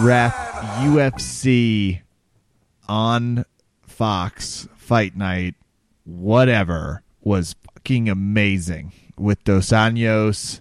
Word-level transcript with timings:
Ref 0.00 0.32
UFC 0.80 2.02
on 2.88 3.44
Fox 3.82 4.68
Fight 4.76 5.16
Night, 5.16 5.56
whatever, 6.04 7.02
was 7.20 7.56
fucking 7.74 8.08
amazing 8.08 8.92
with 9.18 9.42
Dos 9.42 9.70
Anjos, 9.70 10.60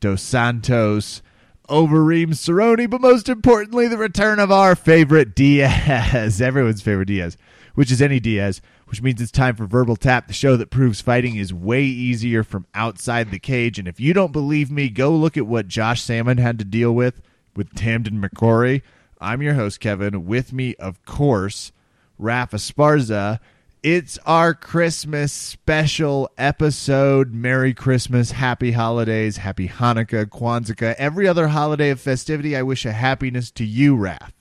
Dos 0.00 0.20
Santos, 0.20 1.22
Overeem 1.68 2.30
Cerrone, 2.30 2.90
but 2.90 3.00
most 3.00 3.28
importantly, 3.28 3.86
the 3.86 3.98
return 3.98 4.40
of 4.40 4.50
our 4.50 4.74
favorite 4.74 5.36
Diaz, 5.36 6.40
everyone's 6.42 6.82
favorite 6.82 7.06
Diaz, 7.06 7.36
which 7.76 7.92
is 7.92 8.02
any 8.02 8.18
Diaz, 8.18 8.60
which 8.86 9.00
means 9.00 9.22
it's 9.22 9.30
time 9.30 9.54
for 9.54 9.66
Verbal 9.66 9.94
Tap, 9.94 10.26
the 10.26 10.32
show 10.32 10.56
that 10.56 10.70
proves 10.70 11.00
fighting 11.00 11.36
is 11.36 11.54
way 11.54 11.84
easier 11.84 12.42
from 12.42 12.66
outside 12.74 13.30
the 13.30 13.38
cage. 13.38 13.78
And 13.78 13.86
if 13.86 14.00
you 14.00 14.12
don't 14.12 14.32
believe 14.32 14.72
me, 14.72 14.88
go 14.88 15.12
look 15.12 15.36
at 15.36 15.46
what 15.46 15.68
Josh 15.68 16.02
Samman 16.02 16.40
had 16.40 16.58
to 16.58 16.64
deal 16.64 16.92
with 16.92 17.22
with 17.56 17.74
Tamdan 17.74 18.22
McCrory. 18.24 18.82
I'm 19.20 19.42
your 19.42 19.54
host, 19.54 19.80
Kevin. 19.80 20.26
With 20.26 20.52
me, 20.52 20.74
of 20.76 21.04
course, 21.04 21.72
Rafa 22.18 22.56
Sparza. 22.56 23.38
It's 23.82 24.16
our 24.26 24.54
Christmas 24.54 25.32
special 25.32 26.30
episode. 26.38 27.32
Merry 27.32 27.74
Christmas, 27.74 28.30
Happy 28.30 28.70
Holidays, 28.70 29.38
Happy 29.38 29.68
Hanukkah, 29.68 30.26
Kwanzaa, 30.26 30.94
every 30.98 31.26
other 31.26 31.48
holiday 31.48 31.90
of 31.90 32.00
festivity. 32.00 32.56
I 32.56 32.62
wish 32.62 32.84
a 32.84 32.92
happiness 32.92 33.50
to 33.52 33.64
you, 33.64 33.96
Raf. 33.96 34.32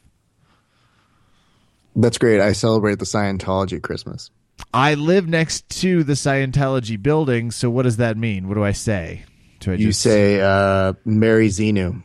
That's 1.95 2.17
great. 2.17 2.39
I 2.39 2.53
celebrate 2.53 2.99
the 2.99 3.05
Scientology 3.05 3.81
Christmas. 3.81 4.29
I 4.73 4.93
live 4.93 5.27
next 5.27 5.67
to 5.81 6.03
the 6.03 6.13
Scientology 6.13 7.01
building, 7.01 7.51
so 7.51 7.69
what 7.69 7.83
does 7.83 7.97
that 7.97 8.17
mean? 8.17 8.47
What 8.47 8.55
do 8.55 8.63
I 8.63 8.71
say? 8.71 9.23
Do 9.59 9.71
I 9.71 9.75
You 9.75 9.87
just 9.87 10.01
say 10.01 10.39
uh, 10.39 10.93
Merry 11.03 11.49
Xenu. 11.49 12.03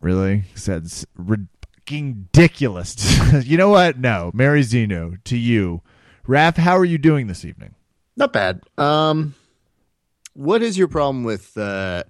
Really? 0.00 0.44
That's 0.64 1.06
ridiculous. 1.16 2.96
you 3.46 3.56
know 3.56 3.68
what? 3.68 3.98
No, 3.98 4.30
Merry 4.34 4.62
Xenu 4.62 5.22
to 5.24 5.36
you, 5.36 5.82
Raf. 6.26 6.56
How 6.56 6.76
are 6.76 6.84
you 6.84 6.98
doing 6.98 7.26
this 7.26 7.44
evening? 7.44 7.74
Not 8.16 8.32
bad. 8.32 8.62
Um, 8.78 9.34
what 10.34 10.62
is 10.62 10.78
your 10.78 10.88
problem 10.88 11.24
with 11.24 11.56
uh, 11.56 12.04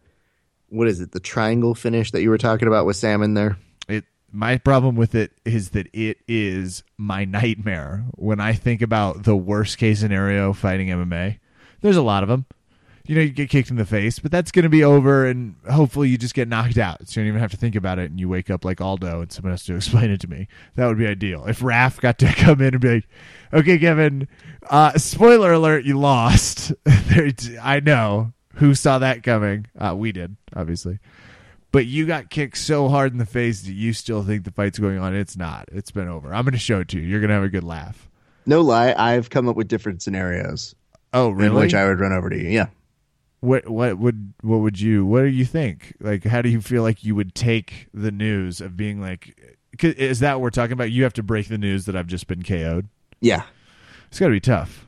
what 0.69 0.89
is 0.89 1.01
it? 1.01 1.13
The 1.13 1.21
triangle 1.21 1.75
finish 1.75 2.11
that 2.13 2.23
you 2.23 2.31
were 2.31 2.39
talking 2.39 2.69
about 2.69 2.87
with 2.87 2.97
Samman 2.97 3.35
there. 3.35 3.57
It. 3.89 4.05
My 4.31 4.59
problem 4.59 4.95
with 4.95 5.15
it 5.15 5.33
is 5.45 5.71
that 5.71 5.89
it 5.93 6.19
is 6.29 6.85
my 6.97 7.25
nightmare 7.25 8.05
when 8.15 8.41
I 8.41 8.53
think 8.53 8.83
about 8.83 9.25
the 9.25 9.37
worst 9.37 9.79
case 9.79 10.01
scenario 10.01 10.53
fighting 10.53 10.89
MMA. 10.89 11.39
There's 11.81 11.97
a 11.97 12.03
lot 12.03 12.23
of 12.23 12.29
them. 12.29 12.47
You 13.11 13.17
know, 13.17 13.23
you 13.23 13.31
get 13.31 13.51
kicked 13.51 13.71
in 13.71 13.77
the 13.77 13.85
face, 13.85 14.21
but 14.21 14.31
that's 14.31 14.53
going 14.53 14.63
to 14.63 14.69
be 14.69 14.85
over, 14.85 15.27
and 15.27 15.57
hopefully 15.69 16.09
you 16.09 16.17
just 16.17 16.33
get 16.33 16.47
knocked 16.47 16.79
out. 16.79 17.09
So 17.09 17.19
you 17.19 17.25
don't 17.25 17.29
even 17.31 17.41
have 17.41 17.51
to 17.51 17.57
think 17.57 17.75
about 17.75 17.99
it, 17.99 18.09
and 18.09 18.21
you 18.21 18.29
wake 18.29 18.51
up 18.51 18.65
like 18.65 18.81
Aldo, 18.81 19.23
and 19.23 19.33
someone 19.33 19.51
has 19.53 19.65
to 19.65 19.75
explain 19.77 20.11
it 20.13 20.21
to 20.21 20.29
me. 20.31 20.47
That 20.77 20.87
would 20.87 20.97
be 20.97 21.09
ideal. 21.09 21.45
If 21.47 21.61
Raf 21.61 22.01
got 22.01 22.19
to 22.21 22.33
come 22.37 22.61
in 22.61 22.75
and 22.75 22.81
be 22.81 22.95
like, 22.95 23.09
"Okay, 23.53 23.79
Kevin, 23.81 24.29
uh, 24.71 24.97
spoiler 24.97 25.53
alert, 25.53 25.85
you 25.85 25.99
lost." 25.99 26.73
I 26.87 27.81
know 27.85 28.33
who 28.55 28.77
saw 28.77 29.01
that 29.01 29.25
coming. 29.25 29.67
Uh, 29.77 29.97
we 29.97 30.13
did, 30.13 30.37
obviously, 30.55 31.01
but 31.73 31.87
you 31.87 32.07
got 32.07 32.31
kicked 32.31 32.59
so 32.59 32.89
hard 32.89 33.11
in 33.11 33.19
the 33.19 33.27
face 33.27 33.63
that 33.63 33.73
you 33.73 33.93
still 33.93 34.23
think 34.23 34.45
the 34.45 34.53
fight's 34.53 34.79
going 34.79 35.01
on. 35.01 35.17
It's 35.17 35.37
not. 35.37 35.69
It's 35.73 35.91
been 35.91 36.07
over. 36.07 36.33
I'm 36.33 36.45
going 36.45 36.53
to 36.53 36.59
show 36.59 36.79
it 36.79 36.87
to 36.91 37.01
you. 37.01 37.09
You're 37.09 37.19
going 37.21 37.31
to 37.31 37.35
have 37.35 37.43
a 37.43 37.49
good 37.49 37.65
laugh. 37.65 38.09
No 38.47 38.61
lie, 38.61 38.95
I've 38.97 39.31
come 39.31 39.49
up 39.49 39.57
with 39.57 39.67
different 39.67 40.01
scenarios 40.01 40.77
Oh, 41.13 41.31
in 41.31 41.37
really? 41.37 41.57
which 41.63 41.75
I 41.75 41.87
would 41.87 41.99
run 41.99 42.13
over 42.13 42.31
to 42.31 42.39
you. 42.41 42.49
Yeah. 42.49 42.67
What 43.41 43.69
what 43.69 43.99
would 43.99 44.33
what 44.43 44.59
would 44.59 44.79
you 44.81 45.05
what 45.07 45.23
do 45.23 45.29
you 45.29 45.45
think 45.45 45.95
like 46.01 46.25
how 46.25 46.43
do 46.43 46.49
you 46.49 46.61
feel 46.61 46.83
like 46.83 47.03
you 47.05 47.15
would 47.15 47.35
take 47.35 47.89
the 47.95 48.11
news 48.11 48.61
of 48.61 48.77
being 48.77 49.01
like 49.01 49.57
is 49.83 50.21
that 50.21 50.35
what 50.35 50.43
we're 50.43 50.51
talking 50.51 50.73
about 50.75 50.91
you 50.91 51.03
have 51.05 51.13
to 51.15 51.23
break 51.23 51.49
the 51.49 51.57
news 51.57 51.87
that 51.87 51.97
i've 51.97 52.07
just 52.07 52.27
been 52.27 52.43
ko'd 52.43 52.89
Yeah. 53.21 53.45
it's 54.09 54.19
got 54.19 54.27
to 54.27 54.33
be 54.33 54.41
tough 54.41 54.85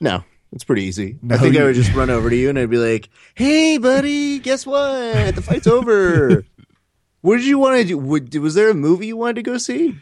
No, 0.00 0.24
it's 0.52 0.64
pretty 0.64 0.82
easy. 0.84 1.18
No, 1.22 1.34
I 1.36 1.38
think 1.38 1.54
you- 1.54 1.60
I 1.62 1.64
would 1.64 1.74
just 1.74 1.94
run 1.94 2.10
over 2.10 2.28
to 2.30 2.36
you 2.36 2.48
and 2.50 2.58
I'd 2.58 2.70
be 2.70 2.76
like, 2.78 3.08
"Hey, 3.34 3.78
buddy, 3.78 4.38
guess 4.40 4.66
what? 4.66 5.34
The 5.34 5.42
fight's 5.42 5.66
over." 5.66 6.44
what 7.22 7.36
did 7.38 7.46
you 7.46 7.58
want 7.58 7.78
to 7.80 7.84
do? 7.84 7.98
Would, 7.98 8.34
was 8.36 8.54
there 8.54 8.68
a 8.70 8.74
movie 8.74 9.06
you 9.08 9.16
wanted 9.16 9.36
to 9.36 9.42
go 9.42 9.58
see? 9.58 9.96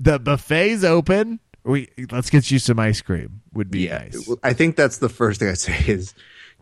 the 0.00 0.18
buffet's 0.18 0.82
open 0.82 1.40
we 1.62 1.88
let's 2.10 2.30
get 2.30 2.50
you 2.50 2.58
some 2.58 2.78
ice 2.78 3.02
cream 3.02 3.42
would 3.52 3.70
be 3.70 3.86
nice 3.88 4.30
I 4.42 4.54
think 4.54 4.76
that's 4.76 4.96
the 4.98 5.10
first 5.10 5.40
thing 5.40 5.48
I'd 5.50 5.58
say 5.58 5.78
is, 5.86 6.14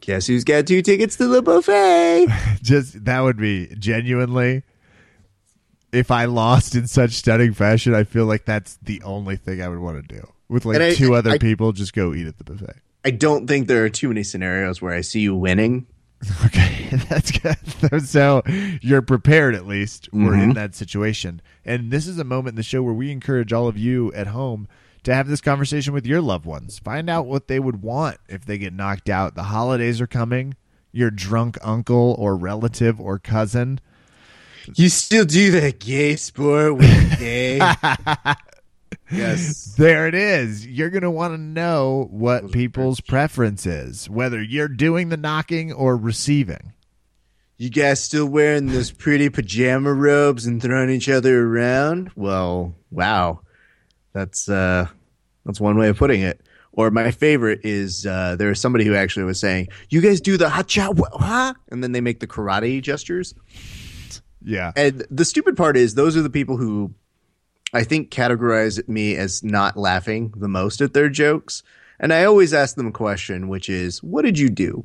"Guess 0.02 0.26
who's 0.26 0.44
got 0.44 0.66
two 0.66 0.82
tickets 0.82 1.16
to 1.16 1.26
the 1.26 1.42
buffet?" 1.42 2.26
just 2.62 3.04
that 3.04 3.20
would 3.20 3.38
be 3.38 3.74
genuinely 3.78 4.62
if 5.92 6.10
i 6.10 6.24
lost 6.24 6.74
in 6.74 6.86
such 6.86 7.10
stunning 7.12 7.52
fashion 7.52 7.94
i 7.94 8.04
feel 8.04 8.24
like 8.24 8.44
that's 8.44 8.78
the 8.82 9.02
only 9.02 9.36
thing 9.36 9.60
i 9.60 9.68
would 9.68 9.78
want 9.78 9.96
to 9.96 10.14
do 10.14 10.26
with 10.48 10.64
like 10.64 10.80
I- 10.80 10.94
two 10.94 11.14
other 11.14 11.32
I- 11.32 11.38
people 11.38 11.72
just 11.72 11.92
go 11.92 12.14
eat 12.14 12.26
at 12.26 12.38
the 12.38 12.44
buffet 12.44 12.76
I 13.04 13.10
don't 13.10 13.46
think 13.46 13.66
there 13.66 13.84
are 13.84 13.88
too 13.88 14.08
many 14.08 14.22
scenarios 14.22 14.80
where 14.80 14.94
I 14.94 15.00
see 15.00 15.20
you 15.20 15.34
winning. 15.34 15.86
Okay, 16.46 16.88
that's 17.08 17.32
good. 17.32 18.02
So 18.06 18.42
you're 18.80 19.02
prepared 19.02 19.56
at 19.56 19.66
least. 19.66 20.08
We're 20.12 20.34
in 20.34 20.40
mm-hmm. 20.40 20.52
that 20.52 20.74
situation. 20.76 21.42
And 21.64 21.90
this 21.90 22.06
is 22.06 22.16
a 22.18 22.24
moment 22.24 22.52
in 22.52 22.56
the 22.56 22.62
show 22.62 22.80
where 22.82 22.94
we 22.94 23.10
encourage 23.10 23.52
all 23.52 23.66
of 23.66 23.76
you 23.76 24.12
at 24.12 24.28
home 24.28 24.68
to 25.04 25.14
have 25.14 25.28
this 25.28 25.40
conversation 25.40 25.92
with 25.92 26.06
your 26.06 26.20
loved 26.20 26.46
ones. 26.46 26.78
Find 26.78 27.10
out 27.10 27.26
what 27.26 27.48
they 27.48 27.58
would 27.58 27.82
want 27.82 28.18
if 28.28 28.44
they 28.44 28.58
get 28.58 28.72
knocked 28.72 29.08
out. 29.08 29.34
The 29.34 29.44
holidays 29.44 30.00
are 30.00 30.06
coming. 30.06 30.56
Your 30.92 31.10
drunk 31.10 31.58
uncle 31.62 32.14
or 32.18 32.36
relative 32.36 33.00
or 33.00 33.18
cousin. 33.18 33.80
You 34.74 34.88
still 34.88 35.24
do 35.24 35.50
that 35.52 35.80
gay 35.80 36.16
sport 36.16 36.76
with 36.76 37.18
gay? 37.18 37.56
yes. 39.10 39.74
There 39.76 40.06
it 40.06 40.14
is. 40.14 40.66
You're 40.66 40.90
going 40.90 41.02
to 41.02 41.10
want 41.10 41.34
to 41.34 41.38
know 41.38 42.08
what 42.10 42.52
people's 42.52 43.00
preference 43.00 43.66
is, 43.66 44.08
whether 44.08 44.40
you're 44.40 44.68
doing 44.68 45.08
the 45.08 45.16
knocking 45.16 45.72
or 45.72 45.96
receiving. 45.96 46.72
You 47.56 47.70
guys 47.70 48.02
still 48.02 48.26
wearing 48.26 48.66
those 48.66 48.90
pretty 48.90 49.28
pajama 49.30 49.92
robes 49.92 50.46
and 50.46 50.60
throwing 50.60 50.90
each 50.90 51.08
other 51.08 51.46
around? 51.46 52.10
Well, 52.16 52.74
wow. 52.90 53.40
That's 54.12 54.48
uh 54.48 54.86
that's 55.44 55.60
one 55.60 55.76
way 55.76 55.88
of 55.88 55.98
putting 55.98 56.22
it. 56.22 56.40
Or 56.72 56.90
my 56.90 57.10
favorite 57.10 57.60
is 57.64 58.06
uh 58.06 58.36
there 58.36 58.48
was 58.48 58.60
somebody 58.60 58.84
who 58.84 58.94
actually 58.94 59.24
was 59.24 59.40
saying, 59.40 59.68
"You 59.90 60.00
guys 60.00 60.20
do 60.20 60.36
the 60.36 60.48
ha 60.48 60.62
cha 60.62 60.92
ha," 60.94 61.54
and 61.70 61.82
then 61.82 61.92
they 61.92 62.00
make 62.00 62.20
the 62.20 62.26
karate 62.26 62.80
gestures. 62.82 63.34
Yeah. 64.44 64.72
And 64.76 65.06
the 65.10 65.24
stupid 65.24 65.56
part 65.56 65.76
is 65.76 65.94
those 65.94 66.16
are 66.16 66.22
the 66.22 66.30
people 66.30 66.56
who 66.56 66.94
I 67.72 67.84
think 67.84 68.10
categorize 68.10 68.86
me 68.88 69.16
as 69.16 69.42
not 69.42 69.76
laughing 69.76 70.32
the 70.36 70.48
most 70.48 70.80
at 70.80 70.92
their 70.92 71.08
jokes. 71.08 71.62
And 71.98 72.12
I 72.12 72.24
always 72.24 72.52
ask 72.52 72.76
them 72.76 72.88
a 72.88 72.92
question, 72.92 73.48
which 73.48 73.68
is, 73.68 74.02
what 74.02 74.22
did 74.24 74.38
you 74.38 74.50
do 74.50 74.84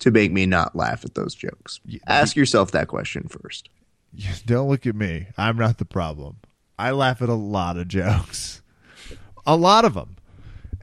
to 0.00 0.10
make 0.10 0.30
me 0.30 0.46
not 0.46 0.76
laugh 0.76 1.04
at 1.04 1.14
those 1.14 1.34
jokes? 1.34 1.80
Ask 2.06 2.36
yourself 2.36 2.72
that 2.72 2.88
question 2.88 3.26
first. 3.28 3.70
Don't 4.46 4.68
look 4.68 4.86
at 4.86 4.94
me. 4.94 5.28
I'm 5.36 5.56
not 5.56 5.78
the 5.78 5.84
problem. 5.84 6.36
I 6.78 6.90
laugh 6.90 7.22
at 7.22 7.28
a 7.28 7.34
lot 7.34 7.76
of 7.76 7.88
jokes, 7.88 8.62
a 9.46 9.56
lot 9.56 9.84
of 9.84 9.94
them, 9.94 10.16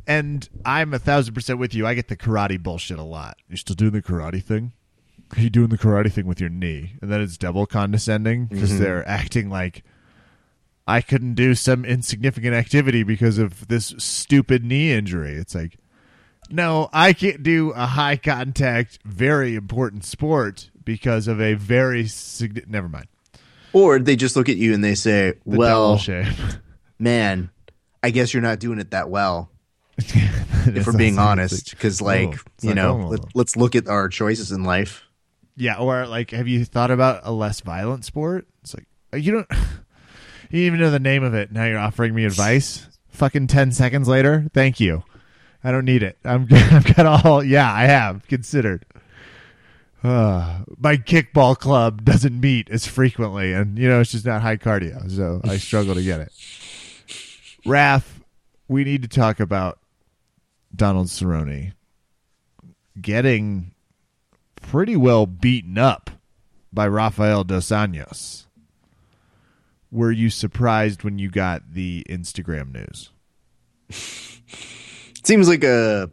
and 0.08 0.48
I'm 0.66 0.94
a 0.94 1.00
thousand 1.00 1.34
percent 1.34 1.60
with 1.60 1.74
you. 1.74 1.86
I 1.86 1.94
get 1.94 2.08
the 2.08 2.18
karate 2.18 2.62
bullshit 2.62 3.00
a 3.00 3.04
lot. 3.04 3.38
You 3.50 3.58
still 3.58 3.76
doing 3.76 3.92
the 3.92 4.02
karate 4.02 4.44
thing? 4.44 4.74
Are 5.36 5.42
you 5.42 5.50
doing 5.50 5.70
the 5.70 5.78
karate 5.78 6.12
thing 6.12 6.28
with 6.28 6.40
your 6.40 6.50
knee? 6.50 6.94
And 7.02 7.12
then 7.12 7.22
it's 7.22 7.38
double 7.38 7.66
condescending 7.66 8.46
because 8.46 8.72
mm-hmm. 8.72 8.84
they're 8.84 9.08
acting 9.08 9.50
like 9.50 9.84
I 10.88 11.02
couldn't 11.02 11.36
do 11.36 11.56
some 11.56 11.86
insignificant 11.86 12.54
activity 12.54 13.04
because 13.04 13.38
of 13.38 13.68
this 13.68 13.96
stupid 13.98 14.64
knee 14.64 14.92
injury. 14.92 15.34
It's 15.34 15.56
like, 15.56 15.78
no, 16.50 16.90
I 16.92 17.14
can't 17.14 17.42
do 17.42 17.72
a 17.72 17.86
high 17.86 18.18
contact, 18.18 19.00
very 19.06 19.56
important 19.56 20.04
sport 20.04 20.70
because 20.84 21.28
of 21.28 21.40
a 21.40 21.54
very 21.54 22.06
significant. 22.08 22.72
Never 22.72 22.90
mind. 22.90 23.08
Or 23.74 24.00
they 24.00 24.16
just 24.16 24.36
look 24.36 24.50
at 24.50 24.58
you 24.58 24.74
and 24.74 24.84
they 24.84 24.96
say, 24.96 25.34
The 25.46 25.58
well, 25.58 26.02
man, 27.00 27.50
I 28.02 28.12
guess 28.12 28.34
you're 28.34 28.44
not 28.44 28.60
doing 28.60 28.80
it 28.80 28.92
that 28.92 29.10
well. 29.10 29.50
if 29.98 30.88
we're 30.88 30.98
being 30.98 31.20
honest, 31.20 31.72
because 31.72 32.02
like 32.02 32.36
Oh, 32.36 32.42
you 32.62 32.74
know, 32.74 32.96
let, 33.10 33.20
let's 33.36 33.56
look 33.56 33.76
at 33.76 33.88
our 33.88 34.10
choices 34.10 34.52
in 34.52 34.64
life. 34.64 35.04
yeah, 35.56 35.78
or 35.78 36.08
like, 36.08 36.32
have 36.32 36.48
you 36.48 36.66
thought 36.66 36.90
about 36.92 37.22
a 37.24 37.32
less 37.32 37.62
violent 37.62 38.06
sport? 38.06 38.48
It's 38.62 38.74
like 38.74 38.86
uh, 39.14 39.18
you 39.18 39.32
don't, 39.34 39.48
you 40.50 40.62
even 40.62 40.80
know 40.80 40.90
the 40.90 41.00
name 41.00 41.24
of 41.24 41.34
it. 41.34 41.52
Now 41.52 41.66
you're 41.66 41.78
offering 41.80 42.16
me 42.16 42.26
advice. 42.26 42.88
Fucking 43.10 43.48
ten 43.48 43.72
seconds 43.72 44.08
later, 44.08 44.48
thank 44.54 44.80
you. 44.80 45.04
I 45.64 45.72
don't 45.72 45.86
need 45.86 46.02
it. 46.04 46.18
I'm 46.26 46.48
I've 46.52 46.96
got 46.96 47.06
all. 47.26 47.44
Yeah, 47.44 47.72
I 47.72 47.84
have 47.86 48.28
considered. 48.28 48.86
Uh, 50.04 50.64
my 50.78 50.98
kickball 50.98 51.58
club 51.58 52.04
doesn't 52.04 52.38
meet 52.40 52.70
as 52.70 52.86
frequently, 52.86 53.54
and 53.54 53.80
you 53.80 53.88
know 53.88 54.02
it's 54.02 54.12
just 54.12 54.26
not 54.26 54.42
high 54.42 54.58
cardio, 54.58 55.10
so 55.10 55.40
I 55.44 55.58
struggle 55.58 55.96
to 55.96 56.04
get 56.04 56.20
it. 56.20 56.32
Raph, 57.66 58.04
we 58.68 58.84
need 58.84 59.02
to 59.04 59.08
talk 59.08 59.40
about 59.40 59.80
Donald 60.76 61.08
Cerrone 61.08 61.74
getting 63.00 63.74
pretty 64.62 64.96
well 64.96 65.26
beaten 65.26 65.78
up 65.78 66.10
by 66.72 66.88
Rafael 66.88 67.44
Dos 67.44 67.68
Anjos. 67.68 68.46
were 69.92 70.12
you 70.12 70.30
surprised 70.30 71.04
when 71.04 71.20
you 71.20 71.30
got 71.30 71.74
the 71.74 72.06
Instagram 72.10 72.74
news? 72.74 73.12
Seems 75.24 75.48
like 75.48 75.64
a 75.64 76.10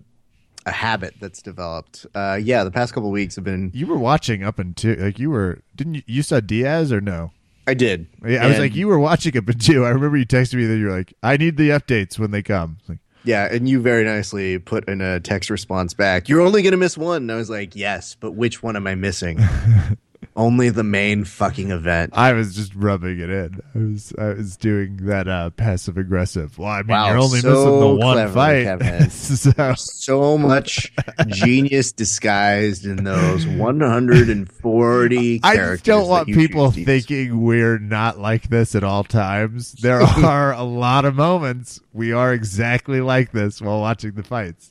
a 0.66 0.72
habit 0.72 1.14
that's 1.20 1.42
developed. 1.42 2.06
Uh, 2.14 2.38
yeah, 2.40 2.64
the 2.64 2.70
past 2.70 2.92
couple 2.92 3.10
weeks 3.10 3.36
have 3.36 3.44
been. 3.44 3.70
You 3.74 3.86
were 3.86 3.98
watching 3.98 4.42
up 4.44 4.58
until 4.58 4.98
like 4.98 5.18
you 5.18 5.30
were 5.30 5.60
didn't 5.76 5.94
you, 5.94 6.02
you 6.06 6.22
saw 6.22 6.40
Diaz 6.40 6.92
or 6.92 7.00
no? 7.00 7.32
I 7.66 7.74
did. 7.74 8.06
Yeah, 8.26 8.44
I 8.44 8.48
was 8.48 8.58
like 8.58 8.74
you 8.74 8.88
were 8.88 8.98
watching 8.98 9.36
up 9.36 9.48
until 9.48 9.84
I 9.84 9.90
remember 9.90 10.16
you 10.16 10.26
texted 10.26 10.54
me 10.54 10.66
that 10.66 10.76
you're 10.78 10.90
like 10.90 11.14
I 11.22 11.36
need 11.36 11.56
the 11.56 11.70
updates 11.70 12.18
when 12.18 12.30
they 12.30 12.42
come. 12.42 12.78
Like, 12.88 12.98
Yeah, 13.24 13.48
and 13.50 13.68
you 13.68 13.80
very 13.80 14.04
nicely 14.04 14.58
put 14.58 14.88
in 14.88 15.00
a 15.00 15.20
text 15.20 15.50
response 15.50 15.94
back. 15.94 16.28
You're 16.28 16.40
only 16.40 16.62
going 16.62 16.72
to 16.72 16.78
miss 16.78 16.98
one. 16.98 17.22
And 17.22 17.32
I 17.32 17.36
was 17.36 17.50
like, 17.50 17.76
yes, 17.76 18.16
but 18.18 18.32
which 18.32 18.62
one 18.62 18.76
am 18.76 18.86
I 18.86 18.94
missing? 18.94 19.38
only 20.40 20.70
the 20.70 20.82
main 20.82 21.24
fucking 21.24 21.70
event. 21.70 22.12
I 22.16 22.32
was 22.32 22.54
just 22.56 22.74
rubbing 22.74 23.20
it 23.20 23.28
in. 23.30 23.60
I 23.74 23.78
was 23.78 24.12
I 24.18 24.28
was 24.34 24.56
doing 24.56 24.96
that 25.06 25.28
uh, 25.28 25.50
passive 25.50 25.96
aggressive. 25.98 26.58
Well, 26.58 26.68
I 26.68 26.78
mean, 26.78 26.88
Wow, 26.88 27.08
you're 27.08 27.18
only 27.18 27.40
so 27.40 27.50
missing 27.50 27.80
the 27.80 27.88
one 27.94 28.14
clever, 28.14 28.32
fight. 28.32 29.10
So 29.10 29.74
So 29.76 30.38
much 30.38 30.92
genius 31.28 31.92
disguised 31.92 32.86
in 32.86 33.04
those 33.04 33.46
140 33.46 35.40
I 35.42 35.54
characters. 35.54 35.78
just 35.78 35.84
don't 35.84 36.08
want 36.08 36.28
people 36.28 36.66
choose 36.66 36.74
to 36.74 36.80
use. 36.80 36.86
thinking 37.06 37.42
we're 37.42 37.78
not 37.78 38.18
like 38.18 38.48
this 38.48 38.74
at 38.74 38.84
all 38.84 39.04
times. 39.04 39.72
There 39.72 40.00
are 40.24 40.52
a 40.52 40.62
lot 40.62 41.04
of 41.04 41.14
moments 41.14 41.80
we 41.92 42.12
are 42.12 42.32
exactly 42.32 43.00
like 43.00 43.32
this 43.32 43.60
while 43.60 43.80
watching 43.80 44.12
the 44.12 44.22
fights. 44.22 44.70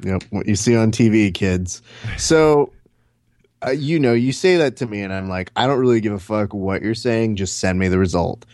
Yep, 0.00 0.24
what 0.30 0.46
you 0.48 0.56
see 0.56 0.74
on 0.76 0.90
TV, 0.90 1.32
kids. 1.32 1.80
So, 2.18 2.72
uh, 3.66 3.70
you 3.70 3.98
know, 3.98 4.12
you 4.12 4.32
say 4.32 4.56
that 4.56 4.76
to 4.78 4.86
me, 4.86 5.02
and 5.02 5.12
I'm 5.12 5.28
like, 5.28 5.50
I 5.56 5.66
don't 5.66 5.78
really 5.78 6.00
give 6.00 6.12
a 6.12 6.18
fuck 6.18 6.52
what 6.52 6.82
you're 6.82 6.94
saying. 6.94 7.36
Just 7.36 7.58
send 7.58 7.78
me 7.78 7.88
the 7.88 7.98
result. 7.98 8.44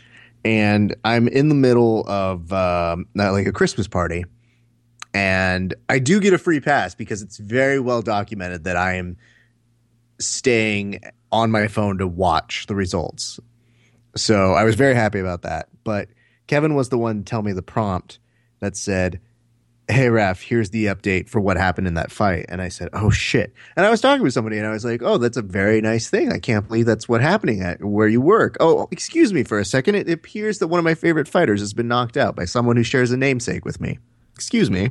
And 0.45 0.95
I'm 1.05 1.29
in 1.29 1.49
the 1.49 1.55
middle 1.55 2.09
of 2.09 2.53
um, 2.53 3.07
like 3.15 3.47
a 3.47 3.53
Christmas 3.53 3.89
party, 3.89 4.25
and 5.15 5.75
I 5.89 5.99
do 5.99 6.21
get 6.21 6.33
a 6.33 6.39
free 6.39 6.61
pass 6.61 6.95
because 6.95 7.23
it's 7.23 7.39
very 7.39 7.81
well 7.81 8.03
documented 8.03 8.65
that 8.65 8.77
I 8.77 8.95
am 8.95 9.17
staying 10.21 11.01
on 11.31 11.51
my 11.51 11.69
phone 11.69 11.99
to 11.99 12.07
watch 12.07 12.67
the 12.67 12.75
results. 12.75 13.41
So 14.17 14.53
I 14.55 14.65
was 14.65 14.75
very 14.75 14.95
happy 14.95 15.19
about 15.19 15.43
that. 15.43 15.69
But 15.85 16.09
Kevin 16.47 16.75
was 16.75 16.89
the 16.89 16.99
one 16.99 17.19
to 17.19 17.25
tell 17.25 17.43
me 17.43 17.53
the 17.53 17.63
prompt 17.63 18.19
that 18.61 18.77
said, 18.77 19.21
hey 19.91 20.11
Raf, 20.11 20.43
here's 20.43 20.71
the 20.71 20.87
update 20.87 21.29
for 21.29 21.41
what 21.41 21.57
happened 21.57 21.87
in 21.87 21.95
that 21.95 22.11
fight. 22.13 22.47
And 22.49 22.61
I 22.61 22.69
said, 22.69 22.91
oh 22.93 23.11
shit. 23.11 23.55
And 23.75 23.87
I 23.87 23.91
was 23.91 24.01
talking 24.03 24.23
with 24.23 24.35
somebody 24.35 24.59
and 24.59 24.67
I 24.67 24.71
was 24.71 24.85
like, 24.85 25.03
oh, 25.03 25.17
that's 25.17 25.39
a 25.39 25.43
very 25.43 25.81
nice 25.81 26.11
thing. 26.11 26.31
I 26.31 26.39
can't 26.39 26.67
believe 26.67 26.85
that's 26.85 27.09
what 27.09 27.23
happening 27.23 27.63
at 27.63 27.83
where 27.83 28.07
you 28.07 28.21
work. 28.21 28.57
Oh, 28.61 28.87
excuse 28.91 29.33
me 29.33 29.45
for 29.45 29.59
a 29.59 29.65
second. 29.65 29.95
It 29.95 30.11
appears 30.11 30.59
that 30.59 30.69
one 30.69 30.79
of 30.79 30.85
my 30.85 30.95
favorite 30.95 31.27
fighters 31.27 31.61
has 31.61 31.73
been 31.73 31.89
knocked 31.89 32.19
out 32.19 32.37
by 32.37 32.45
someone 32.45 32.77
who 32.77 32.83
shares 32.83 33.11
a 33.11 33.17
namesake 33.17 33.65
with 33.65 33.81
me. 33.81 33.99
Excuse 34.35 34.71
me. 34.71 34.91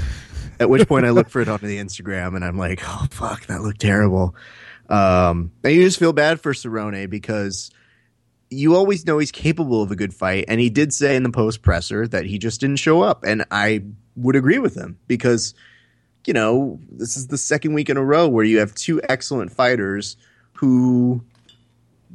At 0.60 0.70
which 0.70 0.88
point 0.88 1.04
I 1.04 1.10
look 1.10 1.28
for 1.28 1.40
it 1.40 1.48
on 1.48 1.58
the 1.60 1.78
Instagram 1.78 2.34
and 2.34 2.44
I'm 2.44 2.56
like, 2.56 2.80
oh 2.84 3.06
fuck, 3.10 3.46
that 3.46 3.60
looked 3.60 3.80
terrible. 3.80 4.34
Um, 4.88 5.52
and 5.62 5.74
you 5.74 5.82
just 5.82 5.98
feel 5.98 6.12
bad 6.12 6.40
for 6.40 6.52
Cerrone 6.52 7.10
because 7.10 7.70
you 8.48 8.76
always 8.76 9.06
know 9.06 9.18
he's 9.18 9.32
capable 9.32 9.82
of 9.82 9.90
a 9.90 9.96
good 9.96 10.14
fight. 10.14 10.44
And 10.48 10.60
he 10.60 10.70
did 10.70 10.92
say 10.92 11.16
in 11.16 11.22
the 11.22 11.30
post 11.30 11.62
presser 11.62 12.06
that 12.08 12.26
he 12.26 12.38
just 12.38 12.60
didn't 12.60 12.76
show 12.76 13.02
up. 13.02 13.24
And 13.24 13.44
I 13.50 13.82
would 14.16 14.36
agree 14.36 14.58
with 14.58 14.74
him 14.74 14.98
because, 15.06 15.54
you 16.26 16.32
know, 16.32 16.78
this 16.90 17.16
is 17.16 17.28
the 17.28 17.38
second 17.38 17.74
week 17.74 17.88
in 17.90 17.96
a 17.96 18.04
row 18.04 18.28
where 18.28 18.44
you 18.44 18.58
have 18.58 18.74
two 18.74 19.00
excellent 19.08 19.52
fighters 19.52 20.16
who 20.54 21.22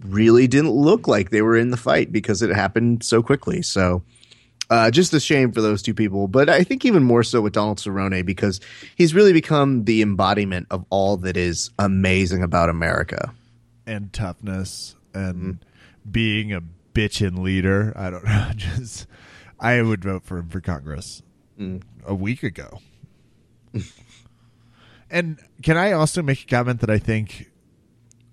really 0.06 0.48
didn't 0.48 0.72
look 0.72 1.08
like 1.08 1.30
they 1.32 1.42
were 1.42 1.58
in 1.58 1.72
the 1.72 1.78
fight 1.78 2.12
because 2.12 2.42
it 2.42 2.50
happened 2.56 3.04
so 3.04 3.24
quickly. 3.24 3.62
So, 3.62 4.04
uh, 4.70 4.92
just 4.92 5.14
a 5.14 5.20
shame 5.20 5.52
for 5.54 5.62
those 5.62 5.82
two 5.82 5.94
people. 5.94 6.28
But 6.28 6.50
I 6.50 6.64
think 6.64 6.84
even 6.86 7.04
more 7.04 7.24
so 7.24 7.42
with 7.42 7.54
Donald 7.54 7.78
Cerrone 7.80 8.26
because 8.26 8.60
he's 8.96 9.14
really 9.16 9.34
become 9.34 9.86
the 9.86 10.02
embodiment 10.02 10.68
of 10.70 10.86
all 10.90 11.18
that 11.18 11.38
is 11.38 11.72
amazing 11.80 12.44
about 12.44 12.70
America. 12.70 13.34
and 13.86 14.12
toughness 14.12 14.96
and 15.14 15.64
being 16.10 16.52
a 16.54 16.62
bitchin' 16.94 17.40
leader. 17.40 17.94
I 17.96 18.10
don't 18.10 18.26
know. 18.26 18.52
Just 18.56 19.08
I 19.60 19.82
would 19.82 20.04
vote 20.04 20.24
for 20.26 20.38
him 20.40 20.50
for 20.50 20.60
Congress 20.60 21.22
a 22.06 22.16
week 22.16 22.44
ago. 22.44 22.80
and 25.10 25.40
can 25.64 25.78
I 25.78 25.92
also 25.92 26.22
make 26.22 26.44
a 26.44 26.46
comment 26.46 26.82
that 26.82 26.90
I 26.90 27.00
think 27.00 27.50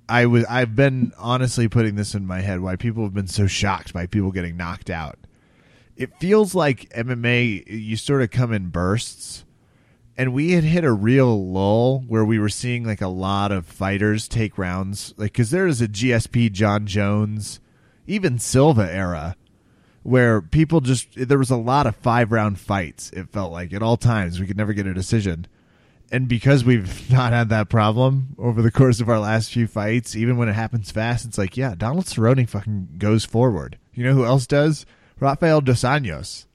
I 0.09 0.27
was 0.27 0.45
I've 0.45 0.77
been 0.77 1.13
honestly 1.19 1.69
putting 1.69 1.97
this 1.97 2.15
in 2.15 2.27
my 2.27 2.41
head 2.41 2.61
why 2.61 2.77
people 2.77 3.05
have 3.05 3.15
been 3.15 3.27
so 3.27 3.47
shocked 3.47 3.93
by 3.93 4.07
people 4.07 4.33
getting 4.33 4.57
knocked 4.57 4.91
out. 4.91 5.19
It 5.97 6.17
feels 6.19 6.55
like 6.55 6.91
MMA 6.91 7.65
you 7.67 7.97
sort 7.97 8.23
of 8.23 8.31
come 8.31 8.53
in 8.53 8.69
bursts 8.69 9.45
and 10.17 10.33
we 10.33 10.53
had 10.53 10.65
hit 10.65 10.85
a 10.85 10.93
real 10.93 11.51
lull 11.51 12.01
where 12.01 12.25
we 12.25 12.39
were 12.39 12.49
seeing 12.49 12.85
like 12.85 13.01
a 13.01 13.09
lot 13.09 13.53
of 13.53 13.67
fighters 13.67 14.29
take 14.29 14.59
rounds 14.59 15.15
like 15.17 15.33
because 15.33 15.51
there 15.51 15.67
is 15.67 15.81
a 15.81 15.89
gsp 15.89 16.53
john 16.53 16.87
jones 16.87 17.61
even 18.07 18.39
silva 18.39 18.93
era 18.93 19.37
where 20.05 20.41
people 20.41 20.81
just 20.81 21.09
there 21.17 21.39
was 21.39 21.51
a 21.51 21.57
lot 21.57 21.87
of 21.87 21.97
five 21.97 22.31
round 22.31 22.61
fights 22.61 23.11
it 23.11 23.29
felt 23.31 23.51
like 23.51 23.73
at 23.73 23.83
all 23.83 23.97
times. 23.97 24.39
We 24.39 24.47
could 24.47 24.57
never 24.57 24.73
get 24.73 24.87
a 24.87 24.95
decision. 24.95 25.47
And 26.13 26.29
because 26.29 26.65
we've 26.65 27.11
not 27.11 27.33
had 27.33 27.49
that 27.49 27.69
problem 27.69 28.37
over 28.39 28.63
the 28.63 28.71
course 28.71 29.01
of 29.01 29.09
our 29.09 29.19
last 29.19 29.53
few 29.53 29.67
fights 29.67 30.15
even 30.15 30.37
when 30.37 30.49
it 30.49 30.53
happens 30.53 30.93
fast 30.93 31.25
it's 31.27 31.39
like 31.39 31.57
yeah 31.57 31.75
donald 31.77 32.05
cerrone 32.05 32.49
fucking 32.49 32.91
goes 32.99 33.25
forward. 33.25 33.79
You 33.93 34.05
know 34.05 34.15
who 34.15 34.25
else 34.25 34.47
does? 34.47 34.87
Rafael 35.19 35.61
dos 35.61 35.83
anjos. 35.83 36.47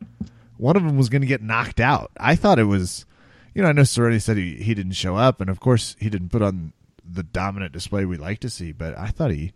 One 0.57 0.77
of 0.77 0.83
them 0.83 0.97
was 0.97 1.09
going 1.09 1.21
to 1.21 1.27
get 1.27 1.41
knocked 1.41 1.79
out. 1.79 2.11
I 2.17 2.35
thought 2.35 2.59
it 2.59 2.65
was 2.65 3.05
you 3.53 3.63
know, 3.63 3.69
I 3.69 3.73
know 3.73 3.81
Cerrone 3.81 4.21
said 4.21 4.37
he, 4.37 4.55
he 4.55 4.73
didn't 4.73 4.93
show 4.93 5.15
up, 5.15 5.41
and 5.41 5.49
of 5.49 5.59
course 5.59 5.95
he 5.99 6.09
didn't 6.09 6.29
put 6.29 6.41
on 6.41 6.73
the 7.03 7.23
dominant 7.23 7.73
display 7.73 8.05
we 8.05 8.17
like 8.17 8.39
to 8.39 8.49
see. 8.49 8.71
But 8.71 8.97
I 8.97 9.07
thought 9.07 9.31
he, 9.31 9.51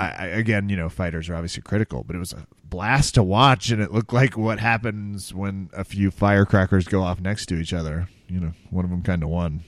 I, 0.00 0.26
again, 0.26 0.68
you 0.68 0.76
know, 0.76 0.88
fighters 0.88 1.28
are 1.28 1.34
obviously 1.34 1.62
critical, 1.62 2.04
but 2.04 2.16
it 2.16 2.18
was 2.18 2.32
a 2.32 2.46
blast 2.64 3.14
to 3.14 3.22
watch, 3.22 3.70
and 3.70 3.82
it 3.82 3.92
looked 3.92 4.12
like 4.12 4.36
what 4.36 4.58
happens 4.58 5.34
when 5.34 5.70
a 5.72 5.84
few 5.84 6.10
firecrackers 6.10 6.86
go 6.86 7.02
off 7.02 7.20
next 7.20 7.46
to 7.46 7.56
each 7.56 7.72
other. 7.72 8.08
You 8.28 8.40
know, 8.40 8.52
one 8.70 8.84
of 8.84 8.90
them 8.90 9.02
kind 9.02 9.22
of 9.22 9.28
won. 9.28 9.64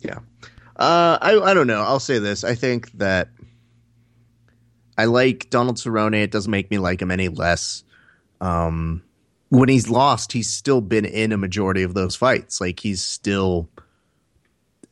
Yeah. 0.00 0.18
Uh, 0.76 1.18
I 1.20 1.38
I 1.38 1.54
don't 1.54 1.66
know. 1.66 1.82
I'll 1.82 2.00
say 2.00 2.18
this. 2.18 2.44
I 2.44 2.54
think 2.54 2.90
that 2.92 3.28
I 4.96 5.04
like 5.06 5.50
Donald 5.50 5.76
Cerrone. 5.76 6.14
It 6.14 6.30
doesn't 6.30 6.50
make 6.50 6.70
me 6.70 6.78
like 6.78 7.00
him 7.00 7.10
any 7.10 7.28
less. 7.28 7.84
Um, 8.40 9.02
when 9.48 9.68
he's 9.68 9.88
lost, 9.88 10.32
he's 10.32 10.50
still 10.50 10.80
been 10.80 11.04
in 11.04 11.32
a 11.32 11.36
majority 11.36 11.82
of 11.82 11.94
those 11.94 12.16
fights. 12.16 12.60
Like 12.60 12.80
he's 12.80 13.02
still, 13.02 13.68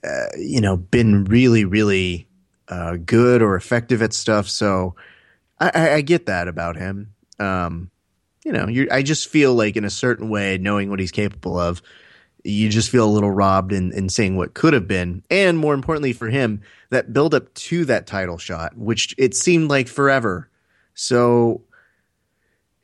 uh, 0.04 0.26
you 0.38 0.60
know, 0.60 0.76
been 0.76 1.24
really, 1.24 1.64
really 1.64 2.28
uh, 2.68 2.96
good 2.96 3.42
or 3.42 3.56
effective 3.56 4.02
at 4.02 4.12
stuff. 4.12 4.48
So 4.48 4.94
I, 5.58 5.70
I, 5.74 5.92
I 5.94 6.00
get 6.00 6.26
that 6.26 6.48
about 6.48 6.76
him. 6.76 7.14
Um, 7.38 7.90
you 8.44 8.52
know, 8.52 8.66
I 8.90 9.02
just 9.02 9.28
feel 9.28 9.54
like 9.54 9.76
in 9.76 9.84
a 9.84 9.90
certain 9.90 10.28
way, 10.28 10.58
knowing 10.58 10.90
what 10.90 10.98
he's 10.98 11.12
capable 11.12 11.58
of, 11.58 11.80
you 12.44 12.68
just 12.68 12.90
feel 12.90 13.04
a 13.04 13.10
little 13.10 13.30
robbed 13.30 13.72
in, 13.72 13.92
in 13.92 14.08
saying 14.08 14.36
what 14.36 14.54
could 14.54 14.74
have 14.74 14.88
been. 14.88 15.22
And 15.30 15.58
more 15.58 15.74
importantly 15.74 16.12
for 16.12 16.28
him, 16.28 16.60
that 16.90 17.12
build 17.12 17.34
up 17.34 17.54
to 17.54 17.84
that 17.84 18.06
title 18.06 18.38
shot, 18.38 18.76
which 18.76 19.14
it 19.16 19.36
seemed 19.36 19.70
like 19.70 19.86
forever. 19.86 20.50
So, 20.94 21.62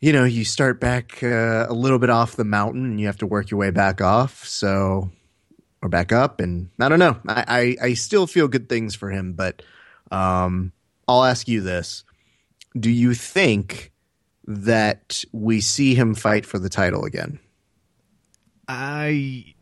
you 0.00 0.12
know, 0.12 0.24
you 0.24 0.44
start 0.44 0.80
back 0.80 1.22
uh, 1.24 1.66
a 1.68 1.72
little 1.72 1.98
bit 1.98 2.10
off 2.10 2.36
the 2.36 2.44
mountain 2.44 2.84
and 2.84 3.00
you 3.00 3.06
have 3.06 3.18
to 3.18 3.26
work 3.26 3.50
your 3.50 3.58
way 3.58 3.70
back 3.70 4.00
off. 4.00 4.44
So, 4.46 5.10
or 5.82 5.88
back 5.88 6.12
up. 6.12 6.40
And 6.40 6.70
I 6.80 6.88
don't 6.88 6.98
know. 6.98 7.18
I, 7.28 7.76
I, 7.80 7.86
I 7.88 7.94
still 7.94 8.26
feel 8.26 8.48
good 8.48 8.68
things 8.68 8.94
for 8.94 9.10
him, 9.10 9.32
but 9.32 9.62
um, 10.10 10.72
I'll 11.06 11.24
ask 11.24 11.48
you 11.48 11.60
this. 11.60 12.04
Do 12.78 12.90
you 12.90 13.14
think 13.14 13.92
that 14.46 15.24
we 15.32 15.60
see 15.60 15.94
him 15.94 16.14
fight 16.14 16.46
for 16.46 16.58
the 16.58 16.68
title 16.68 17.04
again? 17.04 17.38
I 18.66 19.54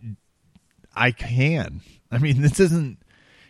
I 0.95 1.13
can. 1.13 1.81
I 2.11 2.19
mean, 2.19 2.43
this 2.43 2.59
isn't. 2.61 2.99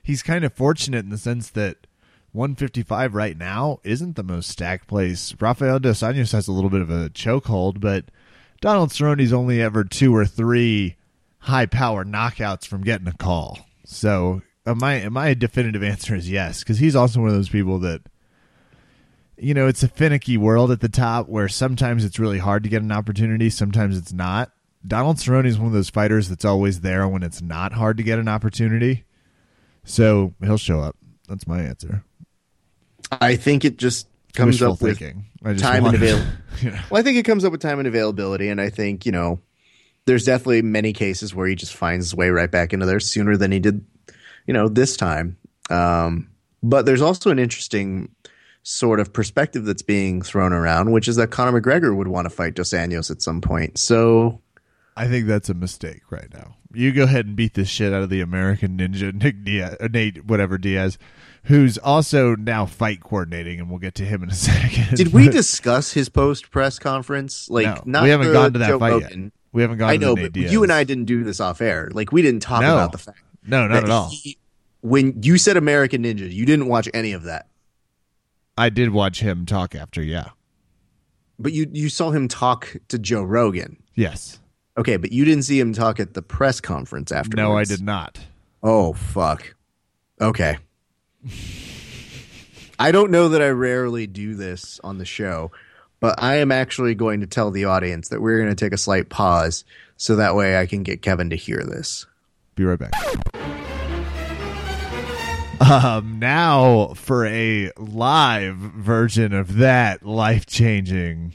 He's 0.02 0.23
kind 0.23 0.44
of 0.44 0.52
fortunate 0.52 1.04
in 1.04 1.11
the 1.11 1.18
sense 1.18 1.50
that 1.50 1.87
155 2.32 3.14
right 3.14 3.37
now 3.37 3.80
isn't 3.82 4.14
the 4.14 4.23
most 4.23 4.50
stacked 4.50 4.87
place. 4.87 5.35
Rafael 5.40 5.78
dos 5.78 6.00
Anjos 6.00 6.32
has 6.32 6.46
a 6.46 6.52
little 6.52 6.70
bit 6.70 6.82
of 6.82 6.90
a 6.90 7.11
chokehold, 7.11 7.80
but 7.80 8.04
Donald 8.61 8.90
Cerrone's 8.90 9.32
only 9.32 9.61
ever 9.61 9.85
two 9.85 10.14
or 10.14 10.26
three 10.26 10.96
high 11.46 11.66
power 11.66 12.04
knockouts 12.04 12.66
from 12.66 12.82
getting 12.82 13.06
a 13.08 13.12
call. 13.12 13.58
So, 13.84 14.42
uh, 14.66 14.74
my 14.74 15.08
my 15.08 15.32
definitive 15.34 15.82
answer 15.82 16.14
is 16.14 16.28
yes, 16.30 16.60
because 16.60 16.78
he's 16.78 16.96
also 16.96 17.20
one 17.20 17.28
of 17.30 17.34
those 17.34 17.48
people 17.48 17.78
that. 17.80 18.02
You 19.38 19.52
know, 19.52 19.66
it's 19.66 19.82
a 19.82 19.88
finicky 19.88 20.38
world 20.38 20.70
at 20.70 20.80
the 20.80 20.88
top 20.88 21.28
where 21.28 21.46
sometimes 21.46 22.06
it's 22.06 22.18
really 22.18 22.38
hard 22.38 22.62
to 22.62 22.70
get 22.70 22.80
an 22.80 22.90
opportunity, 22.90 23.50
sometimes 23.50 23.98
it's 23.98 24.10
not. 24.12 24.50
Donald 24.86 25.18
Cerrone 25.18 25.44
is 25.44 25.58
one 25.58 25.66
of 25.66 25.72
those 25.74 25.90
fighters 25.90 26.30
that's 26.30 26.46
always 26.46 26.80
there 26.80 27.06
when 27.06 27.22
it's 27.22 27.42
not 27.42 27.74
hard 27.74 27.98
to 27.98 28.02
get 28.02 28.18
an 28.18 28.28
opportunity. 28.28 29.04
So 29.84 30.32
he'll 30.42 30.56
show 30.56 30.80
up. 30.80 30.96
That's 31.28 31.46
my 31.46 31.60
answer. 31.60 32.02
I 33.12 33.36
think 33.36 33.66
it 33.66 33.76
just 33.76 34.08
comes 34.32 34.54
Wishful 34.54 34.72
up 34.72 34.80
with 34.80 34.98
thinking. 34.98 35.26
I 35.44 35.52
just 35.52 35.64
time 35.64 35.76
and 35.76 35.84
wanted- 35.84 36.02
avail- 36.02 36.26
you 36.62 36.70
know. 36.70 36.80
Well, 36.90 37.00
I 37.00 37.02
think 37.02 37.18
it 37.18 37.24
comes 37.24 37.44
up 37.44 37.52
with 37.52 37.60
time 37.60 37.78
and 37.78 37.86
availability, 37.86 38.48
and 38.48 38.58
I 38.58 38.70
think 38.70 39.04
you 39.04 39.12
know, 39.12 39.40
there's 40.06 40.25
definitely 40.25 40.62
many 40.62 40.92
cases 40.92 41.34
where 41.34 41.46
he 41.46 41.54
just 41.54 41.75
finds 41.75 42.06
his 42.06 42.14
way 42.14 42.30
right 42.30 42.50
back 42.50 42.72
into 42.72 42.86
there 42.86 43.00
sooner 43.00 43.36
than 43.36 43.52
he 43.52 43.58
did, 43.58 43.84
you 44.46 44.54
know, 44.54 44.68
this 44.68 44.96
time. 44.96 45.36
Um, 45.68 46.30
but 46.62 46.86
there's 46.86 47.02
also 47.02 47.30
an 47.30 47.38
interesting 47.38 48.08
sort 48.62 48.98
of 48.98 49.12
perspective 49.12 49.64
that's 49.64 49.82
being 49.82 50.22
thrown 50.22 50.52
around, 50.52 50.90
which 50.92 51.06
is 51.08 51.16
that 51.16 51.30
Conor 51.30 51.60
McGregor 51.60 51.96
would 51.96 52.08
want 52.08 52.25
to 52.26 52.30
fight 52.30 52.54
Dos 52.54 52.70
Anjos 52.70 53.10
at 53.10 53.22
some 53.22 53.40
point. 53.40 53.78
So 53.78 54.40
I 54.96 55.06
think 55.06 55.26
that's 55.26 55.48
a 55.48 55.54
mistake 55.54 56.02
right 56.10 56.32
now. 56.32 56.56
You 56.72 56.92
go 56.92 57.04
ahead 57.04 57.26
and 57.26 57.36
beat 57.36 57.54
the 57.54 57.64
shit 57.64 57.92
out 57.92 58.02
of 58.02 58.10
the 58.10 58.20
American 58.20 58.76
Ninja 58.78 59.12
Nick 59.22 59.44
Diaz, 59.44 59.76
uh, 59.80 59.88
Nate, 59.88 60.25
whatever 60.26 60.58
Diaz, 60.58 60.98
who's 61.44 61.78
also 61.78 62.34
now 62.34 62.66
fight 62.66 63.00
coordinating, 63.00 63.60
and 63.60 63.70
we'll 63.70 63.78
get 63.78 63.94
to 63.96 64.04
him 64.04 64.22
in 64.22 64.30
a 64.30 64.34
second. 64.34 64.96
Did 64.96 65.12
we 65.12 65.28
discuss 65.28 65.92
his 65.92 66.08
post 66.08 66.50
press 66.50 66.78
conference? 66.78 67.48
Like, 67.48 67.66
No, 67.66 67.82
not 67.86 68.02
we 68.04 68.10
haven't 68.10 68.32
gotten 68.32 68.52
to 68.54 68.58
that 68.60 68.68
Joe 68.68 68.78
fight 68.78 68.92
Rogan. 68.92 69.22
yet. 69.25 69.32
We 69.56 69.62
haven't 69.62 69.78
gone. 69.78 69.88
I 69.90 69.96
know, 69.96 70.14
but 70.14 70.32
Diaz. 70.34 70.52
you 70.52 70.62
and 70.62 70.70
I 70.70 70.84
didn't 70.84 71.06
do 71.06 71.25
this 71.25 71.40
off 71.40 71.60
air. 71.62 71.88
Like, 71.92 72.12
we 72.12 72.20
didn't 72.20 72.40
talk 72.42 72.60
No. 72.60 72.75
about 72.75 72.92
the 72.92 72.98
fact 72.98 73.22
No, 73.46 73.66
not 73.66 73.84
at 73.84 73.90
all. 73.90 74.10
he- 74.10 74.36
when 74.82 75.20
you 75.22 75.38
said 75.38 75.56
American 75.56 76.02
Ninja, 76.04 76.30
you 76.30 76.44
didn't 76.44 76.66
watch 76.66 76.88
any 76.92 77.12
of 77.12 77.22
that, 77.25 77.48
I 78.58 78.68
did 78.68 78.90
watch 78.90 79.20
him 79.20 79.46
talk 79.46 79.75
after. 79.75 80.02
Yeah. 80.02 80.28
but 81.38 81.52
you 81.52 81.66
you 81.72 81.88
saw 81.88 82.10
him 82.12 82.28
talk 82.28 82.76
to 82.88 82.98
Joe 82.98 83.22
Rogan. 83.22 83.76
Yes. 83.94 84.40
Okay, 84.78 84.96
but 84.98 85.10
you 85.12 85.25
didn't 85.25 85.44
see 85.44 85.58
him 85.58 85.72
talk 85.72 85.98
at 86.00 86.12
the 86.14 86.22
press 86.22 86.60
conference 86.60 87.10
after. 87.12 87.36
No, 87.36 87.56
I 87.56 87.64
did 87.64 87.80
not. 87.82 88.18
Oh 88.62 88.92
fuck. 88.92 89.54
Okay. 90.20 90.58
I 92.78 92.92
don't 92.92 93.10
know 93.10 93.28
that 93.30 93.40
I 93.42 93.48
rarely 93.48 94.06
do 94.06 94.34
this 94.34 94.80
on 94.84 94.98
the 94.98 95.04
show, 95.06 95.50
but 96.00 96.22
I 96.22 96.36
am 96.36 96.52
actually 96.52 96.94
going 96.94 97.20
to 97.20 97.26
tell 97.26 97.50
the 97.50 97.64
audience 97.64 98.08
that 98.08 98.20
we're 98.20 98.38
going 98.38 98.54
to 98.54 98.64
take 98.64 98.72
a 98.72 98.78
slight 98.78 99.08
pause 99.08 99.64
so 99.96 100.16
that 100.16 100.34
way 100.34 100.58
I 100.58 100.66
can 100.66 100.82
get 100.82 101.02
Kevin 101.02 101.30
to 101.30 101.36
hear 101.36 101.62
this. 101.64 102.06
Be 102.54 102.64
right 102.64 102.78
back. 102.78 102.92
Um, 105.58 106.18
now 106.18 106.88
for 106.94 107.24
a 107.26 107.70
live 107.78 108.56
version 108.56 109.32
of 109.32 109.56
that 109.56 110.04
life 110.04 110.44
changing 110.44 111.34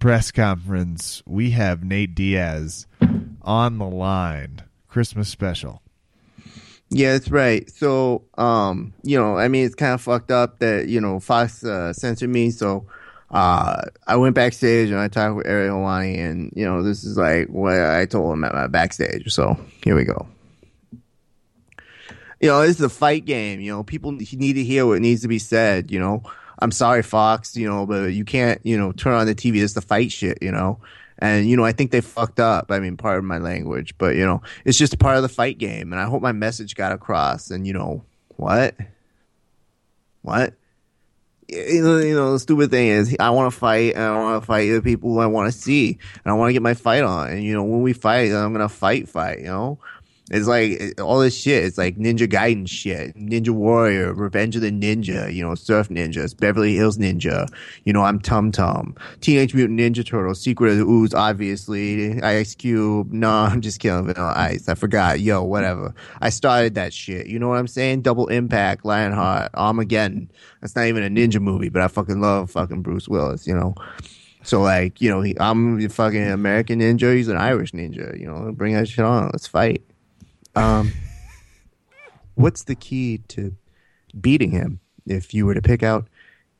press 0.00 0.32
conference, 0.32 1.22
we 1.24 1.52
have 1.52 1.84
Nate 1.84 2.14
Diaz 2.14 2.86
on 3.40 3.78
the 3.78 3.86
line. 3.86 4.62
Christmas 4.88 5.28
special. 5.28 5.80
Yeah, 6.90 7.12
that's 7.12 7.30
right. 7.30 7.70
So, 7.70 8.24
um, 8.36 8.92
you 9.02 9.18
know, 9.18 9.38
I 9.38 9.48
mean, 9.48 9.64
it's 9.64 9.74
kind 9.74 9.94
of 9.94 10.02
fucked 10.02 10.30
up 10.30 10.58
that 10.58 10.88
you 10.88 11.00
know 11.00 11.18
Fox 11.20 11.64
uh, 11.64 11.94
censored 11.94 12.28
me. 12.28 12.50
So, 12.50 12.86
uh, 13.32 13.82
I 14.06 14.16
went 14.16 14.34
backstage 14.34 14.90
and 14.90 14.98
I 14.98 15.08
talked 15.08 15.36
with 15.36 15.46
Ariel 15.46 15.78
Helwani, 15.78 16.18
and 16.18 16.52
you 16.54 16.64
know, 16.64 16.82
this 16.82 17.02
is 17.02 17.16
like 17.16 17.48
what 17.48 17.78
I 17.78 18.04
told 18.04 18.32
him 18.32 18.44
at 18.44 18.52
my 18.52 18.66
backstage. 18.66 19.32
So 19.32 19.58
here 19.82 19.96
we 19.96 20.04
go. 20.04 20.28
You 22.40 22.48
know, 22.48 22.60
this 22.60 22.76
is 22.76 22.82
a 22.82 22.90
fight 22.90 23.24
game. 23.24 23.60
You 23.60 23.72
know, 23.72 23.84
people 23.84 24.12
need 24.12 24.54
to 24.54 24.64
hear 24.64 24.84
what 24.84 25.00
needs 25.00 25.22
to 25.22 25.28
be 25.28 25.38
said. 25.38 25.90
You 25.90 25.98
know, 25.98 26.22
I'm 26.58 26.72
sorry, 26.72 27.02
Fox. 27.02 27.56
You 27.56 27.68
know, 27.68 27.86
but 27.86 28.12
you 28.12 28.26
can't. 28.26 28.60
You 28.64 28.76
know, 28.76 28.92
turn 28.92 29.14
on 29.14 29.26
the 29.26 29.34
TV. 29.34 29.62
It's 29.62 29.72
the 29.72 29.80
fight 29.80 30.12
shit. 30.12 30.38
You 30.42 30.52
know. 30.52 30.80
And 31.18 31.48
you 31.48 31.56
know, 31.56 31.64
I 31.64 31.72
think 31.72 31.92
they 31.92 32.00
fucked 32.00 32.40
up. 32.40 32.70
I 32.70 32.80
mean, 32.80 32.96
part 32.96 33.18
of 33.18 33.24
my 33.24 33.38
language, 33.38 33.94
but 33.96 34.16
you 34.16 34.26
know, 34.26 34.42
it's 34.64 34.76
just 34.76 34.98
part 34.98 35.16
of 35.16 35.22
the 35.22 35.28
fight 35.28 35.56
game. 35.56 35.92
And 35.92 36.00
I 36.00 36.04
hope 36.04 36.20
my 36.20 36.32
message 36.32 36.74
got 36.74 36.90
across. 36.90 37.50
And 37.50 37.66
you 37.66 37.72
know, 37.72 38.04
what? 38.36 38.74
What? 40.22 40.54
You 41.52 42.14
know, 42.14 42.32
the 42.32 42.38
stupid 42.38 42.70
thing 42.70 42.88
is, 42.88 43.14
I 43.20 43.30
want 43.30 43.52
to 43.52 43.58
fight, 43.58 43.94
and 43.94 44.02
I 44.02 44.16
want 44.16 44.42
to 44.42 44.46
fight 44.46 44.70
the 44.70 44.80
people 44.80 45.12
who 45.12 45.18
I 45.18 45.26
want 45.26 45.52
to 45.52 45.58
see, 45.58 45.98
and 46.24 46.32
I 46.32 46.34
want 46.34 46.48
to 46.48 46.52
get 46.52 46.62
my 46.62 46.74
fight 46.74 47.02
on. 47.02 47.30
And 47.30 47.44
you 47.44 47.54
know, 47.54 47.62
when 47.62 47.82
we 47.82 47.92
fight, 47.92 48.32
I'm 48.32 48.52
gonna 48.52 48.68
fight, 48.68 49.08
fight. 49.08 49.40
You 49.40 49.46
know, 49.46 49.78
it's 50.32 50.46
like 50.46 50.98
all 50.98 51.18
this 51.18 51.36
shit. 51.36 51.62
It's 51.62 51.76
like 51.76 51.96
Ninja 51.98 52.26
Gaiden 52.26 52.66
shit, 52.66 53.14
Ninja 53.14 53.50
Warrior, 53.50 54.14
Revenge 54.14 54.56
of 54.56 54.62
the 54.62 54.70
Ninja. 54.70 55.32
You 55.32 55.46
know, 55.46 55.54
Surf 55.54 55.90
Ninjas, 55.90 56.34
Beverly 56.34 56.74
Hills 56.74 56.96
Ninja. 56.96 57.46
You 57.84 57.92
know, 57.92 58.02
I'm 58.02 58.18
Tum 58.18 58.50
Tum, 58.50 58.96
Teenage 59.20 59.54
Mutant 59.54 59.78
Ninja 59.78 60.04
Turtles, 60.04 60.40
Secret 60.40 60.72
of 60.72 60.78
the 60.78 60.84
Ooze, 60.84 61.12
obviously, 61.12 62.20
Ice 62.22 62.54
Cube. 62.54 63.12
No, 63.22 63.30
I'm 63.30 63.60
just 63.60 63.78
kidding. 63.78 64.06
Vanilla 64.06 64.32
Ice. 64.34 64.68
I 64.68 64.74
forgot. 64.74 65.20
Yo, 65.20 65.42
whatever. 65.44 65.94
I 66.20 66.30
started 66.30 66.74
that 66.74 66.92
shit. 66.92 67.26
You 67.26 67.38
know 67.38 67.48
what 67.48 67.58
I'm 67.58 67.68
saying? 67.68 68.02
Double 68.02 68.26
Impact, 68.28 68.84
Lionheart, 68.84 69.50
Armageddon. 69.54 70.30
That's 70.60 70.74
not 70.74 70.86
even 70.86 71.04
a 71.04 71.08
ninja 71.08 71.40
movie, 71.40 71.68
but 71.68 71.82
I 71.82 71.88
fucking 71.88 72.20
love 72.20 72.50
fucking 72.50 72.82
Bruce 72.82 73.06
Willis. 73.06 73.46
You 73.46 73.54
know. 73.54 73.74
So 74.42 74.60
like, 74.60 75.00
you 75.00 75.08
know, 75.08 75.20
he, 75.20 75.38
I'm 75.38 75.84
a 75.84 75.88
fucking 75.88 76.30
American 76.30 76.80
ninja. 76.80 77.14
He's 77.14 77.28
an 77.28 77.36
Irish 77.36 77.72
ninja. 77.72 78.18
You 78.18 78.26
know, 78.26 78.50
bring 78.52 78.74
that 78.74 78.88
shit 78.88 79.04
on. 79.04 79.26
Let's 79.26 79.46
fight. 79.46 79.82
Um, 80.54 80.92
what's 82.34 82.64
the 82.64 82.74
key 82.74 83.18
to 83.28 83.54
beating 84.20 84.50
him? 84.50 84.80
If 85.06 85.34
you 85.34 85.46
were 85.46 85.54
to 85.54 85.62
pick 85.62 85.82
out 85.82 86.06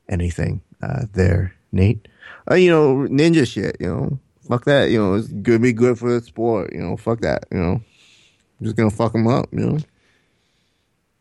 anything 0.09 0.61
uh, 0.81 1.05
there, 1.13 1.53
Nate, 1.71 2.07
uh, 2.49 2.55
you 2.55 2.69
know, 2.69 3.07
ninja 3.07 3.47
shit. 3.47 3.77
You 3.79 3.87
know, 3.87 4.19
fuck 4.47 4.65
that. 4.65 4.89
You 4.89 4.99
know, 4.99 5.13
it's 5.15 5.27
gonna 5.27 5.59
be 5.59 5.73
good 5.73 5.97
for 5.97 6.13
the 6.13 6.21
sport. 6.21 6.73
You 6.73 6.81
know, 6.81 6.97
fuck 6.97 7.21
that. 7.21 7.45
You 7.51 7.57
know, 7.57 7.71
I'm 7.73 8.63
just 8.63 8.75
gonna 8.75 8.91
fuck 8.91 9.15
him 9.15 9.27
up. 9.27 9.47
You 9.51 9.59
know. 9.59 9.79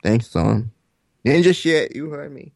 Thanks, 0.02 0.28
son. 0.28 0.72
Ninja 1.24 1.54
shit. 1.54 1.94
You 1.94 2.10
heard 2.10 2.32
me. 2.32 2.52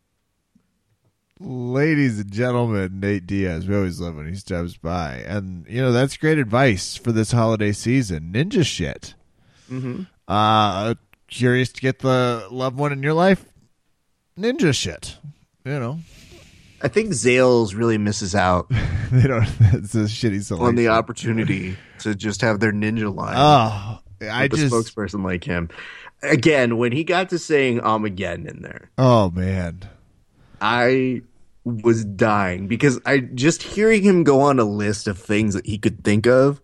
Ladies 1.38 2.18
and 2.18 2.32
gentlemen, 2.32 2.98
Nate 2.98 3.26
Diaz. 3.26 3.68
We 3.68 3.76
always 3.76 4.00
love 4.00 4.16
when 4.16 4.26
he 4.26 4.34
steps 4.34 4.78
by. 4.78 5.16
And, 5.26 5.66
you 5.68 5.82
know, 5.82 5.92
that's 5.92 6.16
great 6.16 6.38
advice 6.38 6.96
for 6.96 7.12
this 7.12 7.32
holiday 7.32 7.72
season. 7.72 8.32
Ninja 8.32 8.64
shit. 8.64 9.14
Mm-hmm. 9.70 10.02
Uh, 10.28 10.94
curious 11.28 11.70
to 11.72 11.80
get 11.80 12.00
the 12.00 12.46
loved 12.50 12.78
one 12.78 12.92
in 12.92 13.02
your 13.02 13.14
life? 13.14 13.44
Ninja 14.38 14.74
shit. 14.74 15.16
You 15.64 15.78
know, 15.80 15.98
I 16.82 16.88
think 16.88 17.10
Zales 17.10 17.76
really 17.76 17.98
misses 17.98 18.34
out 18.34 18.68
they 19.10 19.26
don't, 19.26 19.42
it's 19.60 19.94
a 19.94 20.04
shitty 20.04 20.42
selection. 20.42 20.66
on 20.66 20.74
the 20.74 20.88
opportunity 20.88 21.76
to 22.00 22.14
just 22.14 22.40
have 22.42 22.60
their 22.60 22.72
ninja 22.72 23.14
line. 23.14 23.34
Oh, 23.36 23.98
I 24.28 24.44
with 24.44 24.54
a 24.54 24.56
just, 24.56 24.74
spokesperson 24.74 25.24
like 25.24 25.44
him. 25.44 25.70
Again, 26.22 26.78
when 26.78 26.92
he 26.92 27.04
got 27.04 27.28
to 27.30 27.38
saying 27.38 27.80
Armageddon 27.80 28.46
in 28.46 28.62
there, 28.62 28.90
oh 28.98 29.30
man. 29.30 29.82
I 30.60 31.22
was 31.64 32.04
dying 32.04 32.68
because 32.68 33.00
I 33.04 33.18
just 33.18 33.62
hearing 33.62 34.02
him 34.02 34.24
go 34.24 34.40
on 34.40 34.58
a 34.58 34.64
list 34.64 35.06
of 35.06 35.18
things 35.18 35.54
that 35.54 35.66
he 35.66 35.78
could 35.78 36.04
think 36.04 36.26
of. 36.26 36.60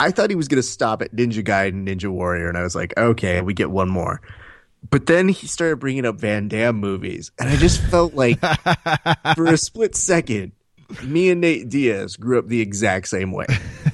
I 0.00 0.10
thought 0.10 0.30
he 0.30 0.36
was 0.36 0.48
going 0.48 0.62
to 0.62 0.66
stop 0.68 1.02
at 1.02 1.14
Ninja 1.14 1.44
Gaiden, 1.44 1.86
Ninja 1.86 2.08
Warrior, 2.10 2.48
and 2.48 2.58
I 2.58 2.62
was 2.62 2.74
like, 2.74 2.94
okay, 2.96 3.40
we 3.40 3.54
get 3.54 3.70
one 3.70 3.88
more. 3.88 4.20
But 4.90 5.06
then 5.06 5.28
he 5.28 5.46
started 5.46 5.76
bringing 5.76 6.04
up 6.04 6.16
Van 6.16 6.48
Damme 6.48 6.76
movies, 6.76 7.30
and 7.38 7.48
I 7.48 7.56
just 7.56 7.80
felt 7.80 8.14
like 8.14 8.38
for 9.34 9.46
a 9.46 9.56
split 9.56 9.96
second, 9.96 10.52
me 11.02 11.30
and 11.30 11.40
Nate 11.40 11.68
Diaz 11.68 12.16
grew 12.16 12.38
up 12.38 12.48
the 12.48 12.60
exact 12.60 13.08
same 13.08 13.32
way. 13.32 13.46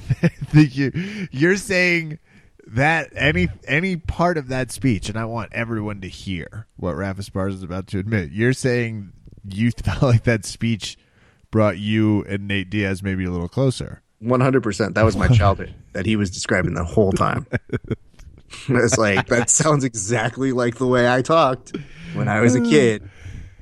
you 0.53 0.91
you're 1.31 1.57
saying 1.57 2.19
that 2.67 3.11
any 3.15 3.49
any 3.65 3.95
part 3.95 4.37
of 4.37 4.49
that 4.49 4.71
speech, 4.71 5.09
and 5.09 5.17
I 5.17 5.25
want 5.25 5.53
everyone 5.53 6.01
to 6.01 6.07
hear 6.07 6.67
what 6.75 6.95
Rafa 6.95 7.23
Spars 7.23 7.55
is 7.55 7.63
about 7.63 7.87
to 7.87 7.99
admit. 7.99 8.31
You're 8.31 8.53
saying 8.53 9.13
you 9.47 9.71
felt 9.83 10.01
like 10.01 10.23
that 10.23 10.45
speech 10.45 10.97
brought 11.51 11.77
you 11.77 12.23
and 12.25 12.47
Nate 12.47 12.69
Diaz 12.69 13.03
maybe 13.03 13.25
a 13.25 13.31
little 13.31 13.49
closer. 13.49 14.01
One 14.21 14.39
hundred 14.39 14.61
percent. 14.61 14.95
That 14.95 15.03
was 15.03 15.17
my 15.17 15.27
childhood 15.27 15.73
that 15.93 16.05
he 16.05 16.15
was 16.15 16.29
describing 16.29 16.75
the 16.75 16.83
whole 16.83 17.11
time. 17.11 17.47
it's 18.69 18.97
like 18.97 19.27
that 19.27 19.49
sounds 19.49 19.83
exactly 19.83 20.51
like 20.51 20.75
the 20.75 20.87
way 20.87 21.11
I 21.11 21.21
talked 21.21 21.75
when 22.13 22.27
I 22.27 22.41
was 22.41 22.55
a 22.55 22.61
kid. 22.61 23.09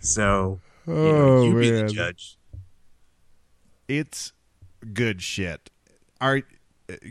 So 0.01 0.59
you, 0.85 0.93
know, 0.93 1.01
Oh, 1.01 1.43
you 1.43 1.59
be 1.59 1.71
the 1.71 1.87
judge. 1.87 2.37
It's 3.87 4.33
good 4.93 5.21
shit. 5.21 5.69
Our 6.19 6.41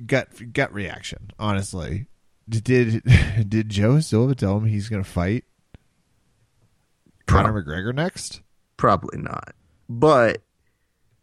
gut 0.07 0.29
gut 0.53 0.73
reaction, 0.73 1.31
honestly. 1.39 2.07
Did 2.49 3.03
did 3.49 3.69
Joe 3.69 4.01
Silva 4.01 4.35
tell 4.35 4.57
him 4.59 4.67
he's 4.67 4.89
going 4.89 5.03
to 5.03 5.09
fight 5.09 5.45
Conor 7.27 7.63
McGregor 7.63 7.95
next? 7.95 8.43
Probably 8.77 9.19
not, 9.19 9.55
but 9.89 10.43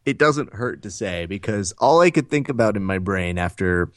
it 0.06 0.18
doesn't 0.18 0.54
hurt 0.54 0.82
to 0.84 0.92
say 0.92 1.26
because 1.26 1.72
all 1.80 2.02
I 2.02 2.12
could 2.12 2.30
think 2.30 2.50
about 2.50 2.78
in 2.78 2.84
my 2.84 3.00
brain 3.00 3.38
after 3.38 3.92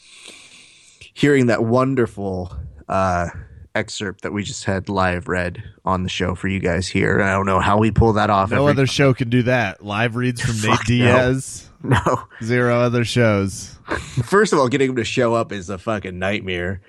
hearing 1.14 1.46
that 1.46 1.64
wonderful 1.64 2.56
uh, 2.88 3.28
excerpt 3.74 4.22
that 4.22 4.32
we 4.32 4.42
just 4.42 4.64
had 4.64 4.88
live 4.88 5.28
read 5.28 5.62
on 5.84 6.02
the 6.02 6.08
show 6.08 6.34
for 6.34 6.48
you 6.48 6.60
guys 6.60 6.88
here. 6.88 7.20
I 7.20 7.32
don't 7.32 7.46
know 7.46 7.60
how 7.60 7.78
we 7.78 7.90
pull 7.90 8.14
that 8.14 8.30
off. 8.30 8.50
No 8.50 8.68
other 8.68 8.86
show 8.86 9.12
can 9.12 9.28
do 9.28 9.42
that. 9.44 9.84
Live 9.84 10.16
reads 10.16 10.40
from 10.40 10.56
Nate 10.62 10.78
Fuck 10.78 10.88
no. 10.88 10.96
Diaz. 10.96 11.70
no. 11.82 12.28
Zero 12.42 12.80
other 12.80 13.04
shows. 13.04 13.78
First 14.24 14.52
of 14.52 14.58
all, 14.58 14.68
getting 14.68 14.90
him 14.90 14.96
to 14.96 15.04
show 15.04 15.34
up 15.34 15.52
is 15.52 15.70
a 15.70 15.78
fucking 15.78 16.18
nightmare. 16.18 16.80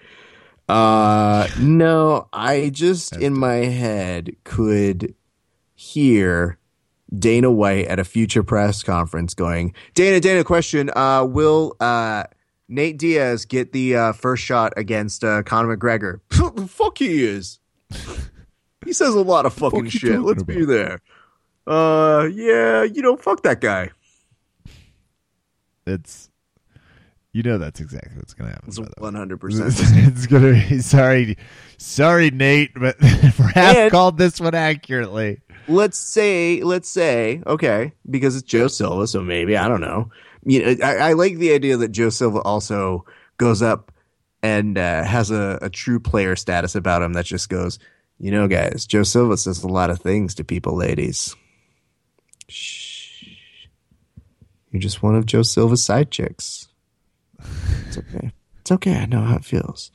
Uh, 0.67 1.47
no, 1.59 2.27
I 2.31 2.69
just 2.69 3.15
in 3.15 3.37
my 3.37 3.55
head 3.55 4.35
could 4.43 5.15
hear 5.73 6.58
Dana 7.17 7.49
White 7.51 7.87
at 7.87 7.99
a 7.99 8.03
future 8.03 8.43
press 8.43 8.83
conference 8.83 9.33
going, 9.33 9.73
Dana, 9.95 10.19
Dana, 10.19 10.43
question, 10.43 10.91
uh, 10.95 11.25
will, 11.25 11.75
uh, 11.79 12.23
Nate 12.67 12.97
Diaz 12.97 13.45
get 13.45 13.71
the 13.71 13.95
uh, 13.95 14.13
first 14.13 14.43
shot 14.43 14.73
against 14.77 15.23
uh, 15.23 15.41
Conor 15.43 15.75
McGregor? 15.75 16.19
the 16.29 16.67
fuck 16.69 16.99
he 16.99 17.23
is. 17.23 17.59
he 18.85 18.93
says 18.93 19.15
a 19.15 19.21
lot 19.21 19.45
of 19.45 19.53
fucking 19.53 19.89
shit. 19.89 20.21
Let's 20.21 20.43
be 20.43 20.65
there. 20.65 21.01
Uh, 21.65 22.27
yeah, 22.31 22.83
you 22.83 23.01
know, 23.01 23.15
fuck 23.17 23.43
that 23.43 23.61
guy. 23.61 23.89
It's 25.85 26.29
you 27.31 27.43
know 27.43 27.57
that's 27.57 27.79
exactly 27.79 28.17
what's 28.17 28.33
happen. 28.33 28.63
It's 28.67 28.79
by 28.79 28.85
the 28.85 28.89
way. 28.89 29.05
one 29.05 29.15
hundred 29.15 29.39
percent. 29.39 29.67
it's 29.77 30.27
gonna 30.27 30.53
be 30.53 30.79
sorry, 30.79 31.37
sorry, 31.77 32.31
Nate, 32.31 32.71
but 32.75 32.97
Raph 32.99 33.55
And- 33.55 33.91
called 33.91 34.17
this 34.17 34.39
one 34.39 34.55
accurately. 34.55 35.41
Let's 35.69 35.97
say 35.99 36.61
let's 36.63 36.89
say 36.89 37.43
okay 37.45 37.93
because 38.09 38.35
it's 38.35 38.43
joe 38.43 38.67
silva 38.67 39.07
so 39.07 39.21
maybe 39.21 39.55
i 39.55 39.67
don't 39.67 39.81
know. 39.81 40.09
You 40.43 40.75
know 40.75 40.85
i, 40.85 40.95
I 40.95 41.13
like 41.13 41.37
the 41.37 41.53
idea 41.53 41.77
that 41.77 41.91
joe 41.91 42.09
silva 42.09 42.39
also 42.39 43.05
goes 43.37 43.61
up 43.61 43.91
and 44.41 44.77
uh, 44.77 45.03
has 45.03 45.31
a, 45.31 45.59
a 45.61 45.69
true 45.69 45.99
player 45.99 46.35
status 46.35 46.75
about 46.75 47.03
him 47.03 47.13
that 47.13 47.25
just 47.25 47.49
goes 47.49 47.77
you 48.17 48.31
know 48.31 48.47
guys 48.47 48.85
joe 48.87 49.03
silva 49.03 49.37
says 49.37 49.63
a 49.63 49.67
lot 49.67 49.89
of 49.89 49.99
things 50.01 50.35
to 50.35 50.43
people 50.43 50.75
ladies. 50.75 51.35
Shh. 52.47 53.35
you're 54.71 54.81
just 54.81 55.03
one 55.03 55.15
of 55.15 55.27
joe 55.27 55.43
silva's 55.43 55.83
side 55.83 56.09
chicks. 56.09 56.67
It's 57.87 57.97
okay. 57.97 58.31
It's 58.61 58.71
okay. 58.71 58.95
I 58.95 59.05
know 59.05 59.21
how 59.21 59.35
it 59.37 59.45
feels. 59.45 59.91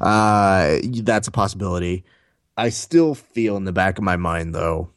Uh, 0.00 0.78
that's 1.02 1.28
a 1.28 1.30
possibility. 1.30 2.04
I 2.56 2.70
still 2.70 3.14
feel 3.14 3.56
in 3.56 3.64
the 3.64 3.72
back 3.72 3.98
of 3.98 4.04
my 4.04 4.16
mind 4.16 4.54
though 4.54 4.90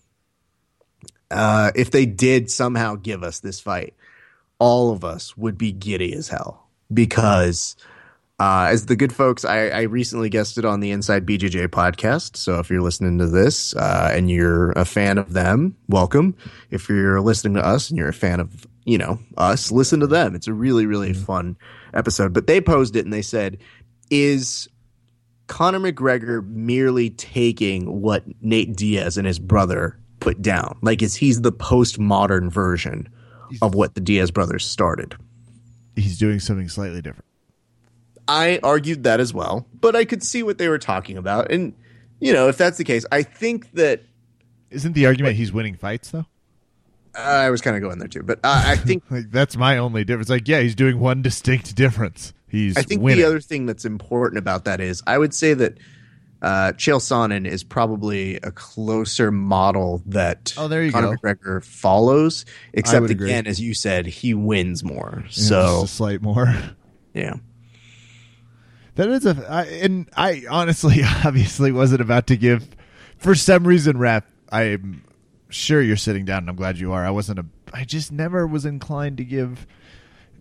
uh, 1.31 1.71
if 1.75 1.91
they 1.91 2.05
did 2.05 2.51
somehow 2.51 2.95
give 2.95 3.23
us 3.23 3.39
this 3.39 3.59
fight, 3.59 3.93
all 4.59 4.91
of 4.91 5.03
us 5.03 5.35
would 5.37 5.57
be 5.57 5.71
giddy 5.71 6.13
as 6.13 6.27
hell 6.27 6.67
because, 6.93 7.75
uh, 8.39 8.67
as 8.69 8.87
the 8.87 8.95
good 8.95 9.13
folks, 9.13 9.45
I, 9.45 9.69
I 9.69 9.81
recently 9.83 10.29
guested 10.29 10.65
on 10.65 10.81
the 10.81 10.91
Inside 10.91 11.25
BJJ 11.25 11.69
podcast. 11.69 12.35
So 12.35 12.59
if 12.59 12.69
you're 12.69 12.81
listening 12.81 13.17
to 13.19 13.27
this 13.27 13.75
uh, 13.75 14.11
and 14.13 14.29
you're 14.29 14.71
a 14.71 14.85
fan 14.85 15.17
of 15.17 15.33
them, 15.33 15.75
welcome. 15.87 16.35
If 16.69 16.89
you're 16.89 17.21
listening 17.21 17.55
to 17.55 17.65
us 17.65 17.89
and 17.89 17.97
you're 17.97 18.09
a 18.09 18.13
fan 18.13 18.39
of 18.39 18.67
you 18.85 18.97
know 18.97 19.19
us, 19.37 19.71
listen 19.71 19.99
to 20.01 20.07
them. 20.07 20.35
It's 20.35 20.47
a 20.47 20.53
really 20.53 20.85
really 20.85 21.13
fun 21.13 21.55
episode. 21.93 22.33
But 22.33 22.47
they 22.47 22.59
posed 22.61 22.95
it 22.95 23.05
and 23.05 23.13
they 23.13 23.21
said, 23.21 23.57
"Is 24.09 24.67
Conor 25.47 25.79
McGregor 25.79 26.45
merely 26.47 27.09
taking 27.09 28.01
what 28.01 28.23
Nate 28.41 28.75
Diaz 28.75 29.17
and 29.17 29.27
his 29.27 29.37
brother 29.37 30.00
put 30.21 30.41
down? 30.41 30.77
Like, 30.81 31.01
is 31.01 31.15
he's 31.15 31.41
the 31.41 31.51
postmodern 31.51 32.49
version 32.49 33.09
of 33.61 33.75
what 33.75 33.95
the 33.95 34.01
Diaz 34.01 34.31
brothers 34.31 34.65
started? 34.65 35.15
He's 35.97 36.17
doing 36.17 36.39
something 36.39 36.69
slightly 36.69 37.01
different. 37.01 37.25
I 38.27 38.59
argued 38.63 39.03
that 39.03 39.19
as 39.19 39.33
well, 39.33 39.67
but 39.81 39.95
I 39.95 40.05
could 40.05 40.23
see 40.23 40.41
what 40.43 40.57
they 40.57 40.69
were 40.69 40.77
talking 40.79 41.17
about. 41.17 41.51
And, 41.51 41.73
you 42.21 42.31
know, 42.31 42.47
if 42.47 42.57
that's 42.57 42.77
the 42.77 42.85
case, 42.85 43.05
I 43.11 43.23
think 43.23 43.73
that 43.73 44.03
Isn't 44.69 44.93
the 44.93 45.05
argument 45.07 45.35
he's 45.35 45.51
winning 45.51 45.75
fights 45.75 46.11
though? 46.11 46.25
I 47.13 47.49
was 47.49 47.59
kind 47.59 47.75
of 47.75 47.81
going 47.81 47.99
there 47.99 48.07
too, 48.07 48.23
but 48.23 48.39
uh, 48.41 48.63
I 48.67 48.77
think 48.77 49.03
Like 49.09 49.31
that's 49.31 49.57
my 49.57 49.77
only 49.79 50.05
difference. 50.05 50.29
Like, 50.29 50.47
yeah, 50.47 50.61
he's 50.61 50.75
doing 50.75 50.97
one 50.97 51.21
distinct 51.21 51.75
difference. 51.75 52.31
He's 52.47 52.77
I 52.77 52.83
think 52.83 53.01
winning. 53.01 53.19
the 53.19 53.25
other 53.25 53.41
thing 53.41 53.65
that's 53.65 53.83
important 53.83 54.37
about 54.37 54.63
that 54.63 54.79
is 54.79 55.03
I 55.05 55.17
would 55.17 55.33
say 55.33 55.53
that 55.55 55.77
uh, 56.41 56.73
Chael 56.73 56.97
Sonnen 56.99 57.45
is 57.47 57.63
probably 57.63 58.37
a 58.37 58.51
closer 58.51 59.31
model 59.31 60.01
that 60.07 60.53
Oh, 60.57 60.67
there 60.67 60.83
you 60.83 60.91
Conor 60.91 61.15
go. 61.15 61.33
McGregor 61.33 61.63
follows. 61.63 62.45
Except 62.73 63.01
would 63.01 63.11
agree. 63.11 63.29
again, 63.29 63.45
as 63.47 63.59
you 63.61 63.73
said, 63.73 64.05
he 64.07 64.33
wins 64.33 64.83
more. 64.83 65.19
Yeah, 65.21 65.27
just 65.27 65.47
So 65.47 65.83
a 65.83 65.87
slight 65.87 66.21
more. 66.21 66.53
yeah, 67.13 67.35
That 68.95 69.09
is 69.09 69.25
a, 69.25 69.45
I, 69.49 69.63
and 69.65 70.09
I 70.15 70.43
honestly, 70.49 71.01
obviously, 71.25 71.71
wasn't 71.71 72.01
about 72.01 72.27
to 72.27 72.37
give. 72.37 72.67
For 73.17 73.35
some 73.35 73.65
reason, 73.67 73.97
rap. 73.97 74.25
I'm 74.51 75.03
sure 75.49 75.81
you're 75.81 75.95
sitting 75.95 76.25
down, 76.25 76.39
and 76.39 76.49
I'm 76.49 76.55
glad 76.55 76.77
you 76.79 76.91
are. 76.91 77.05
I 77.05 77.11
wasn't 77.11 77.39
a. 77.39 77.45
I 77.73 77.85
just 77.85 78.11
never 78.11 78.45
was 78.47 78.65
inclined 78.65 79.17
to 79.17 79.23
give 79.23 79.65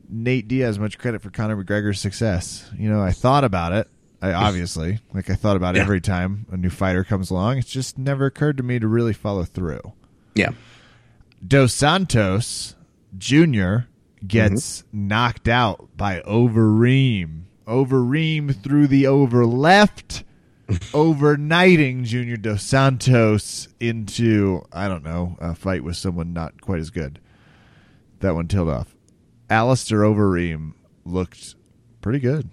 Nate 0.08 0.48
Diaz 0.48 0.78
much 0.78 0.98
credit 0.98 1.22
for 1.22 1.30
Conor 1.30 1.62
McGregor's 1.62 2.00
success. 2.00 2.68
You 2.76 2.88
know, 2.90 3.00
I 3.02 3.12
thought 3.12 3.44
about 3.44 3.72
it. 3.72 3.88
I 4.22 4.32
obviously, 4.32 4.98
like, 5.14 5.30
I 5.30 5.34
thought 5.34 5.56
about 5.56 5.76
Yeah. 5.76 5.82
every 5.82 6.00
time 6.00 6.46
a 6.50 6.56
new 6.56 6.68
fighter 6.70 7.04
comes 7.04 7.30
along. 7.30 7.58
It's 7.58 7.70
just 7.70 7.96
never 7.98 8.26
occurred 8.26 8.56
to 8.58 8.62
me 8.62 8.78
to 8.78 8.86
really 8.86 9.12
follow 9.14 9.44
through. 9.44 9.80
yeah, 10.34 10.50
Dos 11.46 11.72
Santos 11.72 12.74
Jr. 13.16 13.86
gets 14.26 14.82
mm-hmm. 14.82 15.08
knocked 15.08 15.48
out 15.48 15.88
by 15.96 16.20
Overeem. 16.20 17.42
Overeem 17.66 18.54
through 18.62 18.88
the 18.88 19.06
over 19.06 19.46
left, 19.46 20.24
overnighting 20.68 22.04
Junior 22.04 22.36
Dos 22.36 22.62
Santos 22.62 23.68
into, 23.78 24.62
I 24.72 24.88
don't 24.88 25.04
know, 25.04 25.36
a 25.40 25.54
fight 25.54 25.82
with 25.84 25.96
someone 25.96 26.32
not 26.32 26.60
quite 26.60 26.80
as 26.80 26.90
good. 26.90 27.20
That 28.20 28.34
one 28.34 28.48
tailed 28.48 28.68
off. 28.68 28.94
Alistair 29.48 30.00
Overeem 30.00 30.74
looked 31.04 31.54
pretty 32.02 32.18
good. 32.18 32.50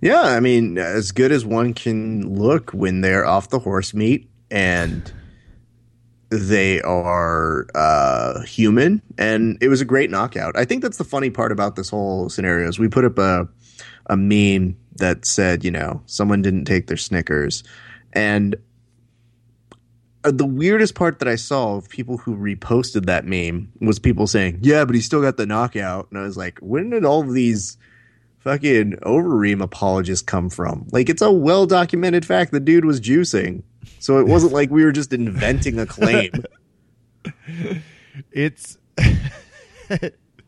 Yeah. 0.00 0.22
I 0.22 0.40
mean, 0.40 0.78
as 0.78 1.12
good 1.12 1.32
as 1.32 1.44
one 1.44 1.74
can 1.74 2.38
look 2.38 2.70
when 2.70 3.00
they're 3.00 3.26
off 3.26 3.50
the 3.50 3.58
horse 3.58 3.94
meat 3.94 4.28
and 4.50 5.12
they 6.30 6.80
are 6.82 7.66
uh, 7.74 8.42
human, 8.42 9.02
and 9.18 9.58
it 9.60 9.68
was 9.68 9.80
a 9.80 9.84
great 9.84 10.10
knockout. 10.10 10.56
I 10.56 10.64
think 10.64 10.82
that's 10.82 10.96
the 10.96 11.04
funny 11.04 11.28
part 11.28 11.50
about 11.50 11.74
this 11.74 11.90
whole 11.90 12.28
scenario 12.28 12.68
is 12.68 12.78
we 12.78 12.88
put 12.88 13.04
up 13.04 13.18
a 13.18 13.48
a 14.06 14.16
meme 14.16 14.76
that 14.96 15.24
said, 15.24 15.64
you 15.64 15.70
know, 15.70 16.02
someone 16.06 16.42
didn't 16.42 16.64
take 16.64 16.86
their 16.86 16.96
Snickers, 16.96 17.64
and 18.12 18.56
uh, 20.22 20.30
the 20.30 20.46
weirdest 20.46 20.94
part 20.94 21.18
that 21.18 21.28
I 21.28 21.36
saw 21.36 21.76
of 21.76 21.88
people 21.88 22.18
who 22.18 22.36
reposted 22.36 23.06
that 23.06 23.26
meme 23.26 23.72
was 23.80 23.98
people 23.98 24.28
saying, 24.28 24.60
"Yeah, 24.62 24.84
but 24.84 24.94
he 24.94 25.00
still 25.00 25.22
got 25.22 25.36
the 25.36 25.46
knockout," 25.46 26.08
and 26.10 26.18
I 26.18 26.22
was 26.22 26.36
like, 26.36 26.58
"When 26.60 26.90
did 26.90 27.04
all 27.04 27.24
these?" 27.24 27.76
Fucking 28.40 28.92
Overeem 29.02 29.62
apologists 29.62 30.24
come 30.24 30.48
from. 30.50 30.86
Like, 30.92 31.08
it's 31.08 31.22
a 31.22 31.30
well 31.30 31.66
documented 31.66 32.24
fact 32.26 32.52
the 32.52 32.60
dude 32.60 32.84
was 32.84 33.00
juicing. 33.00 33.62
So 33.98 34.18
it 34.18 34.26
wasn't 34.26 34.52
like 34.52 34.70
we 34.70 34.82
were 34.84 34.92
just 34.92 35.12
inventing 35.12 35.78
a 35.78 35.86
claim. 35.86 36.32
It's. 38.32 38.76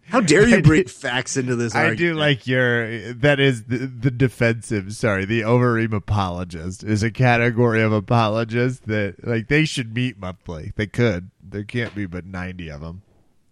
How 0.04 0.20
dare 0.20 0.46
you 0.46 0.60
bring 0.62 0.86
facts 0.86 1.36
into 1.38 1.56
this 1.56 1.74
I 1.74 1.86
argument? 1.86 1.98
do 1.98 2.14
like 2.14 2.46
your 2.46 3.14
that 3.14 3.40
is 3.40 3.64
the, 3.64 3.78
the 3.78 4.10
defensive. 4.10 4.94
Sorry, 4.94 5.24
the 5.24 5.40
Overeem 5.40 5.94
apologist 5.94 6.84
is 6.84 7.02
a 7.02 7.10
category 7.10 7.80
of 7.82 7.92
apologists 7.92 8.80
that 8.86 9.26
like 9.26 9.48
they 9.48 9.64
should 9.64 9.94
meet 9.94 10.18
monthly. 10.18 10.72
They 10.76 10.86
could. 10.86 11.30
There 11.42 11.64
can't 11.64 11.94
be 11.94 12.04
but 12.04 12.26
ninety 12.26 12.68
of 12.68 12.82
them. 12.82 13.02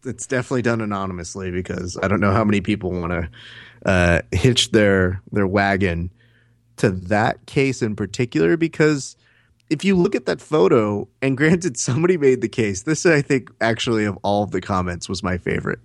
It's 0.04 0.26
definitely 0.26 0.62
done 0.62 0.80
anonymously 0.80 1.50
because 1.50 1.98
I 2.02 2.08
don't 2.08 2.20
know 2.20 2.32
how 2.32 2.44
many 2.44 2.60
people 2.60 2.90
want 2.90 3.12
to 3.12 3.30
uh, 3.86 4.22
hitch 4.32 4.70
their 4.70 5.20
their 5.32 5.46
wagon 5.46 6.10
to 6.76 6.90
that 6.90 7.46
case 7.46 7.82
in 7.82 7.96
particular. 7.96 8.56
Because 8.56 9.16
if 9.68 9.84
you 9.84 9.96
look 9.96 10.14
at 10.14 10.26
that 10.26 10.40
photo, 10.40 11.08
and 11.22 11.36
granted, 11.36 11.76
somebody 11.78 12.16
made 12.16 12.40
the 12.40 12.48
case. 12.48 12.82
This, 12.82 13.06
I 13.06 13.22
think, 13.22 13.50
actually, 13.60 14.04
of 14.04 14.18
all 14.22 14.42
of 14.42 14.50
the 14.50 14.60
comments, 14.60 15.08
was 15.08 15.22
my 15.22 15.38
favorite. 15.38 15.80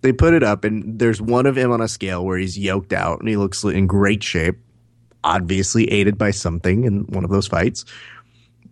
They 0.00 0.12
put 0.12 0.34
it 0.34 0.42
up, 0.42 0.64
and 0.64 0.98
there's 0.98 1.22
one 1.22 1.46
of 1.46 1.56
him 1.56 1.70
on 1.70 1.80
a 1.80 1.88
scale 1.88 2.24
where 2.24 2.36
he's 2.36 2.58
yoked 2.58 2.92
out 2.92 3.20
and 3.20 3.28
he 3.28 3.36
looks 3.36 3.64
in 3.64 3.86
great 3.86 4.22
shape, 4.22 4.58
obviously 5.22 5.90
aided 5.90 6.18
by 6.18 6.30
something 6.30 6.84
in 6.84 7.04
one 7.04 7.24
of 7.24 7.30
those 7.30 7.46
fights. 7.46 7.86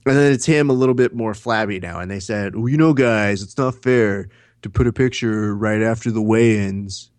And 0.05 0.17
then 0.17 0.33
it's 0.33 0.45
him 0.45 0.69
a 0.69 0.75
little 0.75 0.95
bit 0.95 1.15
more 1.15 1.33
flabby 1.33 1.81
now. 1.81 2.01
And 2.01 2.11
they 2.11 2.21
said, 2.21 2.57
well, 2.57 2.69
you 2.69 2.77
know, 2.77 2.93
guys, 2.93 3.41
it's 3.41 3.57
not 3.57 3.83
fair 3.83 4.29
to 4.63 4.71
put 4.71 4.87
a 4.87 4.93
picture 4.93 5.55
right 5.55 5.83
after 5.83 6.11
the 6.11 6.23
weigh-ins 6.23 7.11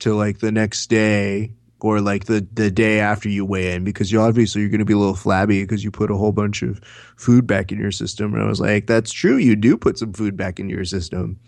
to 0.00 0.14
like 0.14 0.38
the 0.38 0.52
next 0.52 0.88
day 0.88 1.52
or 1.80 2.00
like 2.00 2.24
the, 2.24 2.46
the 2.52 2.70
day 2.70 2.98
after 3.00 3.28
you 3.28 3.44
weigh 3.44 3.72
in 3.74 3.84
because 3.84 4.10
you 4.10 4.20
obviously 4.20 4.60
you're 4.60 4.70
going 4.70 4.78
to 4.80 4.84
be 4.84 4.92
a 4.92 4.98
little 4.98 5.14
flabby 5.14 5.62
because 5.62 5.84
you 5.84 5.90
put 5.90 6.10
a 6.10 6.16
whole 6.16 6.32
bunch 6.32 6.62
of 6.62 6.80
food 7.16 7.46
back 7.46 7.70
in 7.70 7.78
your 7.78 7.92
system. 7.92 8.34
And 8.34 8.42
I 8.42 8.46
was 8.46 8.60
like, 8.60 8.86
that's 8.86 9.12
true. 9.12 9.36
You 9.36 9.54
do 9.56 9.76
put 9.76 9.98
some 9.98 10.12
food 10.12 10.36
back 10.36 10.58
into 10.58 10.74
your 10.74 10.84
system. 10.84 11.38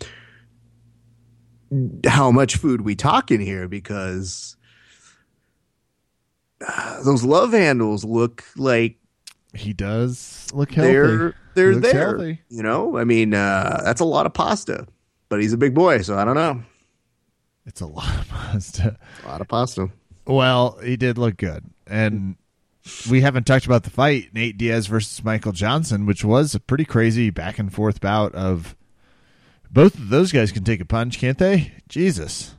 How 2.05 2.31
much 2.31 2.57
food 2.57 2.81
we 2.81 2.95
talking 2.95 3.39
here? 3.41 3.67
Because 3.67 4.55
those 7.05 7.23
love 7.23 7.53
handles 7.53 8.03
look 8.03 8.43
like 8.57 8.97
He 9.53 9.73
does 9.73 10.47
look 10.53 10.71
healthy. 10.71 10.91
they're 10.93 11.35
they're 11.55 11.75
there. 11.75 12.17
healthy. 12.17 12.41
You 12.49 12.63
know, 12.63 12.97
I 12.97 13.03
mean, 13.03 13.33
uh, 13.33 13.81
that's 13.83 14.01
a 14.01 14.05
lot 14.05 14.25
of 14.25 14.33
pasta, 14.33 14.87
but 15.31 15.41
he's 15.41 15.53
a 15.53 15.57
big 15.57 15.73
boy, 15.73 16.01
so 16.01 16.15
I 16.17 16.23
don't 16.25 16.35
know. 16.35 16.61
It's 17.65 17.81
a 17.81 17.87
lot 17.87 18.19
of 18.19 18.27
pasta. 18.29 18.97
A 19.23 19.27
lot 19.27 19.41
of 19.41 19.47
pasta. 19.47 19.89
Well, 20.27 20.77
he 20.83 20.97
did 20.97 21.17
look 21.17 21.37
good, 21.37 21.63
and 21.87 22.35
we 23.09 23.21
haven't 23.21 23.45
talked 23.45 23.65
about 23.65 23.83
the 23.83 23.89
fight 23.89 24.33
Nate 24.33 24.57
Diaz 24.57 24.87
versus 24.87 25.23
Michael 25.23 25.51
Johnson, 25.53 26.05
which 26.05 26.23
was 26.25 26.53
a 26.53 26.59
pretty 26.59 26.85
crazy 26.85 27.29
back 27.29 27.57
and 27.59 27.73
forth 27.73 28.01
bout 28.01 28.35
of 28.35 28.75
Both 29.71 29.95
of 29.95 30.09
those 30.09 30.31
guys 30.31 30.51
can 30.51 30.63
take 30.63 30.81
a 30.81 30.85
punch, 30.85 31.17
can't 31.17 31.37
they? 31.37 31.71
Jesus. 31.87 32.55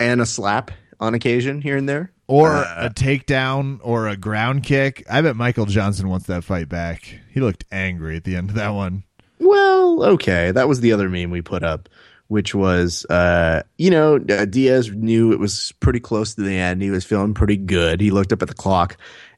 And 0.00 0.20
a 0.20 0.26
slap 0.26 0.70
on 0.98 1.12
occasion 1.14 1.60
here 1.60 1.76
and 1.76 1.88
there. 1.88 2.10
Or 2.26 2.48
Uh, 2.52 2.86
a 2.86 2.90
takedown 2.90 3.80
or 3.82 4.08
a 4.08 4.16
ground 4.16 4.62
kick. 4.62 5.04
I 5.10 5.20
bet 5.20 5.36
Michael 5.36 5.66
Johnson 5.66 6.08
wants 6.08 6.26
that 6.26 6.42
fight 6.42 6.68
back. 6.70 7.18
He 7.30 7.40
looked 7.40 7.64
angry 7.70 8.16
at 8.16 8.24
the 8.24 8.34
end 8.34 8.48
of 8.48 8.56
that 8.56 8.70
one. 8.70 9.04
Well, 9.40 10.02
okay. 10.04 10.50
That 10.52 10.68
was 10.68 10.80
the 10.80 10.92
other 10.92 11.10
meme 11.10 11.30
we 11.30 11.42
put 11.42 11.62
up, 11.62 11.88
which 12.28 12.54
was, 12.54 13.04
uh, 13.06 13.62
you 13.78 13.90
know, 13.90 14.16
uh, 14.16 14.44
Diaz 14.44 14.90
knew 14.90 15.32
it 15.32 15.38
was 15.38 15.72
pretty 15.80 16.00
close 16.00 16.34
to 16.34 16.42
the 16.42 16.56
end. 16.56 16.82
He 16.82 16.90
was 16.90 17.04
feeling 17.04 17.34
pretty 17.34 17.56
good. 17.56 18.00
He 18.00 18.10
looked 18.10 18.32
up 18.32 18.42
at 18.42 18.48
the 18.48 18.54
clock 18.54 18.96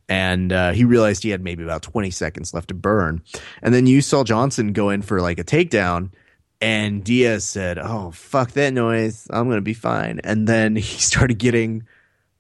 and 0.09 0.53
uh, 0.53 0.73
he 0.73 0.85
realized 0.85 1.23
he 1.23 1.31
had 1.31 1.43
maybe 1.43 1.63
about 1.63 1.83
20 1.83 2.11
seconds 2.11 2.55
left 2.55 2.69
to 2.69 2.75
burn. 2.75 3.23
And 3.63 3.75
then 3.75 3.87
you 3.87 4.01
saw 4.01 4.25
Johnson 4.25 4.73
go 4.73 4.91
in 4.91 5.03
for 5.03 5.21
like 5.21 5.39
a 5.39 5.45
takedown. 5.45 6.11
And 6.59 7.05
Diaz 7.05 7.45
said, 7.45 7.79
"Oh 7.79 8.13
fuck 8.13 8.53
that 8.53 8.73
noise! 8.73 9.27
I'm 9.29 9.47
gonna 9.47 9.61
be 9.61 9.75
fine." 9.75 10.21
And 10.25 10.49
then 10.49 10.75
he 10.77 10.99
started 10.99 11.39
getting 11.39 11.87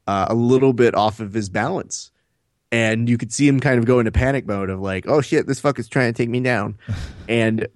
uh, 0.06 0.26
a 0.30 0.34
little 0.34 0.72
bit 0.72 0.94
off 0.94 1.20
of 1.20 1.34
his 1.34 1.50
balance, 1.50 2.10
and 2.72 3.10
you 3.10 3.18
could 3.18 3.30
see 3.30 3.46
him 3.46 3.60
kind 3.60 3.78
of 3.78 3.84
go 3.84 3.98
into 3.98 4.10
panic 4.10 4.46
mode 4.46 4.70
of 4.70 4.80
like, 4.80 5.06
"Oh 5.06 5.20
shit, 5.20 5.46
this 5.46 5.60
fuck 5.60 5.78
is 5.78 5.86
trying 5.86 6.14
to 6.14 6.16
take 6.16 6.30
me 6.30 6.40
down," 6.40 6.78
and 7.28 7.68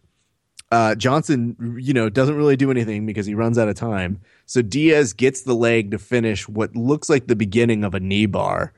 uh, 0.70 0.94
Johnson, 0.94 1.56
you 1.80 1.92
know, 1.92 2.08
doesn't 2.08 2.36
really 2.36 2.56
do 2.56 2.70
anything 2.70 3.06
because 3.06 3.26
he 3.26 3.34
runs 3.34 3.58
out 3.58 3.68
of 3.68 3.74
time. 3.74 4.20
So 4.46 4.62
Diaz 4.62 5.12
gets 5.12 5.42
the 5.42 5.54
leg 5.54 5.90
to 5.90 5.98
finish 5.98 6.48
what 6.48 6.74
looks 6.76 7.08
like 7.08 7.26
the 7.26 7.36
beginning 7.36 7.82
of 7.84 7.94
a 7.94 8.00
knee 8.00 8.26
bar, 8.26 8.72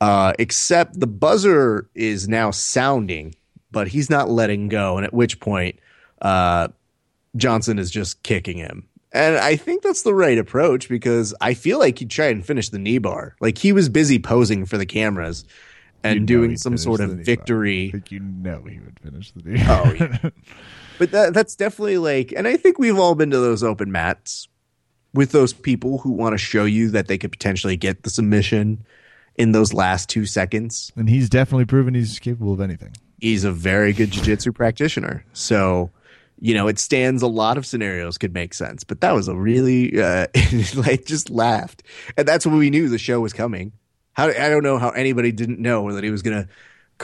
uh, 0.00 0.32
except 0.38 0.98
the 1.00 1.06
buzzer 1.06 1.88
is 1.94 2.28
now 2.28 2.50
sounding, 2.50 3.34
but 3.70 3.88
he's 3.88 4.08
not 4.08 4.30
letting 4.30 4.68
go. 4.68 4.96
And 4.96 5.04
at 5.04 5.12
which 5.14 5.40
point, 5.40 5.78
uh, 6.22 6.68
Johnson 7.36 7.78
is 7.78 7.90
just 7.90 8.22
kicking 8.22 8.58
him. 8.58 8.86
And 9.12 9.36
I 9.36 9.54
think 9.56 9.82
that's 9.82 10.02
the 10.02 10.14
right 10.14 10.38
approach 10.38 10.88
because 10.88 11.34
I 11.40 11.54
feel 11.54 11.78
like 11.78 11.98
he'd 12.00 12.10
try 12.10 12.26
and 12.26 12.44
finish 12.44 12.70
the 12.70 12.78
knee 12.80 12.98
bar. 12.98 13.36
Like 13.40 13.58
he 13.58 13.72
was 13.72 13.88
busy 13.88 14.18
posing 14.18 14.66
for 14.66 14.76
the 14.76 14.86
cameras 14.86 15.44
and 16.02 16.14
You 16.14 16.20
know 16.20 16.26
doing 16.26 16.56
some 16.56 16.76
sort 16.76 17.00
of 17.00 17.10
knee 17.10 17.16
bar. 17.16 17.24
victory. 17.24 17.88
I 17.88 17.92
think 17.92 18.10
you 18.10 18.20
know 18.20 18.64
he 18.68 18.80
would 18.80 18.98
finish 19.00 19.30
the 19.30 19.42
deal. 19.42 19.60
Oh, 19.68 19.92
yeah. 19.98 20.30
But 20.98 21.10
that 21.10 21.34
that's 21.34 21.56
definitely 21.56 21.98
like, 21.98 22.32
and 22.36 22.46
I 22.46 22.56
think 22.56 22.78
we've 22.78 22.98
all 22.98 23.14
been 23.14 23.30
to 23.30 23.38
those 23.38 23.62
open 23.62 23.90
mats 23.90 24.48
with 25.12 25.32
those 25.32 25.52
people 25.52 25.98
who 25.98 26.10
want 26.10 26.34
to 26.34 26.38
show 26.38 26.64
you 26.64 26.90
that 26.90 27.08
they 27.08 27.16
could 27.16 27.32
potentially 27.32 27.76
get 27.76 28.02
the 28.02 28.10
submission 28.10 28.84
in 29.36 29.52
those 29.52 29.72
last 29.72 30.08
two 30.08 30.26
seconds. 30.26 30.92
and 30.96 31.08
he's 31.08 31.28
definitely 31.28 31.64
proven 31.64 31.94
he's 31.94 32.18
capable 32.18 32.52
of 32.52 32.60
anything. 32.60 32.92
He's 33.20 33.44
a 33.44 33.52
very 33.52 33.92
good 33.92 34.10
jiu-jitsu 34.10 34.52
practitioner, 34.52 35.24
so 35.32 35.90
you 36.40 36.52
know 36.52 36.68
it 36.68 36.78
stands. 36.78 37.22
A 37.22 37.26
lot 37.26 37.56
of 37.56 37.64
scenarios 37.64 38.18
could 38.18 38.34
make 38.34 38.52
sense, 38.52 38.84
but 38.84 39.00
that 39.00 39.12
was 39.14 39.28
a 39.28 39.34
really 39.34 40.00
uh, 40.00 40.26
like 40.74 41.06
just 41.06 41.30
laughed, 41.30 41.82
and 42.16 42.28
that's 42.28 42.44
when 42.44 42.58
we 42.58 42.70
knew 42.70 42.88
the 42.88 42.98
show 42.98 43.20
was 43.20 43.32
coming. 43.32 43.72
How 44.12 44.28
I 44.28 44.48
don't 44.48 44.62
know 44.62 44.78
how 44.78 44.90
anybody 44.90 45.32
didn't 45.32 45.58
know 45.58 45.90
that 45.92 46.04
he 46.04 46.10
was 46.10 46.22
gonna 46.22 46.48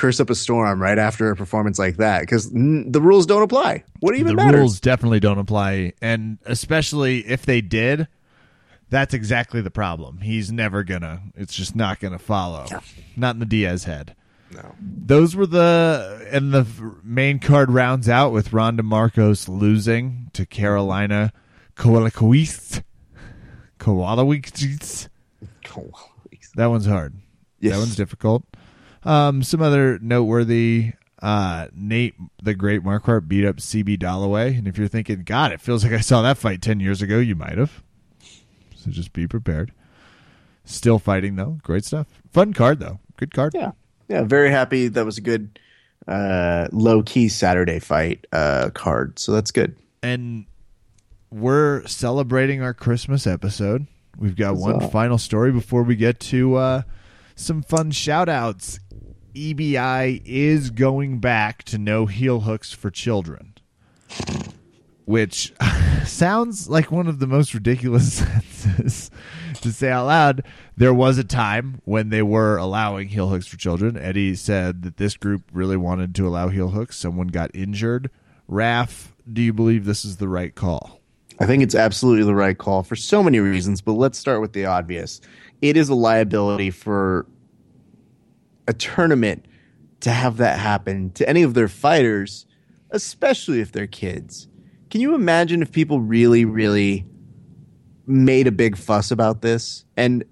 curse 0.01 0.19
up 0.19 0.31
a 0.31 0.35
storm 0.35 0.81
right 0.81 0.99
after 0.99 1.31
a 1.31 1.37
performance 1.37 1.79
like 1.79 1.99
that 1.99 2.23
because 2.23 2.51
the 2.51 3.01
rules 3.01 3.27
don't 3.27 3.43
apply. 3.43 3.85
What 4.01 4.15
even 4.15 4.29
the 4.29 4.35
matters? 4.35 4.53
The 4.53 4.59
rules 4.59 4.81
definitely 4.81 5.21
don't 5.21 5.39
apply, 5.39 5.93
and 6.01 6.39
especially 6.47 7.19
if 7.27 7.45
they 7.45 7.61
did, 7.61 8.09
that's 8.89 9.13
exactly 9.13 9.61
the 9.61 9.71
problem. 9.71 10.23
He's 10.23 10.51
never 10.51 10.85
gonna. 10.85 11.21
It's 11.37 11.55
just 11.55 11.77
not 11.77 12.01
gonna 12.01 12.19
follow. 12.19 12.67
Not 13.15 13.37
in 13.37 13.41
the 13.41 13.47
Diaz 13.47 13.85
head. 13.85 14.17
No. 14.53 14.75
Those 14.81 15.37
were 15.37 15.47
the 15.47 16.27
and 16.33 16.53
the 16.53 16.67
main 17.05 17.39
card 17.39 17.71
rounds 17.71 18.09
out 18.09 18.33
with 18.33 18.55
Randa 18.55 18.83
Markos 18.83 19.49
losing 19.49 20.31
to 20.33 20.47
Karolina 20.47 21.31
Kowalkiewicz. 21.77 22.83
Kowalkiewicz. 23.79 25.13
That 26.55 26.67
one's 26.67 26.87
hard. 26.87 27.15
Yes. 27.61 27.75
That 27.75 27.79
one's 27.81 27.97
difficult. 27.97 28.45
Um, 29.05 29.43
some 29.43 29.63
other 29.63 29.99
noteworthy. 30.01 30.93
Uh, 31.23 31.69
Nate, 31.75 32.15
the 32.43 32.55
great 32.55 32.83
Marquardt, 32.83 33.29
beat 33.29 33.45
up 33.45 33.57
CB 33.57 33.99
Dollaway, 33.99 34.57
and 34.59 34.67
if 34.67 34.79
you're 34.79 34.89
thinking, 34.89 35.23
God, 35.23 35.53
it 35.53 35.61
feels 35.61 35.85
like 35.85 35.93
I 35.93 36.01
saw 36.01 36.23
that 36.23 36.39
fight 36.39 36.63
ten 36.63 36.81
years 36.81 37.03
ago, 37.03 37.19
you 37.19 37.35
might 37.37 37.59
have. 37.59 37.83
So 38.77 38.91
just 38.91 39.13
be 39.13 39.27
prepared. 39.27 39.73
Still 40.65 40.99
fighting 40.99 41.37
though, 41.37 41.59
great 41.63 41.85
stuff. 41.85 42.07
Fun 42.33 42.55
card 42.55 42.79
though, 42.81 43.01
good 43.19 43.35
card. 43.35 43.53
Yeah. 43.55 43.73
Yeah. 44.09 44.23
Very 44.23 44.51
happy. 44.51 44.89
That 44.89 45.05
was 45.05 45.19
a 45.19 45.21
good, 45.21 45.59
uh, 46.09 46.69
low 46.73 47.03
key 47.03 47.29
Saturday 47.29 47.79
fight, 47.81 48.27
uh, 48.33 48.71
card. 48.71 49.19
So 49.19 49.33
that's 49.33 49.51
good. 49.51 49.77
and 50.03 50.47
we're 51.31 51.87
celebrating 51.87 52.61
our 52.63 52.75
Christmas 52.75 53.27
episode. 53.27 53.87
We've 54.19 54.35
got 54.37 54.57
one 54.57 54.77
Huzzah. 54.81 54.89
final 54.91 55.19
story 55.19 55.53
before 55.53 55.83
we 55.85 55.95
get 55.97 56.19
to 56.21 56.57
uh, 56.57 56.83
some 57.37 57.63
fun 57.63 57.91
shout 57.93 58.29
outs. 58.29 58.81
EBI 59.35 60.23
is 60.25 60.71
going 60.71 61.19
back 61.19 61.63
to 61.65 61.79
no 61.79 62.07
heel 62.07 62.41
hooks 62.41 62.73
for 62.73 62.91
children, 62.91 63.55
which 65.05 65.53
sounds 66.05 66.69
like 66.69 66.91
one 66.91 67.07
of 67.07 67.19
the 67.19 67.27
most 67.27 67.55
ridiculous 67.55 68.13
sentences 68.19 69.11
to 69.61 69.73
say 69.73 69.91
out 69.91 70.07
loud. 70.07 70.45
There 70.77 70.95
was 70.95 71.19
a 71.19 71.25
time 71.25 71.81
when 71.85 72.09
they 72.09 72.23
were 72.23 72.57
allowing 72.57 73.09
heel 73.09 73.29
hooks 73.29 73.47
for 73.47 73.57
children. 73.57 73.97
Eddie 73.97 74.35
said 74.35 74.83
that 74.83 74.97
this 74.97 75.17
group 75.17 75.43
really 75.53 75.77
wanted 75.77 76.15
to 76.17 76.27
allow 76.27 76.49
heel 76.49 76.71
hooks. 76.71 76.97
Someone 76.97 77.29
got 77.29 77.51
injured. 77.55 78.11
Raf, 78.49 79.15
do 79.33 79.43
you 79.43 79.53
believe 79.53 79.85
this 79.85 80.05
is 80.05 80.17
the 80.17 80.29
right 80.29 80.55
call? 80.55 81.01
I 81.39 81.47
think 81.47 81.63
it's 81.63 81.75
absolutely 81.75 82.25
the 82.25 82.35
right 82.35 82.59
call 82.59 82.83
for 82.83 82.97
so 82.97 83.23
many 83.23 83.39
reasons, 83.39 83.81
but 83.81 83.93
let's 83.93 84.19
start 84.19 84.41
with 84.41 84.53
the 84.53 84.67
obvious. 84.67 85.21
It 85.63 85.77
is 85.77 85.89
a 85.89 85.95
liability 85.95 86.71
for 86.71 87.27
a 88.71 88.73
tournament 88.73 89.45
to 90.01 90.11
have 90.11 90.37
that 90.37 90.61
happen 90.61 91.11
to 91.11 91.29
any 91.29 91.43
of 91.43 91.55
their 91.55 91.67
fighters, 91.67 92.47
especially 92.91 93.61
if 93.61 93.73
they're 93.73 93.89
kids. 93.89 94.49
Can 94.91 95.01
you 95.01 95.15
imagine 95.15 95.61
if 95.61 95.73
people 95.73 96.01
really, 96.01 96.45
really 96.45 97.05
made 98.07 98.47
a 98.47 98.53
big 98.53 98.77
fuss 98.77 99.11
about 99.11 99.43
this? 99.43 99.85
And 99.97 100.25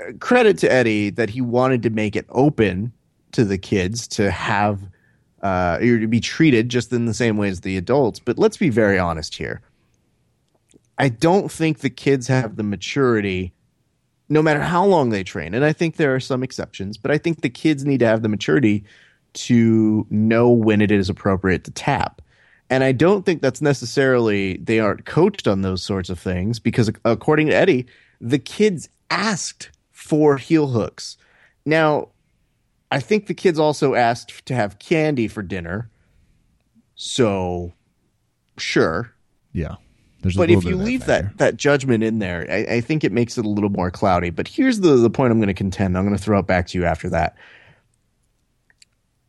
uh, 0.00 0.12
credit 0.18 0.58
to 0.58 0.72
Eddie 0.72 1.10
that 1.10 1.30
he 1.30 1.40
wanted 1.40 1.84
to 1.84 1.90
make 1.90 2.16
it 2.16 2.26
open 2.28 2.92
to 3.32 3.44
the 3.44 3.56
kids 3.56 4.08
to 4.08 4.32
have 4.32 4.80
uh, 5.40 5.78
to 5.78 6.08
be 6.08 6.20
treated 6.20 6.68
just 6.68 6.92
in 6.92 7.04
the 7.06 7.14
same 7.14 7.36
way 7.36 7.48
as 7.48 7.60
the 7.60 7.76
adults. 7.76 8.18
But 8.18 8.36
let's 8.36 8.56
be 8.56 8.70
very 8.70 8.98
honest 8.98 9.36
here. 9.36 9.62
I 10.98 11.08
don't 11.08 11.50
think 11.50 11.78
the 11.78 11.90
kids 11.90 12.26
have 12.26 12.56
the 12.56 12.62
maturity, 12.64 13.52
no 14.28 14.42
matter 14.42 14.60
how 14.60 14.84
long 14.84 15.10
they 15.10 15.24
train. 15.24 15.54
And 15.54 15.64
I 15.64 15.72
think 15.72 15.96
there 15.96 16.14
are 16.14 16.20
some 16.20 16.42
exceptions, 16.42 16.96
but 16.96 17.10
I 17.10 17.18
think 17.18 17.40
the 17.40 17.50
kids 17.50 17.84
need 17.84 18.00
to 18.00 18.06
have 18.06 18.22
the 18.22 18.28
maturity 18.28 18.84
to 19.34 20.06
know 20.10 20.50
when 20.50 20.80
it 20.80 20.90
is 20.90 21.08
appropriate 21.08 21.64
to 21.64 21.70
tap. 21.70 22.22
And 22.70 22.82
I 22.82 22.92
don't 22.92 23.26
think 23.26 23.42
that's 23.42 23.60
necessarily 23.60 24.56
they 24.56 24.80
aren't 24.80 25.04
coached 25.04 25.46
on 25.46 25.62
those 25.62 25.82
sorts 25.82 26.08
of 26.08 26.18
things 26.18 26.58
because, 26.58 26.90
according 27.04 27.48
to 27.48 27.54
Eddie, 27.54 27.86
the 28.20 28.38
kids 28.38 28.88
asked 29.10 29.70
for 29.92 30.38
heel 30.38 30.68
hooks. 30.68 31.16
Now, 31.66 32.08
I 32.90 33.00
think 33.00 33.26
the 33.26 33.34
kids 33.34 33.58
also 33.58 33.94
asked 33.94 34.46
to 34.46 34.54
have 34.54 34.78
candy 34.78 35.28
for 35.28 35.42
dinner. 35.42 35.90
So, 36.94 37.72
sure 38.56 39.14
Yeah. 39.52 39.76
There's 40.24 40.36
but 40.38 40.48
if 40.48 40.64
you 40.64 40.72
of 40.72 40.80
leave 40.80 41.04
factor. 41.04 41.28
that 41.28 41.38
that 41.38 41.56
judgment 41.58 42.02
in 42.02 42.18
there, 42.18 42.46
I, 42.48 42.76
I 42.76 42.80
think 42.80 43.04
it 43.04 43.12
makes 43.12 43.36
it 43.36 43.44
a 43.44 43.48
little 43.48 43.68
more 43.68 43.90
cloudy. 43.90 44.30
But 44.30 44.48
here's 44.48 44.80
the 44.80 44.96
the 44.96 45.10
point 45.10 45.32
I'm 45.32 45.38
going 45.38 45.48
to 45.48 45.54
contend. 45.54 45.98
I'm 45.98 46.04
going 46.06 46.16
to 46.16 46.22
throw 46.22 46.38
it 46.38 46.46
back 46.46 46.66
to 46.68 46.78
you 46.78 46.86
after 46.86 47.10
that. 47.10 47.36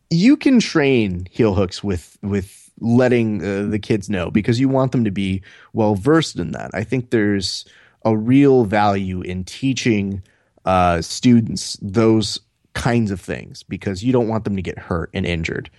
You 0.10 0.38
can 0.38 0.62
train 0.62 1.28
heel 1.30 1.54
hooks 1.54 1.84
with 1.84 2.18
with 2.22 2.72
letting 2.80 3.44
uh, 3.44 3.70
the 3.70 3.78
kids 3.78 4.10
know 4.10 4.32
because 4.32 4.58
you 4.58 4.70
want 4.70 4.94
them 4.94 5.04
to 5.04 5.12
be 5.12 5.42
well 5.74 5.96
versed 5.96 6.38
in 6.38 6.52
that. 6.52 6.72
I 6.74 6.86
think 6.86 7.10
there's 7.10 7.66
a 8.06 8.16
real 8.16 8.64
value 8.64 9.20
in 9.20 9.44
teaching 9.44 10.24
uh, 10.64 11.02
students 11.02 11.78
those 11.82 12.40
kinds 12.72 13.12
of 13.12 13.20
things 13.20 13.64
because 13.64 14.02
you 14.02 14.14
don't 14.14 14.30
want 14.30 14.46
them 14.46 14.56
to 14.56 14.62
get 14.62 14.80
hurt 14.80 15.10
and 15.14 15.26
injured. 15.26 15.70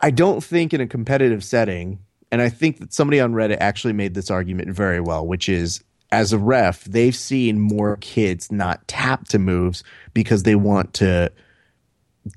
I 0.00 0.10
don't 0.10 0.42
think 0.42 0.74
in 0.74 0.80
a 0.80 0.86
competitive 0.88 1.44
setting, 1.44 2.00
and 2.30 2.42
I 2.42 2.48
think 2.48 2.78
that 2.80 2.92
somebody 2.92 3.20
on 3.20 3.32
Reddit 3.32 3.58
actually 3.60 3.94
made 3.94 4.14
this 4.14 4.30
argument 4.30 4.70
very 4.70 5.00
well, 5.00 5.26
which 5.26 5.48
is 5.48 5.82
as 6.10 6.32
a 6.32 6.38
ref, 6.38 6.84
they've 6.84 7.14
seen 7.14 7.60
more 7.60 7.96
kids 7.98 8.50
not 8.50 8.86
tap 8.88 9.28
to 9.28 9.38
moves 9.38 9.84
because 10.14 10.42
they 10.42 10.54
want 10.54 10.94
to 10.94 11.30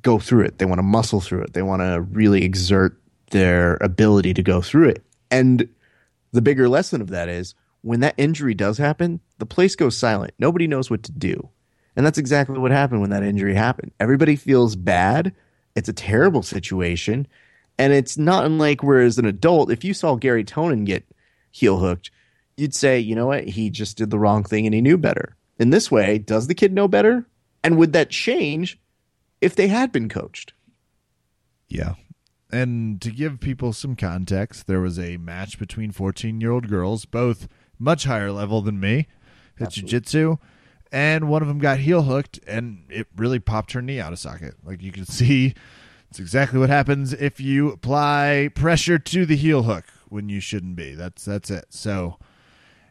go 0.01 0.19
through 0.19 0.45
it. 0.45 0.57
They 0.57 0.65
want 0.65 0.79
to 0.79 0.83
muscle 0.83 1.21
through 1.21 1.43
it. 1.43 1.53
They 1.53 1.61
want 1.61 1.81
to 1.81 2.01
really 2.01 2.43
exert 2.43 2.97
their 3.31 3.77
ability 3.81 4.33
to 4.33 4.43
go 4.43 4.61
through 4.61 4.89
it. 4.89 5.03
And 5.29 5.69
the 6.31 6.41
bigger 6.41 6.67
lesson 6.67 7.01
of 7.01 7.09
that 7.09 7.29
is 7.29 7.55
when 7.81 8.01
that 8.01 8.15
injury 8.17 8.53
does 8.53 8.77
happen, 8.77 9.19
the 9.39 9.45
place 9.45 9.75
goes 9.75 9.97
silent. 9.97 10.33
Nobody 10.37 10.67
knows 10.67 10.89
what 10.89 11.03
to 11.03 11.11
do. 11.11 11.49
And 11.95 12.05
that's 12.05 12.17
exactly 12.17 12.57
what 12.57 12.71
happened 12.71 13.01
when 13.01 13.09
that 13.09 13.23
injury 13.23 13.55
happened. 13.55 13.91
Everybody 13.99 14.35
feels 14.35 14.75
bad. 14.75 15.33
It's 15.75 15.89
a 15.89 15.93
terrible 15.93 16.43
situation. 16.43 17.27
And 17.77 17.93
it's 17.93 18.17
not 18.17 18.45
unlike 18.45 18.83
where 18.83 19.01
as 19.01 19.17
an 19.17 19.25
adult, 19.25 19.71
if 19.71 19.83
you 19.83 19.93
saw 19.93 20.15
Garry 20.15 20.43
Tonon 20.43 20.85
get 20.85 21.03
heel 21.51 21.79
hooked, 21.79 22.11
you'd 22.57 22.75
say, 22.75 22.99
you 22.99 23.15
know 23.15 23.27
what, 23.27 23.45
he 23.45 23.69
just 23.69 23.97
did 23.97 24.09
the 24.09 24.19
wrong 24.19 24.43
thing 24.43 24.65
and 24.65 24.75
he 24.75 24.81
knew 24.81 24.97
better. 24.97 25.35
In 25.57 25.69
this 25.69 25.89
way, 25.91 26.17
does 26.17 26.47
the 26.47 26.55
kid 26.55 26.73
know 26.73 26.87
better? 26.87 27.25
And 27.63 27.77
would 27.77 27.93
that 27.93 28.09
change 28.09 28.79
if 29.41 29.55
they 29.55 29.67
had 29.67 29.91
been 29.91 30.09
coached? 30.09 30.53
Yeah. 31.67 31.95
And 32.51 33.01
to 33.01 33.11
give 33.11 33.39
people 33.39 33.71
some 33.71 33.95
context, 33.95 34.67
there 34.67 34.81
was 34.81 34.99
a 34.99 35.17
match 35.17 35.57
between 35.57 35.91
14 35.91 36.41
year 36.41 36.51
old 36.51 36.67
girls, 36.67 37.05
both 37.05 37.47
much 37.79 38.03
higher 38.03 38.31
level 38.31 38.61
than 38.61 38.79
me 38.79 39.07
at 39.59 39.71
jiu 39.71 39.83
jitsu. 39.83 40.37
And 40.91 41.29
one 41.29 41.41
of 41.41 41.47
them 41.47 41.59
got 41.59 41.79
heel 41.79 42.03
hooked, 42.03 42.39
and 42.45 42.83
it 42.89 43.07
really 43.15 43.39
popped 43.39 43.71
her 43.71 43.81
knee 43.81 44.01
out 44.01 44.11
of 44.11 44.19
socket. 44.19 44.55
Like 44.63 44.81
you 44.81 44.91
can 44.91 45.05
see, 45.07 45.53
it's 46.11 46.19
exactly 46.19 46.59
what 46.59 46.69
happens 46.69 47.13
if 47.13 47.39
you 47.39 47.71
apply 47.71 48.49
pressure 48.53 48.99
to 48.99 49.25
the 49.25 49.37
heel 49.37 49.63
hook 49.63 49.85
when 50.09 50.27
you 50.27 50.41
shouldn't 50.41 50.75
be. 50.75 50.93
That's 50.93 51.23
that's 51.23 51.49
it. 51.49 51.67
So, 51.69 52.17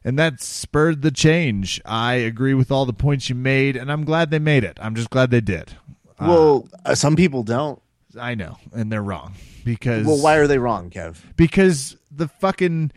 and 0.02 0.18
that 0.18 0.40
spurred 0.40 1.02
the 1.02 1.10
change. 1.10 1.82
I 1.84 2.14
agree 2.14 2.54
with 2.54 2.72
all 2.72 2.86
the 2.86 2.94
points 2.94 3.28
you 3.28 3.34
made, 3.34 3.76
and 3.76 3.92
I'm 3.92 4.06
glad 4.06 4.30
they 4.30 4.38
made 4.38 4.64
it. 4.64 4.78
I'm 4.80 4.94
just 4.94 5.10
glad 5.10 5.30
they 5.30 5.42
did. 5.42 5.72
Well, 6.18 6.66
uh, 6.86 6.94
some 6.94 7.14
people 7.14 7.42
don't. 7.42 7.82
I 8.18 8.34
know, 8.34 8.56
and 8.72 8.90
they're 8.90 9.02
wrong 9.02 9.34
because 9.66 10.06
Well, 10.06 10.22
why 10.22 10.36
are 10.36 10.46
they 10.46 10.58
wrong, 10.58 10.88
Kev? 10.88 11.18
because 11.36 11.98
the 12.10 12.26
fucking 12.26 12.90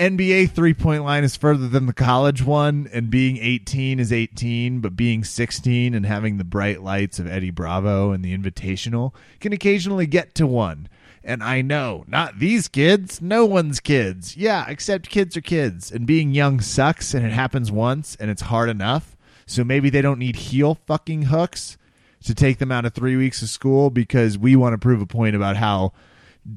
NBA 0.00 0.52
three 0.52 0.72
point 0.72 1.04
line 1.04 1.24
is 1.24 1.36
further 1.36 1.68
than 1.68 1.84
the 1.84 1.92
college 1.92 2.42
one, 2.42 2.88
and 2.90 3.10
being 3.10 3.36
18 3.36 4.00
is 4.00 4.14
18, 4.14 4.80
but 4.80 4.96
being 4.96 5.22
16 5.22 5.94
and 5.94 6.06
having 6.06 6.38
the 6.38 6.44
bright 6.44 6.82
lights 6.82 7.18
of 7.18 7.26
Eddie 7.26 7.50
Bravo 7.50 8.10
and 8.10 8.24
the 8.24 8.34
Invitational 8.34 9.12
can 9.40 9.52
occasionally 9.52 10.06
get 10.06 10.34
to 10.36 10.46
one. 10.46 10.88
And 11.22 11.42
I 11.42 11.60
know, 11.60 12.04
not 12.08 12.38
these 12.38 12.66
kids, 12.66 13.20
no 13.20 13.44
one's 13.44 13.78
kids. 13.78 14.38
Yeah, 14.38 14.64
except 14.68 15.10
kids 15.10 15.36
are 15.36 15.42
kids, 15.42 15.92
and 15.92 16.06
being 16.06 16.32
young 16.32 16.62
sucks, 16.62 17.12
and 17.12 17.26
it 17.26 17.32
happens 17.32 17.70
once, 17.70 18.16
and 18.18 18.30
it's 18.30 18.40
hard 18.40 18.70
enough. 18.70 19.18
So 19.44 19.64
maybe 19.64 19.90
they 19.90 20.00
don't 20.00 20.18
need 20.18 20.36
heel 20.36 20.78
fucking 20.86 21.24
hooks 21.24 21.76
to 22.24 22.34
take 22.34 22.56
them 22.56 22.72
out 22.72 22.86
of 22.86 22.94
three 22.94 23.16
weeks 23.16 23.42
of 23.42 23.50
school 23.50 23.90
because 23.90 24.38
we 24.38 24.56
want 24.56 24.72
to 24.72 24.78
prove 24.78 25.02
a 25.02 25.06
point 25.06 25.36
about 25.36 25.56
how 25.56 25.92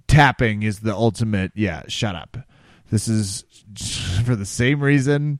tapping 0.08 0.64
is 0.64 0.80
the 0.80 0.96
ultimate. 0.96 1.52
Yeah, 1.56 1.84
shut 1.90 2.16
up. 2.16 2.38
This 2.94 3.08
is 3.08 3.44
for 4.24 4.36
the 4.36 4.46
same 4.46 4.84
reason 4.84 5.40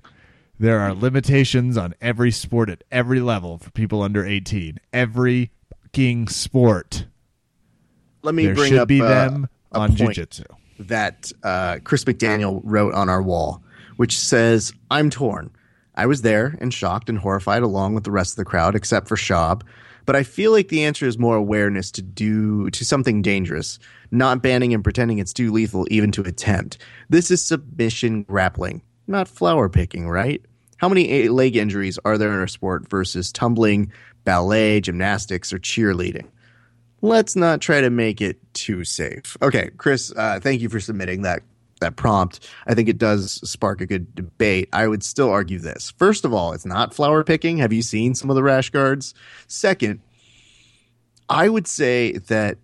there 0.60 0.80
are 0.80 0.92
limitations 0.92 1.78
on 1.78 1.94
every 2.02 2.32
sport 2.32 2.68
at 2.72 2.84
every 2.92 3.20
level 3.20 3.60
for 3.60 3.70
people 3.70 4.02
under 4.02 4.26
18. 4.26 4.80
Every 4.92 5.52
fucking 5.84 6.30
sport. 6.30 7.06
Let 8.24 8.34
me 8.34 8.48
There 8.48 8.56
bring 8.56 8.70
should 8.72 8.80
up 8.80 8.88
be 8.88 9.02
uh, 9.02 9.08
them 9.08 9.50
a 9.72 9.80
on 9.80 9.96
jiu-jitsu. 9.96 10.46
that 10.80 11.32
uh, 11.44 11.78
Chris 11.84 12.04
McDaniel 12.06 12.62
wrote 12.64 12.96
on 12.96 13.08
our 13.08 13.22
wall, 13.22 13.62
which 13.98 14.18
says, 14.18 14.74
"I'm 14.90 15.12
torn. 15.12 15.52
I 15.94 16.08
was 16.08 16.24
there 16.24 16.58
and 16.60 16.74
shocked 16.74 17.08
and 17.08 17.20
horrified 17.20 17.62
along 17.62 17.94
with 17.94 18.04
the 18.04 18.12
rest 18.12 18.32
of 18.34 18.38
the 18.38 18.46
crowd, 18.46 18.76
except 18.76 19.08
for 19.08 19.16
Schaub. 19.16 19.62
But 20.06 20.16
I 20.16 20.24
feel 20.24 20.52
like 20.52 20.68
the 20.68 20.84
answer 20.84 21.06
is 21.06 21.18
more 21.18 21.36
awareness 21.36 21.92
to 21.92 22.02
do 22.02 22.70
to 22.72 22.86
something 22.86 23.22
dangerous, 23.22 23.80
not 24.12 24.42
banning 24.42 24.74
and 24.74 24.84
pretending 24.84 25.20
it's 25.20 25.34
too 25.34 25.52
lethal 25.52 25.88
even 25.90 26.12
to 26.14 26.22
attempt. 26.22 26.78
This 27.10 27.32
is 27.32 27.44
submission 27.44 28.24
grappling, 28.24 28.82
not 29.08 29.28
flower 29.28 29.70
picking, 29.70 30.10
right? 30.10 30.42
How 30.78 30.90
many 30.90 31.30
leg 31.30 31.56
injuries 31.56 31.98
are 32.04 32.18
there 32.18 32.32
in 32.34 32.40
our 32.40 32.48
sport 32.48 32.90
versus 32.90 33.32
tumbling, 33.32 33.92
ballet, 34.26 34.82
gymnastics, 34.82 35.54
or 35.54 35.60
cheerleading? 35.60 36.28
let's 37.04 37.36
not 37.36 37.62
try 37.62 37.82
to 37.82 37.90
make 37.92 38.22
it 38.22 38.40
too 38.54 38.84
safe. 38.84 39.38
Okay, 39.42 39.70
Chris, 39.78 40.12
uh, 40.16 40.40
thank 40.42 40.62
you 40.62 40.70
for 40.70 40.80
submitting 40.80 41.22
that 41.22 41.44
that 41.84 41.96
prompt. 41.96 42.40
I 42.66 42.74
think 42.74 42.90
it 42.90 42.98
does 42.98 43.40
spark 43.50 43.82
a 43.82 43.86
good 43.86 44.16
debate. 44.16 44.70
I 44.74 44.88
would 44.88 45.04
still 45.04 45.30
argue 45.30 45.60
this. 45.60 45.94
First 45.98 46.26
of 46.26 46.34
all, 46.34 46.54
it's 46.54 46.66
not 46.66 46.94
flower 46.94 47.24
picking. 47.24 47.58
Have 47.58 47.74
you 47.74 47.82
seen 47.82 48.16
some 48.16 48.30
of 48.30 48.36
the 48.36 48.44
rash 48.44 48.70
guards? 48.70 49.14
Second, 49.48 50.02
I 51.30 51.50
would 51.50 51.68
say 51.68 52.14
that 52.14 52.58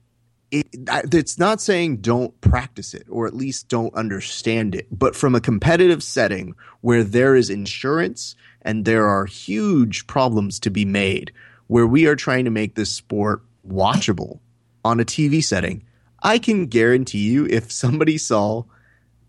it, 0.51 0.67
it's 0.73 1.37
not 1.37 1.61
saying 1.61 1.97
don't 1.97 2.39
practice 2.41 2.93
it 2.93 3.05
or 3.09 3.27
at 3.27 3.35
least 3.35 3.67
don't 3.67 3.93
understand 3.93 4.75
it, 4.75 4.87
but 4.91 5.15
from 5.15 5.35
a 5.35 5.41
competitive 5.41 6.03
setting 6.03 6.55
where 6.81 7.03
there 7.03 7.35
is 7.35 7.49
insurance 7.49 8.35
and 8.61 8.85
there 8.85 9.07
are 9.07 9.25
huge 9.25 10.07
problems 10.07 10.59
to 10.61 10.69
be 10.69 10.85
made, 10.85 11.31
where 11.67 11.87
we 11.87 12.07
are 12.07 12.15
trying 12.15 12.45
to 12.45 12.51
make 12.51 12.75
this 12.75 12.91
sport 12.91 13.41
watchable 13.67 14.39
on 14.83 14.99
a 14.99 15.05
TV 15.05 15.43
setting, 15.43 15.83
I 16.21 16.39
can 16.39 16.65
guarantee 16.65 17.29
you 17.29 17.45
if 17.45 17.71
somebody 17.71 18.17
saw 18.17 18.63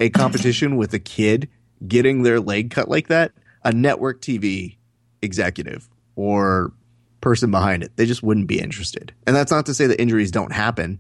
a 0.01 0.11
competition 0.11 0.77
with 0.77 0.93
a 0.95 0.99
kid 0.99 1.49
getting 1.87 2.23
their 2.23 2.41
leg 2.41 2.71
cut 2.71 2.89
like 2.89 3.09
that, 3.09 3.33
a 3.63 3.73
network 3.73 4.21
TV 4.21 4.77
executive 5.23 5.89
or 6.17 6.73
person 7.21 7.51
behind 7.51 7.83
it, 7.83 7.97
they 7.97 8.07
just 8.07 8.23
wouldn't 8.23 8.47
be 8.47 8.59
interested. 8.59 9.15
And 9.27 9.37
that's 9.37 9.53
not 9.53 9.67
to 9.67 9.75
say 9.75 9.87
that 9.87 10.01
injuries 10.01 10.31
don't 10.31 10.53
happen. 10.53 10.99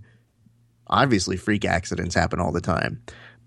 Obviously, 0.86 1.36
freak 1.36 1.64
accidents 1.64 2.14
happen 2.14 2.40
all 2.40 2.52
the 2.52 2.60
time. 2.60 3.02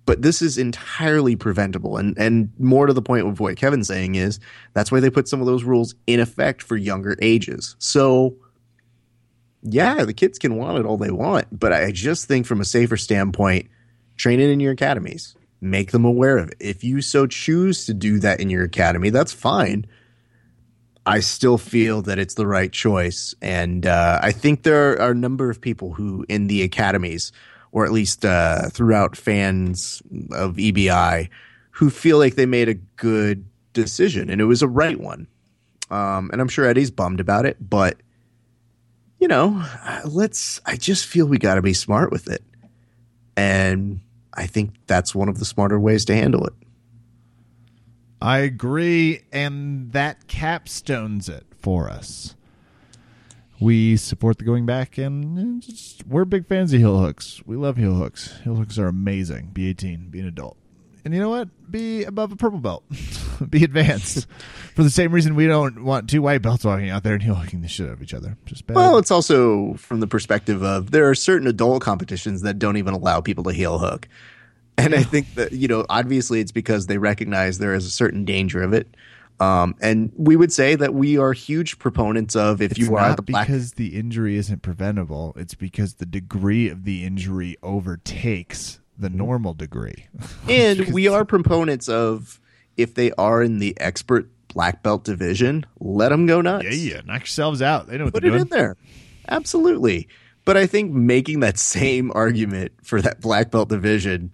But 0.06 0.22
this 0.22 0.42
is 0.42 0.58
entirely 0.58 1.36
preventable. 1.36 1.98
And, 1.98 2.18
and 2.18 2.52
more 2.60 2.88
to 2.88 2.94
the 2.94 3.02
point 3.02 3.28
of 3.28 3.39
what 3.39 3.56
Kevin's 3.56 3.88
saying 3.88 4.16
is 4.16 4.39
that's 4.74 4.92
why 4.92 5.00
they 5.00 5.10
put 5.10 5.28
some 5.28 5.39
of 5.39 5.46
those 5.46 5.63
rules 5.63 5.96
in 6.08 6.20
effect 6.20 6.62
for 6.62 6.76
younger 6.76 7.16
ages. 7.22 7.76
So, 7.80 8.36
yeah, 9.62 10.04
the 10.04 10.13
kids 10.13 10.39
can 10.39 10.58
want 10.58 10.78
it 10.78 10.86
all 10.86 10.98
they 10.98 11.12
want. 11.12 11.48
But 11.58 11.72
I 11.72 11.92
just 11.92 12.26
think 12.26 12.46
from 12.46 12.60
a 12.60 12.66
safer 12.66 12.98
standpoint, 12.98 13.70
train 14.18 14.42
it 14.42 14.50
in 14.50 14.60
your 14.60 14.74
academies, 14.74 15.36
make 15.63 15.91
them 15.91 16.06
aware 16.06 16.38
of 16.38 16.49
it. 16.49 16.58
If 16.60 16.84
you 16.84 17.02
so 17.02 17.26
choose 17.28 17.86
to 17.86 17.93
do 17.93 18.19
that 18.19 18.39
in 18.39 18.49
your 18.49 18.63
academy, 18.63 19.10
that's 19.10 19.34
fine. 19.34 19.86
I 21.06 21.19
still 21.19 21.58
feel 21.58 22.02
that 22.04 22.19
it's 22.19 22.36
the 22.36 22.47
right 22.47 22.71
choice. 22.71 23.36
And 23.41 23.86
uh, 23.86 24.19
I 24.21 24.32
think 24.32 24.63
there 24.63 25.02
are 25.02 25.12
a 25.12 25.15
number 25.15 25.49
of 25.49 25.60
people 25.60 25.93
who, 25.93 26.26
in 26.30 26.47
the 26.47 26.62
academies, 26.62 27.32
or 27.71 27.86
at 27.86 27.91
least 27.91 28.23
uh, 28.23 28.69
throughout 28.69 29.17
fans 29.17 30.02
of 30.32 30.56
EBI, 30.56 31.30
who 31.71 31.89
feel 31.89 32.17
like 32.17 32.36
they 32.36 32.45
made 32.45 32.69
a 32.69 32.76
good 32.76 33.45
decision 33.73 34.30
and 34.30 34.39
it 34.39 34.45
was 34.45 34.62
a 34.62 34.67
right 34.67 34.99
one. 34.99 35.28
Um, 35.89 36.30
and 36.32 36.39
I'm 36.41 36.47
sure 36.47 36.65
Eddie's 36.65 36.91
bummed 36.91 37.19
about 37.19 37.45
it, 37.45 37.58
but 37.60 37.97
you 39.19 39.28
know, 39.28 39.63
let's. 40.06 40.60
I 40.65 40.76
just 40.76 41.06
feel 41.06 41.26
we 41.26 41.38
got 41.38 41.56
to 41.56 41.62
be 41.62 41.73
smart 41.73 42.12
with 42.12 42.28
it, 42.28 42.43
and 43.38 44.02
I 44.34 44.48
think 44.48 44.74
that's 44.88 45.13
one 45.13 45.30
of 45.30 45.39
the 45.39 45.46
smarter 45.46 45.80
ways 45.80 46.06
to 46.06 46.15
handle 46.15 46.46
it. 46.46 46.54
I 48.22 48.39
agree, 48.39 49.22
and 49.32 49.91
that 49.91 50.28
capstones 50.28 51.30
it 51.30 51.46
for 51.60 51.89
us. 51.89 52.36
We 53.60 53.98
support 53.98 54.38
the 54.38 54.43
going 54.43 54.65
back, 54.65 54.98
and 54.98 55.62
just, 55.62 56.08
we're 56.08 56.26
big 56.26 56.48
fans 56.48 56.74
of 56.74 56.80
heel 56.80 57.00
hooks. 57.00 57.41
We 57.46 57.56
love 57.56 57.78
heel 57.78 57.96
hooks. 57.96 58.39
Heel 58.43 58.56
hooks 58.56 58.80
are 58.80 58.88
amazing. 58.88 59.52
Be 59.54 59.69
18, 59.69 60.10
be 60.10 60.19
an 60.19 60.28
adult. 60.28 60.58
And 61.06 61.13
you 61.13 61.20
know 61.20 61.30
what? 61.30 61.50
Be 61.70 62.06
above 62.06 62.32
a 62.32 62.36
purple 62.36 62.60
belt. 62.60 62.84
be 63.50 63.63
advanced. 63.63 64.28
For 64.76 64.84
the 64.84 64.89
same 64.89 65.12
reason 65.12 65.36
we 65.36 65.48
don't 65.48 65.84
want 65.84 66.10
two 66.10 66.22
white 66.22 66.42
belts 66.42 66.63
walking 66.63 66.89
out 66.89 67.04
there 67.04 67.13
and 67.13 67.22
heel 67.22 67.36
hooking 67.36 67.62
the 67.62 67.68
shit 67.68 67.88
out 67.88 67.94
of 67.94 68.02
each 68.02 68.13
other. 68.13 68.38
Just 68.46 68.66
bad. 68.66 68.76
Well, 68.76 68.98
it's 68.98 69.12
also 69.12 69.74
from 69.74 70.00
the 70.00 70.08
perspective 70.08 70.63
of 70.63 70.92
there 70.92 71.10
are 71.10 71.16
certain 71.16 71.48
adult 71.48 71.82
competitions 71.82 72.42
that 72.44 72.58
don't 72.58 72.78
even 72.78 72.94
allow 72.94 73.20
people 73.22 73.44
to 73.46 73.52
heel 73.52 73.80
hook. 73.80 74.08
And 74.78 74.96
I 74.96 75.04
think 75.04 75.36
that, 75.36 75.52
you 75.52 75.68
know, 75.68 75.86
obviously 75.89 76.39
it's 76.39 76.52
because 76.52 76.88
they 76.88 76.98
recognize 76.98 77.60
there 77.60 77.76
is 77.76 77.86
a 77.86 77.92
certain 77.92 78.26
danger 78.26 78.63
of 78.63 78.74
it. 78.74 78.88
Um, 79.39 79.76
and 79.82 80.12
we 80.16 80.36
would 80.36 80.54
say 80.54 80.76
that 80.76 80.94
we 80.94 81.18
are 81.18 81.34
huge 81.34 81.80
proponents 81.80 82.36
of 82.36 82.62
if 82.62 82.72
it's 82.72 82.80
you 82.80 82.96
are 82.96 83.10
not 83.10 83.18
the 83.18 83.24
black 83.24 83.48
because 83.48 83.74
the 83.74 83.96
injury 83.96 84.38
isn't 84.38 84.62
preventable. 84.62 85.34
It's 85.36 85.54
because 85.54 85.96
the 85.96 86.06
degree 86.06 86.70
of 86.70 86.86
the 86.86 87.04
injury 87.04 87.58
overtakes 87.62 88.80
the 88.97 89.10
normal 89.10 89.53
degree. 89.53 90.08
and 90.49 90.93
we 90.93 91.08
are 91.08 91.25
proponents 91.25 91.89
of 91.89 92.39
if 92.77 92.93
they 92.95 93.12
are 93.13 93.41
in 93.43 93.60
the 93.60 93.79
expert 93.79 94.29
black 94.49 94.84
belt 94.84 95.03
division, 95.03 95.65
let 95.79 96.10
them 96.10 96.25
go 96.27 96.41
nuts. 96.41 96.63
yeah, 96.65 96.95
yeah. 96.95 97.01
Knock 97.06 97.21
yourselves 97.21 97.62
out. 97.62 97.88
They 97.88 97.97
know 97.97 98.06
what 98.06 98.13
Put 98.13 98.23
they're 98.23 98.36
it 98.36 98.41
in 98.41 98.47
there. 98.49 98.75
Absolutely. 99.27 100.08
But 100.45 100.58
I 100.58 100.65
think 100.67 100.91
making 100.91 101.39
that 101.41 101.58
same 101.60 102.12
argument 102.13 102.73
for 102.84 103.01
that 103.01 103.21
black 103.21 103.49
belt 103.51 103.69
division 103.69 104.34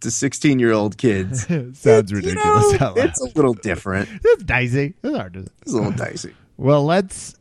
to 0.00 0.10
16 0.10 0.58
year 0.58 0.72
old 0.72 0.96
kids 0.98 1.46
Sounds 1.46 1.84
it- 1.86 2.10
you 2.10 2.16
ridiculous. 2.16 2.80
know, 2.80 2.94
it's 2.96 3.20
a 3.20 3.26
little 3.36 3.54
different. 3.54 4.08
It's 4.24 4.42
dicey. 4.42 4.94
It's 5.02 5.16
hard 5.16 5.34
to. 5.34 5.40
It's 5.62 5.72
a 5.72 5.76
little 5.76 5.92
dicey. 5.92 6.34
Well, 6.56 6.84
let's 6.84 7.36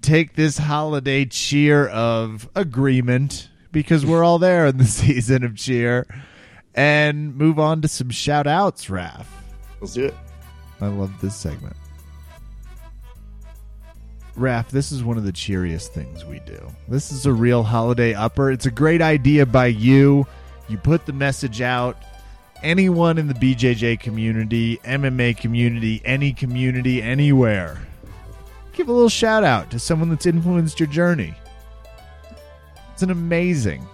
take 0.00 0.34
this 0.34 0.56
holiday 0.58 1.24
cheer 1.26 1.86
of 1.88 2.48
agreement 2.54 3.48
because 3.72 4.06
we're 4.06 4.22
all 4.22 4.38
there 4.38 4.66
in 4.66 4.76
the 4.76 4.84
season 5.02 5.42
of 5.44 5.56
cheer 5.56 6.06
and 6.74 7.34
move 7.36 7.58
on 7.58 7.82
to 7.82 7.88
some 7.88 8.10
shout 8.10 8.46
outs, 8.46 8.86
Raph. 8.86 9.26
Let's 9.80 9.94
do 9.94 10.06
it. 10.06 10.14
I 10.80 10.86
love 10.86 11.12
this 11.20 11.34
segment. 11.34 11.76
Raph, 14.36 14.68
this 14.68 14.92
is 14.92 15.04
one 15.04 15.18
of 15.18 15.24
the 15.24 15.32
cheeriest 15.32 15.92
things 15.92 16.24
we 16.24 16.40
do. 16.40 16.58
This 16.88 17.12
is 17.12 17.26
a 17.26 17.32
real 17.32 17.62
holiday 17.62 18.14
upper. 18.14 18.50
It's 18.50 18.64
a 18.64 18.70
great 18.70 19.02
idea 19.02 19.44
by 19.44 19.66
you. 19.66 20.26
You 20.68 20.78
put 20.78 21.04
the 21.04 21.12
message 21.12 21.60
out. 21.60 21.96
Anyone 22.62 23.18
in 23.18 23.26
the 23.26 23.34
BJJ 23.34 24.00
community, 24.00 24.78
MMA 24.78 25.36
community, 25.36 26.00
any 26.04 26.32
community, 26.32 27.02
anywhere, 27.02 27.82
give 28.72 28.88
a 28.88 28.92
little 28.92 29.08
shout 29.08 29.44
out 29.44 29.70
to 29.72 29.78
someone 29.78 30.08
that's 30.08 30.26
influenced 30.26 30.80
your 30.80 30.86
journey. 30.86 31.34
An 33.02 33.10
amazing 33.10 33.86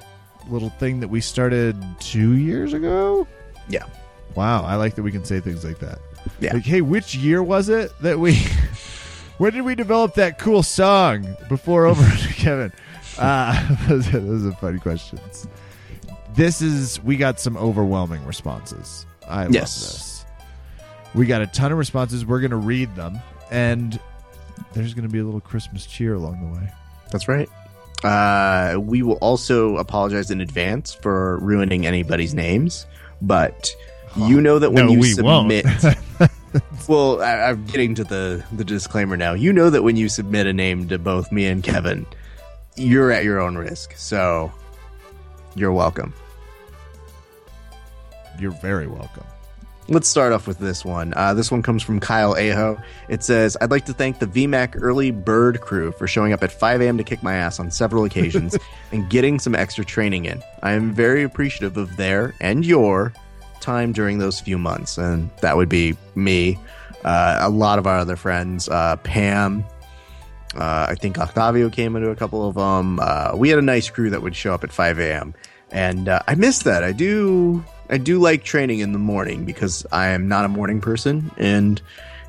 little 0.49 0.71
thing 0.71 1.01
that 1.01 1.09
we 1.09 1.21
started 1.21 1.77
two 2.01 2.37
years 2.37 2.73
ago. 2.73 3.27
Yeah. 3.69 3.85
Wow, 4.35 4.65
I 4.65 4.77
like 4.77 4.95
that 4.97 5.03
we 5.03 5.13
can 5.13 5.25
say 5.25 5.41
things 5.41 5.65
like 5.65 5.79
that. 5.79 5.99
Yeah. 6.41 6.55
Like, 6.55 6.65
hey, 6.65 6.81
which 6.81 7.15
year 7.15 7.43
was 7.43 7.69
it 7.69 7.93
that 8.01 8.19
we? 8.19 8.35
when 9.39 9.53
did 9.53 9.63
we 9.63 9.75
develop 9.75 10.15
that 10.15 10.39
cool 10.39 10.63
song? 10.63 11.37
Before 11.49 11.87
over 11.87 12.03
to 12.17 12.33
Kevin. 12.35 12.73
Uh, 13.19 13.77
those, 13.89 14.15
are, 14.15 14.21
those 14.21 14.47
are 14.47 14.53
funny 14.53 14.79
questions. 14.79 15.49
This 16.35 16.63
is 16.63 17.03
we 17.03 17.17
got 17.17 17.41
some 17.41 17.57
overwhelming 17.57 18.25
responses. 18.25 19.07
I 19.29 19.45
love 19.45 19.53
this. 19.53 20.25
We 21.15 21.27
got 21.27 21.43
a 21.43 21.47
ton 21.47 21.73
of 21.73 21.79
responses. 21.79 22.25
We're 22.25 22.41
going 22.41 22.51
to 22.51 22.57
read 22.57 22.95
them, 22.95 23.19
and 23.51 23.99
there's 24.73 24.95
going 24.95 25.07
to 25.07 25.13
be 25.13 25.19
a 25.19 25.25
little 25.25 25.41
Christmas 25.41 25.87
cheer 25.87 26.15
along 26.15 26.41
the 26.41 26.61
way. 26.61 26.71
That's 27.11 27.27
right. 27.27 27.49
Uh, 28.05 28.79
we 28.81 29.03
will 29.03 29.17
also 29.17 29.77
apologize 29.77 30.31
in 30.31 30.41
advance 30.41 30.95
for 30.95 31.39
ruining 31.39 31.87
anybody's 31.87 32.33
names, 32.33 32.87
but 33.21 33.75
you 34.17 34.41
know 34.41 34.59
that 34.59 34.73
when 34.73 34.87
no, 34.87 34.93
you 34.93 35.01
we 35.01 35.13
submit, 35.13 35.67
well, 36.89 37.21
I, 37.21 37.43
I'm 37.43 37.65
getting 37.67 37.95
to 37.97 38.05
the 38.05 38.45
the 38.53 38.65
disclaimer 38.65 39.17
now. 39.17 39.35
You 39.35 39.53
know 39.53 39.69
that 39.71 39.83
when 39.83 39.97
you 39.97 40.09
submit 40.09 40.47
a 40.47 40.53
name 40.53 40.89
to 40.89 40.99
both 40.99 41.33
me 41.33 41.47
and 41.47 41.63
Kevin, 41.63 42.07
you're 42.77 43.11
at 43.11 43.25
your 43.25 43.41
own 43.41 43.57
risk. 43.57 43.95
So 43.97 44.53
you're 45.55 45.73
welcome. 45.73 46.15
You're 48.39 48.53
very 48.53 48.87
welcome. 48.87 49.25
Let's 49.91 50.07
start 50.07 50.35
off 50.35 50.47
with 50.47 50.59
this 50.59 50.85
one. 50.85 51.15
Uh, 51.17 51.33
this 51.33 51.51
one 51.51 51.63
comes 51.63 51.83
from 51.83 51.99
Kyle 51.99 52.37
Aho. 52.37 52.79
It 53.09 53.23
says, 53.23 53.57
I'd 53.63 53.71
like 53.71 53.87
to 53.87 53.95
thank 53.95 54.19
the 54.19 54.27
VMAC 54.27 54.77
early 54.83 55.11
bird 55.11 55.63
crew 55.63 55.93
for 55.93 56.07
showing 56.07 56.35
up 56.35 56.43
at 56.43 56.53
5 56.53 56.83
a.m. 56.83 56.99
to 56.99 57.05
kick 57.05 57.23
my 57.23 57.35
ass 57.35 57.59
on 57.59 57.71
several 57.71 58.05
occasions 58.05 58.55
and 58.93 59.09
getting 59.09 59.39
some 59.39 59.55
extra 59.55 59.87
training 59.87 60.27
in. 60.27 60.43
I 60.63 60.73
am 60.73 60.93
very 60.93 61.23
appreciative 61.23 61.79
of 61.79 61.97
their 61.97 62.35
and 62.43 62.67
your 62.67 63.15
time 63.61 63.93
during 63.93 64.19
those 64.19 64.39
few 64.39 64.59
months. 64.59 64.99
And 64.99 65.31
that 65.41 65.57
would 65.57 65.71
be 65.71 65.97
me, 66.15 66.59
uh, 67.03 67.39
a 67.41 67.49
lot 67.49 67.79
of 67.79 67.87
our 67.87 67.97
other 67.97 68.17
friends, 68.17 68.69
uh, 68.69 68.97
Pam. 68.97 69.65
Uh, 70.55 70.89
I 70.91 70.97
think 70.97 71.19
Octavio 71.19 71.71
came 71.71 71.97
into 71.97 72.11
a 72.11 72.17
couple 72.17 72.47
of 72.47 72.57
them. 72.57 73.01
Uh, 73.01 73.33
we 73.35 73.49
had 73.49 73.59
a 73.59 73.63
nice 73.63 73.89
crew 73.89 74.11
that 74.11 74.21
would 74.21 74.37
show 74.37 74.53
up 74.53 74.65
at 74.65 74.73
5 74.73 74.99
a.m. 74.99 75.35
And 75.71 76.11
uh, 76.11 76.21
I 76.27 76.35
miss 76.35 76.59
that. 76.61 76.85
I 76.85 76.93
do. 76.93 77.65
I 77.91 77.99
do 77.99 78.19
like 78.19 78.45
training 78.45 78.81
in 78.81 78.93
the 78.93 78.99
morning 78.99 79.45
because 79.45 79.87
I 79.93 80.09
am 80.09 80.29
not 80.29 80.45
a 80.45 80.49
morning 80.49 80.81
person, 80.81 81.31
and 81.39 81.81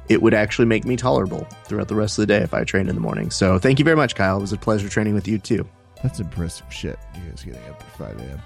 it 0.07 0.21
would 0.21 0.33
actually 0.33 0.65
make 0.65 0.85
me 0.85 0.95
tolerable 0.95 1.47
throughout 1.65 1.87
the 1.87 1.95
rest 1.95 2.17
of 2.17 2.23
the 2.23 2.27
day 2.27 2.39
if 2.43 2.53
I 2.53 2.63
trained 2.63 2.89
in 2.89 2.95
the 2.95 3.01
morning. 3.01 3.29
So 3.29 3.59
thank 3.59 3.77
you 3.79 3.85
very 3.85 3.97
much, 3.97 4.15
Kyle. 4.15 4.37
It 4.37 4.41
was 4.41 4.53
a 4.53 4.57
pleasure 4.57 4.89
training 4.89 5.13
with 5.13 5.27
you 5.27 5.37
too. 5.37 5.67
That's 6.01 6.19
impressive 6.19 6.71
shit. 6.71 6.97
You 7.15 7.29
guys 7.29 7.43
getting 7.43 7.61
up 7.69 7.81
at 7.81 7.97
5 7.97 8.19
a.m. 8.21 8.41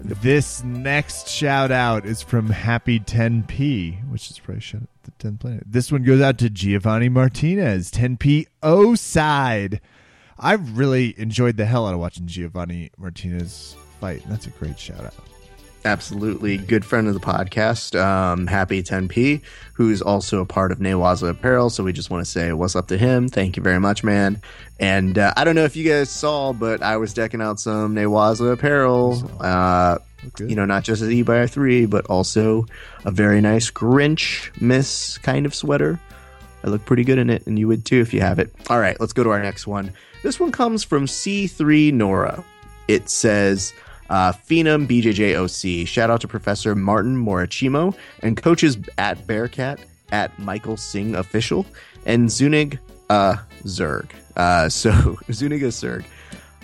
This 0.00 0.62
next 0.62 1.28
shout 1.28 1.72
out 1.72 2.06
is 2.06 2.22
from 2.22 2.50
Happy 2.50 3.00
10P, 3.00 4.08
which 4.10 4.30
is 4.30 4.38
probably 4.38 4.60
shout 4.60 4.82
out 4.82 4.88
the 5.02 5.10
10 5.12 5.38
Planet. 5.38 5.64
This 5.66 5.90
one 5.90 6.04
goes 6.04 6.20
out 6.20 6.38
to 6.38 6.50
Giovanni 6.50 7.08
Martinez, 7.08 7.90
10P 7.90 8.46
O 8.62 8.94
side. 8.94 9.80
I've 10.38 10.78
really 10.78 11.18
enjoyed 11.18 11.56
the 11.56 11.64
hell 11.64 11.86
out 11.86 11.94
of 11.94 12.00
watching 12.00 12.26
Giovanni 12.26 12.90
Martinez 12.96 13.76
fight. 14.00 14.22
and 14.22 14.32
That's 14.32 14.46
a 14.46 14.50
great 14.50 14.78
shout 14.78 15.04
out. 15.04 15.14
Absolutely 15.84 16.58
good 16.58 16.84
friend 16.84 17.08
of 17.08 17.14
the 17.14 17.20
podcast, 17.20 17.98
um, 17.98 18.46
Happy 18.46 18.82
10P, 18.82 19.40
who's 19.74 20.02
also 20.02 20.40
a 20.40 20.46
part 20.46 20.72
of 20.72 20.78
Newaza 20.78 21.30
Apparel. 21.30 21.70
So 21.70 21.84
we 21.84 21.92
just 21.92 22.10
want 22.10 22.24
to 22.24 22.30
say 22.30 22.52
what's 22.52 22.76
up 22.76 22.88
to 22.88 22.98
him. 22.98 23.28
Thank 23.28 23.56
you 23.56 23.62
very 23.62 23.78
much, 23.78 24.02
man. 24.02 24.42
And 24.80 25.18
uh, 25.18 25.32
I 25.36 25.44
don't 25.44 25.54
know 25.54 25.64
if 25.64 25.76
you 25.76 25.88
guys 25.88 26.10
saw, 26.10 26.52
but 26.52 26.82
I 26.82 26.96
was 26.96 27.14
decking 27.14 27.40
out 27.40 27.60
some 27.60 27.94
Newaza 27.94 28.52
Apparel. 28.52 29.30
Uh, 29.40 29.98
you 30.38 30.56
know, 30.56 30.64
not 30.64 30.82
just 30.82 31.00
an 31.02 31.12
E 31.12 31.22
by 31.22 31.46
3 31.46 31.86
but 31.86 32.06
also 32.06 32.66
a 33.04 33.10
very 33.10 33.40
nice 33.40 33.70
Grinch 33.70 34.50
Miss 34.60 35.18
kind 35.18 35.46
of 35.46 35.54
sweater. 35.54 36.00
I 36.64 36.68
look 36.70 36.84
pretty 36.84 37.04
good 37.04 37.18
in 37.18 37.30
it, 37.30 37.46
and 37.46 37.58
you 37.58 37.68
would 37.68 37.84
too 37.84 38.00
if 38.00 38.12
you 38.12 38.20
have 38.20 38.38
it. 38.38 38.52
All 38.68 38.80
right, 38.80 38.98
let's 39.00 39.12
go 39.12 39.22
to 39.22 39.30
our 39.30 39.42
next 39.42 39.66
one. 39.66 39.92
This 40.22 40.40
one 40.40 40.50
comes 40.50 40.82
from 40.82 41.06
C3 41.06 41.92
Nora. 41.92 42.42
It 42.88 43.08
says, 43.08 43.72
uh, 44.10 44.32
Phenom 44.32 44.86
BJJ 44.86 45.34
OC. 45.36 45.86
Shout 45.86 46.10
out 46.10 46.20
to 46.22 46.28
Professor 46.28 46.74
Martin 46.74 47.16
Morachimo 47.16 47.96
and 48.22 48.36
coaches 48.36 48.78
at 48.96 49.26
Bearcat 49.26 49.80
at 50.12 50.36
Michael 50.38 50.76
Singh 50.76 51.14
Official 51.14 51.66
and 52.06 52.28
Zunig 52.28 52.78
uh, 53.10 53.36
Zerg. 53.64 54.10
Uh, 54.36 54.68
so, 54.68 55.16
Zuniga 55.32 55.68
Zerg. 55.68 56.04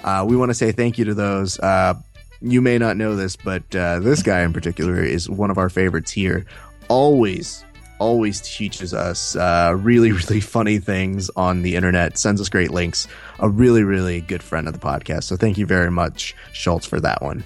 Uh, 0.03 0.25
we 0.29 0.37
want 0.37 0.51
to 0.51 0.55
say 0.55 0.73
thank 0.73 0.99
you 0.99 1.05
to 1.05 1.15
those. 1.15 1.59
Uh, 1.61 1.95
you 2.43 2.61
may 2.61 2.77
not 2.77 2.97
know 2.97 3.17
this, 3.17 3.37
but 3.37 3.63
uh, 3.75 3.99
this 4.01 4.23
guy 4.23 4.43
in 4.43 4.53
particular 4.53 5.03
is 5.03 5.31
one 5.31 5.51
of 5.51 5.57
our 5.57 5.71
favorites 5.71 6.11
here. 6.11 6.45
Always, 6.89 7.65
always 7.99 8.41
teaches 8.41 8.95
us 8.95 9.37
uh, 9.37 9.75
really, 9.77 10.13
really 10.13 10.41
funny 10.41 10.79
things 10.79 11.31
on 11.37 11.63
the 11.63 11.77
internet, 11.77 12.19
sends 12.19 12.41
us 12.41 12.49
great 12.49 12.71
links. 12.71 13.07
A 13.41 13.49
really, 13.49 13.83
really 13.83 14.21
good 14.21 14.43
friend 14.43 14.67
of 14.67 14.75
the 14.75 14.81
podcast. 14.81 15.25
So 15.25 15.37
thank 15.37 15.59
you 15.59 15.67
very 15.67 15.91
much, 15.91 16.35
Schultz, 16.53 16.87
for 16.87 17.01
that 17.01 17.23
one. 17.23 17.45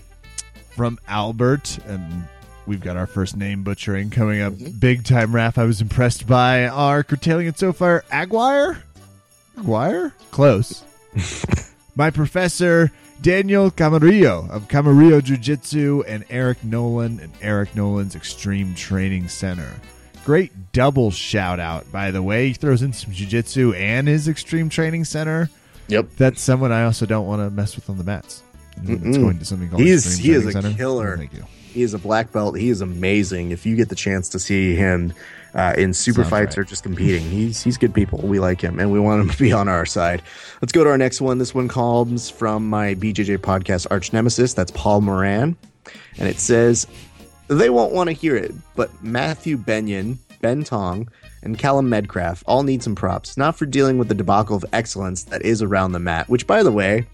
From 0.70 0.98
Albert, 1.08 1.78
and 1.86 2.24
we've 2.66 2.80
got 2.80 2.96
our 2.96 3.06
first 3.06 3.36
name 3.36 3.64
butchering 3.64 4.10
coming 4.10 4.40
up 4.40 4.54
big 4.78 5.04
time, 5.04 5.32
Raph. 5.32 5.58
I 5.58 5.64
was 5.64 5.80
impressed 5.80 6.26
by 6.26 6.66
our 6.66 7.02
curtailing 7.02 7.46
it 7.46 7.58
so 7.58 7.72
far. 7.72 8.04
Aguirre? 8.12 8.78
Aguirre? 9.56 10.12
Close. 10.30 10.84
My 11.96 12.10
professor, 12.10 12.92
Daniel 13.20 13.72
Camarillo 13.72 14.48
of 14.50 14.68
Camarillo 14.68 15.22
Jiu 15.22 15.36
Jitsu, 15.36 16.04
and 16.06 16.24
Eric 16.30 16.62
Nolan 16.62 17.18
and 17.18 17.32
Eric 17.40 17.74
Nolan's 17.74 18.14
Extreme 18.14 18.76
Training 18.76 19.26
Center. 19.28 19.72
Great 20.28 20.72
double 20.72 21.10
shout 21.10 21.58
out, 21.58 21.90
by 21.90 22.10
the 22.10 22.22
way. 22.22 22.48
He 22.48 22.52
throws 22.52 22.82
in 22.82 22.92
some 22.92 23.14
jiu 23.14 23.26
jitsu 23.26 23.72
and 23.72 24.06
his 24.06 24.28
Extreme 24.28 24.68
Training 24.68 25.06
Center. 25.06 25.48
Yep. 25.86 26.08
That's 26.18 26.42
someone 26.42 26.70
I 26.70 26.84
also 26.84 27.06
don't 27.06 27.26
want 27.26 27.40
to 27.40 27.48
mess 27.48 27.76
with 27.76 27.88
on 27.88 27.96
the 27.96 28.04
mats. 28.04 28.42
Anyone 28.76 29.12
going 29.12 29.38
to 29.38 29.46
something 29.46 29.70
called 29.70 29.80
He's- 29.80 30.04
Extreme 30.04 30.26
he 30.26 30.32
is 30.38 30.44
a 30.46 30.52
Center, 30.52 30.74
killer. 30.74 31.16
thank 31.16 31.32
you. 31.32 31.46
He 31.72 31.80
is 31.80 31.94
a 31.94 31.98
black 31.98 32.30
belt. 32.30 32.58
He 32.58 32.68
is 32.68 32.82
amazing. 32.82 33.52
If 33.52 33.64
you 33.64 33.74
get 33.74 33.88
the 33.88 33.94
chance 33.94 34.28
to 34.28 34.38
see 34.38 34.74
him 34.74 35.14
uh, 35.54 35.72
in 35.78 35.94
super 35.94 36.20
Sounds 36.24 36.28
fights 36.28 36.58
right. 36.58 36.62
or 36.62 36.64
just 36.64 36.82
competing, 36.82 37.22
he's 37.22 37.62
he's 37.62 37.78
good 37.78 37.94
people. 37.94 38.18
We 38.18 38.38
like 38.38 38.60
him, 38.60 38.78
and 38.80 38.92
we 38.92 39.00
want 39.00 39.22
him 39.22 39.30
to 39.34 39.38
be 39.38 39.54
on 39.54 39.66
our 39.66 39.86
side. 39.86 40.20
Let's 40.60 40.72
go 40.72 40.84
to 40.84 40.90
our 40.90 40.98
next 40.98 41.22
one. 41.22 41.38
This 41.38 41.54
one 41.54 41.68
comes 41.68 42.28
from 42.28 42.68
my 42.68 42.94
BJJ 42.96 43.38
podcast 43.38 43.86
arch 43.90 44.12
nemesis. 44.12 44.52
That's 44.52 44.72
Paul 44.72 45.00
Moran, 45.00 45.56
and 46.18 46.28
it 46.28 46.38
says 46.38 46.86
they 47.48 47.70
won't 47.70 47.92
want 47.92 48.08
to 48.08 48.12
hear 48.12 48.36
it, 48.36 48.52
but 48.76 48.90
Matthew 49.02 49.56
Benyon, 49.56 50.18
Ben 50.40 50.64
Tong, 50.64 51.08
and 51.42 51.58
Callum 51.58 51.88
Medcraft 51.90 52.42
all 52.46 52.62
need 52.62 52.82
some 52.82 52.94
props, 52.94 53.36
not 53.36 53.56
for 53.56 53.66
dealing 53.66 53.98
with 53.98 54.08
the 54.08 54.14
debacle 54.14 54.56
of 54.56 54.64
excellence 54.72 55.24
that 55.24 55.42
is 55.42 55.62
around 55.62 55.92
the 55.92 55.98
mat, 55.98 56.28
which, 56.28 56.46
by 56.46 56.62
the 56.62 56.72
way, 56.72 57.06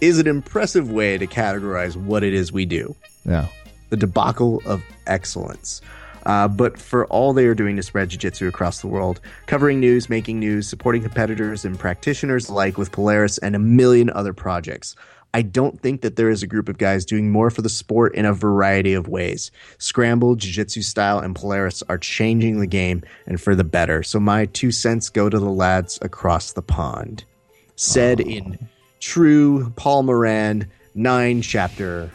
is 0.00 0.18
an 0.18 0.26
impressive 0.26 0.90
way 0.90 1.16
to 1.18 1.26
categorize 1.26 1.96
what 1.96 2.22
it 2.22 2.34
is 2.34 2.52
we 2.52 2.64
do 2.66 2.94
Yeah. 3.24 3.46
the 3.90 3.96
debacle 3.96 4.60
of 4.66 4.82
excellence. 5.06 5.80
Uh, 6.26 6.48
but 6.48 6.78
for 6.78 7.06
all 7.06 7.32
they 7.34 7.46
are 7.46 7.54
doing 7.54 7.76
to 7.76 7.82
spread 7.82 8.08
jiu-jitsu 8.08 8.48
across 8.48 8.80
the 8.80 8.86
world, 8.86 9.20
covering 9.46 9.78
news, 9.78 10.08
making 10.08 10.40
news, 10.40 10.66
supporting 10.66 11.02
competitors 11.02 11.64
and 11.66 11.78
practitioners 11.78 12.48
alike 12.48 12.78
with 12.78 12.90
Polaris 12.92 13.36
and 13.38 13.54
a 13.54 13.58
million 13.58 14.08
other 14.10 14.32
projects. 14.32 14.96
I 15.34 15.42
don't 15.42 15.80
think 15.80 16.02
that 16.02 16.14
there 16.14 16.30
is 16.30 16.42
a 16.42 16.46
group 16.46 16.68
of 16.68 16.78
guys 16.78 17.04
doing 17.04 17.30
more 17.30 17.50
for 17.50 17.60
the 17.60 17.68
sport 17.68 18.14
in 18.14 18.24
a 18.24 18.32
variety 18.32 18.94
of 18.94 19.08
ways. 19.08 19.50
Scramble, 19.78 20.36
Jiu-Jitsu 20.36 20.80
style, 20.82 21.18
and 21.18 21.34
Polaris 21.34 21.82
are 21.88 21.98
changing 21.98 22.60
the 22.60 22.68
game 22.68 23.02
and 23.26 23.40
for 23.40 23.56
the 23.56 23.64
better. 23.64 24.04
So 24.04 24.20
my 24.20 24.46
two 24.46 24.70
cents 24.70 25.10
go 25.10 25.28
to 25.28 25.38
the 25.38 25.50
lads 25.50 25.98
across 26.02 26.52
the 26.52 26.62
pond. 26.62 27.24
Said 27.74 28.20
in 28.20 28.56
true 29.00 29.70
Paul 29.74 30.04
Moran 30.04 30.70
nine 30.94 31.42
chapter 31.42 32.12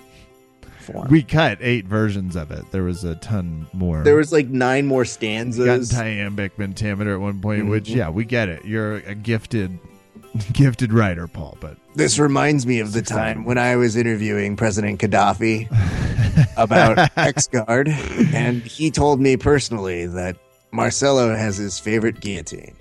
form. 0.80 1.10
We 1.10 1.22
cut 1.22 1.58
eight 1.60 1.86
versions 1.86 2.38
of 2.38 2.52
it. 2.52 2.64
There 2.72 2.84
was 2.84 3.04
a 3.04 3.16
ton 3.16 3.68
more. 3.74 4.02
There 4.04 4.16
was 4.16 4.32
like 4.32 4.48
nine 4.48 4.86
more 4.86 5.04
stanzas. 5.04 5.66
got 5.66 5.84
stanzas. 5.84 6.00
iambic 6.00 6.56
pentameter 6.56 7.14
at 7.16 7.20
one 7.20 7.42
point, 7.42 7.68
which 7.68 7.90
Mhm. 7.90 7.96
yeah, 7.96 8.10
we 8.10 8.24
get 8.24 8.48
it. 8.48 8.64
You're 8.64 8.96
a 9.00 9.14
gifted, 9.16 9.78
gifted 10.54 10.94
writer, 10.94 11.28
Paul. 11.28 11.58
But 11.60 11.78
This 11.96 12.20
reminds 12.20 12.66
me 12.66 12.80
of 12.80 12.94
the 12.94 13.02
time 13.02 13.46
when 13.46 13.58
I 13.58 13.76
was 13.76 13.96
interviewing 13.96 14.56
President 14.56 15.00
Gaddafi 15.00 15.68
about 16.58 17.10
X 17.18 17.48
Guard, 17.48 17.88
and 18.34 18.62
he 18.62 18.92
told 18.92 19.20
me 19.20 19.38
personally 19.38 20.06
that 20.08 20.38
Marcelo 20.72 21.36
has 21.36 21.58
his 21.58 21.80
favorite 21.80 22.20
guillotine. 22.20 22.76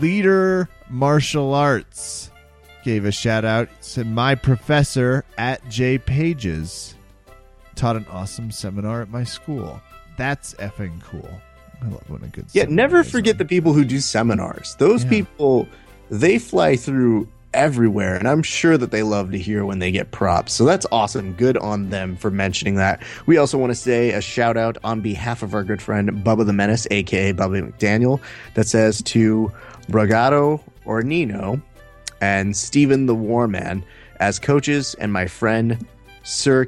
Leader 0.00 0.68
Martial 0.88 1.54
Arts 1.54 2.30
gave 2.82 3.04
a 3.04 3.12
shout 3.12 3.44
out. 3.44 3.68
Said 3.80 4.06
my 4.06 4.34
professor 4.34 5.24
at 5.38 5.66
J 5.68 5.98
Pages 5.98 6.94
taught 7.74 7.96
an 7.96 8.06
awesome 8.10 8.50
seminar 8.50 9.02
at 9.02 9.10
my 9.10 9.22
school. 9.22 9.80
That's 10.16 10.54
effing 10.54 11.02
cool. 11.02 11.28
I 11.82 11.88
love 11.88 12.08
when 12.08 12.22
a 12.24 12.28
good 12.28 12.46
Yeah, 12.52 12.64
never 12.68 13.04
forget 13.04 13.34
on. 13.34 13.38
the 13.38 13.44
people 13.44 13.74
who 13.74 13.84
do 13.84 14.00
seminars. 14.00 14.76
Those 14.78 15.04
Yeah. 15.04 15.10
people, 15.10 15.68
they 16.10 16.38
fly 16.38 16.76
through 16.76 17.28
everywhere, 17.56 18.14
and 18.14 18.28
I'm 18.28 18.42
sure 18.42 18.76
that 18.76 18.90
they 18.90 19.02
love 19.02 19.32
to 19.32 19.38
hear 19.38 19.64
when 19.64 19.78
they 19.78 19.90
get 19.90 20.10
props. 20.12 20.52
So 20.52 20.64
that's 20.64 20.86
awesome. 20.92 21.32
Good 21.32 21.56
on 21.56 21.88
them 21.88 22.16
for 22.16 22.30
mentioning 22.30 22.74
that. 22.76 23.02
We 23.24 23.38
also 23.38 23.58
want 23.58 23.70
to 23.70 23.74
say 23.74 24.12
a 24.12 24.20
shout 24.20 24.56
out 24.56 24.76
on 24.84 25.00
behalf 25.00 25.42
of 25.42 25.54
our 25.54 25.64
good 25.64 25.80
friend 25.80 26.10
Bubba 26.24 26.46
the 26.46 26.52
Menace, 26.52 26.86
aka 26.90 27.32
Bubba 27.32 27.72
McDaniel, 27.72 28.20
that 28.54 28.68
says 28.68 29.02
to 29.04 29.50
Bragado 29.88 30.62
or 30.84 31.02
Nino 31.02 31.60
and 32.20 32.56
Steven 32.56 33.06
the 33.06 33.14
Warman 33.14 33.84
as 34.20 34.38
coaches, 34.38 34.94
and 34.94 35.12
my 35.12 35.26
friend 35.26 35.86
Sir 36.22 36.66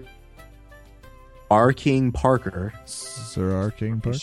R. 1.51 1.73
King 1.73 2.13
Parker 2.13 2.73
Sir 2.85 3.55
R. 3.55 3.71
King 3.71 4.01
Park. 4.01 4.17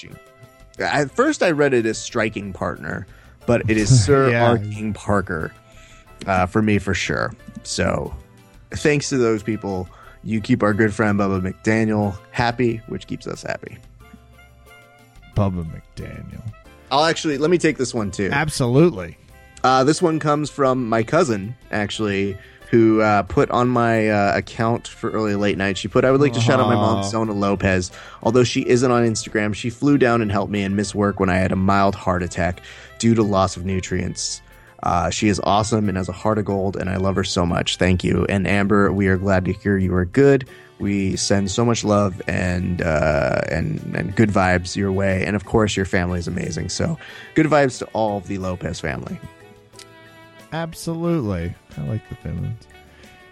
at 0.80 1.11
first, 1.11 1.41
I 1.41 1.51
read 1.51 1.74
it 1.74 1.86
as 1.86 1.97
striking 1.97 2.53
partner, 2.53 3.07
but 3.45 3.69
it 3.69 3.77
is 3.77 4.03
Sir 4.05 4.31
Yeah. 4.31 4.49
R. 4.49 4.57
King 4.57 4.93
Parker 4.93 5.53
uh, 6.27 6.45
for 6.45 6.61
me 6.61 6.79
for 6.79 6.93
sure. 6.93 7.33
So, 7.63 8.13
thanks 8.71 9.09
to 9.09 9.17
those 9.17 9.43
people, 9.43 9.87
you 10.23 10.41
keep 10.41 10.63
our 10.63 10.73
good 10.73 10.93
friend 10.93 11.19
Bubba 11.19 11.41
McDaniel 11.41 12.17
happy, 12.31 12.77
which 12.87 13.07
keeps 13.07 13.27
us 13.27 13.41
happy. 13.43 13.77
Bubba 15.35 15.65
McDaniel. 15.65 16.41
I'll 16.91 17.05
actually 17.05 17.37
let 17.37 17.49
me 17.49 17.57
take 17.57 17.77
this 17.77 17.93
one 17.93 18.11
too. 18.11 18.29
Absolutely. 18.31 19.17
Uh, 19.63 19.83
this 19.83 20.01
one 20.01 20.19
comes 20.19 20.49
from 20.49 20.87
my 20.87 21.01
cousin, 21.01 21.55
actually, 21.71 22.37
who 22.69 23.01
uh, 23.01 23.23
put 23.23 23.49
on 23.49 23.67
my 23.67 24.09
uh, 24.09 24.37
account 24.37 24.87
for 24.87 25.09
early 25.09 25.35
late 25.35 25.57
night. 25.57 25.77
She 25.77 25.87
put, 25.87 26.05
I 26.05 26.11
would 26.11 26.21
like 26.21 26.33
to 26.33 26.39
shout 26.39 26.59
out 26.59 26.67
my 26.67 26.75
mom, 26.75 27.03
Zona 27.03 27.33
Lopez. 27.33 27.91
Although 28.21 28.43
she 28.43 28.61
isn't 28.67 28.89
on 28.91 29.03
Instagram, 29.03 29.55
she 29.55 29.69
flew 29.71 29.97
down 29.97 30.21
and 30.21 30.31
helped 30.31 30.51
me 30.51 30.61
and 30.63 30.75
miss 30.75 30.93
work 30.93 31.19
when 31.19 31.29
I 31.29 31.37
had 31.37 31.51
a 31.51 31.55
mild 31.55 31.95
heart 31.95 32.21
attack 32.21 32.61
due 32.99 33.15
to 33.15 33.23
loss 33.23 33.57
of 33.57 33.65
nutrients. 33.65 34.41
Uh, 34.83 35.09
she 35.09 35.27
is 35.29 35.41
awesome 35.43 35.89
and 35.89 35.97
has 35.97 36.09
a 36.09 36.13
heart 36.13 36.37
of 36.37 36.45
gold, 36.45 36.75
and 36.75 36.89
I 36.89 36.97
love 36.97 37.15
her 37.15 37.23
so 37.23 37.45
much. 37.45 37.77
Thank 37.77 38.03
you. 38.03 38.25
And 38.29 38.47
Amber, 38.47 38.91
we 38.91 39.07
are 39.07 39.17
glad 39.17 39.45
to 39.45 39.53
hear 39.53 39.77
you 39.77 39.93
are 39.95 40.05
good. 40.05 40.47
We 40.77 41.15
send 41.15 41.49
so 41.49 41.65
much 41.65 41.83
love 41.83 42.21
and 42.27 42.81
uh, 42.81 43.41
and 43.49 43.79
and 43.95 44.15
good 44.15 44.29
vibes 44.29 44.75
your 44.75 44.91
way, 44.91 45.25
and 45.25 45.35
of 45.35 45.45
course, 45.45 45.75
your 45.75 45.85
family 45.85 46.19
is 46.19 46.27
amazing. 46.27 46.69
So, 46.69 46.99
good 47.33 47.45
vibes 47.45 47.79
to 47.79 47.85
all 47.93 48.17
of 48.17 48.27
the 48.27 48.37
Lopez 48.37 48.79
family. 48.79 49.17
Absolutely. 50.51 51.55
I 51.77 51.81
like 51.81 52.07
the 52.09 52.15
Finlands. 52.15 52.67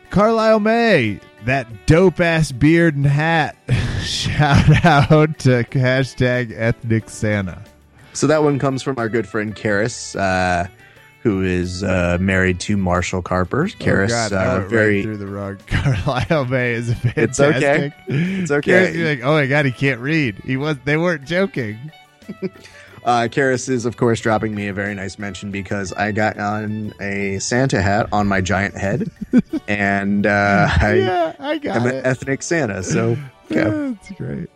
Carlisle 0.09 0.59
May, 0.59 1.19
that 1.45 1.87
dope 1.87 2.19
ass 2.19 2.51
beard 2.51 2.95
and 2.95 3.05
hat. 3.05 3.57
Shout 4.01 4.85
out 4.85 5.39
to 5.39 5.63
hashtag 5.63 6.53
ethnic 6.55 7.09
Santa. 7.09 7.63
So 8.13 8.27
that 8.27 8.43
one 8.43 8.59
comes 8.59 8.83
from 8.83 8.97
our 8.99 9.09
good 9.09 9.27
friend 9.27 9.55
Karis, 9.55 10.15
uh, 10.15 10.67
who 11.21 11.41
is 11.41 11.83
uh, 11.83 12.17
married 12.19 12.59
to 12.61 12.77
Marshall 12.77 13.21
Carper. 13.21 13.67
Karis, 13.67 14.05
oh 14.05 14.29
God, 14.29 14.33
uh, 14.33 14.67
very 14.67 14.97
right 14.97 15.03
through 15.03 15.17
the 15.17 15.27
rug. 15.27 15.59
Carlisle 15.67 16.45
May 16.45 16.73
is 16.73 16.93
fantastic. 16.93 17.25
It's 17.25 17.39
okay. 17.39 17.93
It's 18.07 18.51
okay. 18.51 18.71
Karis, 18.71 18.95
you're 18.95 19.09
like, 19.09 19.23
oh 19.23 19.33
my 19.33 19.47
God, 19.47 19.65
he 19.65 19.71
can't 19.71 19.99
read. 19.99 20.35
He 20.45 20.57
was. 20.57 20.77
They 20.85 20.97
weren't 20.97 21.25
joking. 21.25 21.91
Uh, 23.05 23.27
Karis 23.29 23.67
is, 23.67 23.85
of 23.85 23.97
course, 23.97 24.21
dropping 24.21 24.55
me 24.55 24.69
a 24.69 24.73
very 24.73 24.95
nice 24.95 25.19
mention 25.19 25.51
because 25.51 25.91
I 25.91 26.13
got 26.13 26.39
on 26.39 26.93
a 27.01 27.37
Santa 27.39 27.81
hat 27.81 28.07
on 28.13 28.27
my 28.27 28.39
giant 28.39 28.77
head, 28.77 29.11
and 29.67 30.25
uh, 30.25 30.69
I 30.79 30.93
yeah, 30.93 31.35
I 31.37 31.57
got 31.57 31.75
am 31.81 31.87
an 31.87 32.05
ethnic 32.05 32.41
Santa. 32.41 32.81
So 32.81 33.17
yeah. 33.49 33.69
That's 33.69 34.11
great. 34.11 34.49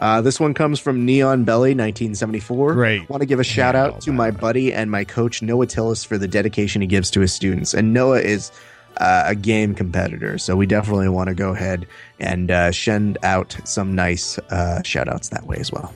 Uh, 0.00 0.22
this 0.22 0.40
one 0.40 0.54
comes 0.54 0.80
from 0.80 1.04
Neon 1.04 1.44
Belly, 1.44 1.70
1974. 1.72 2.72
Great. 2.74 3.08
Want 3.10 3.20
to 3.20 3.26
give 3.26 3.38
a 3.38 3.44
shout 3.44 3.74
Handle 3.74 3.96
out 3.96 4.00
to 4.00 4.12
my 4.12 4.30
that. 4.30 4.40
buddy 4.40 4.72
and 4.72 4.90
my 4.90 5.04
coach 5.04 5.42
Noah 5.42 5.66
Tillis 5.66 6.06
for 6.06 6.16
the 6.16 6.26
dedication 6.26 6.80
he 6.80 6.88
gives 6.88 7.10
to 7.10 7.20
his 7.20 7.34
students. 7.34 7.74
And 7.74 7.92
Noah 7.92 8.20
is 8.20 8.50
uh, 8.96 9.24
a 9.26 9.34
game 9.34 9.74
competitor, 9.74 10.38
so 10.38 10.56
we 10.56 10.64
definitely 10.64 11.10
want 11.10 11.28
to 11.28 11.34
go 11.34 11.50
ahead 11.50 11.86
and 12.18 12.50
uh, 12.50 12.72
send 12.72 13.18
out 13.22 13.54
some 13.64 13.94
nice 13.94 14.38
uh, 14.38 14.82
shout 14.82 15.06
outs 15.06 15.28
that 15.28 15.46
way 15.46 15.58
as 15.58 15.70
well. 15.70 15.92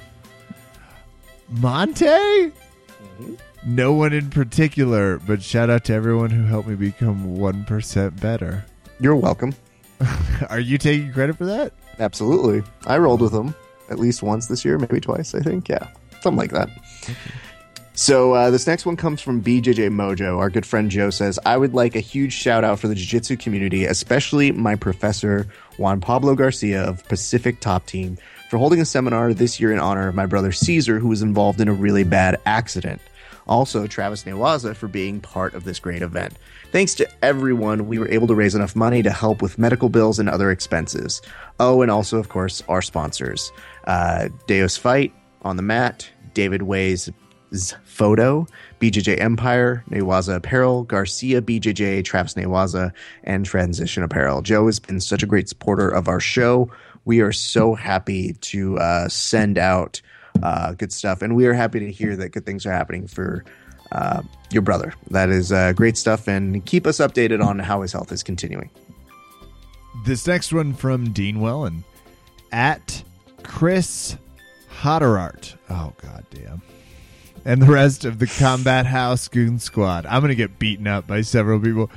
Monte? 1.48 2.04
Mm-hmm. 2.04 3.34
No 3.66 3.94
one 3.94 4.12
in 4.12 4.28
particular, 4.28 5.18
but 5.20 5.42
shout 5.42 5.70
out 5.70 5.84
to 5.84 5.94
everyone 5.94 6.28
who 6.28 6.44
helped 6.44 6.68
me 6.68 6.74
become 6.74 7.38
1% 7.38 8.20
better. 8.20 8.66
You're 9.00 9.16
welcome. 9.16 9.54
Are 10.50 10.60
you 10.60 10.76
taking 10.76 11.10
credit 11.10 11.38
for 11.38 11.46
that? 11.46 11.72
Absolutely. 11.98 12.62
I 12.86 12.98
rolled 12.98 13.22
with 13.22 13.32
him 13.32 13.54
at 13.94 13.98
least 13.98 14.22
once 14.22 14.48
this 14.48 14.64
year, 14.64 14.78
maybe 14.78 15.00
twice, 15.00 15.34
I 15.34 15.40
think. 15.40 15.68
Yeah, 15.70 15.88
something 16.20 16.36
like 16.36 16.52
that. 16.52 16.68
So 17.96 18.34
uh, 18.34 18.50
this 18.50 18.66
next 18.66 18.84
one 18.84 18.96
comes 18.96 19.20
from 19.20 19.40
BJJ 19.40 19.88
Mojo. 19.90 20.36
Our 20.38 20.50
good 20.50 20.66
friend 20.66 20.90
Joe 20.90 21.10
says, 21.10 21.38
I 21.46 21.56
would 21.56 21.74
like 21.74 21.94
a 21.94 22.00
huge 22.00 22.32
shout 22.32 22.64
out 22.64 22.80
for 22.80 22.88
the 22.88 22.94
jiu-jitsu 22.96 23.36
community, 23.36 23.84
especially 23.84 24.50
my 24.50 24.74
professor 24.74 25.46
Juan 25.78 26.00
Pablo 26.00 26.34
Garcia 26.34 26.82
of 26.82 27.06
Pacific 27.08 27.60
Top 27.60 27.86
Team 27.86 28.18
for 28.50 28.58
holding 28.58 28.80
a 28.80 28.84
seminar 28.84 29.32
this 29.32 29.60
year 29.60 29.72
in 29.72 29.78
honor 29.78 30.08
of 30.08 30.16
my 30.16 30.26
brother 30.26 30.50
Caesar, 30.50 30.98
who 30.98 31.06
was 31.06 31.22
involved 31.22 31.60
in 31.60 31.68
a 31.68 31.72
really 31.72 32.02
bad 32.02 32.40
accident. 32.46 33.00
Also, 33.46 33.86
Travis 33.86 34.24
Newaza 34.24 34.74
for 34.74 34.88
being 34.88 35.20
part 35.20 35.54
of 35.54 35.64
this 35.64 35.78
great 35.78 36.02
event. 36.02 36.34
Thanks 36.72 36.94
to 36.94 37.08
everyone, 37.22 37.86
we 37.86 38.00
were 38.00 38.08
able 38.08 38.26
to 38.26 38.34
raise 38.34 38.56
enough 38.56 38.74
money 38.74 39.02
to 39.02 39.10
help 39.10 39.40
with 39.40 39.58
medical 39.58 39.88
bills 39.88 40.18
and 40.18 40.28
other 40.28 40.50
expenses. 40.50 41.22
Oh, 41.60 41.82
and 41.82 41.90
also, 41.90 42.18
of 42.18 42.28
course, 42.28 42.62
our 42.68 42.82
sponsors 42.82 43.52
uh, 43.86 44.28
Deus 44.46 44.76
Fight 44.76 45.12
on 45.42 45.56
the 45.56 45.62
mat, 45.62 46.08
David 46.32 46.62
Ways' 46.62 47.10
photo, 47.84 48.46
BJJ 48.80 49.20
Empire, 49.20 49.84
Newaza 49.90 50.36
Apparel, 50.36 50.84
Garcia 50.84 51.40
BJJ, 51.40 52.04
Travis 52.04 52.34
Newaza, 52.34 52.92
and 53.22 53.46
Transition 53.46 54.02
Apparel. 54.02 54.42
Joe 54.42 54.66
has 54.66 54.78
been 54.78 55.00
such 55.00 55.22
a 55.22 55.26
great 55.26 55.48
supporter 55.48 55.88
of 55.88 56.08
our 56.08 56.20
show. 56.20 56.70
We 57.04 57.20
are 57.20 57.32
so 57.32 57.74
happy 57.74 58.32
to 58.32 58.78
uh, 58.78 59.08
send 59.08 59.58
out 59.58 60.00
uh, 60.42 60.72
good 60.72 60.92
stuff, 60.92 61.22
and 61.22 61.36
we 61.36 61.46
are 61.46 61.54
happy 61.54 61.80
to 61.80 61.92
hear 61.92 62.16
that 62.16 62.30
good 62.30 62.46
things 62.46 62.66
are 62.66 62.72
happening 62.72 63.06
for 63.06 63.44
uh, 63.92 64.22
your 64.50 64.62
brother. 64.62 64.94
That 65.10 65.30
is 65.30 65.52
uh, 65.52 65.72
great 65.74 65.96
stuff, 65.96 66.26
and 66.26 66.64
keep 66.66 66.86
us 66.86 66.98
updated 66.98 67.44
on 67.44 67.58
how 67.58 67.82
his 67.82 67.92
health 67.92 68.10
is 68.10 68.22
continuing. 68.22 68.70
This 70.04 70.26
next 70.26 70.52
one 70.52 70.74
from 70.74 71.12
Dean 71.12 71.36
Wellen 71.36 71.84
at 72.50 73.04
Chris 73.44 74.16
Hotterart. 74.80 75.54
Oh 75.70 75.92
god 76.02 76.24
damn. 76.30 76.62
And 77.44 77.60
the 77.60 77.66
rest 77.66 78.04
of 78.04 78.18
the 78.18 78.26
Combat 78.26 78.86
House 78.86 79.28
Goon 79.28 79.58
Squad. 79.58 80.06
I'm 80.06 80.20
gonna 80.22 80.34
get 80.34 80.58
beaten 80.58 80.86
up 80.86 81.06
by 81.06 81.20
several 81.20 81.60
people. 81.60 81.90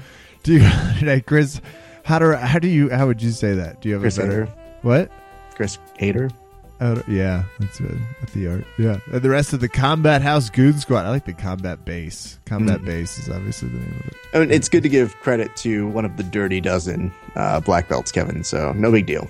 Do 0.43 0.53
you 0.53 1.21
Chris 1.25 1.61
Hotterart 2.05 2.39
how 2.41 2.59
do 2.59 2.67
you 2.67 2.89
how 2.89 3.07
would 3.07 3.21
you 3.21 3.31
say 3.31 3.53
that? 3.55 3.81
Do 3.81 3.89
you 3.89 3.95
have 3.95 4.03
Chris 4.03 4.17
a 4.17 4.21
better 4.21 4.45
Hader. 4.45 4.51
what? 4.83 5.11
Chris 5.55 5.77
Hader. 5.99 6.31
Oh, 6.79 7.01
yeah, 7.07 7.45
that's 7.57 7.79
good. 7.79 7.99
With 8.21 8.33
the 8.35 8.47
art. 8.49 8.63
Yeah. 8.77 8.99
And 9.11 9.23
the 9.23 9.31
rest 9.31 9.51
of 9.51 9.61
the 9.61 9.67
Combat 9.67 10.21
House 10.21 10.51
Goon 10.51 10.77
Squad. 10.79 11.05
I 11.07 11.09
like 11.09 11.25
the 11.25 11.33
Combat 11.33 11.83
Base. 11.83 12.37
Combat 12.45 12.81
Mm. 12.81 12.85
Base 12.85 13.17
is 13.17 13.29
obviously 13.29 13.69
the 13.69 13.79
name 13.79 13.99
of 13.99 14.07
it. 14.09 14.13
I 14.35 14.39
mean, 14.41 14.51
it's 14.51 14.69
good 14.69 14.83
to 14.83 14.89
give 14.89 15.15
credit 15.21 15.55
to 15.55 15.87
one 15.87 16.05
of 16.05 16.17
the 16.17 16.23
dirty 16.23 16.61
dozen 16.61 17.11
uh, 17.35 17.61
black 17.61 17.89
belts, 17.89 18.11
Kevin. 18.11 18.43
So 18.43 18.73
no 18.73 18.91
big 18.91 19.07
deal. 19.07 19.27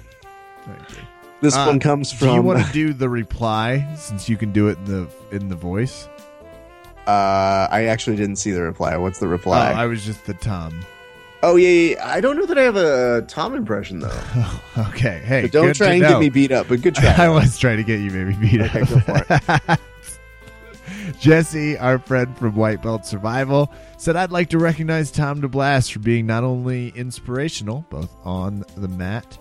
This 1.41 1.55
Uh, 1.55 1.65
one 1.65 1.79
comes 1.79 2.11
from. 2.11 2.27
Do 2.29 2.33
you 2.35 2.41
want 2.41 2.65
to 2.65 2.71
do 2.73 2.93
the 2.93 3.09
reply 3.09 3.87
since 3.95 4.27
you 4.27 4.37
can 4.37 4.51
do 4.51 4.67
it 4.69 4.77
in 4.79 4.85
the 4.85 5.07
in 5.31 5.49
the 5.49 5.55
voice? 5.55 6.07
uh, 7.07 7.67
I 7.71 7.85
actually 7.85 8.17
didn't 8.17 8.35
see 8.37 8.51
the 8.51 8.61
reply. 8.63 8.97
What's 8.97 9.19
the 9.19 9.27
reply? 9.27 9.71
Oh, 9.71 9.75
I 9.75 9.85
was 9.85 10.03
just 10.03 10.25
the 10.25 10.33
Tom. 10.33 10.83
oh 11.43 11.55
yeah, 11.55 11.69
yeah. 11.93 12.07
I 12.07 12.19
don't 12.19 12.35
know 12.37 12.45
that 12.47 12.57
I 12.57 12.63
have 12.63 12.75
a 12.75 13.21
Tom 13.27 13.55
impression 13.55 13.99
though. 13.99 14.19
okay, 14.89 15.21
hey, 15.25 15.47
don't 15.47 15.73
try 15.75 15.91
and 15.93 16.01
know. 16.01 16.09
get 16.09 16.19
me 16.19 16.29
beat 16.29 16.51
up. 16.51 16.67
But 16.67 16.81
good 16.81 16.95
try. 16.95 17.13
I 17.17 17.29
was 17.29 17.57
trying 17.57 17.77
to 17.77 17.83
get 17.83 17.99
you 18.01 18.11
maybe 18.11 18.33
beat 18.33 18.61
Okay, 18.61 18.81
up. 18.81 18.89
go 18.89 18.99
for 18.99 19.25
it. 19.29 19.79
Jesse, 21.19 21.77
our 21.77 21.99
friend 21.99 22.37
from 22.37 22.55
White 22.55 22.81
Belt 22.81 23.05
Survival, 23.05 23.71
said 23.97 24.15
I'd 24.15 24.31
like 24.31 24.49
to 24.49 24.57
recognize 24.59 25.09
Tom 25.11 25.41
DeBlass 25.41 25.91
for 25.91 25.99
being 25.99 26.25
not 26.25 26.43
only 26.43 26.89
inspirational, 26.89 27.85
both 27.89 28.13
on 28.25 28.63
the 28.75 28.87
mat 28.89 29.37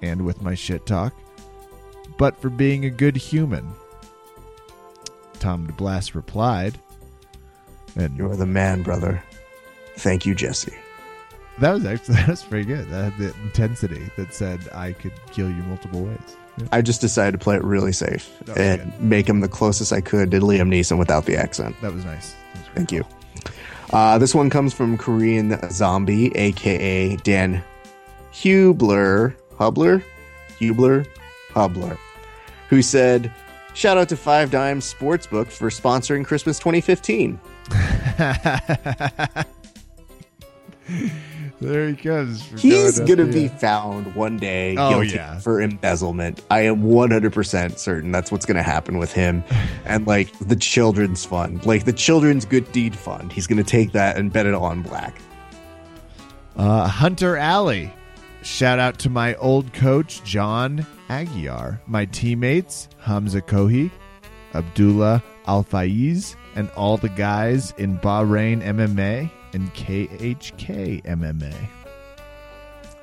and 0.00 0.24
with 0.24 0.40
my 0.42 0.54
shit 0.54 0.86
talk, 0.86 1.12
but 2.18 2.40
for 2.40 2.50
being 2.50 2.84
a 2.84 2.90
good 2.90 3.16
human. 3.16 3.68
Tom 5.38 5.66
DeBlass 5.66 6.14
replied, 6.14 6.78
and 7.96 8.16
You 8.16 8.30
are 8.30 8.36
the 8.36 8.46
man, 8.46 8.82
brother. 8.82 9.22
Thank 9.96 10.24
you, 10.24 10.34
Jesse. 10.34 10.74
that 11.58 11.72
was 11.72 11.84
actually 11.84 12.14
that 12.16 12.28
was 12.28 12.42
pretty 12.42 12.64
good. 12.64 12.88
That 12.90 13.12
had 13.12 13.18
the 13.18 13.34
intensity 13.42 14.10
that 14.16 14.32
said 14.32 14.60
I 14.72 14.92
could 14.92 15.12
kill 15.32 15.48
you 15.48 15.62
multiple 15.64 16.04
ways. 16.04 16.36
Yeah. 16.58 16.66
I 16.70 16.82
just 16.82 17.00
decided 17.00 17.32
to 17.32 17.38
play 17.38 17.56
it 17.56 17.64
really 17.64 17.92
safe 17.92 18.30
was 18.46 18.56
and 18.56 19.00
make 19.00 19.26
him 19.28 19.40
the 19.40 19.48
closest 19.48 19.92
I 19.92 20.00
could 20.02 20.30
to 20.32 20.40
Liam 20.40 20.68
Neeson 20.68 20.98
without 20.98 21.24
the 21.24 21.36
accent. 21.36 21.74
That 21.80 21.92
was 21.94 22.04
nice. 22.04 22.34
That 22.54 22.60
was. 22.60 22.68
Thank 22.74 22.92
you. 22.92 23.04
Uh, 23.90 24.18
this 24.18 24.34
one 24.34 24.48
comes 24.48 24.72
from 24.72 24.96
Korean 24.96 25.58
Zombie, 25.70 26.34
aka 26.36 27.16
Dan 27.16 27.62
Hubler, 28.32 29.34
Hubler, 29.58 30.02
Hubler, 30.58 31.06
Hubler, 31.54 31.98
who 32.68 32.82
said, 32.82 33.30
"Shout 33.74 33.96
out 33.98 34.08
to 34.10 34.16
Five 34.16 34.50
Dimes 34.50 34.92
Sportsbook 34.92 35.48
for 35.48 35.68
sponsoring 35.70 36.24
Christmas 36.24 36.58
2015." 36.58 37.38
there 41.60 41.88
he 41.88 41.94
comes. 41.96 42.42
for 42.44 42.56
He's 42.58 42.98
going 42.98 43.18
gonna 43.18 43.32
be 43.32 43.48
found 43.48 44.14
one 44.14 44.36
day 44.36 44.76
Oh, 44.76 44.90
guilty 44.90 45.16
yeah. 45.16 45.38
for 45.38 45.60
embezzlement. 45.60 46.42
I 46.50 46.62
am 46.62 46.82
100% 46.82 47.78
certain 47.78 48.10
that's 48.12 48.32
what's 48.32 48.44
gonna 48.46 48.62
happen 48.62 48.98
with 48.98 49.12
him. 49.12 49.44
and 49.84 50.06
like 50.06 50.36
the 50.38 50.56
children's 50.56 51.24
fund, 51.24 51.64
like 51.64 51.84
the 51.84 51.92
children's 51.92 52.44
good 52.44 52.70
deed 52.72 52.96
fund, 52.96 53.32
he's 53.32 53.46
gonna 53.46 53.62
take 53.62 53.92
that 53.92 54.16
and 54.16 54.32
bet 54.32 54.46
it 54.46 54.54
on 54.54 54.82
black. 54.82 55.20
Uh, 56.56 56.86
Hunter 56.86 57.36
Alley. 57.36 57.92
Shout 58.42 58.80
out 58.80 58.98
to 59.00 59.08
my 59.08 59.34
old 59.36 59.72
coach, 59.72 60.22
John 60.24 60.84
Aguiar. 61.08 61.80
My 61.86 62.06
teammates, 62.06 62.88
Hamza 62.98 63.40
Kohi, 63.40 63.90
Abdullah 64.52 65.22
Al 65.46 65.62
Faiz, 65.62 66.34
and 66.56 66.68
all 66.70 66.96
the 66.96 67.08
guys 67.08 67.72
in 67.78 67.98
Bahrain 67.98 68.60
MMA 68.62 69.30
and 69.52 69.72
KHK 69.74 71.04
MMA. 71.04 71.54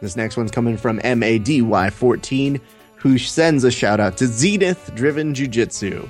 This 0.01 0.17
next 0.17 0.35
one's 0.35 0.51
coming 0.51 0.75
from 0.75 0.99
MADY14, 0.99 2.59
who 2.95 3.17
sends 3.17 3.63
a 3.63 3.71
shout 3.71 3.99
out 3.99 4.17
to 4.17 4.27
Zenith 4.27 4.91
Driven 4.93 5.33
Jiu 5.33 5.47
Jitsu. 5.47 6.07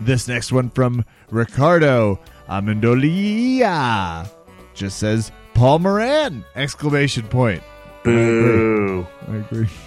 This 0.00 0.28
next 0.28 0.50
one 0.50 0.70
from 0.70 1.04
Ricardo 1.30 2.18
Amendolia 2.48 4.28
just 4.74 4.98
says 4.98 5.30
Paul 5.54 5.80
Moran! 5.80 6.44
Exclamation 6.56 7.24
point. 7.28 7.62
Boo. 8.04 9.06
I 9.28 9.36
agree. 9.36 9.68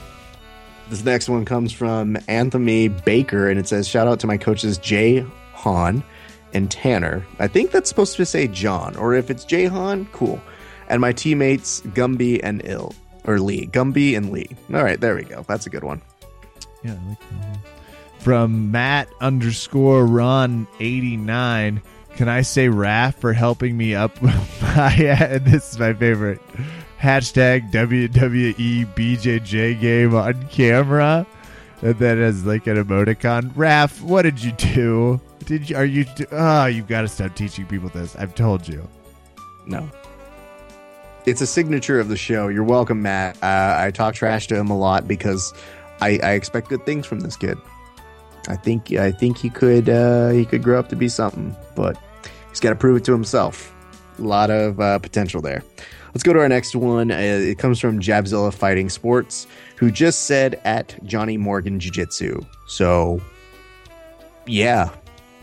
This 0.87 1.03
next 1.03 1.29
one 1.29 1.45
comes 1.45 1.73
from 1.73 2.15
Anthony 2.27 2.89
Baker, 2.89 3.49
and 3.49 3.59
it 3.59 3.67
says, 3.67 3.87
Shout 3.87 4.07
out 4.07 4.19
to 4.19 4.27
my 4.27 4.37
coaches 4.37 4.77
Jay 4.77 5.25
Han 5.53 6.03
and 6.53 6.69
Tanner. 6.69 7.25
I 7.39 7.47
think 7.47 7.71
that's 7.71 7.89
supposed 7.89 8.15
to 8.17 8.25
say 8.25 8.47
John, 8.47 8.95
or 8.95 9.15
if 9.15 9.31
it's 9.31 9.45
Jay 9.45 9.65
Han, 9.65 10.05
cool. 10.11 10.39
And 10.87 11.01
my 11.01 11.11
teammates 11.11 11.81
Gumby 11.81 12.39
and 12.43 12.61
Ill, 12.65 12.93
or 13.25 13.39
Lee. 13.39 13.65
Gumby 13.65 14.15
and 14.15 14.31
Lee. 14.31 14.49
All 14.73 14.83
right, 14.83 15.01
there 15.01 15.15
we 15.15 15.23
go. 15.23 15.43
That's 15.47 15.65
a 15.65 15.71
good 15.71 15.83
one. 15.83 16.03
Yeah, 16.83 16.91
I 16.91 17.09
like 17.09 17.19
that 17.19 17.33
one. 17.33 17.59
From 18.19 18.71
Matt 18.71 19.09
underscore 19.21 20.05
eighty 20.79 21.17
nine. 21.17 21.81
Can 22.15 22.29
I 22.29 22.43
say 22.43 22.67
Raph 22.67 23.15
for 23.15 23.33
helping 23.33 23.75
me 23.75 23.93
up? 23.93 24.21
my, 24.21 25.39
this 25.43 25.73
is 25.73 25.79
my 25.79 25.93
favorite. 25.93 26.41
Hashtag 26.99 27.71
WWE 27.71 28.93
BJJ 28.95 29.79
game 29.79 30.15
on 30.15 30.47
camera. 30.47 31.27
And 31.81 31.95
then 31.99 32.19
as 32.19 32.45
like 32.45 32.67
an 32.67 32.83
emoticon. 32.83 33.51
Raph, 33.53 34.01
what 34.01 34.23
did 34.23 34.41
you 34.41 34.53
do? 34.53 35.21
Did 35.45 35.69
you 35.69 35.75
are 35.75 35.85
you 35.85 36.05
do- 36.05 36.25
oh 36.31 36.65
you've 36.65 36.87
got 36.87 37.01
to 37.01 37.07
stop 37.07 37.35
teaching 37.35 37.65
people 37.65 37.89
this. 37.89 38.15
I've 38.15 38.33
told 38.33 38.67
you. 38.67 38.87
No. 39.67 39.89
It's 41.25 41.41
a 41.41 41.47
signature 41.47 41.99
of 41.99 42.07
the 42.07 42.17
show. 42.17 42.47
You're 42.47 42.63
welcome, 42.63 43.01
Matt. 43.01 43.35
Uh, 43.43 43.75
I 43.79 43.91
talk 43.91 44.13
trash 44.15 44.47
to 44.47 44.55
him 44.55 44.69
a 44.69 44.77
lot 44.77 45.07
because 45.07 45.53
I, 45.99 46.19
I 46.23 46.31
expect 46.31 46.69
good 46.69 46.85
things 46.85 47.05
from 47.05 47.19
this 47.21 47.35
kid. 47.35 47.57
I 48.47 48.55
think 48.55 48.93
I 48.93 49.11
think 49.11 49.37
he 49.37 49.49
could 49.49 49.89
uh, 49.89 50.29
he 50.29 50.45
could 50.45 50.63
grow 50.63 50.79
up 50.79 50.89
to 50.89 50.95
be 50.95 51.09
something, 51.09 51.55
but 51.75 51.97
he's 52.49 52.59
got 52.59 52.69
to 52.69 52.75
prove 52.75 52.97
it 52.97 53.03
to 53.05 53.11
himself. 53.11 53.73
A 54.19 54.21
lot 54.21 54.49
of 54.49 54.79
uh, 54.79 54.99
potential 54.99 55.41
there. 55.41 55.63
Let's 56.15 56.23
go 56.23 56.31
to 56.31 56.39
our 56.39 56.47
next 56.47 56.73
one. 56.77 57.11
Uh, 57.11 57.15
it 57.15 57.59
comes 57.59 57.77
from 57.77 57.99
Jabzilla 57.99 58.53
Fighting 58.53 58.87
Sports, 58.87 59.47
who 59.75 59.91
just 59.91 60.23
said 60.23 60.61
at 60.63 60.97
Johnny 61.03 61.35
Morgan 61.35 61.77
Jiu 61.77 61.91
Jitsu. 61.91 62.39
So, 62.67 63.19
yeah, 64.47 64.91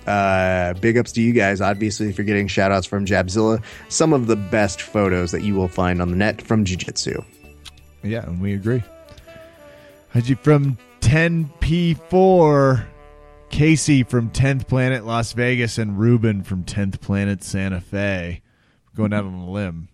uh, 0.06 0.72
big 0.80 0.96
ups 0.96 1.12
to 1.12 1.20
you 1.20 1.34
guys, 1.34 1.60
obviously, 1.60 2.10
for 2.10 2.22
getting 2.22 2.48
shout 2.48 2.72
outs 2.72 2.86
from 2.86 3.04
Jabzilla. 3.04 3.62
Some 3.90 4.14
of 4.14 4.28
the 4.28 4.36
best 4.36 4.80
photos 4.80 5.30
that 5.32 5.42
you 5.42 5.54
will 5.54 5.68
find 5.68 6.00
on 6.00 6.10
the 6.10 6.16
net 6.16 6.40
from 6.40 6.64
Jiu 6.64 6.78
Jitsu. 6.78 7.20
Yeah, 8.02 8.22
and 8.24 8.40
we 8.40 8.54
agree. 8.54 8.82
From 10.40 10.78
10P4, 11.02 12.84
Casey 13.50 14.02
from 14.04 14.30
10th 14.30 14.66
Planet 14.68 15.04
Las 15.04 15.34
Vegas, 15.34 15.76
and 15.76 15.98
Ruben 15.98 16.42
from 16.42 16.64
10th 16.64 17.02
Planet 17.02 17.44
Santa 17.44 17.82
Fe. 17.82 18.40
Going 18.96 19.12
out 19.12 19.26
on 19.26 19.34
a 19.34 19.50
limb, 19.50 19.88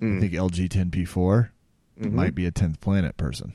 Ref. 0.00 0.16
I 0.16 0.20
think 0.20 0.32
LG 0.32 0.68
10P4 0.68 1.50
might 2.10 2.34
be 2.34 2.46
a 2.46 2.50
10th 2.52 2.80
Planet 2.80 3.16
person. 3.16 3.52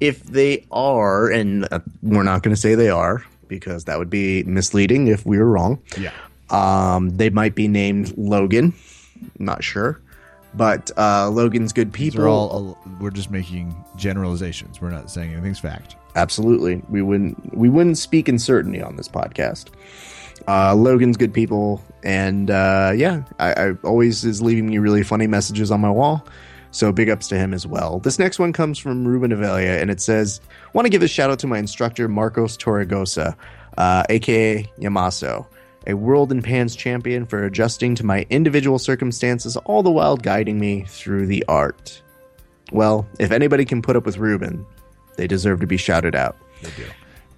If 0.00 0.22
they 0.24 0.66
are, 0.70 1.28
and 1.30 1.68
uh, 1.70 1.80
we're 2.02 2.22
not 2.24 2.42
going 2.42 2.54
to 2.54 2.60
say 2.60 2.74
they 2.74 2.90
are 2.90 3.24
because 3.48 3.84
that 3.84 3.98
would 3.98 4.10
be 4.10 4.42
misleading 4.44 5.06
if 5.06 5.24
we 5.24 5.38
were 5.38 5.46
wrong, 5.46 5.80
Yeah. 5.98 6.12
um, 6.50 7.10
they 7.16 7.30
might 7.30 7.54
be 7.54 7.68
named 7.68 8.16
Logan. 8.18 8.74
Not 9.38 9.62
sure. 9.62 10.00
But 10.54 10.90
uh, 10.98 11.30
Logan's 11.30 11.72
good 11.72 11.92
people. 11.92 12.22
are 12.22 12.28
all, 12.28 12.78
we're 13.00 13.10
just 13.10 13.30
making 13.30 13.74
generalizations. 13.96 14.80
We're 14.80 14.90
not 14.90 15.10
saying 15.10 15.32
anything's 15.32 15.60
fact. 15.60 15.96
Absolutely, 16.14 16.82
we 16.90 17.00
wouldn't 17.00 17.56
we 17.56 17.70
wouldn't 17.70 17.96
speak 17.96 18.28
in 18.28 18.38
certainty 18.38 18.82
on 18.82 18.96
this 18.96 19.08
podcast. 19.08 19.68
Uh, 20.48 20.74
Logan's 20.74 21.16
good 21.16 21.32
people, 21.32 21.82
and 22.02 22.50
uh, 22.50 22.92
yeah, 22.94 23.22
I, 23.38 23.52
I 23.52 23.72
always 23.84 24.24
is 24.24 24.42
leaving 24.42 24.66
me 24.66 24.78
really 24.78 25.02
funny 25.02 25.26
messages 25.26 25.70
on 25.70 25.80
my 25.80 25.90
wall. 25.90 26.26
So 26.72 26.90
big 26.90 27.10
ups 27.10 27.28
to 27.28 27.36
him 27.36 27.52
as 27.52 27.66
well. 27.66 27.98
This 27.98 28.18
next 28.18 28.38
one 28.38 28.52
comes 28.52 28.78
from 28.78 29.06
Ruben 29.06 29.30
Avelia, 29.30 29.80
and 29.80 29.90
it 29.90 30.00
says, 30.00 30.40
"Want 30.72 30.86
to 30.86 30.90
give 30.90 31.02
a 31.02 31.08
shout 31.08 31.30
out 31.30 31.38
to 31.40 31.46
my 31.46 31.58
instructor 31.58 32.08
Marcos 32.08 32.56
Torregrosa, 32.56 33.36
uh, 33.76 34.04
aka 34.08 34.64
Yamaso, 34.78 35.46
a 35.86 35.94
world 35.94 36.32
and 36.32 36.42
pans 36.42 36.74
champion 36.74 37.26
for 37.26 37.44
adjusting 37.44 37.94
to 37.96 38.06
my 38.06 38.26
individual 38.30 38.78
circumstances, 38.78 39.56
all 39.58 39.82
the 39.82 39.90
while 39.90 40.16
guiding 40.16 40.58
me 40.58 40.84
through 40.88 41.26
the 41.26 41.44
art." 41.46 42.02
Well, 42.72 43.06
if 43.20 43.32
anybody 43.32 43.66
can 43.66 43.82
put 43.82 43.96
up 43.96 44.06
with 44.06 44.16
Ruben, 44.16 44.64
they 45.18 45.26
deserve 45.26 45.60
to 45.60 45.66
be 45.66 45.76
shouted 45.76 46.14
out. 46.14 46.36
They 46.62 46.70
do. 46.70 46.86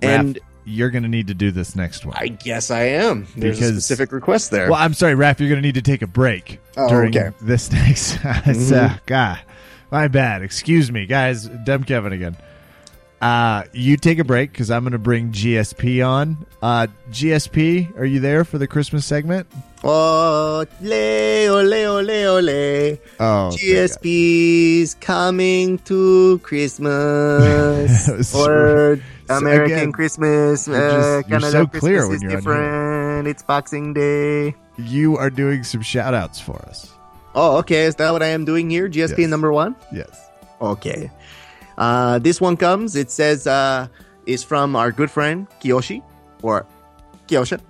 And 0.01 0.37
Raph, 0.37 0.43
you're 0.65 0.91
going 0.91 1.03
to 1.03 1.09
need 1.09 1.27
to 1.29 1.35
do 1.35 1.51
this 1.51 1.77
next 1.77 2.05
one. 2.07 2.17
I 2.19 2.29
guess 2.29 2.71
I 2.71 2.83
am. 2.85 3.27
There's 3.37 3.57
Because- 3.59 3.71
a 3.77 3.81
specific 3.81 4.13
request 4.13 4.51
there. 4.51 4.71
Well, 4.71 4.81
I'm 4.81 4.95
sorry, 4.95 5.15
Raph. 5.15 5.41
You're 5.41 5.49
going 5.49 5.61
to 5.63 5.67
need 5.67 5.75
to 5.77 5.83
take 5.83 6.03
a 6.03 6.07
break 6.07 6.59
Oh, 6.77 6.89
during 6.89 7.17
okay. 7.17 7.31
this 7.41 7.71
next. 7.73 8.19
it's, 8.25 8.73
uh, 8.73 8.97
God, 9.07 9.41
my 9.91 10.09
bad. 10.09 10.43
Excuse 10.43 10.91
me, 10.91 11.07
guys. 11.07 11.47
Dumb 11.65 11.85
Kevin 11.85 12.13
again. 12.13 12.37
Uh, 13.23 13.63
you 13.73 13.97
take 13.97 14.19
a 14.19 14.25
break 14.25 14.53
because 14.53 14.71
I'm 14.71 14.83
going 14.83 14.93
to 14.93 14.99
bring 14.99 15.33
GSP 15.33 16.07
on. 16.07 16.45
Uh, 16.61 16.89
GSP, 17.11 17.97
are 17.99 18.05
you 18.05 18.21
there 18.21 18.45
for 18.45 18.59
the 18.59 18.67
Christmas 18.67 19.07
segment? 19.07 19.47
Oh, 19.83 20.67
ole, 20.83 21.49
ole, 21.49 21.75
ole, 21.75 22.11
ole. 22.11 22.99
Oh, 23.21 23.51
GSP's 23.57 24.95
coming 24.97 25.79
to 25.81 26.39
Christmas. 26.43 28.07
That 28.07 28.19
or 28.35 28.97
So 28.97 29.03
American 29.31 29.77
again, 29.79 29.93
Christmas. 29.93 30.69
Uh, 30.69 30.73
just- 30.73 31.29
you're 31.31 31.41
Canada 31.41 31.51
so 31.51 31.67
Christmas 31.67 31.81
clear 31.81 32.07
when 32.09 32.17
is 32.17 32.23
different. 32.23 33.29
It's 33.29 33.43
Boxing 33.43 33.93
Day. 33.95 34.55
you 34.77 35.17
are 35.17 35.31
doing 35.31 35.63
some 35.65 35.83
shout 35.83 36.15
outs 36.15 36.41
for 36.41 36.57
us. 36.69 36.93
Oh, 37.35 37.59
okay. 37.59 37.85
Is 37.85 37.95
that 37.97 38.11
what 38.13 38.23
I 38.23 38.29
am 38.29 38.45
doing 38.45 38.71
here? 38.71 38.89
GSP 38.89 39.23
Yes. 39.23 39.31
number 39.31 39.53
one? 39.53 39.75
Yes. 39.93 40.21
Okay. 40.61 41.11
Uh, 41.79 42.19
this 42.19 42.41
one 42.41 42.57
comes. 42.57 42.95
It 42.97 43.11
says 43.11 43.47
uh, 43.47 43.89
is 44.27 44.45
from 44.45 44.77
our 44.77 44.93
good 44.93 45.11
friend 45.11 45.47
Kiyoshi 45.63 46.03
or 46.43 46.67
Kiyosha. 47.27 47.61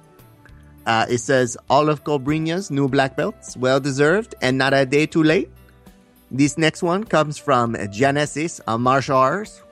Uh, 0.87 1.07
it 1.09 1.19
says 1.19 1.57
all 1.71 1.89
of 1.89 2.05
Cobrinha's 2.05 2.71
new 2.71 2.89
black 2.89 3.17
belts, 3.17 3.57
well 3.57 3.81
deserved 3.81 4.35
and 4.43 4.59
not 4.59 4.75
a 4.75 4.85
day 4.85 5.07
too 5.07 5.23
late. 5.23 5.49
This 6.31 6.59
next 6.59 6.83
one 6.83 7.05
comes 7.05 7.39
from 7.39 7.77
Genesis 7.91 8.61
uh, 8.67 8.77
Martial 8.77 9.17
Arts. 9.17 9.63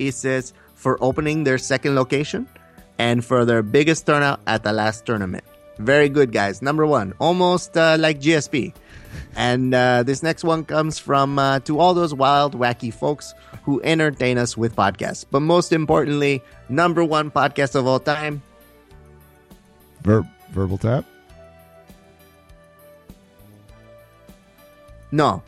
It 0.00 0.12
says 0.14 0.52
for 0.78 0.94
opening 1.02 1.42
their 1.42 1.58
second 1.58 1.96
location 1.98 2.46
and 2.98 3.24
for 3.24 3.44
their 3.44 3.62
biggest 3.62 4.06
turnout 4.06 4.38
at 4.46 4.62
the 4.62 4.72
last 4.72 5.04
tournament. 5.04 5.42
Very 5.78 6.08
good, 6.08 6.30
guys. 6.32 6.62
Number 6.62 6.86
one, 6.86 7.14
almost 7.18 7.76
uh, 7.76 7.96
like 7.98 8.20
GSP. 8.20 8.74
And 9.34 9.74
uh, 9.74 10.02
this 10.02 10.22
next 10.22 10.44
one 10.44 10.64
comes 10.64 10.98
from 10.98 11.38
uh, 11.38 11.60
to 11.66 11.78
all 11.78 11.94
those 11.94 12.14
wild, 12.14 12.54
wacky 12.58 12.92
folks 12.94 13.34
who 13.64 13.80
entertain 13.82 14.38
us 14.38 14.56
with 14.56 14.74
podcasts. 14.74 15.24
But 15.28 15.40
most 15.40 15.72
importantly, 15.72 16.42
number 16.68 17.02
one 17.04 17.30
podcast 17.30 17.74
of 17.74 17.86
all 17.86 18.00
time. 18.00 18.42
Ver- 20.02 20.26
verbal 20.50 20.78
tap. 20.78 21.04
No, 25.10 25.42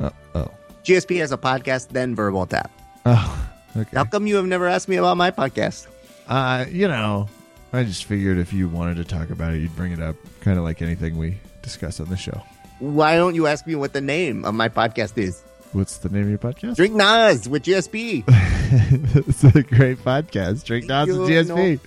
Oh. 0.00 0.10
Oh. 0.34 0.50
GSP 0.84 1.18
has 1.18 1.32
a 1.32 1.36
podcast, 1.36 1.88
then 1.88 2.14
Verbal 2.14 2.46
Tap. 2.46 2.70
Oh. 3.04 3.49
Okay. 3.76 3.96
How 3.96 4.04
come 4.04 4.26
you 4.26 4.36
have 4.36 4.46
never 4.46 4.66
asked 4.66 4.88
me 4.88 4.96
about 4.96 5.16
my 5.16 5.30
podcast? 5.30 5.86
Uh, 6.28 6.64
you 6.70 6.88
know, 6.88 7.28
I 7.72 7.84
just 7.84 8.04
figured 8.04 8.38
if 8.38 8.52
you 8.52 8.68
wanted 8.68 8.96
to 8.96 9.04
talk 9.04 9.30
about 9.30 9.54
it, 9.54 9.58
you'd 9.58 9.76
bring 9.76 9.92
it 9.92 10.00
up, 10.00 10.16
kind 10.40 10.58
of 10.58 10.64
like 10.64 10.82
anything 10.82 11.16
we 11.16 11.38
discuss 11.62 12.00
on 12.00 12.08
the 12.08 12.16
show. 12.16 12.42
Why 12.80 13.16
don't 13.16 13.34
you 13.34 13.46
ask 13.46 13.66
me 13.66 13.74
what 13.74 13.92
the 13.92 14.00
name 14.00 14.44
of 14.44 14.54
my 14.54 14.68
podcast 14.68 15.18
is? 15.18 15.42
What's 15.72 15.98
the 15.98 16.08
name 16.08 16.22
of 16.22 16.28
your 16.30 16.38
podcast? 16.38 16.76
Drink 16.76 16.94
Nas 16.94 17.48
with 17.48 17.62
GSP. 17.62 18.24
it's 19.28 19.44
a 19.56 19.62
great 19.62 19.98
podcast. 19.98 20.64
Drink 20.64 20.86
Nas 20.86 21.08
and 21.08 21.28
You 21.28 21.44
GSP. 21.44 21.80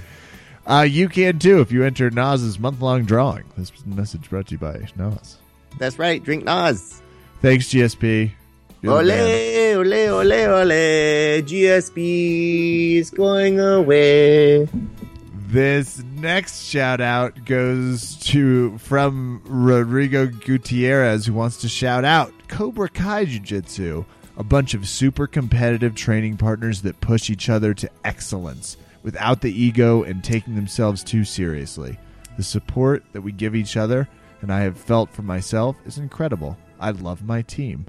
Uh, 0.66 0.86
you 0.90 1.10
can 1.10 1.40
too 1.40 1.60
if 1.60 1.72
you 1.72 1.84
enter 1.84 2.10
Nas's 2.10 2.58
month 2.58 2.80
long 2.80 3.04
drawing. 3.04 3.44
This 3.58 3.72
message 3.86 4.30
brought 4.30 4.48
to 4.48 4.52
you 4.54 4.58
by 4.58 4.88
Nas. 4.96 5.38
That's 5.78 6.00
right. 6.00 6.24
Drink 6.24 6.46
Nas. 6.46 7.02
Thanks, 7.42 7.68
GSP. 7.68 8.32
You're 8.84 9.02
the 9.02 9.08
man. 9.08 9.78
Ole, 9.78 9.94
ole, 9.94 10.34
ole, 10.34 10.34
ole. 10.34 11.42
GSP 11.42 12.96
is 12.98 13.10
going 13.12 13.58
away. 13.58 14.68
This 15.48 16.04
next 16.16 16.66
shout 16.66 17.00
out 17.00 17.46
goes 17.46 18.18
to 18.26 18.78
from 18.80 19.42
Rodrigo 19.46 20.28
Gutierrez, 20.28 21.26
who 21.26 21.34
wants 21.34 21.62
to 21.62 21.70
shout 21.70 22.04
out 22.04 22.34
Cobra 22.50 22.90
Kai 22.90 23.24
Jiu 23.24 23.40
Jitsu, 23.40 24.04
a 24.36 24.44
bunch 24.44 24.74
of 24.74 24.86
super 24.86 25.28
competitive 25.28 25.96
training 25.96 26.36
partners 26.36 26.82
that 26.82 27.00
push 27.00 27.30
each 27.30 27.48
other 27.48 27.74
to 27.76 27.90
excellence 28.04 28.76
without 29.02 29.40
the 29.40 29.62
ego 29.62 30.04
and 30.04 30.22
taking 30.26 30.56
themselves 30.56 31.06
too 31.06 31.24
seriously. 31.24 31.98
The 32.36 32.44
support 32.44 33.06
that 33.14 33.22
we 33.22 33.32
give 33.32 33.56
each 33.56 33.78
other, 33.78 34.10
and 34.42 34.52
I 34.52 34.60
have 34.60 34.78
felt 34.78 35.10
for 35.10 35.22
myself, 35.22 35.78
is 35.86 36.00
incredible. 36.00 36.58
I 36.82 36.92
love 36.92 37.24
my 37.24 37.44
team. 37.44 37.86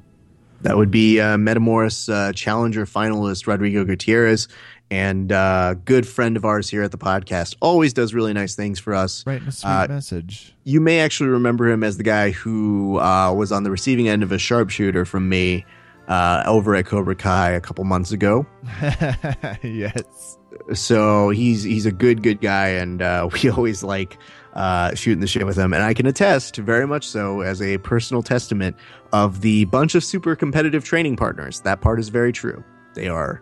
That 0.65 0.77
would 0.77 0.91
be 0.91 1.21
uh, 1.21 1.37
Metamoris 1.37 2.13
uh, 2.13 2.33
Challenger 2.33 2.85
finalist 2.87 3.47
Rodrigo 3.47 3.85
Gutierrez 3.85 4.49
and 4.91 5.31
uh, 5.33 5.75
good 5.85 6.07
friend 6.07 6.37
of 6.37 6.45
ours 6.45 6.69
here 6.71 6.83
at 6.83 6.91
the 6.91 6.99
podcast. 6.99 7.55
Always 7.61 7.93
does 7.93 8.13
really 8.15 8.33
nice 8.33 8.55
things 8.55 8.79
for 8.79 8.95
us. 8.95 9.27
Right, 9.27 9.43
a 9.47 9.53
sweet 9.53 9.71
Uh, 9.71 9.87
message. 9.89 10.55
You 10.65 10.81
may 10.81 11.01
actually 11.01 11.29
remember 11.31 11.69
him 11.71 11.85
as 11.85 11.97
the 11.99 12.03
guy 12.03 12.31
who 12.31 12.99
uh, 12.99 13.33
was 13.33 13.53
on 13.53 13.63
the 13.63 13.71
receiving 13.71 14.09
end 14.09 14.23
of 14.23 14.33
a 14.33 14.39
sharpshooter 14.39 15.05
from 15.05 15.29
me 15.29 15.65
uh, 16.09 16.43
over 16.47 16.75
at 16.75 16.87
Cobra 16.87 17.15
Kai 17.15 17.51
a 17.51 17.61
couple 17.61 17.85
months 17.85 18.13
ago. 18.13 18.47
yes. 19.63 20.39
So 20.73 21.31
he's 21.31 21.63
he's 21.63 21.85
a 21.87 21.93
good 21.93 22.23
good 22.23 22.41
guy, 22.41 22.69
and 22.69 23.03
uh, 23.03 23.29
we 23.43 23.51
always 23.51 23.83
like 23.83 24.17
uh, 24.55 24.95
shooting 24.95 25.21
the 25.21 25.27
shit 25.27 25.45
with 25.47 25.57
him. 25.59 25.73
And 25.73 25.83
I 25.83 25.95
can 25.95 26.07
attest, 26.07 26.57
very 26.57 26.87
much 26.87 27.07
so, 27.09 27.41
as 27.41 27.61
a 27.61 27.79
personal 27.79 28.23
testament 28.23 28.77
of 29.15 29.43
the 29.43 29.65
bunch 29.67 29.95
of 29.95 30.03
super 30.03 30.35
competitive 30.35 30.85
training 30.85 31.15
partners. 31.15 31.61
That 31.61 31.81
part 31.81 32.01
is 32.01 32.09
very 32.09 32.33
true. 32.33 32.65
They 32.95 33.09
are 33.09 33.41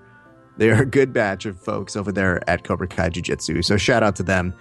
they 0.59 0.71
are 0.71 0.83
a 0.83 0.87
good 0.87 1.15
batch 1.15 1.47
of 1.47 1.59
folks 1.59 1.97
over 1.97 2.13
there 2.13 2.49
at 2.49 2.63
Cobra 2.63 2.87
Kai 2.87 3.09
Jiu 3.09 3.23
Jitsu. 3.23 3.63
So 3.63 3.79
shout 3.79 4.03
out 4.03 4.15
to 4.17 4.23
them. 4.23 4.53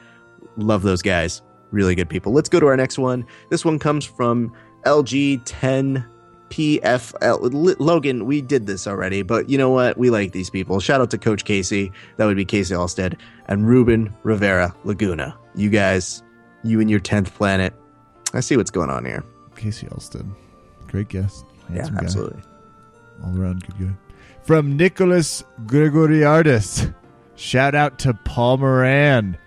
Love 0.56 0.84
those 0.84 1.02
guys. 1.02 1.42
Really 1.72 1.96
good 1.96 2.10
people. 2.10 2.32
Let's 2.32 2.48
go 2.48 2.62
to 2.62 2.68
our 2.68 2.78
next 2.78 2.98
one. 2.98 3.26
This 3.50 3.66
one 3.66 3.78
comes 3.78 4.06
from 4.06 4.54
LG10 4.86 6.06
PFL. 6.50 7.76
Logan, 7.80 8.26
we 8.26 8.42
did 8.42 8.66
this 8.66 8.88
already, 8.88 9.22
but 9.22 9.50
you 9.50 9.58
know 9.58 9.70
what? 9.70 9.98
We 9.98 10.10
like 10.10 10.32
these 10.32 10.50
people. 10.50 10.80
Shout 10.80 11.02
out 11.02 11.12
to 11.12 11.18
Coach 11.18 11.44
Casey. 11.44 11.92
That 12.16 12.26
would 12.26 12.38
be 12.38 12.46
Casey 12.46 12.74
Allstead 12.74 13.20
and 13.48 13.68
Ruben 13.68 14.16
Rivera 14.24 14.74
Laguna. 14.86 15.38
You 15.56 15.70
guys, 15.70 16.24
you 16.64 16.80
and 16.80 16.90
your 16.90 17.02
10th 17.02 17.34
planet. 17.34 17.74
I 18.34 18.40
see 18.40 18.56
what's 18.56 18.72
going 18.72 18.90
on 18.90 19.04
here. 19.04 19.26
Casey 19.58 19.90
Elston. 19.92 20.34
Great 20.92 21.08
guest. 21.08 21.46
Handsome 21.70 21.96
yeah, 21.96 22.02
guy. 22.02 22.06
absolutely. 22.06 22.42
All 23.24 23.40
around 23.40 23.66
good 23.66 23.88
guy. 23.88 23.94
From 24.44 24.76
Nicholas 24.76 25.44
Gregoriardis. 25.66 26.94
Shout 27.36 27.76
out 27.76 27.98
to 28.00 28.14
Paul 28.14 28.58
Moran. 28.58 29.38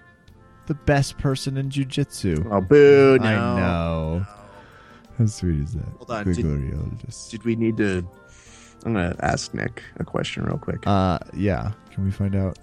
The 0.67 0.75
best 0.75 1.19
person 1.19 1.59
in 1.59 1.69
jujitsu. 1.69 2.49
Oh, 2.51 2.63
boo. 2.63 3.19
No. 3.21 3.27
I 3.27 3.35
know. 3.61 4.27
How 5.19 5.27
sweet 5.27 5.61
is 5.61 5.75
that? 5.75 5.85
Hold 5.99 6.11
on, 6.11 6.25
did- 6.25 6.37
Gregoriardis. 6.39 7.31
Did 7.31 7.45
we 7.45 7.57
need 7.57 7.77
to. 7.77 8.09
I'm 8.87 8.95
going 8.95 9.15
to 9.15 9.25
ask 9.25 9.53
Nick 9.55 9.83
a 9.99 10.05
question 10.05 10.45
real 10.45 10.59
quick. 10.59 10.87
Uh, 10.87 11.19
yeah. 11.35 11.73
Can 11.91 12.05
we 12.05 12.11
find 12.11 12.35
out? 12.35 12.59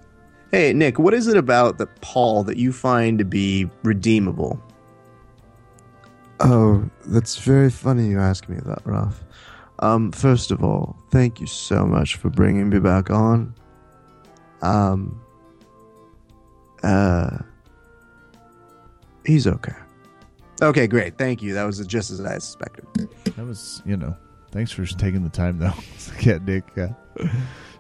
Hey, 0.51 0.73
Nick, 0.73 0.99
what 0.99 1.13
is 1.13 1.27
it 1.27 1.38
about 1.38 1.77
the 1.77 1.88
Paul 2.01 2.43
that 2.43 2.57
you 2.57 2.73
find 2.73 3.17
to 3.19 3.25
be 3.25 3.69
redeemable? 3.84 4.61
Oh, 6.43 6.89
that's 7.05 7.37
very 7.37 7.69
funny 7.69 8.07
you 8.07 8.19
ask 8.19 8.49
me 8.49 8.57
that, 8.65 8.81
Ralph. 8.85 9.23
Um, 9.79 10.11
first 10.11 10.51
of 10.51 10.63
all, 10.63 10.95
thank 11.11 11.39
you 11.39 11.47
so 11.47 11.85
much 11.85 12.15
for 12.15 12.29
bringing 12.29 12.69
me 12.69 12.79
back 12.79 13.09
on. 13.09 13.53
Um, 14.61 15.21
uh, 16.83 17.37
he's 19.25 19.47
okay. 19.47 19.73
Okay, 20.61 20.85
great. 20.87 21.17
Thank 21.17 21.41
you. 21.41 21.53
That 21.53 21.63
was 21.63 21.85
just 21.87 22.11
as 22.11 22.21
I 22.21 22.35
suspected. 22.35 22.85
That 23.35 23.45
was, 23.45 23.81
you 23.85 23.97
know, 23.97 24.15
thanks 24.51 24.71
for 24.71 24.85
taking 24.85 25.23
the 25.23 25.29
time, 25.29 25.57
though. 25.57 25.73
yeah, 26.21 26.37
Nick. 26.43 26.65
Uh, 26.77 26.89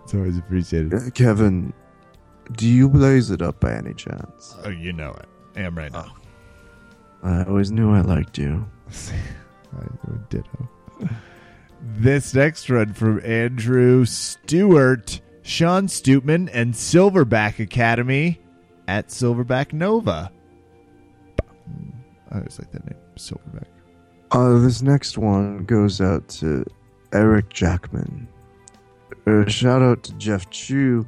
it's 0.03 0.13
always 0.13 0.37
appreciated. 0.37 0.93
Uh, 0.93 1.09
Kevin, 1.11 1.73
do 2.53 2.67
you 2.67 2.89
blaze 2.89 3.29
it 3.29 3.41
up 3.41 3.59
by 3.59 3.73
any 3.73 3.93
chance? 3.93 4.55
Oh, 4.63 4.69
you 4.69 4.93
know 4.93 5.11
it. 5.11 5.25
I 5.55 5.61
am 5.61 5.77
right 5.77 5.91
now. 5.91 6.15
I 7.23 7.43
always 7.43 7.71
knew 7.71 7.93
I 7.93 8.01
liked 8.01 8.37
you. 8.37 8.67
I 9.77 9.85
ditto. 10.29 10.69
This 11.81 12.33
next 12.33 12.69
one 12.69 12.93
from 12.93 13.23
Andrew 13.23 14.05
Stewart, 14.05 15.21
Sean 15.41 15.87
Stutman, 15.87 16.49
and 16.53 16.73
Silverback 16.73 17.59
Academy 17.59 18.39
at 18.87 19.07
Silverback 19.07 19.73
Nova. 19.73 20.31
I 22.31 22.37
always 22.37 22.59
like 22.59 22.71
that 22.71 22.85
name, 22.85 22.99
Silverback. 23.17 23.65
Uh, 24.31 24.59
this 24.59 24.81
next 24.81 25.17
one 25.17 25.65
goes 25.65 26.01
out 26.01 26.27
to 26.29 26.65
Eric 27.13 27.49
Jackman. 27.49 28.27
Uh, 29.27 29.47
shout 29.47 29.81
out 29.81 30.03
to 30.03 30.13
Jeff 30.13 30.49
Chu, 30.49 31.05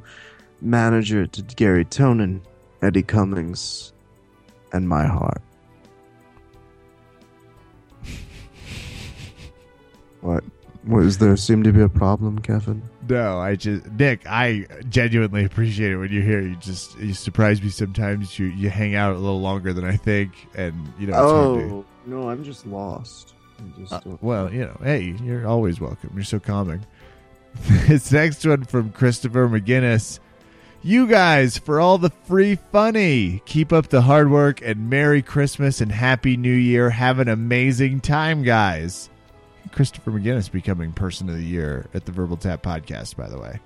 manager 0.62 1.26
to 1.28 1.42
Garry 1.42 1.86
Tonon, 1.86 2.42
Eddie 2.82 3.04
Cummings, 3.04 3.94
and 4.74 4.88
my 4.88 5.06
heart. 5.06 5.42
What? 10.24 10.44
What 10.86 11.04
is 11.04 11.18
there 11.18 11.38
seem 11.38 11.64
to 11.64 11.72
be 11.72 11.82
a 11.82 11.88
problem, 11.88 12.40
Kevin? 12.40 12.82
No, 13.08 13.40
I 13.40 13.56
just 13.56 13.86
Nick. 13.92 14.24
I 14.28 14.66
genuinely 14.90 15.46
appreciate 15.46 15.92
it 15.92 15.98
when 15.98 16.12
you're 16.12 16.24
here. 16.24 16.42
You 16.42 16.56
just 16.58 16.98
you 17.00 17.14
surprise 17.14 17.62
me 17.62 17.70
sometimes. 17.70 18.38
You 18.38 18.48
you 18.48 18.70
hang 18.70 18.94
out 18.96 19.16
a 19.16 19.18
little 19.20 19.40
longer 19.40 19.72
than 19.72 19.86
I 19.86 19.96
think, 19.96 20.32
and 20.56 20.92
you 21.00 21.08
know. 21.08 21.14
It's 21.14 21.32
hard 21.32 21.60
to- 21.70 21.76
Oh 21.76 21.86
no, 22.06 22.30
I'm 22.30 22.44
just 22.44 22.66
lost. 22.68 23.34
I 23.60 23.80
just 23.80 23.94
Uh, 23.94 24.02
well, 24.20 24.52
you 24.52 24.66
know, 24.66 24.78
hey, 24.84 25.16
you're 25.24 25.48
always 25.48 25.80
welcome. 25.80 26.12
You're 26.16 26.26
so 26.26 26.40
calming. 26.40 26.86
this 27.88 28.12
next 28.12 28.46
one 28.46 28.66
from 28.66 28.92
Christopher 28.92 29.48
McGinnis. 29.48 30.20
You 30.82 31.08
guys, 31.08 31.58
for 31.58 31.80
all 31.80 31.98
the 31.98 32.10
free 32.26 32.58
funny, 32.74 33.42
keep 33.46 33.72
up 33.72 33.88
the 33.88 34.02
hard 34.02 34.30
work 34.30 34.60
and 34.62 34.90
Merry 34.90 35.22
Christmas 35.22 35.80
and 35.80 35.94
Happy 35.94 36.36
New 36.36 36.54
Year. 36.54 36.90
Have 36.90 37.20
an 37.20 37.30
amazing 37.30 38.02
time, 38.02 38.44
guys. 38.44 39.10
Christopher 39.72 40.12
McGinnis 40.12 40.52
becoming 40.52 40.92
Person 40.92 41.30
of 41.30 41.36
the 41.36 41.44
Year 41.44 41.86
at 41.94 42.06
the 42.06 42.12
Verbal 42.12 42.38
Tap 42.38 42.62
podcast, 42.64 43.16
by 43.16 43.30
the 43.30 43.40
way. 43.40 43.60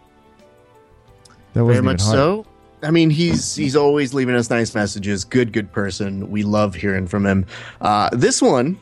That 1.54 1.64
Very 1.64 1.66
wasn't 1.66 1.86
much 1.86 2.02
hard. 2.02 2.14
so. 2.14 2.46
I 2.84 2.92
mean, 2.92 3.10
he's 3.10 3.56
he's 3.56 3.76
always 3.76 4.14
leaving 4.14 4.36
us 4.36 4.50
nice 4.50 4.76
messages. 4.76 5.26
Good, 5.26 5.52
good 5.52 5.72
person. 5.72 6.30
We 6.30 6.44
love 6.44 6.76
hearing 6.76 7.08
from 7.08 7.26
him. 7.26 7.46
Uh, 7.82 8.10
this 8.14 8.42
one, 8.42 8.80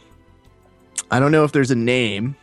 I 1.10 1.20
don't 1.20 1.32
know 1.32 1.46
if 1.46 1.54
there's 1.54 1.72
a 1.72 1.76
name, 1.76 2.36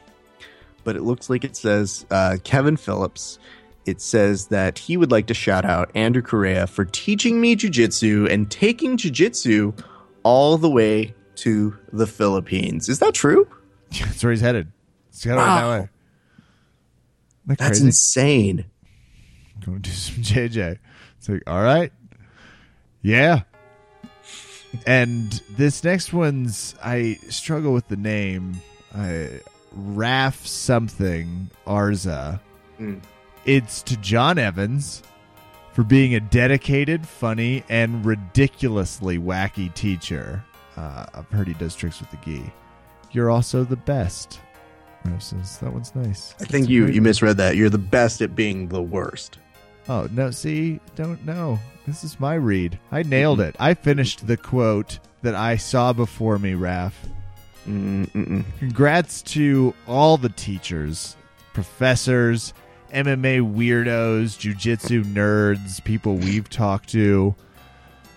but 0.84 0.96
it 0.96 1.02
looks 1.02 1.28
like 1.28 1.44
it 1.44 1.54
says 1.54 2.06
uh, 2.10 2.38
Kevin 2.42 2.76
Phillips. 2.78 3.38
It 3.84 4.00
says 4.00 4.46
that 4.46 4.78
he 4.78 4.96
would 4.96 5.10
like 5.10 5.26
to 5.26 5.34
shout 5.34 5.64
out 5.64 5.90
Andrew 5.94 6.22
Correa 6.22 6.66
for 6.68 6.84
teaching 6.84 7.40
me 7.40 7.56
jujitsu 7.56 8.30
and 8.32 8.50
taking 8.50 8.96
jujitsu 8.96 9.78
all 10.22 10.56
the 10.56 10.70
way 10.70 11.14
to 11.34 11.76
the 11.92 12.06
Philippines. 12.06 12.88
Is 12.88 13.00
that 13.00 13.12
true? 13.12 13.46
That's 14.00 14.22
where 14.22 14.32
he's 14.32 14.40
headed. 14.40 14.72
It's 15.08 15.22
headed 15.24 15.38
Wow. 15.38 15.56
that 15.56 15.68
way. 15.68 15.76
Isn't 15.78 15.90
that 17.46 17.58
That's 17.58 17.70
crazy? 17.70 17.86
insane. 17.86 18.64
to 19.62 19.78
do 19.78 19.90
some 19.90 20.22
JJ. 20.22 20.78
It's 21.18 21.28
like, 21.28 21.42
all 21.46 21.62
right. 21.62 21.92
Yeah. 23.02 23.42
And 24.86 25.30
this 25.56 25.84
next 25.84 26.12
one's 26.12 26.74
I 26.82 27.18
struggle 27.28 27.72
with 27.72 27.88
the 27.88 27.96
name. 27.96 28.60
I 28.94 29.40
Raf 29.72 30.46
something 30.46 31.50
Arza. 31.66 32.40
Hmm. 32.78 32.98
It's 33.44 33.82
to 33.82 33.96
John 33.98 34.38
Evans 34.38 35.02
for 35.72 35.82
being 35.82 36.14
a 36.14 36.20
dedicated, 36.20 37.06
funny, 37.06 37.64
and 37.68 38.04
ridiculously 38.04 39.18
wacky 39.18 39.72
teacher. 39.74 40.44
Uh, 40.76 41.06
I've 41.14 41.28
heard 41.30 41.48
he 41.48 41.54
does 41.54 41.74
tricks 41.74 42.00
with 42.00 42.10
the 42.10 42.18
gi. 42.18 42.52
You're 43.12 43.30
also 43.30 43.64
the 43.64 43.76
best. 43.76 44.40
Says 45.18 45.58
that 45.58 45.72
one's 45.72 45.94
nice. 45.94 46.34
I 46.40 46.44
think 46.44 46.68
you 46.68 46.86
you 46.86 47.02
misread 47.02 47.36
that. 47.38 47.56
You're 47.56 47.70
the 47.70 47.78
best 47.78 48.22
at 48.22 48.36
being 48.36 48.68
the 48.68 48.80
worst. 48.80 49.38
Oh 49.88 50.08
no! 50.12 50.30
See, 50.30 50.80
don't 50.94 51.24
know. 51.24 51.58
This 51.86 52.04
is 52.04 52.20
my 52.20 52.34
read. 52.34 52.78
I 52.92 53.02
nailed 53.02 53.40
it. 53.40 53.56
I 53.58 53.74
finished 53.74 54.26
the 54.26 54.36
quote 54.36 55.00
that 55.22 55.34
I 55.34 55.56
saw 55.56 55.92
before 55.92 56.38
me, 56.38 56.54
Raf. 56.54 56.96
Mm-mm. 57.66 58.44
Congrats 58.58 59.22
to 59.22 59.74
all 59.88 60.16
the 60.16 60.28
teachers, 60.28 61.16
professors, 61.52 62.54
MMA 62.92 63.40
weirdos, 63.40 64.36
jujitsu 64.38 65.04
nerds, 65.04 65.82
people 65.82 66.16
we've 66.16 66.48
talked 66.48 66.90
to. 66.90 67.34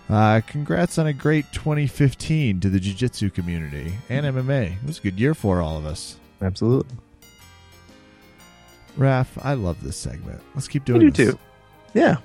Uh, 0.08 0.40
congrats 0.46 0.98
on 0.98 1.06
a 1.08 1.12
great 1.12 1.50
2015 1.52 2.60
to 2.60 2.70
the 2.70 2.78
jiu-jitsu 2.78 3.30
community 3.30 3.94
and 4.08 4.24
MMA. 4.24 4.72
It 4.74 4.86
was 4.86 4.98
a 4.98 5.02
good 5.02 5.18
year 5.18 5.34
for 5.34 5.60
all 5.60 5.76
of 5.76 5.84
us. 5.84 6.16
Absolutely. 6.40 6.94
Raf, 8.96 9.36
I 9.44 9.54
love 9.54 9.82
this 9.82 9.96
segment. 9.96 10.40
Let's 10.54 10.68
keep 10.68 10.82
I 10.82 10.84
doing 10.86 11.00
do 11.00 11.10
this. 11.10 11.32
too. 11.34 11.38
Yeah. 11.92 12.16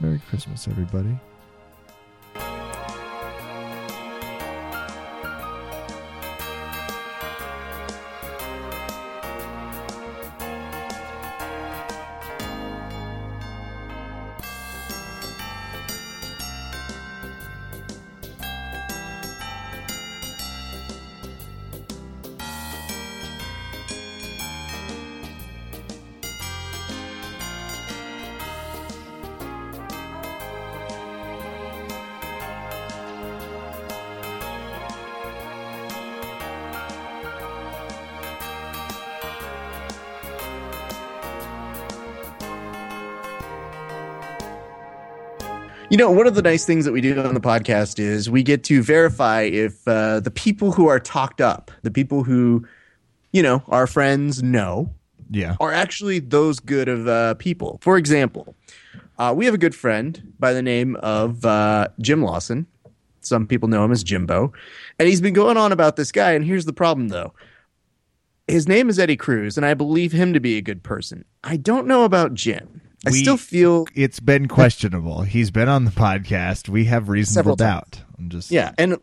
Merry 0.00 0.20
Christmas, 0.28 0.66
everybody. 0.68 1.16
One 46.26 46.32
of 46.32 46.34
the 46.34 46.42
nice 46.42 46.64
things 46.66 46.84
that 46.84 46.90
we 46.90 47.00
do 47.00 47.22
on 47.22 47.34
the 47.34 47.40
podcast 47.40 48.00
is 48.00 48.28
we 48.28 48.42
get 48.42 48.64
to 48.64 48.82
verify 48.82 49.42
if 49.42 49.86
uh, 49.86 50.18
the 50.18 50.30
people 50.32 50.72
who 50.72 50.88
are 50.88 50.98
talked 50.98 51.40
up, 51.40 51.70
the 51.82 51.90
people 51.92 52.24
who, 52.24 52.66
you 53.30 53.44
know, 53.44 53.62
our 53.68 53.86
friends 53.86 54.42
know, 54.42 54.92
Yeah. 55.30 55.54
are 55.60 55.70
actually 55.72 56.18
those 56.18 56.58
good 56.58 56.88
of 56.88 57.06
uh, 57.06 57.34
people. 57.34 57.78
For 57.80 57.96
example, 57.96 58.56
uh, 59.20 59.34
we 59.36 59.44
have 59.44 59.54
a 59.54 59.58
good 59.58 59.72
friend 59.72 60.32
by 60.40 60.52
the 60.52 60.62
name 60.62 60.96
of 60.96 61.44
uh, 61.44 61.86
Jim 62.00 62.22
Lawson. 62.24 62.66
Some 63.20 63.46
people 63.46 63.68
know 63.68 63.84
him 63.84 63.92
as 63.92 64.02
Jimbo. 64.02 64.52
And 64.98 65.06
he's 65.06 65.20
been 65.20 65.32
going 65.32 65.56
on 65.56 65.70
about 65.70 65.94
this 65.94 66.10
guy. 66.10 66.32
And 66.32 66.44
here's 66.44 66.64
the 66.64 66.72
problem, 66.72 67.06
though 67.10 67.34
his 68.48 68.66
name 68.66 68.88
is 68.88 68.98
Eddie 68.98 69.16
Cruz, 69.16 69.56
and 69.56 69.64
I 69.64 69.74
believe 69.74 70.10
him 70.10 70.32
to 70.32 70.40
be 70.40 70.56
a 70.56 70.60
good 70.62 70.82
person. 70.82 71.24
I 71.44 71.56
don't 71.56 71.86
know 71.86 72.02
about 72.02 72.34
Jim. 72.34 72.80
I 73.04 73.10
We- 73.10 73.22
still 73.22 73.36
feel 73.36 73.86
It's 73.94 74.20
been 74.20 74.48
questionable. 74.48 75.22
He's 75.22 75.50
been 75.50 75.68
on 75.68 75.84
the 75.84 75.90
podcast. 75.90 76.68
We 76.68 76.84
have 76.86 77.08
reasonable 77.08 77.34
Several 77.34 77.56
times. 77.56 77.70
doubt. 77.96 78.02
I'm 78.18 78.28
just 78.28 78.50
Yeah, 78.50 78.72
and 78.78 78.96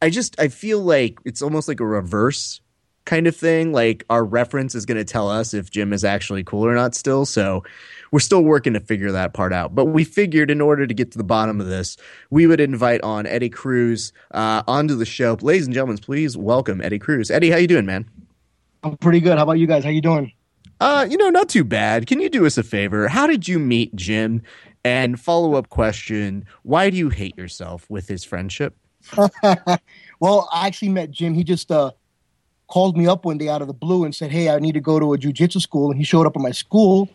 I 0.00 0.10
just 0.10 0.38
I 0.40 0.48
feel 0.48 0.80
like 0.80 1.18
it's 1.24 1.42
almost 1.42 1.68
like 1.68 1.80
a 1.80 1.86
reverse 1.86 2.60
kind 3.04 3.26
of 3.26 3.34
thing. 3.36 3.72
Like 3.72 4.04
our 4.08 4.24
reference 4.24 4.74
is 4.74 4.86
going 4.86 4.96
to 4.98 5.04
tell 5.04 5.28
us 5.28 5.54
if 5.54 5.70
Jim 5.70 5.92
is 5.92 6.04
actually 6.04 6.44
cool 6.44 6.64
or 6.64 6.74
not 6.74 6.94
still. 6.94 7.26
So 7.26 7.64
we're 8.12 8.20
still 8.20 8.42
working 8.42 8.74
to 8.74 8.80
figure 8.80 9.10
that 9.12 9.34
part 9.34 9.52
out. 9.52 9.74
But 9.74 9.86
we 9.86 10.04
figured 10.04 10.50
in 10.50 10.60
order 10.60 10.86
to 10.86 10.94
get 10.94 11.10
to 11.12 11.18
the 11.18 11.24
bottom 11.24 11.60
of 11.60 11.66
this, 11.66 11.96
we 12.30 12.46
would 12.46 12.60
invite 12.60 13.00
on 13.02 13.26
Eddie 13.26 13.48
Cruz 13.50 14.12
uh, 14.30 14.62
onto 14.68 14.94
the 14.94 15.04
show. 15.06 15.36
Ladies 15.40 15.66
and 15.66 15.74
gentlemen, 15.74 15.98
please 15.98 16.36
welcome 16.36 16.80
Eddie 16.80 16.98
Cruz. 17.00 17.30
Eddie, 17.30 17.50
how 17.50 17.56
you 17.56 17.66
doing, 17.66 17.86
man? 17.86 18.08
I'm 18.84 18.96
pretty 18.98 19.20
good. 19.20 19.36
How 19.36 19.44
about 19.44 19.58
you 19.58 19.66
guys? 19.66 19.82
How 19.84 19.90
you 19.90 20.00
doing? 20.00 20.32
Uh, 20.80 21.06
you 21.08 21.16
know, 21.16 21.30
not 21.30 21.48
too 21.48 21.64
bad. 21.64 22.06
Can 22.06 22.20
you 22.20 22.28
do 22.28 22.44
us 22.44 22.58
a 22.58 22.62
favor? 22.62 23.08
How 23.08 23.26
did 23.26 23.46
you 23.46 23.58
meet 23.58 23.94
Jim? 23.94 24.42
And 24.84 25.20
follow 25.20 25.54
up 25.54 25.68
question: 25.68 26.44
Why 26.64 26.90
do 26.90 26.96
you 26.96 27.08
hate 27.08 27.38
yourself 27.38 27.88
with 27.88 28.08
his 28.08 28.24
friendship? 28.24 28.76
well, 30.20 30.48
I 30.52 30.66
actually 30.66 30.88
met 30.88 31.12
Jim. 31.12 31.34
He 31.34 31.44
just 31.44 31.70
uh, 31.70 31.92
called 32.66 32.96
me 32.96 33.06
up 33.06 33.24
one 33.24 33.38
day 33.38 33.48
out 33.48 33.62
of 33.62 33.68
the 33.68 33.74
blue 33.74 34.04
and 34.04 34.14
said, 34.14 34.32
"Hey, 34.32 34.48
I 34.48 34.58
need 34.58 34.72
to 34.72 34.80
go 34.80 34.98
to 34.98 35.14
a 35.14 35.18
jujitsu 35.18 35.60
school." 35.60 35.90
And 35.90 35.98
he 35.98 36.04
showed 36.04 36.26
up 36.26 36.36
at 36.36 36.42
my 36.42 36.50
school, 36.50 37.08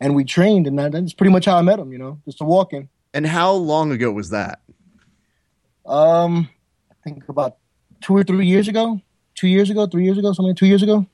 and 0.00 0.16
we 0.16 0.24
trained. 0.24 0.66
And 0.66 0.76
that's 0.76 1.12
pretty 1.12 1.32
much 1.32 1.44
how 1.44 1.56
I 1.56 1.62
met 1.62 1.78
him. 1.78 1.92
You 1.92 1.98
know, 1.98 2.18
just 2.24 2.40
a 2.40 2.44
walk 2.44 2.72
in. 2.72 2.88
And 3.14 3.26
how 3.26 3.52
long 3.52 3.92
ago 3.92 4.10
was 4.10 4.30
that? 4.30 4.62
Um, 5.86 6.48
I 6.90 6.94
think 7.04 7.28
about 7.28 7.58
two 8.00 8.16
or 8.16 8.24
three 8.24 8.46
years 8.46 8.68
ago. 8.68 9.00
Two 9.34 9.48
years 9.48 9.70
ago, 9.70 9.86
three 9.86 10.04
years 10.04 10.18
ago, 10.18 10.32
something. 10.32 10.54
Two 10.54 10.66
years 10.66 10.82
ago. 10.82 11.06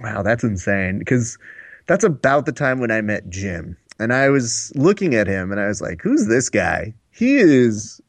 Wow, 0.00 0.22
that's 0.22 0.44
insane. 0.44 0.98
Because 0.98 1.38
that's 1.86 2.04
about 2.04 2.46
the 2.46 2.52
time 2.52 2.80
when 2.80 2.90
I 2.90 3.00
met 3.00 3.28
Jim. 3.28 3.76
And 3.98 4.12
I 4.12 4.28
was 4.28 4.72
looking 4.74 5.14
at 5.14 5.26
him 5.26 5.50
and 5.50 5.60
I 5.60 5.68
was 5.68 5.80
like, 5.80 6.02
who's 6.02 6.26
this 6.26 6.50
guy? 6.50 6.94
He 7.12 7.36
is, 7.36 8.00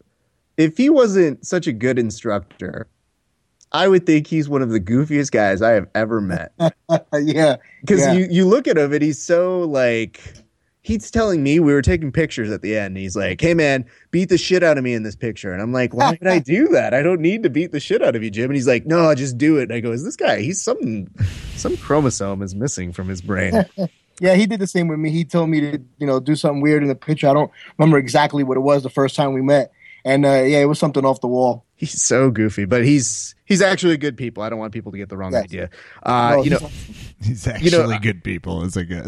if 0.57 0.75
he 0.75 0.89
wasn't 0.89 1.45
such 1.45 1.65
a 1.65 1.71
good 1.71 1.97
instructor, 1.97 2.87
I 3.71 3.87
would 3.87 4.05
think 4.05 4.27
he's 4.27 4.49
one 4.49 4.61
of 4.61 4.69
the 4.69 4.79
goofiest 4.79 5.31
guys 5.31 5.61
I 5.61 5.71
have 5.71 5.87
ever 5.95 6.19
met. 6.19 6.51
yeah, 7.13 7.57
Because 7.81 8.01
Yeah. 8.01 8.13
you, 8.13 8.27
you 8.29 8.45
look 8.47 8.67
at 8.67 8.77
him 8.77 8.91
and 8.91 9.01
he's 9.01 9.21
so 9.21 9.61
like, 9.61 10.21
he's 10.87 11.11
telling 11.11 11.43
me 11.43 11.59
we 11.59 11.73
were 11.73 11.81
taking 11.81 12.11
pictures 12.11 12.49
at 12.49 12.61
the 12.61 12.77
end. 12.77 12.87
And 12.87 12.97
he's 12.97 13.15
like, 13.15 13.41
hey 13.41 13.53
man, 13.53 13.85
beat 14.11 14.29
the 14.29 14.37
shit 14.37 14.63
out 14.63 14.77
of 14.77 14.83
me 14.85 14.93
in 14.93 15.03
this 15.03 15.15
picture. 15.17 15.51
And 15.51 15.61
I'm 15.61 15.73
like, 15.73 15.93
why 15.93 16.11
would 16.11 16.27
I 16.27 16.39
do 16.55 16.69
that? 16.69 16.93
I 16.93 17.03
don't 17.03 17.19
need 17.19 17.43
to 17.43 17.49
beat 17.49 17.71
the 17.73 17.79
shit 17.79 18.01
out 18.01 18.15
of 18.15 18.23
you, 18.23 18.31
Jim. 18.31 18.45
And 18.45 18.55
he's 18.55 18.67
like, 18.67 18.85
no, 18.85 19.13
just 19.13 19.37
do 19.37 19.57
it. 19.57 19.63
And 19.63 19.73
I 19.73 19.81
go, 19.81 19.91
is 19.91 20.03
this 20.05 20.15
guy, 20.15 20.39
he's 20.41 20.61
some, 20.61 21.07
some 21.55 21.75
chromosome 21.77 22.41
is 22.41 22.55
missing 22.55 22.93
from 22.93 23.09
his 23.09 23.21
brain. 23.21 23.65
yeah. 24.21 24.35
He 24.35 24.45
did 24.45 24.59
the 24.61 24.67
same 24.67 24.87
with 24.87 24.99
me. 24.99 25.11
He 25.11 25.25
told 25.25 25.49
me 25.49 25.59
to, 25.59 25.81
you 25.97 26.07
know, 26.07 26.19
do 26.21 26.35
something 26.35 26.61
weird 26.61 26.81
in 26.83 26.87
the 26.87 26.95
picture. 26.95 27.27
I 27.27 27.33
don't 27.33 27.51
remember 27.77 27.97
exactly 27.97 28.43
what 28.45 28.55
it 28.55 28.61
was 28.61 28.83
the 28.83 28.89
first 28.89 29.15
time 29.15 29.33
we 29.33 29.41
met. 29.41 29.71
And 30.05 30.25
uh, 30.25 30.43
yeah, 30.43 30.59
it 30.59 30.65
was 30.69 30.79
something 30.79 31.03
off 31.03 31.19
the 31.19 31.27
wall. 31.27 31.65
He's 31.75 32.01
so 32.01 32.31
goofy, 32.31 32.63
but 32.63 32.85
he's 32.85 33.35
he's 33.45 33.61
actually 33.61 33.97
good 33.97 34.15
people. 34.15 34.41
I 34.41 34.49
don't 34.49 34.57
want 34.57 34.71
people 34.71 34.91
to 34.93 34.97
get 34.97 35.09
the 35.09 35.17
wrong 35.17 35.33
Yes. 35.33 35.43
idea. 35.43 35.69
Uh, 36.01 36.29
No, 36.37 36.43
you 36.43 36.49
know, 36.51 36.57
he's- 36.59 37.13
he's 37.23 37.47
actually 37.47 37.95
uh, 37.95 37.99
good 37.99 38.23
people. 38.23 38.63
Is 38.63 38.77
a 38.77 38.85
good. 38.85 39.05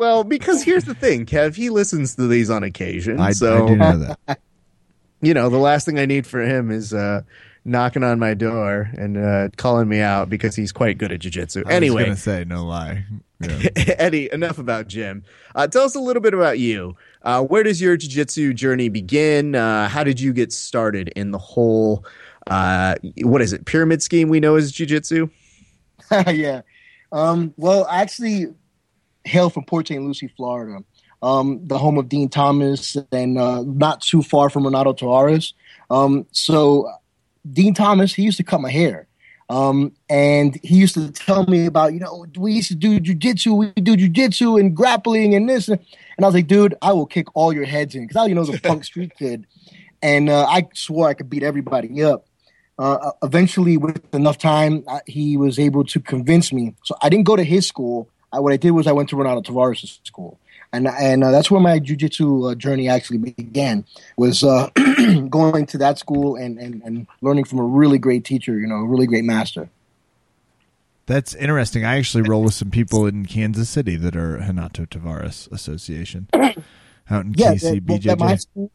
He's- 0.00 0.06
well, 0.08 0.24
because 0.24 0.62
here's 0.62 0.84
the 0.84 0.94
thing, 0.94 1.26
Kev. 1.26 1.54
He 1.54 1.70
listens 1.70 2.14
to 2.16 2.26
these 2.26 2.50
on 2.50 2.62
occasion, 2.62 3.20
I, 3.20 3.32
so 3.32 3.64
I 3.64 3.68
do 3.68 3.76
know 3.76 3.98
that. 3.98 4.40
you 5.20 5.34
know 5.34 5.48
the 5.50 5.58
last 5.58 5.84
thing 5.86 5.98
I 5.98 6.06
need 6.06 6.26
for 6.26 6.40
him 6.40 6.70
is 6.70 6.94
uh, 6.94 7.22
knocking 7.64 8.02
on 8.02 8.18
my 8.18 8.34
door 8.34 8.90
and 8.96 9.16
uh, 9.18 9.48
calling 9.56 9.88
me 9.88 10.00
out 10.00 10.28
because 10.30 10.56
he's 10.56 10.72
quite 10.72 10.98
good 10.98 11.12
at 11.12 11.20
jujitsu. 11.20 11.58
I 11.58 11.68
was 11.68 11.74
Anyway, 11.74 12.04
gonna 12.04 12.16
say 12.16 12.44
no 12.44 12.64
lie. 12.66 13.04
Yeah. 13.42 13.70
Eddie, 13.96 14.28
enough 14.30 14.58
about 14.58 14.86
Jim. 14.86 15.24
Uh, 15.54 15.66
tell 15.66 15.84
us 15.84 15.94
a 15.94 15.98
little 15.98 16.20
bit 16.20 16.34
about 16.34 16.58
you. 16.58 16.94
Uh, 17.22 17.42
where 17.42 17.62
does 17.62 17.80
your 17.80 17.96
jiu-jitsu 17.96 18.52
journey 18.52 18.90
begin? 18.90 19.54
Uh, 19.54 19.88
how 19.88 20.04
did 20.04 20.20
you 20.20 20.34
get 20.34 20.52
started 20.52 21.08
in 21.16 21.30
the 21.30 21.38
whole, 21.38 22.04
uh, 22.48 22.96
what 23.22 23.40
is 23.40 23.54
it, 23.54 23.64
pyramid 23.64 24.02
scheme 24.02 24.28
we 24.28 24.40
know 24.40 24.56
as 24.56 24.70
jiu-jitsu? 24.70 25.30
yeah. 26.26 26.60
Um, 27.12 27.54
well, 27.56 27.86
actually 27.90 28.48
hail 29.24 29.50
from 29.50 29.64
Port 29.64 29.88
St. 29.88 30.02
Lucie, 30.02 30.32
Florida, 30.36 30.84
um, 31.22 31.66
the 31.66 31.78
home 31.78 31.98
of 31.98 32.08
Dean 32.08 32.28
Thomas, 32.28 32.96
and 33.12 33.38
uh, 33.38 33.62
not 33.62 34.00
too 34.00 34.22
far 34.22 34.50
from 34.50 34.64
Renato 34.64 34.92
Tavares. 34.92 35.52
Um, 35.90 36.26
so, 36.32 36.90
Dean 37.50 37.74
Thomas, 37.74 38.14
he 38.14 38.22
used 38.22 38.38
to 38.38 38.44
cut 38.44 38.60
my 38.60 38.70
hair. 38.70 39.06
Um, 39.48 39.92
and 40.08 40.58
he 40.62 40.76
used 40.76 40.94
to 40.94 41.10
tell 41.10 41.44
me 41.46 41.66
about, 41.66 41.92
you 41.92 41.98
know, 41.98 42.24
we 42.38 42.52
used 42.52 42.68
to 42.68 42.76
do 42.76 43.00
jujitsu, 43.00 43.56
we 43.56 43.82
do 43.82 43.96
jujitsu 43.96 44.60
and 44.60 44.76
grappling 44.76 45.34
and 45.34 45.48
this. 45.48 45.68
And 45.68 45.80
I 46.20 46.24
was 46.24 46.34
like, 46.34 46.46
dude, 46.46 46.76
I 46.82 46.92
will 46.92 47.06
kick 47.06 47.26
all 47.34 47.52
your 47.52 47.64
heads 47.64 47.96
in. 47.96 48.06
Because 48.06 48.16
I, 48.16 48.26
you 48.26 48.36
know, 48.36 48.42
was 48.42 48.54
a 48.54 48.60
punk 48.62 48.84
street 48.84 49.12
kid. 49.18 49.46
And 50.02 50.30
uh, 50.30 50.46
I 50.46 50.68
swore 50.74 51.08
I 51.08 51.14
could 51.14 51.28
beat 51.28 51.42
everybody 51.42 52.02
up 52.02 52.26
uh, 52.80 53.12
eventually 53.22 53.76
with 53.76 54.02
enough 54.14 54.38
time 54.38 54.82
I, 54.88 55.02
he 55.06 55.36
was 55.36 55.58
able 55.58 55.84
to 55.84 56.00
convince 56.00 56.52
me 56.52 56.74
so 56.82 56.96
i 57.02 57.08
didn't 57.08 57.24
go 57.24 57.36
to 57.36 57.44
his 57.44 57.66
school 57.66 58.08
I, 58.32 58.40
what 58.40 58.52
i 58.52 58.56
did 58.56 58.70
was 58.72 58.86
i 58.86 58.92
went 58.92 59.08
to 59.10 59.16
renato 59.16 59.40
tavares' 59.42 59.98
school 60.04 60.38
and 60.72 60.86
and 60.88 61.24
uh, 61.24 61.30
that's 61.30 61.50
where 61.50 61.60
my 61.60 61.78
jiu-jitsu 61.78 62.44
uh, 62.46 62.54
journey 62.54 62.88
actually 62.88 63.18
began 63.18 63.84
was 64.16 64.44
uh, 64.44 64.68
going 65.28 65.66
to 65.66 65.78
that 65.78 65.98
school 65.98 66.36
and, 66.36 66.58
and 66.58 66.82
and 66.84 67.06
learning 67.22 67.44
from 67.44 67.58
a 67.58 67.64
really 67.64 67.98
great 67.98 68.24
teacher 68.24 68.58
you 68.58 68.66
know 68.66 68.76
a 68.76 68.86
really 68.86 69.06
great 69.06 69.24
master 69.24 69.68
That's 71.06 71.34
interesting. 71.34 71.84
I 71.84 71.98
actually 71.98 72.22
roll 72.22 72.44
with 72.44 72.54
some 72.54 72.70
people 72.70 73.04
in 73.06 73.26
Kansas 73.26 73.68
City 73.68 73.96
that 73.96 74.14
are 74.14 74.34
Renato 74.38 74.84
Tavares 74.84 75.50
Association 75.50 76.28
out 77.10 77.24
in 77.24 77.34
yeah 77.36 77.54
KC 77.54 77.84
that- 77.84 78.02
that 78.04 78.18
my 78.20 78.34
BJJ. 78.34 78.40
school, 78.40 78.70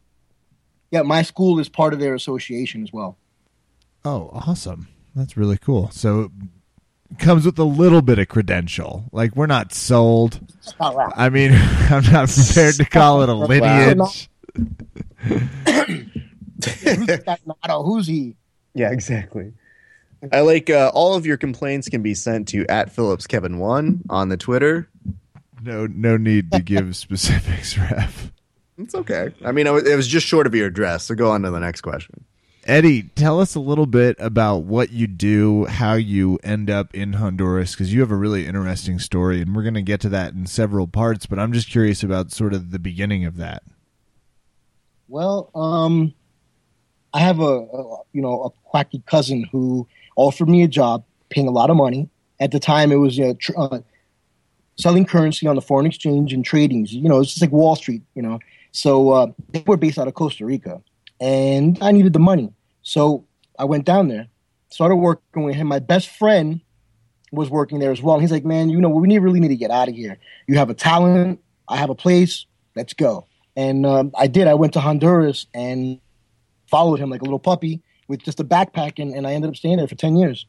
yeah 0.90 1.02
my 1.02 1.22
school 1.22 1.58
is 1.58 1.70
part 1.70 1.94
of 1.94 1.98
their 2.00 2.14
association 2.14 2.82
as 2.82 2.92
well 2.92 3.16
Oh, 4.04 4.30
awesome! 4.34 4.86
That's 5.16 5.36
really 5.36 5.58
cool. 5.58 5.90
So, 5.90 6.30
comes 7.18 7.46
with 7.46 7.58
a 7.58 7.64
little 7.64 8.02
bit 8.02 8.18
of 8.18 8.28
credential. 8.28 9.04
Like 9.12 9.36
we're 9.36 9.46
not 9.46 9.72
sold. 9.72 10.40
Oh, 10.80 10.92
wow. 10.92 11.12
I 11.14 11.28
mean, 11.28 11.52
I'm 11.54 12.04
not 12.12 12.28
prepared 12.28 12.74
to 12.76 12.84
call 12.84 13.22
it 13.22 13.28
a 13.28 13.34
lineage. 13.34 14.28
Who's 15.24 17.06
that 17.24 17.40
Nato? 17.46 17.82
Who's 17.82 18.06
he? 18.06 18.36
Yeah, 18.74 18.92
exactly. 18.92 19.52
I 20.32 20.40
like 20.40 20.70
uh, 20.70 20.90
all 20.94 21.14
of 21.14 21.26
your 21.26 21.36
complaints 21.36 21.88
can 21.88 22.02
be 22.02 22.14
sent 22.14 22.48
to 22.48 22.66
at 22.66 22.90
Phillips 22.90 23.26
Kevin 23.26 23.58
one 23.58 24.02
on 24.08 24.28
the 24.28 24.36
Twitter. 24.36 24.88
No, 25.62 25.86
no 25.86 26.16
need 26.16 26.52
to 26.52 26.60
give 26.60 26.96
specifics, 26.96 27.78
ref. 27.78 28.32
It's 28.78 28.94
okay. 28.94 29.30
I 29.44 29.52
mean, 29.52 29.66
it 29.66 29.70
was, 29.70 29.84
it 29.84 29.96
was 29.96 30.06
just 30.06 30.26
short 30.26 30.46
of 30.46 30.54
your 30.54 30.66
address. 30.66 31.04
So 31.04 31.14
go 31.14 31.30
on 31.30 31.42
to 31.42 31.50
the 31.50 31.60
next 31.60 31.80
question. 31.80 32.24
Eddie, 32.66 33.04
tell 33.14 33.40
us 33.40 33.54
a 33.54 33.60
little 33.60 33.86
bit 33.86 34.16
about 34.18 34.64
what 34.64 34.90
you 34.90 35.06
do, 35.06 35.66
how 35.66 35.94
you 35.94 36.40
end 36.42 36.68
up 36.68 36.92
in 36.92 37.12
Honduras, 37.12 37.72
because 37.72 37.94
you 37.94 38.00
have 38.00 38.10
a 38.10 38.16
really 38.16 38.44
interesting 38.44 38.98
story, 38.98 39.40
and 39.40 39.54
we're 39.54 39.62
going 39.62 39.74
to 39.74 39.82
get 39.82 40.00
to 40.00 40.08
that 40.08 40.34
in 40.34 40.46
several 40.46 40.88
parts. 40.88 41.26
But 41.26 41.38
I'm 41.38 41.52
just 41.52 41.70
curious 41.70 42.02
about 42.02 42.32
sort 42.32 42.52
of 42.52 42.72
the 42.72 42.80
beginning 42.80 43.24
of 43.24 43.36
that. 43.36 43.62
Well, 45.06 45.50
um, 45.54 46.12
I 47.14 47.20
have 47.20 47.38
a, 47.38 47.44
a 47.44 47.98
you 48.12 48.20
know 48.20 48.42
a 48.42 48.50
quacky 48.68 49.00
cousin 49.06 49.44
who 49.52 49.86
offered 50.16 50.48
me 50.48 50.64
a 50.64 50.68
job, 50.68 51.04
paying 51.28 51.46
a 51.46 51.52
lot 51.52 51.70
of 51.70 51.76
money. 51.76 52.08
At 52.40 52.50
the 52.50 52.58
time, 52.58 52.90
it 52.90 52.96
was 52.96 53.18
uh, 53.20 53.34
tr- 53.38 53.52
uh, 53.56 53.78
selling 54.76 55.06
currency 55.06 55.46
on 55.46 55.54
the 55.54 55.62
foreign 55.62 55.86
exchange 55.86 56.32
and 56.32 56.44
trading. 56.44 56.84
You 56.86 57.08
know, 57.08 57.20
it's 57.20 57.30
just 57.30 57.42
like 57.42 57.52
Wall 57.52 57.76
Street. 57.76 58.02
You 58.16 58.22
know, 58.22 58.40
so 58.72 59.10
uh, 59.10 59.26
they 59.52 59.62
were 59.64 59.76
based 59.76 59.98
out 59.98 60.08
of 60.08 60.14
Costa 60.14 60.44
Rica, 60.44 60.82
and 61.20 61.78
I 61.80 61.92
needed 61.92 62.12
the 62.12 62.18
money, 62.18 62.52
so 62.82 63.26
I 63.58 63.64
went 63.64 63.84
down 63.84 64.08
there, 64.08 64.28
started 64.70 64.96
working 64.96 65.44
with 65.44 65.54
him. 65.54 65.66
My 65.66 65.78
best 65.78 66.08
friend 66.08 66.60
was 67.32 67.50
working 67.50 67.78
there 67.78 67.90
as 67.90 68.02
well. 68.02 68.14
And 68.14 68.22
he's 68.22 68.32
like, 68.32 68.44
"Man, 68.44 68.70
you 68.70 68.80
know, 68.80 68.88
we 68.88 69.08
need, 69.08 69.18
really 69.18 69.40
need 69.40 69.48
to 69.48 69.56
get 69.56 69.70
out 69.70 69.88
of 69.88 69.94
here. 69.94 70.18
You 70.46 70.58
have 70.58 70.70
a 70.70 70.74
talent. 70.74 71.40
I 71.68 71.76
have 71.76 71.90
a 71.90 71.94
place. 71.94 72.46
Let's 72.74 72.92
go." 72.92 73.26
And 73.56 73.86
um, 73.86 74.12
I 74.16 74.26
did. 74.26 74.46
I 74.46 74.54
went 74.54 74.74
to 74.74 74.80
Honduras 74.80 75.46
and 75.54 76.00
followed 76.70 76.98
him 76.98 77.10
like 77.10 77.22
a 77.22 77.24
little 77.24 77.38
puppy 77.38 77.82
with 78.08 78.22
just 78.22 78.40
a 78.40 78.44
backpack, 78.44 79.00
and, 79.00 79.14
and 79.14 79.26
I 79.26 79.32
ended 79.32 79.50
up 79.50 79.56
staying 79.56 79.78
there 79.78 79.88
for 79.88 79.94
ten 79.94 80.16
years. 80.16 80.46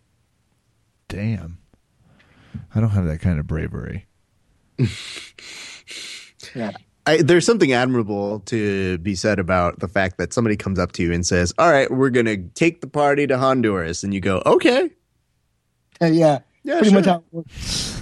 Damn. 1.07 1.59
I 2.75 2.79
don't 2.79 2.89
have 2.89 3.05
that 3.05 3.21
kind 3.21 3.39
of 3.39 3.47
bravery. 3.47 4.07
Yeah. 6.55 6.71
I, 7.07 7.21
there's 7.21 7.45
something 7.45 7.71
admirable 7.71 8.41
to 8.41 8.97
be 8.99 9.15
said 9.15 9.39
about 9.39 9.79
the 9.79 9.87
fact 9.87 10.17
that 10.17 10.33
somebody 10.33 10.55
comes 10.57 10.77
up 10.77 10.91
to 10.93 11.03
you 11.03 11.13
and 11.13 11.25
says, 11.25 11.53
"All 11.57 11.71
right, 11.71 11.89
we're 11.89 12.09
gonna 12.09 12.37
take 12.37 12.81
the 12.81 12.87
party 12.87 13.25
to 13.27 13.37
Honduras," 13.37 14.03
and 14.03 14.13
you 14.13 14.19
go, 14.19 14.41
"Okay, 14.45 14.91
Uh, 16.01 16.05
yeah. 16.07 16.39
yeah, 16.63 16.75
Pretty 16.75 16.89
sure." 16.89 16.99
much 16.99 17.05
how 17.05 17.15
it 17.17 17.23
works. 17.31 18.01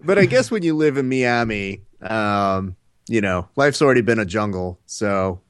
But 0.00 0.18
I 0.18 0.26
guess 0.26 0.50
when 0.50 0.62
you 0.62 0.76
live 0.76 0.96
in 0.96 1.08
Miami, 1.08 1.82
um, 2.02 2.76
you 3.08 3.20
know, 3.20 3.48
life's 3.56 3.82
already 3.82 4.00
been 4.02 4.18
a 4.20 4.24
jungle, 4.26 4.78
so 4.86 5.40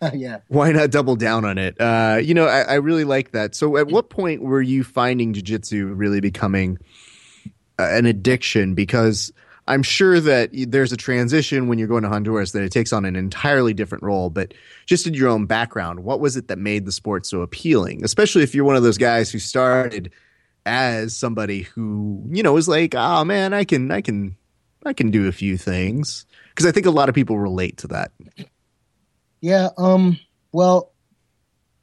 yeah. 0.14 0.38
why 0.48 0.72
not 0.72 0.90
double 0.90 1.16
down 1.16 1.44
on 1.44 1.58
it? 1.58 1.78
Uh, 1.80 2.18
you 2.22 2.32
know, 2.32 2.46
I, 2.46 2.60
I 2.62 2.74
really 2.74 3.04
like 3.04 3.32
that. 3.32 3.54
So, 3.54 3.76
at 3.76 3.88
what 3.88 4.08
point 4.08 4.40
were 4.42 4.62
you 4.62 4.82
finding 4.84 5.34
jujitsu 5.34 5.92
really 5.94 6.20
becoming 6.20 6.78
uh, 7.78 7.88
an 7.90 8.06
addiction? 8.06 8.74
Because 8.74 9.32
I'm 9.68 9.82
sure 9.82 10.20
that 10.20 10.50
there's 10.52 10.92
a 10.92 10.96
transition 10.96 11.66
when 11.66 11.78
you're 11.78 11.88
going 11.88 12.04
to 12.04 12.08
Honduras 12.08 12.52
that 12.52 12.62
it 12.62 12.70
takes 12.70 12.92
on 12.92 13.04
an 13.04 13.16
entirely 13.16 13.74
different 13.74 14.04
role. 14.04 14.30
But 14.30 14.54
just 14.86 15.06
in 15.06 15.14
your 15.14 15.28
own 15.28 15.46
background, 15.46 16.00
what 16.00 16.20
was 16.20 16.36
it 16.36 16.48
that 16.48 16.58
made 16.58 16.84
the 16.84 16.92
sport 16.92 17.26
so 17.26 17.40
appealing? 17.40 18.04
Especially 18.04 18.42
if 18.42 18.54
you're 18.54 18.64
one 18.64 18.76
of 18.76 18.84
those 18.84 18.98
guys 18.98 19.30
who 19.30 19.38
started 19.38 20.12
as 20.64 21.16
somebody 21.16 21.62
who 21.62 22.24
you 22.30 22.42
know 22.42 22.56
is 22.56 22.68
like, 22.68 22.94
oh 22.94 23.24
man, 23.24 23.52
I 23.52 23.64
can, 23.64 23.90
I 23.90 24.02
can, 24.02 24.36
I 24.84 24.92
can 24.92 25.10
do 25.10 25.28
a 25.28 25.32
few 25.32 25.56
things. 25.56 26.26
Because 26.50 26.66
I 26.66 26.72
think 26.72 26.86
a 26.86 26.90
lot 26.90 27.08
of 27.08 27.14
people 27.14 27.38
relate 27.38 27.78
to 27.78 27.88
that. 27.88 28.12
Yeah. 29.40 29.70
Um. 29.76 30.18
Well, 30.52 30.92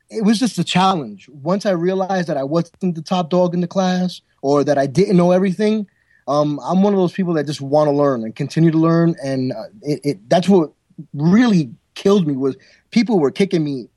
it 0.10 0.24
was 0.24 0.40
just 0.40 0.58
a 0.58 0.64
challenge. 0.64 1.30
Once 1.30 1.66
I 1.66 1.72
realized 1.72 2.28
that 2.30 2.38
I 2.38 2.44
wasn't 2.44 2.96
the 2.96 3.02
top 3.02 3.30
dog 3.30 3.54
in 3.54 3.62
the 3.62 3.68
class, 3.68 4.22
or 4.42 4.64
that 4.64 4.78
I 4.78 4.88
didn't 4.88 5.18
know 5.18 5.32
everything, 5.32 5.88
um, 6.28 6.60
I'm 6.64 6.82
one 6.82 6.94
of 6.94 7.00
those 7.00 7.14
people 7.14 7.34
that 7.34 7.46
just 7.46 7.62
want 7.62 7.88
to 7.88 7.92
learn 7.92 8.24
and 8.24 8.36
continue 8.36 8.72
to 8.72 8.78
learn. 8.78 9.16
And 9.24 9.52
uh, 9.52 9.64
it, 9.82 10.00
it 10.04 10.30
that's 10.30 10.48
what 10.48 10.72
really 11.14 11.72
killed 11.96 12.28
me 12.28 12.36
was 12.36 12.56
people 12.92 13.20
were 13.20 13.32
kicking 13.32 13.64
me, 13.64 13.90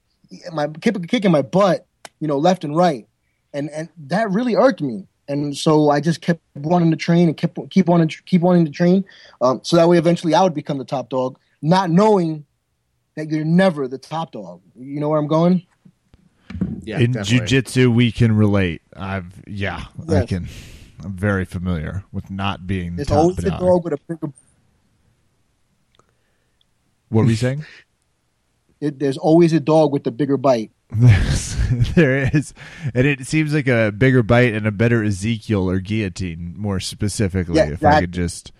my 0.53 0.68
kick- 0.81 1.09
kicking 1.09 1.31
my 1.31 1.43
butt, 1.43 1.87
you 2.20 2.29
know, 2.29 2.39
left 2.39 2.64
and 2.64 2.77
right, 2.77 3.07
and 3.53 3.70
and 3.70 3.89
that 4.09 4.31
really 4.31 4.57
irked 4.57 4.81
me. 4.81 5.07
And 5.29 5.57
so 5.57 5.91
I 5.91 6.01
just 6.01 6.20
kept 6.20 6.41
wanting 6.55 6.91
to 6.93 6.97
train 6.97 7.29
and 7.29 7.37
kept 7.37 7.59
keep 7.70 7.87
wanting 7.87 8.09
keep 8.27 8.43
wanting 8.43 8.64
to 8.64 8.70
train, 8.70 9.05
um, 9.41 9.61
so 9.62 9.77
that 9.77 9.89
way 9.89 9.99
eventually 9.99 10.35
I 10.35 10.43
would 10.43 10.55
become 10.55 10.79
the 10.79 10.85
top 10.85 11.09
dog, 11.09 11.39
not 11.62 11.91
knowing 11.91 12.45
that 13.16 13.31
you're 13.31 13.45
never 13.45 13.89
the 13.89 13.99
top 13.99 14.33
dog. 14.33 14.61
You 14.77 15.01
know 15.01 15.09
where 15.09 15.18
I'm 15.18 15.27
going? 15.27 15.66
Yeah, 16.83 17.01
in 17.01 17.12
definitely. 17.12 17.47
jujitsu, 17.47 17.93
we 17.93 18.12
can 18.12 18.37
relate. 18.37 18.83
I've 18.95 19.43
yeah, 19.47 19.87
I 20.09 20.24
can. 20.27 20.49
I'm 21.05 21.14
very 21.16 21.44
familiar 21.44 22.05
with 22.12 22.30
not 22.30 22.66
being 22.66 22.97
the 22.97 23.05
There's 23.05 23.11
always 23.16 23.38
a 23.44 23.51
dog. 23.51 23.84
with 23.84 23.92
a 23.92 23.99
bigger. 24.09 24.32
What 27.09 27.22
were 27.22 27.26
we 27.26 27.36
saying? 27.36 27.64
it- 28.80 28.99
There's 28.99 29.16
always 29.18 29.53
a 29.53 29.61
dog 29.61 29.92
with 29.92 30.05
the 30.05 30.11
bigger 30.11 30.36
bite. 30.36 30.70
There's- 30.90 31.57
and 32.94 33.07
it 33.07 33.26
seems 33.26 33.53
like 33.53 33.66
a 33.68 33.90
bigger 33.97 34.22
bite 34.22 34.55
and 34.55 34.66
a 34.66 34.72
better 34.72 35.03
Ezekiel 35.03 35.68
or 35.68 35.80
guillotine, 35.80 36.55
more 36.57 36.78
specifically. 36.80 37.57
Yeah, 37.57 37.70
if 37.72 37.84
I 37.84 38.01
could 38.01 38.12
just 38.12 38.53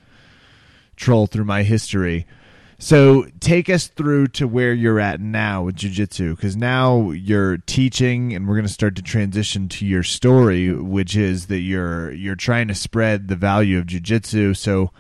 troll 0.97 1.27
through 1.27 1.45
my 1.45 1.63
history. 1.63 2.27
So 2.79 3.27
take 3.41 3.71
us 3.71 3.87
through 3.87 4.29
to 4.29 4.47
where 4.47 4.75
you're 4.75 5.01
at 5.01 5.21
now 5.21 5.63
with 5.63 5.77
jujitsu, 5.77 6.37
because 6.37 6.57
now 6.57 7.11
you're 7.11 7.57
teaching, 7.59 8.35
and 8.35 8.47
we're 8.47 8.55
going 8.55 8.67
to 8.67 8.73
start 8.73 8.97
to 8.97 9.03
transition 9.03 9.69
to 9.71 9.87
your 9.87 10.03
story, 10.03 10.73
which 10.73 11.17
is 11.17 11.47
that 11.47 11.61
you're 11.61 12.13
you're 12.13 12.37
trying 12.37 12.69
to 12.69 12.75
spread 12.75 13.29
the 13.29 13.37
value 13.37 13.79
of 13.79 13.87
jujitsu. 13.87 14.55
So 14.55 14.91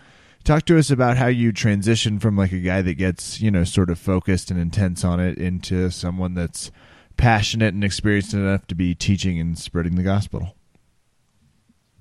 talk 0.42 0.64
to 0.66 0.78
us 0.78 0.90
about 0.90 1.18
how 1.18 1.26
you 1.26 1.52
transition 1.52 2.18
from 2.18 2.36
like 2.36 2.52
a 2.52 2.60
guy 2.60 2.80
that 2.80 2.94
gets 2.94 3.42
you 3.42 3.50
know 3.50 3.64
sort 3.64 3.90
of 3.90 3.98
focused 3.98 4.50
and 4.50 4.58
intense 4.58 5.04
on 5.04 5.20
it 5.20 5.36
into 5.36 5.90
someone 5.90 6.32
that's 6.32 6.70
passionate 7.18 7.74
and 7.74 7.84
experienced 7.84 8.32
enough 8.32 8.66
to 8.68 8.74
be 8.74 8.94
teaching 8.94 9.38
and 9.38 9.58
spreading 9.58 9.96
the 9.96 10.02
gospel. 10.02 10.54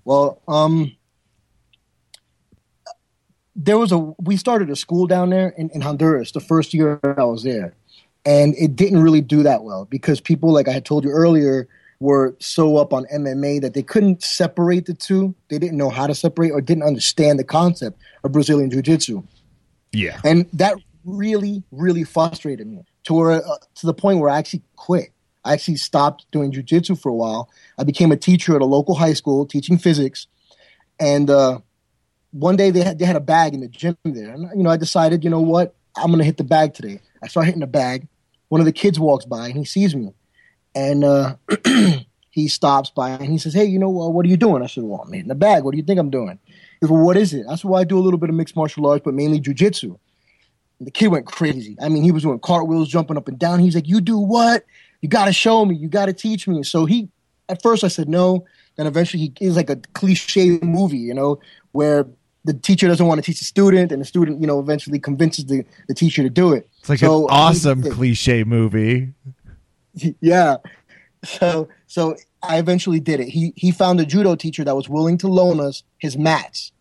Well, 0.06 0.42
um, 0.48 0.96
there 3.56 3.78
was 3.78 3.92
a 3.92 3.98
we 3.98 4.38
started 4.38 4.70
a 4.70 4.76
school 4.76 5.08
down 5.08 5.30
there 5.30 5.50
in, 5.58 5.70
in 5.70 5.82
Honduras 5.82 6.32
the 6.32 6.40
first 6.40 6.74
year 6.74 7.00
I 7.04 7.24
was 7.24 7.44
there, 7.44 7.74
and 8.26 8.54
it 8.58 8.76
didn't 8.76 9.02
really 9.02 9.22
do 9.22 9.44
that 9.44 9.64
well 9.64 9.86
because 9.86 10.20
people, 10.20 10.52
like 10.52 10.68
I 10.68 10.72
had 10.72 10.86
told 10.86 11.04
you 11.04 11.12
earlier, 11.12 11.68
were 12.00 12.36
so 12.40 12.78
up 12.78 12.94
on 12.94 13.06
MMA 13.14 13.62
that 13.62 13.74
they 13.74 13.84
couldn't 13.84 14.24
separate 14.24 14.86
the 14.86 14.94
two. 14.94 15.34
They 15.50 15.58
didn't 15.58 15.78
know 15.78 15.90
how 15.90 16.08
to 16.08 16.16
separate 16.16 16.52
or 16.52 16.62
didn't 16.62 16.84
understand 16.84 17.40
the 17.40 17.44
concept 17.44 18.00
of 18.24 18.32
Brazilian 18.32 18.70
Jiu 18.70 18.82
Jitsu. 18.82 19.24
Yeah. 19.92 20.20
and 20.26 20.46
that 20.52 20.76
really 21.06 21.64
really 21.72 22.04
frustrated 22.04 22.68
me 22.68 22.84
to 23.06 23.14
where 23.14 23.32
uh, 23.32 23.58
to 23.76 23.86
the 23.86 23.94
point 23.94 24.20
where 24.20 24.30
I 24.30 24.38
actually 24.38 24.64
quit. 24.76 25.12
I 25.46 25.54
actually 25.54 25.78
stopped 25.78 26.26
doing 26.32 26.52
jujitsu 26.52 27.00
for 27.00 27.10
a 27.10 27.14
while. 27.14 27.50
I 27.78 27.84
became 27.84 28.12
a 28.12 28.18
teacher 28.18 28.56
at 28.56 28.62
a 28.64 28.66
local 28.66 28.96
high 28.96 29.14
school 29.14 29.46
teaching 29.46 29.78
physics, 29.78 30.26
and 31.00 31.30
uh, 31.30 31.60
one 32.36 32.58
day 32.58 32.70
they 32.70 32.82
had 32.82 33.00
they 33.00 33.06
had 33.06 33.16
a 33.16 33.22
bag 33.22 33.54
in 33.54 33.62
the 33.62 33.68
gym 33.70 33.96
there, 34.04 34.34
and 34.34 34.50
you 34.56 34.64
know 34.64 34.70
I 34.70 34.78
decided 34.78 35.24
you 35.24 35.30
know 35.30 35.40
what 35.40 35.74
I'm 35.96 36.12
gonna 36.12 36.26
hit 36.26 36.38
the 36.38 36.44
bag 36.44 36.74
today. 36.74 37.00
I 37.24 37.28
start 37.28 37.46
hitting 37.46 37.62
the 37.62 37.68
bag. 37.68 38.08
One 38.50 38.60
of 38.60 38.66
the 38.66 38.74
kids 38.74 39.00
walks 39.00 39.26
by 39.26 39.48
and 39.48 39.58
he 39.58 39.64
sees 39.64 39.96
me, 39.96 40.14
and 40.76 41.06
uh, 41.06 41.36
he 42.30 42.50
stops 42.50 42.90
by 42.90 43.12
and 43.12 43.26
he 43.26 43.38
says, 43.38 43.54
"Hey, 43.54 43.64
you 43.64 43.80
know 43.80 44.02
uh, 44.02 44.10
what 44.10 44.26
are 44.26 44.30
you 44.30 44.36
doing?" 44.36 44.62
I 44.62 44.68
said, 44.68 44.84
"Well, 44.84 45.02
I'm 45.02 45.14
hitting 45.14 45.30
the 45.30 45.36
bag. 45.36 45.64
What 45.64 45.72
do 45.72 45.78
you 45.78 45.84
think 45.84 45.98
I'm 45.98 46.10
doing?" 46.10 46.38
He 46.46 46.88
goes, 46.88 46.92
"Well, 46.92 47.06
what 47.06 47.16
is 47.16 47.34
it?" 47.34 47.46
I 47.50 47.56
said, 47.56 47.70
"Well, 47.70 47.80
I 47.80 47.86
do 47.86 47.98
a 47.98 48.04
little 48.04 48.20
bit 48.20 48.30
of 48.30 48.36
mixed 48.36 48.56
martial 48.56 48.86
arts, 48.86 49.04
but 49.06 49.14
mainly 49.14 49.40
jujitsu." 49.40 49.98
The 50.82 50.92
kid 50.92 51.08
went 51.08 51.26
crazy. 51.26 51.78
I 51.82 51.88
mean, 51.88 52.04
he 52.04 52.12
was 52.12 52.24
doing 52.24 52.40
cartwheels, 52.40 52.90
jumping 52.90 53.16
up 53.16 53.30
and 53.30 53.40
down. 53.40 53.60
He's 53.60 53.76
like, 53.76 53.88
"You 53.88 54.02
do 54.02 54.18
what? 54.18 54.66
You 55.02 55.08
got 55.08 55.26
to 55.26 55.34
show 55.34 55.64
me. 55.64 55.76
You 55.76 55.88
got 55.88 56.08
to 56.08 56.14
teach 56.14 56.50
me." 56.50 56.64
So 56.64 56.86
he, 56.86 57.08
at 57.48 57.62
first, 57.62 57.86
I 57.86 57.88
said 57.88 58.10
no. 58.10 58.46
Then 58.76 58.88
eventually, 58.88 59.32
he 59.40 59.46
is 59.46 59.56
like 59.56 59.70
a 59.70 59.78
cliche 59.94 60.60
movie, 60.62 60.98
you 60.98 61.14
know, 61.14 61.40
where 61.72 62.06
the 62.46 62.54
teacher 62.54 62.88
doesn't 62.88 63.06
want 63.06 63.18
to 63.20 63.26
teach 63.26 63.40
the 63.40 63.46
student, 63.46 63.92
and 63.92 64.00
the 64.02 64.06
student, 64.06 64.40
you 64.40 64.48
know, 64.48 64.60
eventually 64.60 65.00
convinces 65.00 65.46
the, 65.46 65.66
the 65.88 65.94
teacher 65.94 66.24
to 66.24 66.30
do 66.30 66.54
it. 66.54 66.70
It's 66.80 66.90
like 66.90 67.00
So, 67.00 67.26
an 67.26 67.34
awesome 67.34 67.84
he- 67.84 67.90
cliche 67.90 68.44
movie. 68.44 69.14
yeah. 70.22 70.58
So 71.24 71.68
so 71.88 72.16
I 72.44 72.58
eventually 72.60 73.00
did 73.00 73.20
it. 73.20 73.30
He 73.30 73.54
he 73.56 73.72
found 73.72 74.00
a 74.00 74.06
judo 74.06 74.36
teacher 74.36 74.64
that 74.64 74.76
was 74.76 74.88
willing 74.88 75.18
to 75.20 75.28
loan 75.28 75.60
us 75.60 75.84
his 75.98 76.18
mats. 76.18 76.72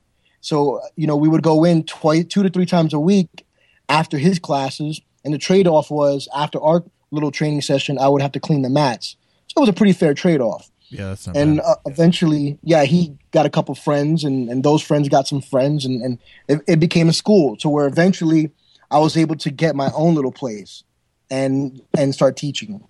So 0.40 0.80
you 0.96 1.06
know 1.06 1.16
we 1.16 1.28
would 1.28 1.42
go 1.42 1.64
in 1.64 1.84
twice, 1.84 2.24
two 2.26 2.42
to 2.42 2.50
three 2.50 2.66
times 2.66 2.92
a 2.92 3.00
week 3.00 3.46
after 3.88 4.18
his 4.18 4.38
classes, 4.38 5.00
and 5.24 5.32
the 5.32 5.38
trade 5.38 5.66
off 5.66 5.90
was 5.90 6.28
after 6.36 6.60
our 6.60 6.84
little 7.10 7.30
training 7.30 7.62
session, 7.62 7.96
I 7.98 8.08
would 8.08 8.20
have 8.22 8.32
to 8.32 8.40
clean 8.40 8.62
the 8.62 8.68
mats. 8.70 9.16
So 9.46 9.54
it 9.58 9.60
was 9.60 9.68
a 9.68 9.72
pretty 9.74 9.92
fair 9.92 10.14
trade 10.14 10.40
off. 10.40 10.68
Yeah, 10.94 11.08
that's 11.08 11.26
not 11.26 11.36
and 11.36 11.60
uh, 11.60 11.76
eventually, 11.86 12.58
yeah, 12.62 12.84
he 12.84 13.16
got 13.32 13.46
a 13.46 13.50
couple 13.50 13.74
friends, 13.74 14.24
and, 14.24 14.48
and 14.48 14.62
those 14.62 14.82
friends 14.82 15.08
got 15.08 15.26
some 15.26 15.40
friends, 15.40 15.84
and, 15.84 16.02
and 16.02 16.18
it, 16.48 16.60
it 16.68 16.80
became 16.80 17.08
a 17.08 17.12
school 17.12 17.56
to 17.58 17.68
where 17.68 17.86
eventually 17.86 18.50
I 18.90 18.98
was 18.98 19.16
able 19.16 19.36
to 19.36 19.50
get 19.50 19.74
my 19.74 19.90
own 19.94 20.14
little 20.14 20.32
place 20.32 20.84
and 21.30 21.82
and 21.96 22.14
start 22.14 22.36
teaching. 22.36 22.84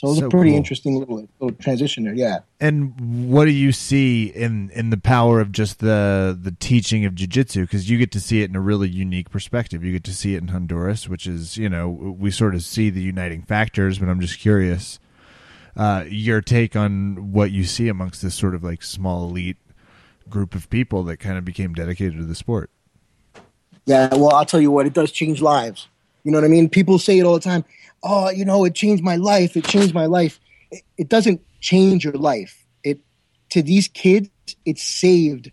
So 0.00 0.06
it 0.06 0.10
was 0.10 0.18
So 0.20 0.26
a 0.26 0.30
pretty 0.30 0.50
cool. 0.50 0.58
interesting 0.58 0.96
little, 0.96 1.28
little 1.40 1.56
transition 1.58 2.04
there. 2.04 2.14
Yeah. 2.14 2.40
And 2.60 3.28
what 3.28 3.46
do 3.46 3.50
you 3.50 3.72
see 3.72 4.26
in 4.26 4.70
in 4.70 4.90
the 4.90 4.96
power 4.96 5.40
of 5.40 5.50
just 5.50 5.80
the 5.80 6.38
the 6.40 6.52
teaching 6.52 7.04
of 7.04 7.14
jujitsu? 7.16 7.62
Because 7.62 7.90
you 7.90 7.98
get 7.98 8.12
to 8.12 8.20
see 8.20 8.42
it 8.42 8.48
in 8.48 8.54
a 8.54 8.60
really 8.60 8.88
unique 8.88 9.28
perspective. 9.28 9.82
You 9.82 9.90
get 9.90 10.04
to 10.04 10.14
see 10.14 10.36
it 10.36 10.38
in 10.42 10.48
Honduras, 10.48 11.08
which 11.08 11.26
is 11.26 11.56
you 11.56 11.68
know 11.68 11.88
we 11.88 12.30
sort 12.30 12.54
of 12.54 12.62
see 12.62 12.90
the 12.90 13.02
uniting 13.02 13.42
factors. 13.42 13.98
But 13.98 14.08
I'm 14.08 14.20
just 14.20 14.38
curious, 14.38 15.00
uh, 15.78 16.04
your 16.08 16.40
take 16.40 16.74
on 16.74 17.32
what 17.32 17.52
you 17.52 17.62
see 17.62 17.88
amongst 17.88 18.20
this 18.20 18.34
sort 18.34 18.54
of 18.56 18.64
like 18.64 18.82
small 18.82 19.28
elite 19.28 19.56
group 20.28 20.56
of 20.56 20.68
people 20.68 21.04
that 21.04 21.18
kind 21.18 21.38
of 21.38 21.44
became 21.44 21.72
dedicated 21.72 22.18
to 22.18 22.24
the 22.24 22.34
sport. 22.34 22.70
Yeah, 23.86 24.08
well, 24.12 24.34
I'll 24.34 24.44
tell 24.44 24.60
you 24.60 24.72
what, 24.72 24.86
it 24.86 24.92
does 24.92 25.12
change 25.12 25.40
lives. 25.40 25.88
You 26.24 26.32
know 26.32 26.38
what 26.38 26.44
I 26.44 26.48
mean? 26.48 26.68
People 26.68 26.98
say 26.98 27.18
it 27.18 27.22
all 27.22 27.34
the 27.34 27.40
time. 27.40 27.64
Oh, 28.02 28.28
you 28.28 28.44
know, 28.44 28.64
it 28.64 28.74
changed 28.74 29.02
my 29.02 29.16
life. 29.16 29.56
It 29.56 29.64
changed 29.64 29.94
my 29.94 30.06
life. 30.06 30.40
It, 30.70 30.82
it 30.98 31.08
doesn't 31.08 31.40
change 31.60 32.04
your 32.04 32.14
life. 32.14 32.66
It 32.82 32.98
to 33.50 33.62
these 33.62 33.88
kids, 33.88 34.28
it 34.64 34.78
saved. 34.78 35.52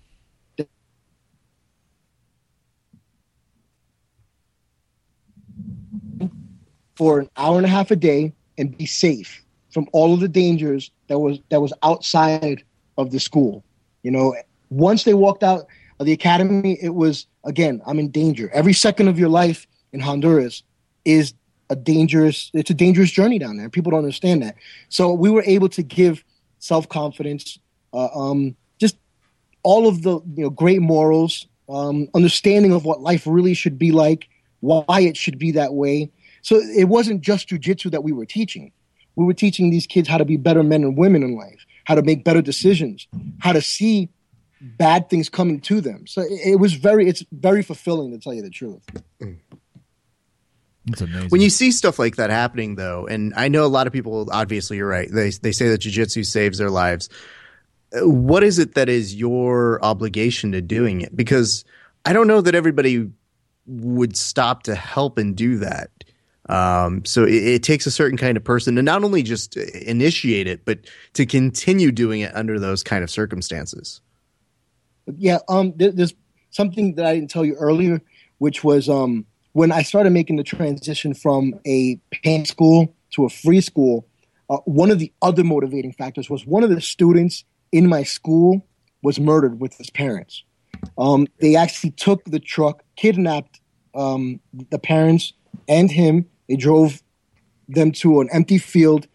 For 6.95 7.19
an 7.19 7.29
hour 7.37 7.57
and 7.57 7.65
a 7.65 7.69
half 7.69 7.91
a 7.91 7.95
day 7.95 8.33
and 8.57 8.75
be 8.75 8.85
safe 8.85 9.44
from 9.75 9.89
all 9.91 10.13
of 10.13 10.21
the 10.21 10.29
dangers 10.29 10.89
that 11.09 11.19
was 11.19 11.37
that 11.49 11.59
was 11.59 11.73
outside 11.83 12.63
of 12.97 13.11
the 13.11 13.19
school. 13.19 13.61
You 14.03 14.11
know, 14.11 14.33
once 14.69 15.03
they 15.03 15.13
walked 15.13 15.43
out 15.43 15.67
of 15.99 16.05
the 16.05 16.13
academy, 16.13 16.77
it 16.81 16.95
was 16.95 17.27
again, 17.43 17.81
I'm 17.85 17.99
in 17.99 18.09
danger. 18.09 18.49
Every 18.53 18.71
second 18.71 19.09
of 19.09 19.19
your 19.19 19.27
life 19.27 19.67
in 19.91 19.99
Honduras 19.99 20.63
is 21.03 21.33
a 21.69 21.75
dangerous 21.75 22.51
it's 22.53 22.69
a 22.69 22.73
dangerous 22.73 23.11
journey 23.11 23.37
down 23.37 23.57
there. 23.57 23.69
People 23.69 23.91
don't 23.91 23.99
understand 23.99 24.43
that. 24.43 24.55
So 24.87 25.11
we 25.11 25.29
were 25.29 25.43
able 25.45 25.67
to 25.67 25.83
give 25.83 26.23
self 26.59 26.87
confidence, 26.87 27.59
uh, 27.93 28.07
um, 28.15 28.55
just 28.79 28.95
all 29.63 29.89
of 29.89 30.03
the 30.03 30.21
you 30.37 30.43
know 30.43 30.49
great 30.49 30.79
morals, 30.79 31.47
um, 31.67 32.07
understanding 32.15 32.71
of 32.71 32.85
what 32.85 33.01
life 33.01 33.23
really 33.25 33.53
should 33.53 33.77
be 33.77 33.91
like, 33.91 34.29
why 34.61 35.01
it 35.01 35.17
should 35.17 35.37
be 35.37 35.51
that 35.51 35.73
way. 35.73 36.09
So 36.43 36.55
it 36.55 36.85
wasn't 36.85 37.19
just 37.19 37.49
jujitsu 37.49 37.91
that 37.91 38.05
we 38.05 38.13
were 38.13 38.25
teaching. 38.25 38.71
We 39.15 39.25
were 39.25 39.33
teaching 39.33 39.69
these 39.69 39.87
kids 39.87 40.07
how 40.07 40.17
to 40.17 40.25
be 40.25 40.37
better 40.37 40.63
men 40.63 40.83
and 40.83 40.97
women 40.97 41.23
in 41.23 41.35
life, 41.35 41.65
how 41.85 41.95
to 41.95 42.01
make 42.01 42.23
better 42.23 42.41
decisions, 42.41 43.07
how 43.39 43.53
to 43.53 43.61
see 43.61 44.09
bad 44.61 45.09
things 45.09 45.29
coming 45.29 45.59
to 45.61 45.81
them. 45.81 46.07
So 46.07 46.21
it, 46.21 46.39
it 46.45 46.55
was 46.59 46.73
very, 46.73 47.07
it's 47.07 47.23
very 47.31 47.61
fulfilling 47.61 48.11
to 48.11 48.19
tell 48.19 48.33
you 48.33 48.41
the 48.41 48.49
truth. 48.49 48.83
It's 50.87 51.01
amazing. 51.01 51.29
When 51.29 51.41
you 51.41 51.49
see 51.49 51.71
stuff 51.71 51.97
like 51.97 52.17
that 52.17 52.29
happening, 52.29 52.75
though, 52.75 53.07
and 53.07 53.33
I 53.35 53.47
know 53.47 53.65
a 53.65 53.67
lot 53.67 53.87
of 53.87 53.93
people, 53.93 54.29
obviously, 54.31 54.77
you're 54.77 54.87
right. 54.87 55.09
They 55.11 55.31
they 55.31 55.51
say 55.51 55.69
that 55.69 55.81
jujitsu 55.81 56.23
saves 56.25 56.59
their 56.59 56.69
lives. 56.69 57.09
Uh, 57.91 58.07
What 58.07 58.43
is 58.43 58.59
it 58.59 58.75
that 58.75 58.87
is 58.87 59.15
your 59.15 59.83
obligation 59.83 60.51
to 60.51 60.61
doing 60.61 61.01
it? 61.01 61.15
Because 61.15 61.65
I 62.05 62.13
don't 62.13 62.27
know 62.27 62.41
that 62.41 62.53
everybody 62.53 63.09
would 63.65 64.15
stop 64.15 64.63
to 64.63 64.75
help 64.75 65.17
and 65.17 65.35
do 65.35 65.57
that. 65.57 65.89
Um, 66.47 67.03
so 67.05 67.23
it, 67.23 67.33
it 67.33 67.63
takes 67.63 67.85
a 67.85 67.91
certain 67.91 68.17
kind 68.17 68.37
of 68.37 68.43
person 68.43 68.75
to 68.75 68.81
not 68.81 69.03
only 69.03 69.23
just 69.23 69.57
initiate 69.57 70.47
it, 70.47 70.63
but 70.65 70.79
to 71.13 71.25
continue 71.25 71.91
doing 71.91 72.21
it 72.21 72.35
under 72.35 72.59
those 72.59 72.83
kind 72.83 73.03
of 73.03 73.09
circumstances. 73.09 74.01
Yeah, 75.17 75.39
um, 75.47 75.73
there's 75.75 76.13
something 76.51 76.95
that 76.95 77.05
I 77.05 77.15
didn't 77.15 77.29
tell 77.29 77.45
you 77.45 77.55
earlier, 77.55 78.01
which 78.37 78.63
was 78.63 78.89
um, 78.89 79.25
when 79.53 79.71
I 79.71 79.83
started 79.83 80.11
making 80.11 80.35
the 80.35 80.43
transition 80.43 81.13
from 81.13 81.59
a 81.65 81.99
paying 82.11 82.45
school 82.45 82.95
to 83.11 83.25
a 83.25 83.29
free 83.29 83.61
school. 83.61 84.07
Uh, 84.47 84.57
one 84.65 84.91
of 84.91 84.99
the 84.99 85.11
other 85.23 85.43
motivating 85.43 85.91
factors 85.91 86.29
was 86.29 86.45
one 86.45 86.63
of 86.63 86.69
the 86.69 86.79
students 86.79 87.43
in 87.71 87.87
my 87.87 88.03
school 88.03 88.65
was 89.01 89.19
murdered 89.19 89.59
with 89.59 89.75
his 89.77 89.89
parents. 89.89 90.43
Um, 90.97 91.27
they 91.39 91.55
actually 91.55 91.91
took 91.91 92.23
the 92.25 92.39
truck, 92.39 92.83
kidnapped 92.95 93.59
um, 93.95 94.39
the 94.69 94.77
parents 94.77 95.33
and 95.67 95.89
him. 95.89 96.25
They 96.47 96.55
drove 96.55 97.01
them 97.67 97.91
to 97.93 98.21
an 98.21 98.29
empty 98.31 98.57
field, 98.57 99.07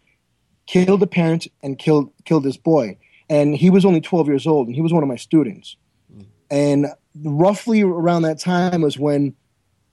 killed 0.67 0.99
the 0.99 1.07
parents, 1.07 1.47
and 1.63 1.77
killed 1.77 2.11
killed 2.25 2.43
this 2.43 2.57
boy. 2.57 2.97
And 3.29 3.55
he 3.55 3.69
was 3.69 3.85
only 3.85 4.01
12 4.01 4.27
years 4.27 4.45
old, 4.45 4.67
and 4.67 4.75
he 4.75 4.81
was 4.81 4.91
one 4.91 5.03
of 5.03 5.09
my 5.09 5.15
students. 5.15 5.77
Mm. 6.13 6.25
And 6.49 6.87
roughly 7.23 7.81
around 7.81 8.23
that 8.23 8.39
time 8.39 8.81
was 8.81 8.99
when 8.99 9.35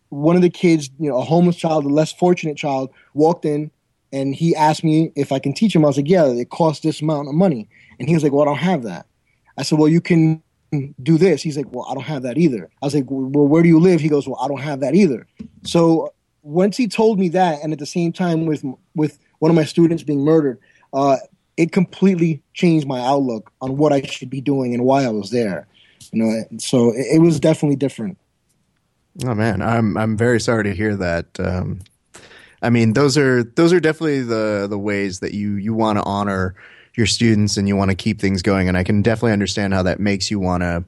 one 0.08 0.36
of 0.36 0.42
the 0.42 0.50
kids, 0.50 0.90
you 0.98 1.08
know, 1.08 1.18
a 1.18 1.24
homeless 1.24 1.56
child, 1.56 1.84
a 1.84 1.88
less 1.88 2.12
fortunate 2.12 2.56
child, 2.56 2.90
walked 3.14 3.44
in 3.44 3.70
and 4.12 4.34
he 4.34 4.56
asked 4.56 4.84
me 4.84 5.12
if 5.16 5.32
I 5.32 5.38
can 5.38 5.52
teach 5.52 5.74
him. 5.74 5.84
I 5.84 5.88
was 5.88 5.96
like, 5.96 6.08
yeah, 6.08 6.24
it 6.26 6.50
costs 6.50 6.82
this 6.82 7.02
amount 7.02 7.28
of 7.28 7.34
money. 7.34 7.68
And 7.98 8.08
he 8.08 8.14
was 8.14 8.22
like, 8.22 8.32
well, 8.32 8.42
I 8.42 8.46
don't 8.46 8.58
have 8.58 8.84
that. 8.84 9.06
I 9.58 9.62
said, 9.62 9.78
well, 9.78 9.88
you 9.88 10.00
can 10.00 10.42
do 11.02 11.18
this. 11.18 11.42
He's 11.42 11.56
like, 11.56 11.66
well, 11.70 11.86
I 11.90 11.94
don't 11.94 12.04
have 12.04 12.22
that 12.22 12.38
either. 12.38 12.70
I 12.82 12.86
was 12.86 12.94
like, 12.94 13.04
well, 13.08 13.46
where 13.46 13.62
do 13.62 13.68
you 13.68 13.80
live? 13.80 14.00
He 14.00 14.08
goes, 14.08 14.26
well, 14.26 14.38
I 14.40 14.48
don't 14.48 14.60
have 14.60 14.80
that 14.80 14.94
either. 14.94 15.26
So 15.64 16.14
once 16.42 16.76
he 16.76 16.88
told 16.88 17.18
me 17.18 17.28
that, 17.30 17.62
and 17.62 17.72
at 17.72 17.78
the 17.78 17.86
same 17.86 18.12
time 18.12 18.46
with 18.46 18.64
with 18.94 19.18
one 19.38 19.50
of 19.50 19.54
my 19.54 19.64
students 19.64 20.02
being 20.02 20.24
murdered, 20.24 20.58
uh, 20.92 21.16
it 21.56 21.72
completely 21.72 22.42
changed 22.54 22.86
my 22.86 23.00
outlook 23.00 23.52
on 23.60 23.76
what 23.76 23.92
I 23.92 24.02
should 24.02 24.30
be 24.30 24.40
doing 24.40 24.74
and 24.74 24.84
why 24.84 25.04
I 25.04 25.10
was 25.10 25.30
there. 25.30 25.66
You 26.12 26.24
know, 26.24 26.44
so 26.58 26.90
it, 26.90 27.16
it 27.16 27.18
was 27.20 27.40
definitely 27.40 27.76
different. 27.76 28.18
Oh 29.26 29.34
man, 29.34 29.62
I'm 29.62 29.96
I'm 29.96 30.16
very 30.16 30.40
sorry 30.40 30.64
to 30.64 30.74
hear 30.74 30.96
that. 30.96 31.26
Um, 31.38 31.80
I 32.62 32.70
mean, 32.70 32.92
those 32.92 33.18
are 33.18 33.42
those 33.42 33.72
are 33.72 33.80
definitely 33.80 34.22
the 34.22 34.66
the 34.68 34.78
ways 34.78 35.20
that 35.20 35.34
you 35.34 35.54
you 35.54 35.74
want 35.74 35.98
to 35.98 36.04
honor 36.04 36.54
your 36.94 37.06
students 37.06 37.56
and 37.56 37.68
you 37.68 37.76
want 37.76 37.90
to 37.90 37.94
keep 37.94 38.20
things 38.20 38.42
going. 38.42 38.68
And 38.68 38.76
I 38.76 38.82
can 38.82 39.02
definitely 39.02 39.32
understand 39.32 39.72
how 39.72 39.84
that 39.84 40.00
makes 40.00 40.32
you 40.32 40.40
want 40.40 40.62
to, 40.64 40.84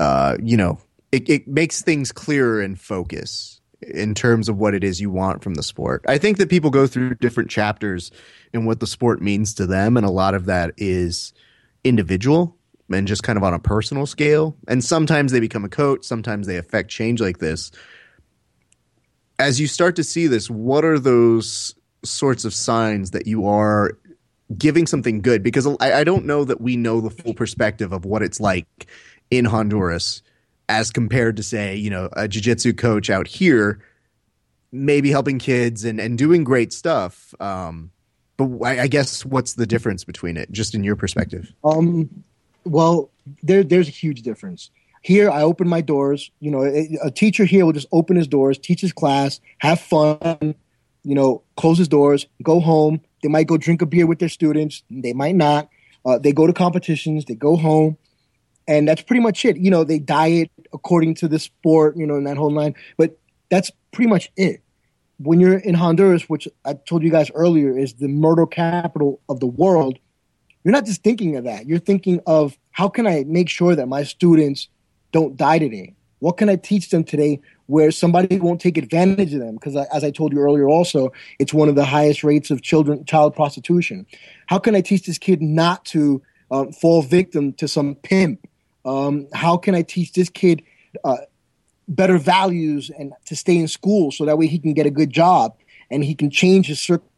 uh, 0.00 0.36
you 0.42 0.56
know, 0.56 0.80
it, 1.12 1.28
it 1.28 1.46
makes 1.46 1.82
things 1.82 2.10
clearer 2.10 2.60
and 2.60 2.78
focus 2.78 3.59
in 3.82 4.14
terms 4.14 4.48
of 4.48 4.58
what 4.58 4.74
it 4.74 4.84
is 4.84 5.00
you 5.00 5.10
want 5.10 5.42
from 5.42 5.54
the 5.54 5.62
sport. 5.62 6.04
I 6.06 6.18
think 6.18 6.36
that 6.38 6.50
people 6.50 6.70
go 6.70 6.86
through 6.86 7.14
different 7.16 7.50
chapters 7.50 8.10
in 8.52 8.64
what 8.64 8.80
the 8.80 8.86
sport 8.86 9.22
means 9.22 9.54
to 9.54 9.66
them, 9.66 9.96
and 9.96 10.04
a 10.04 10.10
lot 10.10 10.34
of 10.34 10.46
that 10.46 10.72
is 10.76 11.32
individual 11.84 12.56
and 12.90 13.06
just 13.06 13.22
kind 13.22 13.36
of 13.36 13.42
on 13.42 13.54
a 13.54 13.58
personal 13.58 14.06
scale. 14.06 14.56
And 14.68 14.84
sometimes 14.84 15.32
they 15.32 15.40
become 15.40 15.64
a 15.64 15.68
coach, 15.68 16.04
sometimes 16.04 16.46
they 16.46 16.56
affect 16.56 16.90
change 16.90 17.20
like 17.20 17.38
this. 17.38 17.70
As 19.38 19.58
you 19.58 19.66
start 19.66 19.96
to 19.96 20.04
see 20.04 20.26
this, 20.26 20.50
what 20.50 20.84
are 20.84 20.98
those 20.98 21.74
sorts 22.04 22.44
of 22.44 22.52
signs 22.52 23.12
that 23.12 23.26
you 23.26 23.46
are 23.46 23.92
giving 24.58 24.86
something 24.86 25.22
good? 25.22 25.42
Because 25.42 25.66
I, 25.80 26.00
I 26.00 26.04
don't 26.04 26.26
know 26.26 26.44
that 26.44 26.60
we 26.60 26.76
know 26.76 27.00
the 27.00 27.10
full 27.10 27.32
perspective 27.32 27.92
of 27.92 28.04
what 28.04 28.22
it's 28.22 28.40
like 28.40 28.66
in 29.30 29.46
Honduras 29.46 30.22
as 30.70 30.90
compared 30.90 31.36
to, 31.36 31.42
say, 31.42 31.74
you 31.74 31.90
know, 31.90 32.08
a 32.12 32.28
jiu 32.28 32.40
jitsu 32.40 32.72
coach 32.72 33.10
out 33.10 33.26
here, 33.26 33.82
maybe 34.70 35.10
helping 35.10 35.38
kids 35.38 35.84
and, 35.84 36.00
and 36.00 36.16
doing 36.16 36.44
great 36.44 36.72
stuff. 36.72 37.34
Um, 37.40 37.90
but 38.36 38.46
I, 38.64 38.82
I 38.82 38.86
guess 38.86 39.24
what's 39.24 39.54
the 39.54 39.66
difference 39.66 40.04
between 40.04 40.36
it, 40.36 40.50
just 40.52 40.74
in 40.74 40.84
your 40.84 40.96
perspective? 40.96 41.52
Um, 41.64 42.08
well, 42.64 43.10
there 43.42 43.64
there's 43.64 43.88
a 43.88 43.92
huge 43.92 44.22
difference. 44.22 44.70
Here, 45.02 45.30
I 45.30 45.42
open 45.42 45.68
my 45.68 45.80
doors. 45.80 46.30
You 46.40 46.50
know, 46.50 46.62
a, 46.64 46.98
a 47.02 47.10
teacher 47.10 47.44
here 47.44 47.64
will 47.66 47.72
just 47.72 47.88
open 47.90 48.16
his 48.16 48.28
doors, 48.28 48.58
teach 48.58 48.80
his 48.80 48.92
class, 48.92 49.40
have 49.58 49.80
fun. 49.80 50.54
You 51.02 51.14
know, 51.14 51.42
close 51.56 51.78
his 51.78 51.88
doors, 51.88 52.26
go 52.42 52.60
home. 52.60 53.00
They 53.22 53.28
might 53.28 53.46
go 53.46 53.56
drink 53.56 53.80
a 53.82 53.86
beer 53.86 54.06
with 54.06 54.18
their 54.18 54.28
students. 54.28 54.82
They 54.90 55.14
might 55.14 55.34
not. 55.34 55.70
Uh, 56.04 56.18
they 56.18 56.32
go 56.32 56.46
to 56.46 56.52
competitions. 56.52 57.24
They 57.24 57.34
go 57.34 57.56
home, 57.56 57.96
and 58.70 58.86
that's 58.86 59.02
pretty 59.02 59.20
much 59.20 59.44
it. 59.44 59.56
You 59.56 59.68
know, 59.68 59.82
they 59.82 59.98
diet 59.98 60.50
according 60.72 61.16
to 61.16 61.28
the 61.28 61.40
sport. 61.40 61.96
You 61.96 62.06
know, 62.06 62.14
in 62.14 62.24
that 62.24 62.36
whole 62.36 62.52
line. 62.52 62.74
But 62.96 63.18
that's 63.50 63.70
pretty 63.90 64.08
much 64.08 64.30
it. 64.36 64.62
When 65.18 65.40
you're 65.40 65.58
in 65.58 65.74
Honduras, 65.74 66.28
which 66.28 66.48
I 66.64 66.74
told 66.74 67.02
you 67.02 67.10
guys 67.10 67.30
earlier 67.34 67.76
is 67.76 67.94
the 67.94 68.08
murder 68.08 68.46
capital 68.46 69.20
of 69.28 69.40
the 69.40 69.46
world, 69.46 69.98
you're 70.62 70.72
not 70.72 70.86
just 70.86 71.02
thinking 71.02 71.36
of 71.36 71.44
that. 71.44 71.66
You're 71.66 71.80
thinking 71.80 72.20
of 72.26 72.56
how 72.70 72.88
can 72.88 73.06
I 73.06 73.24
make 73.26 73.48
sure 73.48 73.74
that 73.74 73.88
my 73.88 74.04
students 74.04 74.68
don't 75.12 75.36
die 75.36 75.58
today? 75.58 75.94
What 76.20 76.36
can 76.36 76.48
I 76.48 76.56
teach 76.56 76.90
them 76.90 77.02
today 77.02 77.40
where 77.66 77.90
somebody 77.90 78.38
won't 78.38 78.60
take 78.60 78.78
advantage 78.78 79.34
of 79.34 79.40
them? 79.40 79.54
Because 79.54 79.76
as 79.76 80.04
I 80.04 80.10
told 80.10 80.32
you 80.32 80.38
earlier, 80.38 80.68
also 80.68 81.12
it's 81.38 81.52
one 81.52 81.68
of 81.68 81.74
the 81.74 81.84
highest 81.84 82.22
rates 82.22 82.50
of 82.50 82.62
children 82.62 83.04
child 83.04 83.34
prostitution. 83.34 84.06
How 84.46 84.58
can 84.58 84.76
I 84.76 84.80
teach 84.80 85.06
this 85.06 85.18
kid 85.18 85.42
not 85.42 85.84
to 85.86 86.22
um, 86.50 86.72
fall 86.72 87.02
victim 87.02 87.52
to 87.54 87.66
some 87.66 87.96
pimp? 87.96 88.46
Um, 88.84 89.28
how 89.32 89.56
can 89.56 89.74
I 89.74 89.82
teach 89.82 90.12
this 90.12 90.30
kid 90.30 90.62
uh, 91.04 91.18
better 91.88 92.18
values 92.18 92.90
and 92.96 93.12
to 93.26 93.36
stay 93.36 93.56
in 93.56 93.68
school 93.68 94.10
so 94.10 94.24
that 94.24 94.38
way 94.38 94.46
he 94.46 94.58
can 94.58 94.72
get 94.72 94.86
a 94.86 94.90
good 94.90 95.10
job 95.10 95.56
and 95.90 96.04
he 96.04 96.14
can 96.14 96.30
change 96.30 96.66
his 96.66 96.80
circle? 96.80 97.10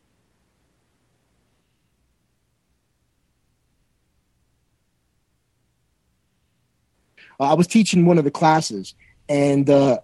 Uh, 7.43 7.51
I 7.51 7.55
was 7.55 7.67
teaching 7.67 8.07
one 8.07 8.19
of 8.19 8.25
the 8.25 8.31
classes, 8.31 8.95
and 9.29 9.69
uh, 9.69 9.99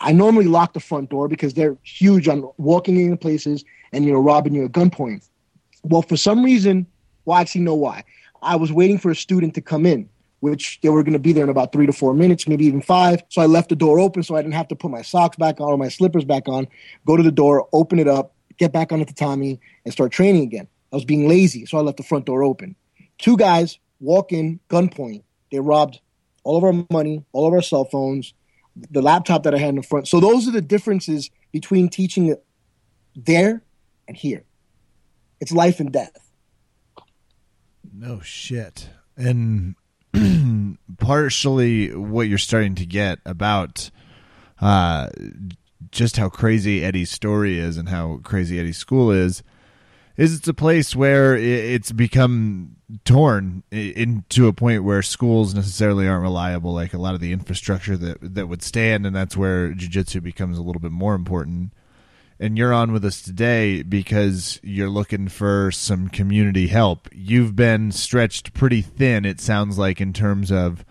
I 0.00 0.12
normally 0.12 0.46
lock 0.46 0.72
the 0.72 0.80
front 0.80 1.10
door 1.10 1.28
because 1.28 1.52
they're 1.52 1.76
huge 1.82 2.28
on 2.28 2.50
walking 2.56 2.98
into 2.98 3.16
places 3.16 3.62
and 3.92 4.04
you 4.06 4.12
know 4.12 4.20
robbing 4.20 4.54
you 4.54 4.64
at 4.64 4.72
gunpoint. 4.72 5.28
Well, 5.82 6.02
for 6.02 6.16
some 6.16 6.42
reason, 6.42 6.86
well, 7.24 7.36
I 7.36 7.42
actually 7.42 7.60
know 7.60 7.74
why. 7.74 8.04
I 8.42 8.56
was 8.56 8.72
waiting 8.72 8.98
for 8.98 9.10
a 9.10 9.16
student 9.16 9.54
to 9.54 9.60
come 9.60 9.84
in, 9.84 10.08
which 10.50 10.78
they 10.80 10.88
were 10.88 11.02
going 11.02 11.12
to 11.12 11.18
be 11.18 11.32
there 11.32 11.42
in 11.42 11.50
about 11.50 11.72
three 11.72 11.86
to 11.86 11.92
four 11.92 12.14
minutes, 12.14 12.46
maybe 12.46 12.66
even 12.66 12.80
five. 12.80 13.22
So 13.30 13.42
I 13.42 13.46
left 13.46 13.68
the 13.68 13.76
door 13.76 13.98
open 13.98 14.22
so 14.22 14.36
I 14.36 14.42
didn't 14.42 14.54
have 14.54 14.68
to 14.68 14.76
put 14.76 14.90
my 14.90 15.02
socks 15.02 15.36
back 15.36 15.60
on 15.60 15.68
or 15.68 15.76
my 15.76 15.88
slippers 15.88 16.24
back 16.24 16.48
on. 16.48 16.68
Go 17.04 17.16
to 17.16 17.22
the 17.22 17.32
door, 17.32 17.68
open 17.72 17.98
it 17.98 18.06
up, 18.06 18.34
get 18.56 18.72
back 18.72 18.92
on 18.92 19.00
the 19.00 19.04
tatami, 19.04 19.60
and 19.84 19.92
start 19.92 20.12
training 20.12 20.44
again. 20.44 20.68
I 20.92 20.96
was 20.96 21.04
being 21.04 21.28
lazy, 21.28 21.66
so 21.66 21.78
I 21.78 21.80
left 21.80 21.96
the 21.96 22.04
front 22.04 22.26
door 22.26 22.44
open. 22.44 22.76
Two 23.18 23.36
guys 23.36 23.78
walk 23.98 24.32
in, 24.32 24.60
gunpoint. 24.70 25.24
They 25.50 25.58
robbed 25.58 26.00
all 26.44 26.56
of 26.56 26.64
our 26.64 26.84
money, 26.90 27.24
all 27.32 27.46
of 27.46 27.52
our 27.52 27.62
cell 27.62 27.84
phones, 27.84 28.32
the 28.90 29.02
laptop 29.02 29.42
that 29.42 29.54
I 29.54 29.58
had 29.58 29.70
in 29.70 29.76
the 29.76 29.82
front. 29.82 30.06
So 30.06 30.20
those 30.20 30.46
are 30.46 30.52
the 30.52 30.60
differences 30.60 31.30
between 31.50 31.88
teaching 31.88 32.36
there 33.16 33.62
and 34.06 34.16
here. 34.16 34.44
It's 35.40 35.52
life 35.52 35.80
and 35.80 35.92
death. 35.92 36.30
No 37.92 38.20
shit. 38.20 38.90
And 39.16 39.74
partially 40.98 41.94
what 41.94 42.28
you're 42.28 42.38
starting 42.38 42.74
to 42.76 42.86
get 42.86 43.18
about 43.24 43.90
uh, 44.60 45.08
just 45.90 46.16
how 46.16 46.28
crazy 46.28 46.84
Eddie's 46.84 47.10
story 47.10 47.58
is 47.58 47.76
and 47.76 47.88
how 47.88 48.20
crazy 48.22 48.58
Eddie's 48.58 48.78
school 48.78 49.10
is 49.10 49.42
is 50.16 50.34
it's 50.34 50.48
a 50.48 50.54
place 50.54 50.96
where 50.96 51.36
it's 51.36 51.92
become 51.92 52.76
torn 53.04 53.62
into 53.70 54.46
a 54.46 54.52
point 54.52 54.84
where 54.84 55.02
schools 55.02 55.54
necessarily 55.54 56.08
aren't 56.08 56.22
reliable 56.22 56.72
like 56.72 56.94
a 56.94 56.98
lot 56.98 57.14
of 57.14 57.20
the 57.20 57.32
infrastructure 57.32 57.96
that 57.96 58.18
that 58.22 58.46
would 58.46 58.62
stand 58.62 59.04
and 59.04 59.14
that's 59.14 59.36
where 59.36 59.72
jiu-jitsu 59.72 60.20
becomes 60.20 60.56
a 60.56 60.62
little 60.62 60.80
bit 60.80 60.92
more 60.92 61.14
important 61.14 61.72
and 62.38 62.58
you're 62.58 62.72
on 62.72 62.92
with 62.92 63.04
us 63.04 63.22
today 63.22 63.82
because 63.82 64.60
you're 64.62 64.90
looking 64.90 65.28
for 65.28 65.70
some 65.70 66.08
community 66.08 66.66
help. 66.66 67.08
You've 67.12 67.56
been 67.56 67.92
stretched 67.92 68.52
pretty 68.52 68.82
thin, 68.82 69.24
it 69.24 69.40
sounds 69.40 69.78
like, 69.78 70.00
in 70.00 70.12
terms 70.12 70.52
of 70.52 70.84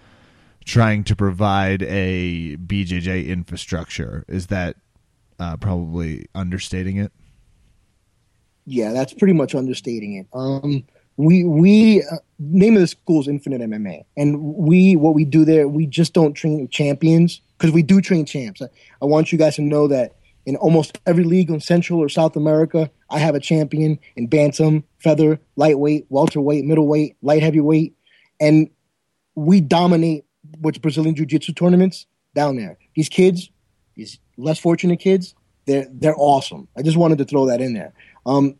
trying 0.65 1.03
to 1.03 1.15
provide 1.15 1.83
a 1.83 2.57
BJJ 2.57 3.27
infrastructure. 3.27 4.25
Is 4.27 4.47
that 4.47 4.77
uh, 5.39 5.57
probably 5.57 6.27
understating 6.33 6.97
it? 6.97 7.11
Yeah, 8.65 8.93
that's 8.93 9.13
pretty 9.13 9.33
much 9.33 9.53
understating 9.53 10.15
it. 10.15 10.27
Um, 10.33 10.85
we 11.17 11.43
we 11.43 12.01
uh, 12.01 12.17
name 12.39 12.73
of 12.75 12.81
the 12.81 12.87
school 12.87 13.21
is 13.21 13.27
Infinite 13.27 13.61
MMA, 13.61 14.05
and 14.17 14.41
we 14.41 14.95
what 14.95 15.13
we 15.13 15.23
do 15.23 15.45
there, 15.45 15.67
we 15.67 15.85
just 15.85 16.13
don't 16.13 16.33
train 16.33 16.67
champions 16.69 17.41
because 17.57 17.71
we 17.71 17.83
do 17.83 18.01
train 18.01 18.25
champs. 18.25 18.61
I, 18.61 18.67
I 19.01 19.05
want 19.05 19.31
you 19.31 19.37
guys 19.37 19.55
to 19.57 19.61
know 19.61 19.87
that 19.87 20.15
in 20.45 20.55
almost 20.57 20.99
every 21.05 21.23
league 21.23 21.49
in 21.49 21.59
Central 21.59 21.99
or 21.99 22.09
South 22.09 22.35
America. 22.35 22.89
I 23.09 23.19
have 23.19 23.35
a 23.35 23.39
champion 23.39 23.99
in 24.15 24.27
bantam, 24.27 24.83
feather, 24.99 25.39
lightweight, 25.55 26.05
welterweight, 26.09 26.65
middleweight, 26.65 27.17
light 27.21 27.41
heavyweight, 27.41 27.95
and 28.39 28.69
we 29.35 29.61
dominate 29.61 30.25
with 30.61 30.81
Brazilian 30.81 31.15
Jiu-Jitsu 31.15 31.53
tournaments 31.53 32.05
down 32.33 32.57
there. 32.57 32.77
These 32.95 33.09
kids, 33.09 33.49
these 33.95 34.19
less 34.37 34.59
fortunate 34.59 34.99
kids, 34.99 35.35
they're 35.65 35.87
they're 35.91 36.15
awesome. 36.17 36.67
I 36.77 36.81
just 36.83 36.97
wanted 36.97 37.17
to 37.19 37.25
throw 37.25 37.47
that 37.47 37.61
in 37.61 37.73
there. 37.73 37.93
Um, 38.25 38.55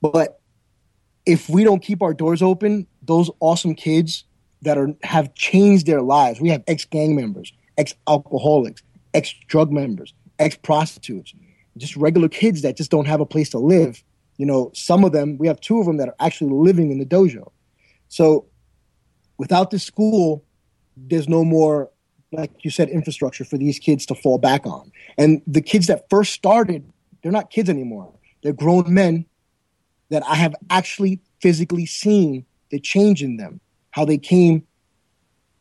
but 0.00 0.40
if 1.26 1.48
we 1.48 1.64
don't 1.64 1.82
keep 1.82 2.02
our 2.02 2.14
doors 2.14 2.42
open, 2.42 2.86
those 3.02 3.30
awesome 3.40 3.74
kids 3.74 4.24
that 4.62 4.76
are 4.76 4.94
have 5.02 5.34
changed 5.34 5.86
their 5.86 6.02
lives. 6.02 6.40
We 6.40 6.50
have 6.50 6.62
ex 6.66 6.84
gang 6.84 7.16
members, 7.16 7.52
ex 7.78 7.94
alcoholics, 8.06 8.82
ex 9.14 9.34
drug 9.46 9.72
members, 9.72 10.12
ex 10.40 10.56
prostitutes, 10.56 11.34
just 11.76 11.96
regular 11.96 12.28
kids 12.28 12.62
that 12.62 12.76
just 12.76 12.90
don't 12.90 13.06
have 13.06 13.20
a 13.20 13.26
place 13.26 13.50
to 13.50 13.58
live. 13.58 14.02
You 14.36 14.46
know, 14.46 14.70
some 14.74 15.04
of 15.04 15.12
them, 15.12 15.38
we 15.38 15.46
have 15.46 15.60
two 15.60 15.78
of 15.78 15.86
them 15.86 15.98
that 15.98 16.08
are 16.08 16.16
actually 16.18 16.52
living 16.52 16.90
in 16.90 16.98
the 16.98 17.06
dojo. 17.06 17.52
So 18.08 18.46
without 19.38 19.70
the 19.70 19.78
school, 19.78 20.44
there's 20.96 21.28
no 21.28 21.44
more, 21.44 21.90
like 22.32 22.50
you 22.64 22.70
said, 22.70 22.88
infrastructure 22.88 23.44
for 23.44 23.58
these 23.58 23.78
kids 23.78 24.06
to 24.06 24.14
fall 24.14 24.38
back 24.38 24.66
on. 24.66 24.90
And 25.16 25.42
the 25.46 25.60
kids 25.60 25.86
that 25.86 26.08
first 26.10 26.32
started, 26.32 26.90
they're 27.22 27.32
not 27.32 27.50
kids 27.50 27.68
anymore. 27.68 28.12
They're 28.42 28.52
grown 28.52 28.92
men 28.92 29.26
that 30.08 30.22
I 30.26 30.34
have 30.34 30.54
actually 30.70 31.20
physically 31.40 31.86
seen 31.86 32.44
the 32.70 32.80
change 32.80 33.22
in 33.22 33.36
them, 33.36 33.60
how 33.90 34.04
they 34.04 34.18
came, 34.18 34.66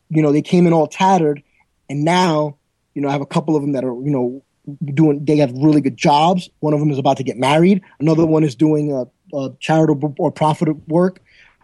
you 0.09 0.21
know, 0.21 0.31
they 0.31 0.41
came 0.41 0.67
in 0.67 0.73
all 0.73 0.87
tattered. 0.87 1.43
And 1.89 2.03
now, 2.03 2.57
you 2.93 3.01
know, 3.01 3.09
I 3.09 3.11
have 3.11 3.21
a 3.21 3.25
couple 3.25 3.55
of 3.55 3.61
them 3.61 3.73
that 3.73 3.83
are, 3.83 3.93
you 3.93 4.09
know, 4.09 4.43
doing 4.93 5.25
they 5.25 5.37
have 5.37 5.51
really 5.53 5.81
good 5.81 5.97
jobs. 5.97 6.49
One 6.59 6.73
of 6.73 6.79
them 6.79 6.91
is 6.91 6.97
about 6.97 7.17
to 7.17 7.23
get 7.23 7.37
married. 7.37 7.81
Another 7.99 8.25
one 8.25 8.43
is 8.43 8.55
doing 8.55 8.91
a, 8.91 9.05
a 9.35 9.53
charitable 9.59 10.15
or 10.17 10.31
profit 10.31 10.69
work, 10.87 11.21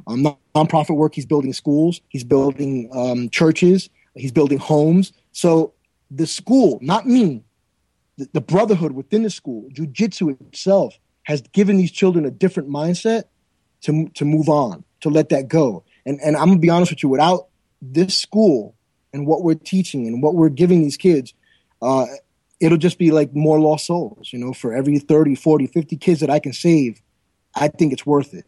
um, 0.07 0.35
nonprofit 0.55 0.95
work. 0.95 1.15
He's 1.15 1.25
building 1.25 1.53
schools. 1.53 2.01
He's 2.09 2.23
building 2.23 2.89
um, 2.93 3.29
churches. 3.29 3.89
He's 4.15 4.31
building 4.31 4.57
homes. 4.57 5.13
So 5.31 5.73
the 6.09 6.27
school, 6.27 6.79
not 6.81 7.05
me, 7.05 7.43
the, 8.17 8.29
the 8.33 8.41
brotherhood 8.41 8.93
within 8.93 9.23
the 9.23 9.29
school, 9.29 9.67
jujitsu 9.73 10.39
itself, 10.39 10.97
has 11.23 11.41
given 11.41 11.77
these 11.77 11.91
children 11.91 12.25
a 12.25 12.31
different 12.31 12.69
mindset 12.69 13.23
to 13.81 14.09
to 14.15 14.25
move 14.25 14.49
on, 14.49 14.83
to 15.01 15.09
let 15.09 15.29
that 15.29 15.47
go. 15.47 15.83
And 16.05 16.19
and 16.21 16.35
I'm 16.35 16.47
gonna 16.47 16.59
be 16.59 16.69
honest 16.69 16.91
with 16.91 17.03
you, 17.03 17.09
without 17.09 17.47
this 17.81 18.17
school 18.17 18.75
and 19.13 19.27
what 19.27 19.43
we're 19.43 19.55
teaching 19.55 20.07
and 20.07 20.21
what 20.21 20.35
we're 20.35 20.49
giving 20.49 20.81
these 20.81 20.97
kids, 20.97 21.33
uh, 21.81 22.05
it'll 22.59 22.77
just 22.77 22.97
be 22.97 23.11
like 23.11 23.33
more 23.33 23.59
lost 23.59 23.87
souls 23.87 24.29
you 24.31 24.39
know? 24.39 24.53
For 24.53 24.73
every 24.73 24.99
30 24.99 25.35
40 25.35 25.67
50 25.67 25.97
kids 25.97 26.19
that 26.19 26.29
i 26.29 26.39
can 26.39 26.53
save 26.53 27.01
i 27.55 27.67
think 27.67 27.93
it's 27.93 28.05
worth 28.05 28.33
it. 28.33 28.45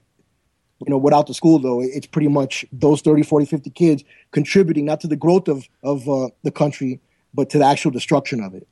You 0.85 0.91
know 0.91 0.97
without 0.97 1.27
the 1.27 1.33
school 1.33 1.59
though 1.59 1.81
it's 1.81 2.07
pretty 2.07 2.27
much 2.27 2.65
those 2.71 3.01
30 3.01 3.23
40 3.23 3.45
50 3.45 3.69
kids 3.71 4.03
contributing 4.31 4.85
not 4.85 4.99
to 5.01 5.07
the 5.07 5.15
growth 5.15 5.47
of 5.47 5.67
of 5.83 6.07
uh, 6.07 6.29
the 6.43 6.51
country 6.51 6.99
but 7.33 7.49
to 7.51 7.57
the 7.57 7.65
actual 7.65 7.91
destruction 7.91 8.43
of 8.43 8.53
it. 8.55 8.67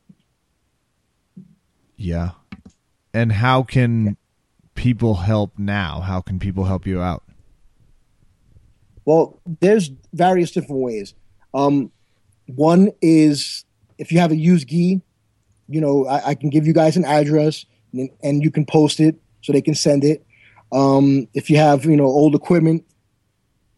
Yeah. 1.97 2.31
And 3.13 3.31
how 3.31 3.63
can 3.63 4.17
people 4.73 5.15
help 5.15 5.57
now? 5.57 6.01
How 6.01 6.19
can 6.21 6.39
people 6.39 6.65
help 6.65 6.85
you 6.85 7.01
out? 7.01 7.23
Well 9.05 9.39
there's 9.59 9.91
various 10.13 10.51
different 10.51 10.81
ways. 10.81 11.15
Um, 11.53 11.91
one 12.47 12.91
is 13.01 13.65
if 13.97 14.11
you 14.11 14.19
have 14.19 14.31
a 14.31 14.35
used 14.35 14.67
gi 14.67 15.01
you 15.67 15.81
know, 15.81 16.05
I, 16.05 16.29
I, 16.29 16.35
can 16.35 16.49
give 16.49 16.67
you 16.67 16.73
guys 16.73 16.97
an 16.97 17.05
address 17.05 17.65
and, 17.93 18.09
and, 18.21 18.43
you 18.43 18.51
can 18.51 18.65
post 18.65 18.99
it 18.99 19.15
so 19.41 19.51
they 19.51 19.61
can 19.61 19.75
send 19.75 20.03
it. 20.03 20.25
Um, 20.71 21.27
if 21.33 21.49
you 21.49 21.57
have, 21.57 21.85
you 21.85 21.95
know, 21.95 22.05
old 22.05 22.35
equipment 22.35 22.85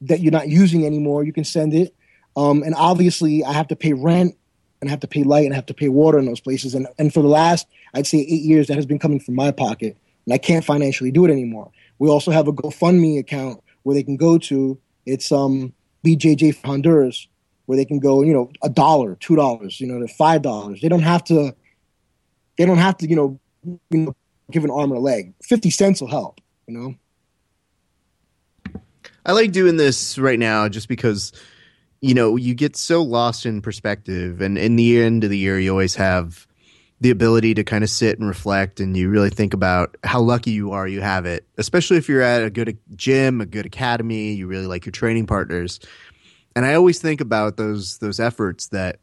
that 0.02 0.20
you're 0.20 0.32
not 0.32 0.50
using 0.50 0.86
anymore, 0.86 1.24
you 1.24 1.34
can 1.34 1.44
send 1.44 1.74
it. 1.74 1.94
Um, 2.36 2.64
and 2.64 2.76
obviously, 2.76 3.44
I 3.44 3.54
have 3.54 3.68
to 3.70 3.76
pay 3.76 3.94
rent 3.94 4.36
and 4.82 4.90
I 4.90 4.92
have 4.92 5.00
to 5.02 5.08
pay 5.08 5.24
light 5.24 5.46
and 5.46 5.54
I 5.54 5.56
have 5.56 5.66
to 5.68 5.74
pay 5.74 5.90
water 5.90 6.20
in 6.20 6.26
those 6.26 6.40
places. 6.40 6.76
And, 6.76 6.88
and 7.00 7.14
for 7.14 7.22
the 7.22 7.28
last, 7.28 7.68
I'd 7.94 8.08
say 8.08 8.20
eight 8.20 8.44
years, 8.44 8.68
that 8.68 8.76
has 8.76 8.86
been 8.86 9.00
coming 9.00 9.20
from 9.20 9.36
my 9.36 9.52
pocket. 9.52 9.98
And 10.26 10.34
I 10.34 10.38
can't 10.38 10.64
financially 10.64 11.12
do 11.12 11.26
it 11.26 11.32
anymore. 11.32 11.72
We 12.00 12.10
also 12.10 12.32
have 12.32 12.48
a 12.48 12.54
GoFundMe 12.54 13.18
account 13.18 13.62
where 13.84 13.96
they 13.96 14.04
can 14.04 14.18
go 14.18 14.38
to. 14.38 14.78
It's 15.06 15.32
um, 15.32 15.74
BJJ 16.06 16.56
for 16.56 16.68
Honduras, 16.68 17.28
where 17.66 17.78
they 17.78 17.86
can 17.86 18.00
go, 18.00 18.22
you 18.22 18.34
know, 18.34 18.52
a 18.62 18.70
dollar, 18.70 19.16
two 19.16 19.36
dollars, 19.36 19.80
you 19.80 19.88
know, 19.88 20.06
five 20.08 20.42
dollars. 20.42 20.82
They 20.82 20.90
don't 20.90 21.02
have 21.02 21.24
to 21.26 21.56
they 22.58 22.66
don't 22.66 22.78
have 22.78 22.98
to, 22.98 23.10
you 23.10 23.16
know, 23.16 23.40
you 23.64 24.00
know, 24.00 24.16
give 24.52 24.64
an 24.64 24.72
arm 24.72 24.92
and 24.92 24.98
a 24.98 25.02
leg. 25.02 25.34
Fifty 25.44 25.70
cents 25.70 26.02
will 26.02 26.10
help, 26.10 26.42
you 26.68 26.78
know. 26.78 26.96
I 29.26 29.34
like 29.34 29.52
doing 29.52 29.78
this 29.78 30.18
right 30.18 30.40
now 30.40 30.70
just 30.70 30.88
because, 30.88 31.34
you 32.02 32.14
know, 32.14 32.38
you 32.38 32.54
get 32.54 32.76
so 32.78 33.02
lost 33.02 33.46
in 33.46 33.62
perspective, 33.62 34.42
and 34.42 34.58
in 34.58 34.76
the 34.76 35.02
end 35.02 35.24
of 35.24 35.30
the 35.30 35.38
year, 35.38 35.60
you 35.60 35.72
always 35.72 35.96
have 35.96 36.48
the 37.00 37.12
ability 37.12 37.54
to 37.54 37.64
kind 37.64 37.84
of 37.84 37.90
sit 37.90 38.18
and 38.18 38.28
reflect, 38.28 38.80
and 38.80 38.98
you 38.98 39.10
really 39.10 39.30
think 39.30 39.54
about 39.54 39.96
how 40.04 40.20
lucky 40.20 40.52
you 40.52 40.72
are 40.72 40.88
you 40.88 41.02
have 41.02 41.26
it. 41.26 41.46
Especially 41.58 41.98
if 41.98 42.10
you're 42.10 42.22
at 42.22 42.44
a 42.44 42.50
good 42.50 42.78
gym, 42.96 43.42
a 43.42 43.46
good 43.46 43.66
academy, 43.66 44.34
you 44.34 44.48
really 44.48 44.66
like 44.66 44.86
your 44.86 44.92
training 44.92 45.28
partners. 45.28 45.80
And 46.56 46.66
I 46.66 46.74
always 46.74 47.00
think 47.00 47.22
about 47.22 47.58
those 47.58 48.00
those 48.00 48.20
efforts 48.20 48.70
that 48.70 49.00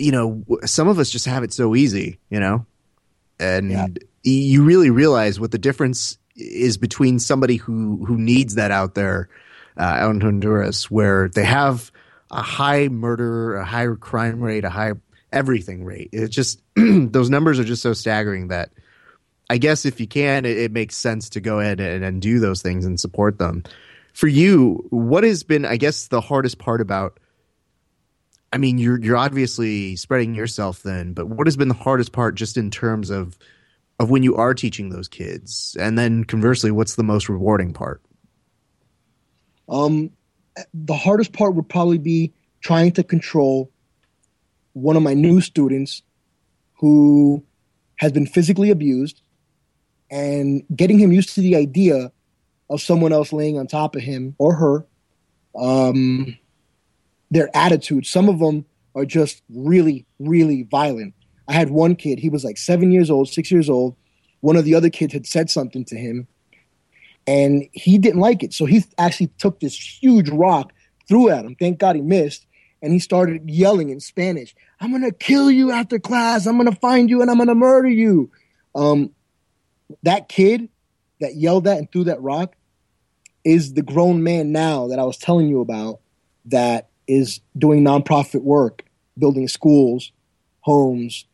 you 0.00 0.12
know, 0.12 0.44
some 0.64 0.88
of 0.88 0.98
us 0.98 1.10
just 1.10 1.26
have 1.26 1.42
it 1.42 1.52
so 1.52 1.74
easy, 1.74 2.18
you 2.30 2.40
know, 2.40 2.66
and 3.38 3.70
yeah. 3.70 3.86
you 4.22 4.64
really 4.64 4.90
realize 4.90 5.38
what 5.38 5.50
the 5.50 5.58
difference 5.58 6.18
is 6.36 6.78
between 6.78 7.18
somebody 7.18 7.56
who 7.56 8.04
who 8.04 8.16
needs 8.16 8.54
that 8.54 8.70
out 8.70 8.94
there 8.94 9.28
uh, 9.76 9.82
out 9.82 10.14
in 10.14 10.20
Honduras, 10.20 10.90
where 10.90 11.28
they 11.28 11.44
have 11.44 11.92
a 12.30 12.42
high 12.42 12.88
murder, 12.88 13.56
a 13.56 13.64
high 13.64 13.86
crime 13.98 14.40
rate, 14.40 14.64
a 14.64 14.70
high 14.70 14.92
everything 15.32 15.84
rate. 15.84 16.10
It 16.12 16.28
just 16.28 16.62
those 16.76 17.30
numbers 17.30 17.58
are 17.58 17.64
just 17.64 17.82
so 17.82 17.92
staggering 17.92 18.48
that 18.48 18.70
I 19.48 19.58
guess 19.58 19.84
if 19.84 20.00
you 20.00 20.06
can, 20.06 20.44
it, 20.44 20.56
it 20.56 20.72
makes 20.72 20.96
sense 20.96 21.30
to 21.30 21.40
go 21.40 21.60
ahead 21.60 21.80
and, 21.80 22.04
and 22.04 22.22
do 22.22 22.38
those 22.38 22.62
things 22.62 22.84
and 22.84 22.98
support 22.98 23.38
them. 23.38 23.64
For 24.12 24.28
you, 24.28 24.86
what 24.90 25.24
has 25.24 25.42
been, 25.42 25.64
I 25.64 25.76
guess, 25.76 26.08
the 26.08 26.20
hardest 26.20 26.58
part 26.58 26.80
about 26.80 27.19
I 28.52 28.58
mean, 28.58 28.78
you're 28.78 29.00
you're 29.00 29.16
obviously 29.16 29.96
spreading 29.96 30.34
yourself 30.34 30.82
then, 30.82 31.12
but 31.12 31.28
what 31.28 31.46
has 31.46 31.56
been 31.56 31.68
the 31.68 31.74
hardest 31.74 32.12
part 32.12 32.34
just 32.34 32.56
in 32.56 32.70
terms 32.70 33.10
of 33.10 33.38
of 33.98 34.10
when 34.10 34.22
you 34.22 34.36
are 34.36 34.54
teaching 34.54 34.90
those 34.90 35.08
kids? 35.08 35.76
And 35.78 35.98
then 35.98 36.24
conversely, 36.24 36.70
what's 36.70 36.96
the 36.96 37.04
most 37.04 37.28
rewarding 37.28 37.72
part? 37.72 38.02
Um, 39.68 40.10
the 40.74 40.96
hardest 40.96 41.32
part 41.32 41.54
would 41.54 41.68
probably 41.68 41.98
be 41.98 42.32
trying 42.60 42.92
to 42.92 43.04
control 43.04 43.70
one 44.72 44.96
of 44.96 45.02
my 45.02 45.14
new 45.14 45.40
students 45.40 46.02
who 46.74 47.44
has 47.96 48.12
been 48.12 48.26
physically 48.26 48.70
abused 48.70 49.22
and 50.10 50.64
getting 50.74 50.98
him 50.98 51.12
used 51.12 51.34
to 51.34 51.40
the 51.40 51.54
idea 51.54 52.10
of 52.68 52.80
someone 52.80 53.12
else 53.12 53.32
laying 53.32 53.58
on 53.58 53.66
top 53.66 53.94
of 53.94 54.02
him 54.02 54.34
or 54.38 54.54
her. 54.54 54.86
Um, 55.54 56.36
their 57.30 57.54
attitude, 57.54 58.06
some 58.06 58.28
of 58.28 58.38
them 58.38 58.64
are 58.94 59.04
just 59.04 59.42
really, 59.48 60.06
really 60.18 60.64
violent. 60.64 61.14
I 61.48 61.52
had 61.52 61.70
one 61.70 61.96
kid, 61.96 62.18
he 62.18 62.28
was 62.28 62.44
like 62.44 62.58
seven 62.58 62.92
years 62.92 63.10
old, 63.10 63.28
six 63.28 63.50
years 63.50 63.68
old. 63.68 63.96
One 64.40 64.56
of 64.56 64.64
the 64.64 64.74
other 64.74 64.90
kids 64.90 65.12
had 65.12 65.26
said 65.26 65.50
something 65.50 65.84
to 65.86 65.96
him 65.96 66.26
and 67.26 67.68
he 67.72 67.98
didn't 67.98 68.20
like 68.20 68.42
it. 68.42 68.52
So 68.52 68.66
he 68.66 68.84
actually 68.98 69.28
took 69.38 69.60
this 69.60 69.76
huge 70.02 70.28
rock, 70.30 70.72
threw 71.08 71.28
at 71.28 71.44
him. 71.44 71.54
Thank 71.54 71.78
God 71.78 71.96
he 71.96 72.02
missed. 72.02 72.46
And 72.82 72.92
he 72.92 72.98
started 72.98 73.48
yelling 73.48 73.90
in 73.90 74.00
Spanish, 74.00 74.54
I'm 74.80 74.90
going 74.90 75.02
to 75.02 75.12
kill 75.12 75.50
you 75.50 75.70
after 75.70 75.98
class. 75.98 76.46
I'm 76.46 76.56
going 76.56 76.72
to 76.72 76.80
find 76.80 77.10
you 77.10 77.20
and 77.20 77.30
I'm 77.30 77.36
going 77.36 77.48
to 77.48 77.54
murder 77.54 77.88
you. 77.88 78.30
Um, 78.74 79.10
that 80.02 80.28
kid 80.28 80.68
that 81.20 81.36
yelled 81.36 81.64
that 81.64 81.78
and 81.78 81.92
threw 81.92 82.04
that 82.04 82.22
rock 82.22 82.56
is 83.44 83.74
the 83.74 83.82
grown 83.82 84.22
man 84.22 84.52
now 84.52 84.88
that 84.88 84.98
I 84.98 85.04
was 85.04 85.18
telling 85.18 85.48
you 85.48 85.60
about 85.60 86.00
that 86.46 86.89
is 87.10 87.40
doing 87.58 87.82
nonprofit 87.82 88.42
work, 88.42 88.84
building 89.18 89.48
schools, 89.48 90.12
homes, 90.60 91.26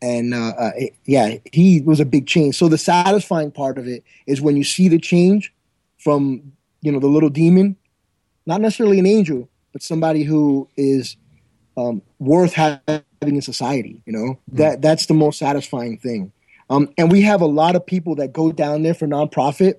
and 0.00 0.34
uh, 0.34 0.52
uh, 0.58 0.70
yeah, 1.04 1.36
he 1.52 1.80
was 1.80 2.00
a 2.00 2.04
big 2.04 2.26
change. 2.26 2.56
So 2.56 2.68
the 2.68 2.78
satisfying 2.78 3.50
part 3.50 3.78
of 3.78 3.88
it 3.88 4.04
is 4.26 4.40
when 4.40 4.56
you 4.56 4.64
see 4.64 4.88
the 4.88 4.98
change 4.98 5.52
from 5.98 6.52
you 6.82 6.92
know 6.92 7.00
the 7.00 7.08
little 7.08 7.30
demon, 7.30 7.76
not 8.46 8.60
necessarily 8.60 8.98
an 8.98 9.06
angel, 9.06 9.48
but 9.72 9.82
somebody 9.82 10.22
who 10.22 10.68
is 10.76 11.16
um, 11.76 12.02
worth 12.18 12.52
having 12.52 13.02
in 13.22 13.42
society. 13.42 14.02
You 14.06 14.12
know 14.12 14.38
mm. 14.52 14.56
that 14.58 14.82
that's 14.82 15.06
the 15.06 15.14
most 15.14 15.38
satisfying 15.38 15.98
thing. 15.98 16.32
Um, 16.68 16.88
and 16.98 17.10
we 17.10 17.22
have 17.22 17.40
a 17.40 17.46
lot 17.46 17.76
of 17.76 17.86
people 17.86 18.16
that 18.16 18.32
go 18.32 18.52
down 18.52 18.82
there 18.82 18.94
for 18.94 19.06
nonprofit 19.06 19.74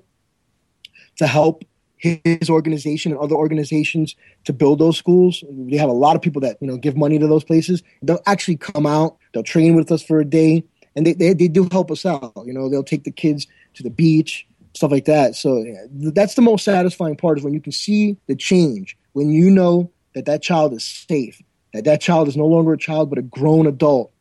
to 1.17 1.27
help 1.27 1.63
his 1.97 2.49
organization 2.49 3.11
and 3.11 3.19
other 3.19 3.35
organizations 3.35 4.15
to 4.45 4.53
build 4.53 4.79
those 4.79 4.97
schools. 4.97 5.43
They 5.49 5.77
have 5.77 5.89
a 5.89 5.93
lot 5.93 6.15
of 6.15 6.21
people 6.21 6.41
that 6.41 6.57
you 6.61 6.67
know 6.67 6.77
give 6.77 6.95
money 6.95 7.19
to 7.19 7.27
those 7.27 7.43
places. 7.43 7.83
They'll 8.01 8.21
actually 8.25 8.57
come 8.57 8.85
out. 8.85 9.17
They'll 9.33 9.43
train 9.43 9.75
with 9.75 9.91
us 9.91 10.03
for 10.03 10.19
a 10.19 10.25
day, 10.25 10.63
and 10.95 11.05
they 11.05 11.13
they, 11.13 11.33
they 11.33 11.47
do 11.47 11.67
help 11.71 11.91
us 11.91 12.05
out. 12.05 12.33
You 12.45 12.53
know, 12.53 12.69
they'll 12.69 12.83
take 12.83 13.03
the 13.03 13.11
kids 13.11 13.47
to 13.75 13.83
the 13.83 13.89
beach, 13.89 14.47
stuff 14.73 14.91
like 14.91 15.05
that. 15.05 15.35
So 15.35 15.63
yeah, 15.63 15.85
that's 15.91 16.35
the 16.35 16.41
most 16.41 16.63
satisfying 16.63 17.17
part 17.17 17.39
is 17.39 17.43
when 17.43 17.53
you 17.53 17.61
can 17.61 17.71
see 17.71 18.17
the 18.27 18.35
change. 18.35 18.97
When 19.13 19.31
you 19.31 19.49
know 19.49 19.91
that 20.13 20.25
that 20.25 20.43
child 20.43 20.73
is 20.73 20.85
safe, 20.85 21.41
that 21.73 21.85
that 21.85 22.01
child 22.01 22.27
is 22.27 22.37
no 22.37 22.45
longer 22.45 22.73
a 22.73 22.77
child 22.77 23.09
but 23.09 23.19
a 23.19 23.23
grown 23.23 23.65
adult, 23.65 24.11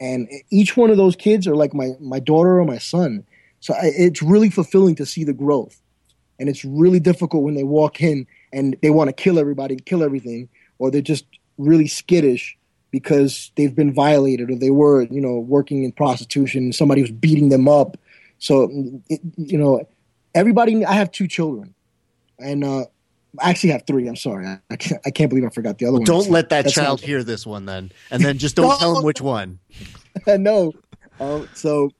and 0.00 0.28
each 0.50 0.76
one 0.76 0.90
of 0.90 0.98
those 0.98 1.16
kids 1.16 1.46
are 1.46 1.56
like 1.56 1.72
my 1.72 1.92
my 1.98 2.20
daughter 2.20 2.60
or 2.60 2.64
my 2.64 2.78
son. 2.78 3.24
So 3.60 3.74
it's 3.78 4.22
really 4.22 4.50
fulfilling 4.50 4.96
to 4.96 5.06
see 5.06 5.22
the 5.22 5.32
growth 5.32 5.81
and 6.38 6.48
it's 6.48 6.64
really 6.64 7.00
difficult 7.00 7.42
when 7.42 7.54
they 7.54 7.64
walk 7.64 8.00
in 8.00 8.26
and 8.52 8.76
they 8.82 8.90
want 8.90 9.08
to 9.08 9.12
kill 9.12 9.38
everybody, 9.38 9.76
kill 9.76 10.02
everything, 10.02 10.48
or 10.78 10.90
they're 10.90 11.00
just 11.00 11.24
really 11.58 11.86
skittish 11.86 12.56
because 12.90 13.50
they've 13.56 13.74
been 13.74 13.92
violated 13.92 14.50
or 14.50 14.56
they 14.56 14.70
were, 14.70 15.02
you 15.04 15.20
know, 15.20 15.38
working 15.38 15.84
in 15.84 15.92
prostitution. 15.92 16.64
And 16.64 16.74
somebody 16.74 17.00
was 17.00 17.10
beating 17.10 17.48
them 17.48 17.68
up. 17.68 17.96
So, 18.38 18.70
it, 19.08 19.20
you 19.36 19.56
know, 19.56 19.86
everybody. 20.34 20.84
I 20.84 20.94
have 20.94 21.10
two 21.12 21.28
children, 21.28 21.74
and 22.38 22.64
uh, 22.64 22.84
I 23.38 23.50
actually 23.50 23.70
have 23.70 23.84
three. 23.86 24.08
I'm 24.08 24.16
sorry, 24.16 24.46
I, 24.46 24.58
I, 24.70 24.76
can't, 24.76 25.00
I 25.06 25.10
can't 25.10 25.30
believe 25.30 25.44
I 25.44 25.50
forgot 25.50 25.78
the 25.78 25.86
other 25.86 25.98
one. 25.98 26.04
Don't 26.04 26.30
let 26.30 26.48
that 26.50 26.64
That's 26.64 26.74
child 26.74 27.00
hear 27.00 27.22
this 27.22 27.46
one 27.46 27.66
then, 27.66 27.92
and 28.10 28.24
then 28.24 28.38
just 28.38 28.56
don't 28.56 28.78
tell 28.80 28.98
him 28.98 29.04
which 29.04 29.20
one. 29.20 29.58
no. 30.26 30.72
Uh, 31.20 31.46
so, 31.54 31.90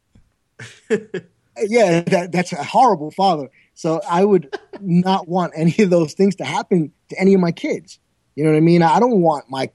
yeah, 0.91 2.01
that, 2.01 2.31
that's 2.33 2.53
a 2.53 2.63
horrible 2.63 3.11
father. 3.11 3.49
So 3.83 4.01
I 4.09 4.25
would 4.25 4.57
not 4.81 5.27
want 5.27 5.55
any 5.57 5.75
of 5.81 5.91
those 5.91 6.15
things 6.15 6.37
to 6.37 6.45
happen 6.45 6.93
to 7.09 7.21
any 7.21 7.35
of 7.35 7.41
my 7.41 7.51
kids. 7.51 7.99
You 8.37 8.45
know 8.45 8.51
what 8.51 8.57
I 8.57 8.61
mean? 8.61 8.81
I 8.81 9.01
don't 9.01 9.23
want 9.23 9.51
my 9.51 9.71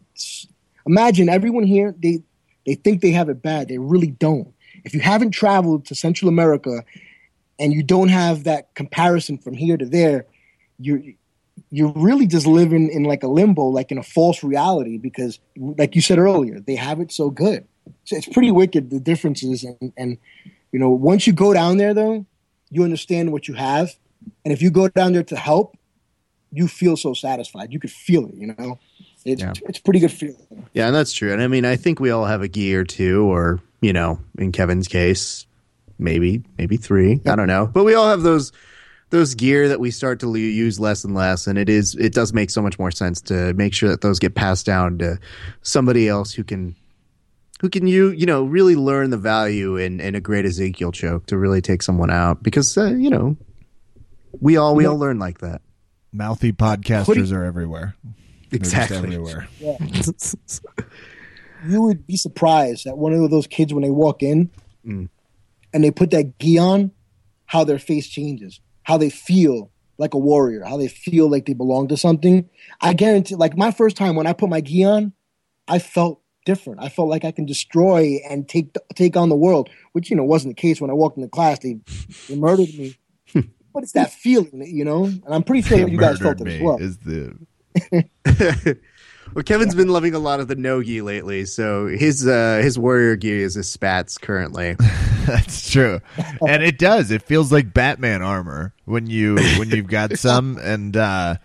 imagine 0.85 1.27
everyone 1.27 1.63
here 1.63 1.93
they 1.99 2.23
they 2.65 2.75
think 2.75 3.01
they 3.01 3.11
have 3.11 3.27
it 3.27 3.41
bad. 3.41 3.67
They 3.67 3.79
really 3.79 4.11
don't. 4.11 4.53
If 4.85 4.93
you 4.93 5.01
haven't 5.01 5.31
traveled 5.31 5.87
to 5.87 5.95
Central 5.95 6.29
America 6.29 6.85
and 7.59 7.73
you 7.73 7.83
don't 7.83 8.07
have 8.07 8.45
that 8.45 8.73
comparison 8.75 9.39
from 9.39 9.55
here 9.55 9.75
to 9.75 9.85
there, 9.85 10.25
you're 10.79 11.01
you're 11.69 11.91
really 11.91 12.27
just 12.27 12.47
living 12.47 12.89
in 12.89 13.03
like 13.03 13.23
a 13.23 13.27
limbo, 13.27 13.65
like 13.65 13.91
in 13.91 13.97
a 13.97 14.03
false 14.03 14.41
reality, 14.41 14.97
because 14.97 15.37
like 15.57 15.95
you 15.95 16.01
said 16.01 16.17
earlier, 16.17 16.61
they 16.61 16.75
have 16.75 17.01
it 17.01 17.11
so 17.11 17.29
good. 17.29 17.67
So 18.05 18.15
it's 18.15 18.29
pretty 18.29 18.51
wicked 18.51 18.89
the 18.89 19.01
differences, 19.01 19.65
and, 19.65 19.91
and 19.97 20.17
you 20.71 20.79
know 20.79 20.91
once 20.91 21.27
you 21.27 21.33
go 21.33 21.53
down 21.53 21.75
there 21.75 21.93
though, 21.93 22.25
you 22.69 22.83
understand 22.83 23.31
what 23.31 23.47
you 23.47 23.53
have, 23.53 23.95
and 24.43 24.53
if 24.53 24.61
you 24.61 24.71
go 24.71 24.87
down 24.87 25.13
there 25.13 25.23
to 25.23 25.35
help, 25.35 25.77
you 26.51 26.67
feel 26.67 26.97
so 26.97 27.13
satisfied. 27.13 27.73
You 27.73 27.79
could 27.79 27.91
feel 27.91 28.27
it, 28.27 28.35
you 28.35 28.55
know. 28.57 28.79
It's 29.25 29.41
yeah. 29.41 29.53
it's 29.67 29.79
pretty 29.79 29.99
good 29.99 30.11
feeling. 30.11 30.67
Yeah, 30.73 30.87
and 30.87 30.95
that's 30.95 31.11
true. 31.11 31.33
And 31.33 31.41
I 31.41 31.47
mean, 31.47 31.65
I 31.65 31.75
think 31.75 31.99
we 31.99 32.11
all 32.11 32.25
have 32.25 32.41
a 32.41 32.47
gear 32.47 32.83
too, 32.83 33.23
or 33.23 33.59
you 33.81 33.93
know, 33.93 34.19
in 34.37 34.51
Kevin's 34.51 34.87
case, 34.87 35.45
maybe 35.99 36.43
maybe 36.57 36.77
three. 36.77 37.21
I 37.25 37.35
don't 37.35 37.47
know, 37.47 37.67
but 37.67 37.83
we 37.83 37.93
all 37.93 38.07
have 38.07 38.21
those 38.21 38.51
those 39.09 39.35
gear 39.35 39.69
that 39.69 39.79
we 39.79 39.91
start 39.91 40.19
to 40.21 40.35
use 40.35 40.79
less 40.79 41.03
and 41.03 41.13
less, 41.13 41.47
and 41.47 41.57
it 41.57 41.69
is 41.69 41.95
it 41.95 42.13
does 42.13 42.33
make 42.33 42.49
so 42.49 42.61
much 42.61 42.79
more 42.79 42.91
sense 42.91 43.21
to 43.21 43.53
make 43.53 43.73
sure 43.73 43.89
that 43.89 44.01
those 44.01 44.19
get 44.19 44.35
passed 44.35 44.65
down 44.65 44.97
to 44.99 45.19
somebody 45.61 46.07
else 46.07 46.33
who 46.33 46.43
can 46.43 46.75
who 47.59 47.69
can 47.69 47.87
you 47.87 48.11
you 48.11 48.25
know 48.25 48.43
really 48.43 48.75
learn 48.75 49.09
the 49.09 49.17
value 49.17 49.77
in 49.77 49.99
in 49.99 50.15
a 50.15 50.21
great 50.21 50.45
Ezekiel 50.45 50.91
choke 50.91 51.25
to 51.27 51.37
really 51.37 51.61
take 51.61 51.81
someone 51.81 52.11
out 52.11 52.43
because 52.43 52.77
uh, 52.77 52.85
you 52.85 53.09
know 53.09 53.35
we 54.39 54.57
all 54.57 54.75
we 54.75 54.85
all 54.85 54.97
learn 54.97 55.19
like 55.19 55.39
that. 55.39 55.61
Mouthy 56.11 56.51
podcasters 56.51 57.31
are 57.31 57.43
everywhere. 57.43 57.95
Exactly 58.51 58.97
everywhere. 58.97 59.47
Yeah. 59.59 59.77
you 61.67 61.81
would 61.81 62.07
be 62.07 62.17
surprised 62.17 62.85
that 62.85 62.97
one 62.97 63.13
of 63.13 63.29
those 63.29 63.47
kids 63.47 63.73
when 63.73 63.83
they 63.83 63.89
walk 63.89 64.23
in 64.23 64.49
mm. 64.85 65.09
and 65.73 65.83
they 65.83 65.91
put 65.91 66.11
that 66.11 66.39
gi 66.39 66.57
on, 66.57 66.91
how 67.45 67.63
their 67.63 67.79
face 67.79 68.07
changes, 68.07 68.61
how 68.83 68.97
they 68.97 69.09
feel 69.09 69.71
like 69.97 70.13
a 70.13 70.17
warrior, 70.17 70.63
how 70.63 70.77
they 70.77 70.87
feel 70.87 71.29
like 71.29 71.45
they 71.45 71.53
belong 71.53 71.87
to 71.89 71.97
something. 71.97 72.49
I 72.79 72.93
guarantee, 72.93 73.35
like 73.35 73.57
my 73.57 73.71
first 73.71 73.97
time 73.97 74.15
when 74.15 74.27
I 74.27 74.33
put 74.33 74.49
my 74.49 74.61
gi 74.61 74.83
on, 74.85 75.13
I 75.67 75.79
felt 75.79 76.21
different. 76.47 76.81
I 76.81 76.87
felt 76.87 77.09
like 77.09 77.25
I 77.25 77.31
can 77.31 77.45
destroy 77.45 78.19
and 78.27 78.47
take 78.47 78.75
take 78.95 79.17
on 79.17 79.27
the 79.27 79.35
world, 79.35 79.69
which 79.91 80.09
you 80.09 80.15
know 80.15 80.23
wasn't 80.23 80.55
the 80.55 80.61
case 80.61 80.79
when 80.79 80.89
I 80.89 80.93
walked 80.93 81.17
into 81.17 81.29
class. 81.29 81.59
They 81.59 81.77
they 82.29 82.35
murdered 82.35 82.69
me. 82.69 82.95
but 83.33 83.83
it's 83.83 83.91
that 83.91 84.11
feeling, 84.11 84.63
you 84.65 84.85
know. 84.85 85.03
And 85.03 85.27
I'm 85.29 85.43
pretty 85.43 85.67
sure 85.67 85.77
that 85.77 85.91
you 85.91 85.97
guys 85.99 86.19
felt 86.19 86.39
it 86.41 86.47
as 86.47 86.61
well. 86.61 86.77
Is 86.77 86.97
the 86.99 87.37
well, 89.35 89.43
Kevin's 89.43 89.73
yeah. 89.73 89.77
been 89.77 89.89
loving 89.89 90.13
a 90.13 90.19
lot 90.19 90.39
of 90.39 90.47
the 90.47 90.55
nogi 90.55 91.01
lately, 91.01 91.43
so 91.45 91.87
his 91.87 92.25
uh, 92.25 92.61
his 92.63 92.79
warrior 92.79 93.17
gear 93.17 93.39
is 93.39 93.55
his 93.55 93.69
spats 93.69 94.17
currently. 94.17 94.77
That's 95.25 95.69
true, 95.69 95.99
and 96.47 96.63
it 96.63 96.79
does. 96.79 97.11
It 97.11 97.23
feels 97.23 97.51
like 97.51 97.73
Batman 97.73 98.21
armor 98.21 98.73
when 98.85 99.07
you 99.07 99.35
when 99.57 99.69
you've 99.69 99.87
got 99.87 100.17
some, 100.17 100.57
and 100.57 100.95
uh, 100.95 101.35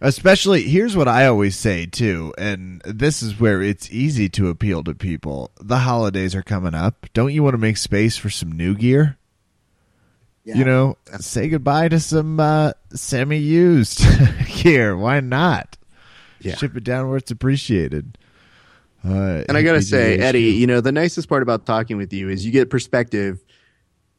Especially, 0.00 0.62
here's 0.62 0.96
what 0.96 1.08
I 1.08 1.26
always 1.26 1.56
say 1.56 1.86
too, 1.86 2.32
and 2.38 2.80
this 2.84 3.22
is 3.22 3.40
where 3.40 3.60
it's 3.62 3.90
easy 3.90 4.28
to 4.30 4.48
appeal 4.48 4.84
to 4.84 4.94
people. 4.94 5.50
The 5.60 5.78
holidays 5.78 6.36
are 6.36 6.42
coming 6.42 6.74
up. 6.74 7.06
Don't 7.14 7.32
you 7.32 7.42
want 7.42 7.54
to 7.54 7.58
make 7.58 7.76
space 7.76 8.16
for 8.16 8.30
some 8.30 8.52
new 8.52 8.76
gear? 8.76 9.18
Yeah. 10.44 10.56
You 10.56 10.64
know, 10.64 10.98
say 11.18 11.48
goodbye 11.48 11.88
to 11.88 12.00
some 12.00 12.38
uh, 12.38 12.72
semi 12.94 13.38
used 13.38 14.00
gear. 14.62 14.96
Why 14.96 15.20
not? 15.20 15.76
Yeah. 16.40 16.54
Ship 16.54 16.76
it 16.76 16.84
down 16.84 17.08
where 17.08 17.16
it's 17.16 17.32
appreciated. 17.32 18.16
Uh, 19.04 19.42
and 19.48 19.56
I 19.56 19.62
got 19.64 19.72
to 19.72 19.82
say, 19.82 20.18
Eddie, 20.18 20.52
you 20.52 20.66
know, 20.66 20.80
the 20.80 20.92
nicest 20.92 21.28
part 21.28 21.42
about 21.42 21.66
talking 21.66 21.96
with 21.96 22.12
you 22.12 22.28
is 22.28 22.46
you 22.46 22.52
get 22.52 22.70
perspective 22.70 23.44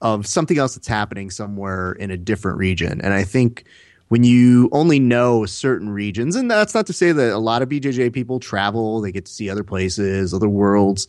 of 0.01 0.27
something 0.27 0.57
else 0.57 0.75
that's 0.75 0.87
happening 0.87 1.29
somewhere 1.29 1.93
in 1.93 2.11
a 2.11 2.17
different 2.17 2.57
region. 2.57 3.01
And 3.01 3.13
I 3.13 3.23
think 3.23 3.65
when 4.09 4.23
you 4.23 4.69
only 4.71 4.99
know 4.99 5.45
certain 5.45 5.89
regions, 5.89 6.35
and 6.35 6.49
that's 6.49 6.73
not 6.73 6.87
to 6.87 6.93
say 6.93 7.11
that 7.11 7.31
a 7.31 7.37
lot 7.37 7.61
of 7.61 7.69
BJJ 7.69 8.11
people 8.11 8.39
travel, 8.39 9.01
they 9.01 9.11
get 9.11 9.25
to 9.25 9.31
see 9.31 9.49
other 9.49 9.63
places, 9.63 10.33
other 10.33 10.49
worlds. 10.49 11.07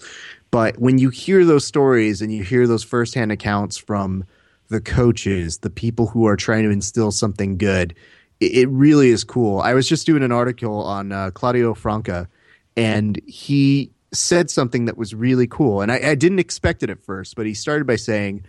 But 0.50 0.78
when 0.78 0.98
you 0.98 1.08
hear 1.08 1.44
those 1.44 1.64
stories 1.64 2.20
and 2.20 2.32
you 2.32 2.42
hear 2.44 2.66
those 2.66 2.84
firsthand 2.84 3.32
accounts 3.32 3.78
from 3.78 4.24
the 4.68 4.82
coaches, 4.82 5.58
the 5.58 5.70
people 5.70 6.08
who 6.08 6.26
are 6.26 6.36
trying 6.36 6.64
to 6.64 6.70
instill 6.70 7.10
something 7.10 7.56
good, 7.56 7.94
it, 8.38 8.52
it 8.52 8.68
really 8.68 9.08
is 9.08 9.24
cool. 9.24 9.60
I 9.60 9.72
was 9.72 9.88
just 9.88 10.06
doing 10.06 10.22
an 10.22 10.32
article 10.32 10.82
on 10.82 11.10
uh, 11.10 11.30
Claudio 11.30 11.72
Franca, 11.72 12.28
and 12.76 13.18
he 13.26 13.92
said 14.12 14.50
something 14.50 14.84
that 14.84 14.98
was 14.98 15.14
really 15.14 15.46
cool. 15.46 15.80
And 15.80 15.90
I, 15.90 16.10
I 16.10 16.14
didn't 16.16 16.38
expect 16.38 16.82
it 16.82 16.90
at 16.90 17.00
first, 17.00 17.34
but 17.34 17.46
he 17.46 17.54
started 17.54 17.86
by 17.86 17.96
saying, 17.96 18.44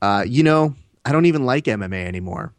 uh, 0.00 0.24
"You 0.26 0.44
know, 0.44 0.76
I 1.04 1.12
don't 1.12 1.26
even 1.26 1.44
like 1.44 1.64
MMA 1.64 2.06
anymore." 2.06 2.54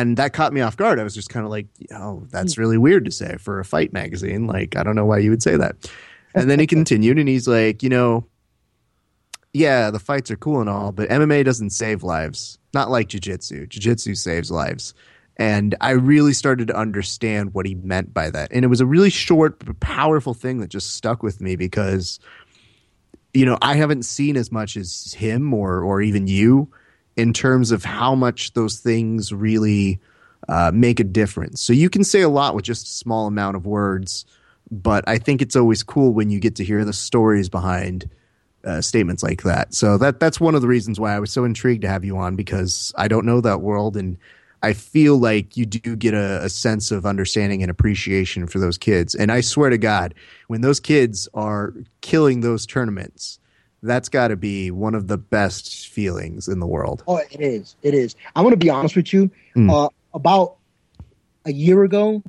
And 0.00 0.16
that 0.16 0.32
caught 0.32 0.52
me 0.52 0.60
off 0.60 0.76
guard. 0.76 0.98
I 0.98 1.04
was 1.04 1.14
just 1.14 1.30
kind 1.30 1.44
of 1.44 1.50
like, 1.50 1.66
"Oh, 1.92 2.24
that's 2.30 2.54
hmm. 2.54 2.60
really 2.60 2.78
weird 2.78 3.04
to 3.06 3.10
say 3.10 3.36
for 3.38 3.60
a 3.60 3.64
fight 3.64 3.92
magazine. 3.92 4.46
Like, 4.46 4.76
I 4.76 4.82
don't 4.82 4.96
know 4.96 5.06
why 5.06 5.18
you 5.18 5.30
would 5.30 5.42
say 5.42 5.56
that." 5.56 5.90
And 6.34 6.50
then 6.50 6.58
he 6.58 6.66
continued, 6.76 7.18
and 7.18 7.28
he's 7.28 7.48
like, 7.48 7.82
"You 7.82 7.88
know." 7.88 8.26
Yeah, 9.52 9.90
the 9.90 9.98
fights 9.98 10.30
are 10.30 10.36
cool 10.36 10.60
and 10.60 10.68
all, 10.68 10.92
but 10.92 11.08
MMA 11.08 11.42
doesn't 11.42 11.70
save 11.70 12.02
lives. 12.02 12.58
Not 12.74 12.90
like 12.90 13.08
jiu-jitsu. 13.08 13.66
Jiu-jitsu 13.68 14.14
saves 14.14 14.50
lives 14.50 14.92
and 15.36 15.74
I 15.80 15.90
really 15.90 16.32
started 16.32 16.68
to 16.68 16.76
understand 16.76 17.52
what 17.52 17.66
he 17.66 17.74
meant 17.74 18.14
by 18.14 18.30
that. 18.30 18.50
And 18.52 18.64
it 18.64 18.68
was 18.68 18.80
a 18.80 18.86
really 18.86 19.10
short, 19.10 19.58
but 19.58 19.78
powerful 19.80 20.34
thing 20.34 20.58
that 20.58 20.68
just 20.68 20.94
stuck 20.94 21.22
with 21.22 21.40
me 21.40 21.56
because, 21.56 22.18
you 23.34 23.44
know, 23.44 23.58
I 23.60 23.76
haven't 23.76 24.04
seen 24.04 24.36
as 24.36 24.50
much 24.50 24.76
as 24.76 25.12
him 25.12 25.52
or 25.52 25.82
or 25.82 26.00
even 26.00 26.26
you 26.26 26.70
in 27.16 27.32
terms 27.32 27.70
of 27.70 27.84
how 27.84 28.14
much 28.14 28.52
those 28.52 28.78
things 28.78 29.32
really 29.32 29.98
uh, 30.48 30.70
make 30.72 31.00
a 31.00 31.04
difference. 31.04 31.60
So 31.60 31.72
you 31.72 31.90
can 31.90 32.04
say 32.04 32.20
a 32.20 32.28
lot 32.28 32.54
with 32.54 32.64
just 32.64 32.86
a 32.86 32.90
small 32.90 33.26
amount 33.26 33.56
of 33.56 33.66
words, 33.66 34.24
but 34.70 35.04
I 35.08 35.18
think 35.18 35.42
it's 35.42 35.56
always 35.56 35.82
cool 35.82 36.12
when 36.12 36.30
you 36.30 36.40
get 36.40 36.56
to 36.56 36.64
hear 36.64 36.84
the 36.84 36.92
stories 36.92 37.48
behind. 37.48 38.10
Uh, 38.64 38.80
statements 38.80 39.22
like 39.22 39.44
that. 39.44 39.72
So 39.72 39.96
that 39.98 40.18
that's 40.18 40.40
one 40.40 40.56
of 40.56 40.60
the 40.60 40.66
reasons 40.66 40.98
why 40.98 41.14
I 41.14 41.20
was 41.20 41.30
so 41.30 41.44
intrigued 41.44 41.82
to 41.82 41.88
have 41.88 42.04
you 42.04 42.18
on 42.18 42.34
because 42.34 42.92
I 42.98 43.06
don't 43.06 43.24
know 43.24 43.40
that 43.40 43.60
world 43.60 43.96
and 43.96 44.18
I 44.62 44.72
feel 44.72 45.18
like 45.18 45.56
you 45.56 45.66
do 45.66 45.94
get 45.94 46.14
a, 46.14 46.42
a, 46.44 46.48
sense 46.48 46.90
of 46.90 47.06
understanding 47.06 47.62
and 47.62 47.70
appreciation 47.70 48.48
for 48.48 48.58
those 48.58 48.76
kids. 48.76 49.14
And 49.14 49.30
I 49.30 49.40
swear 49.40 49.70
to 49.70 49.78
God, 49.78 50.14
when 50.48 50.62
those 50.62 50.80
kids 50.80 51.28
are 51.34 51.74
killing 52.00 52.40
those 52.40 52.66
tournaments, 52.66 53.38
that's 53.82 54.08
got 54.08 54.28
to 54.28 54.36
be 54.36 54.70
one 54.70 54.94
of 54.94 55.08
the 55.08 55.18
best 55.18 55.88
feelings 55.88 56.48
in 56.48 56.60
the 56.60 56.66
world. 56.66 57.04
Oh, 57.06 57.18
it 57.18 57.40
is. 57.40 57.76
It 57.82 57.94
is. 57.94 58.16
I 58.34 58.42
want 58.42 58.52
to 58.52 58.58
be 58.58 58.70
honest 58.70 58.96
with 58.96 59.12
you. 59.12 59.30
Mm. 59.56 59.70
Uh, 59.70 59.88
about 60.14 60.56
a 61.44 61.52
year 61.52 61.84
ago, 61.84 62.22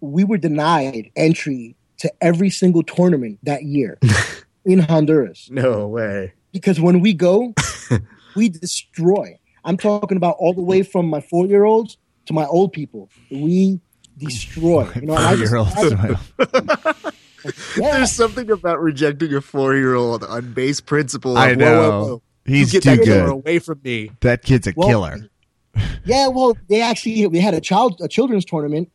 we 0.00 0.24
were 0.24 0.38
denied 0.38 1.10
entry 1.16 1.76
to 1.98 2.12
every 2.20 2.50
single 2.50 2.82
tournament 2.82 3.38
that 3.42 3.64
year 3.64 3.98
in 4.64 4.78
Honduras. 4.80 5.48
No 5.50 5.88
way. 5.88 6.32
Because 6.52 6.80
when 6.80 7.00
we 7.00 7.12
go, 7.14 7.54
we 8.36 8.48
destroy. 8.48 9.38
I'm 9.64 9.76
talking 9.76 10.16
about 10.16 10.36
all 10.38 10.52
the 10.52 10.62
way 10.62 10.82
from 10.82 11.08
my 11.08 11.20
four 11.20 11.46
year 11.46 11.64
olds 11.64 11.96
to 12.26 12.32
my 12.32 12.44
old 12.46 12.72
people. 12.72 13.08
We 13.30 13.80
destroy. 14.18 14.90
You 14.94 15.06
know, 15.06 15.16
four 15.16 15.36
year 15.36 15.56
olds. 15.56 17.23
Yeah. 17.44 17.96
There's 17.96 18.12
something 18.12 18.50
about 18.50 18.80
rejecting 18.80 19.34
a 19.34 19.40
four 19.40 19.74
year 19.74 19.94
old 19.94 20.24
on 20.24 20.52
base 20.52 20.80
principle. 20.80 21.36
I 21.36 21.54
know. 21.54 21.74
Whoa, 21.74 21.90
whoa, 21.90 22.06
whoa. 22.06 22.22
He's 22.46 22.72
get 22.72 22.82
too 22.82 22.96
that 22.96 23.04
good. 23.04 23.28
away 23.28 23.58
from 23.58 23.80
me. 23.82 24.10
That 24.20 24.42
kid's 24.42 24.66
a 24.66 24.74
well, 24.76 24.88
killer. 24.88 25.30
yeah, 26.04 26.28
well, 26.28 26.56
they 26.68 26.82
actually 26.82 27.26
we 27.26 27.40
had 27.40 27.54
a 27.54 27.60
child 27.60 28.00
a 28.02 28.08
children's 28.08 28.44
tournament, 28.44 28.90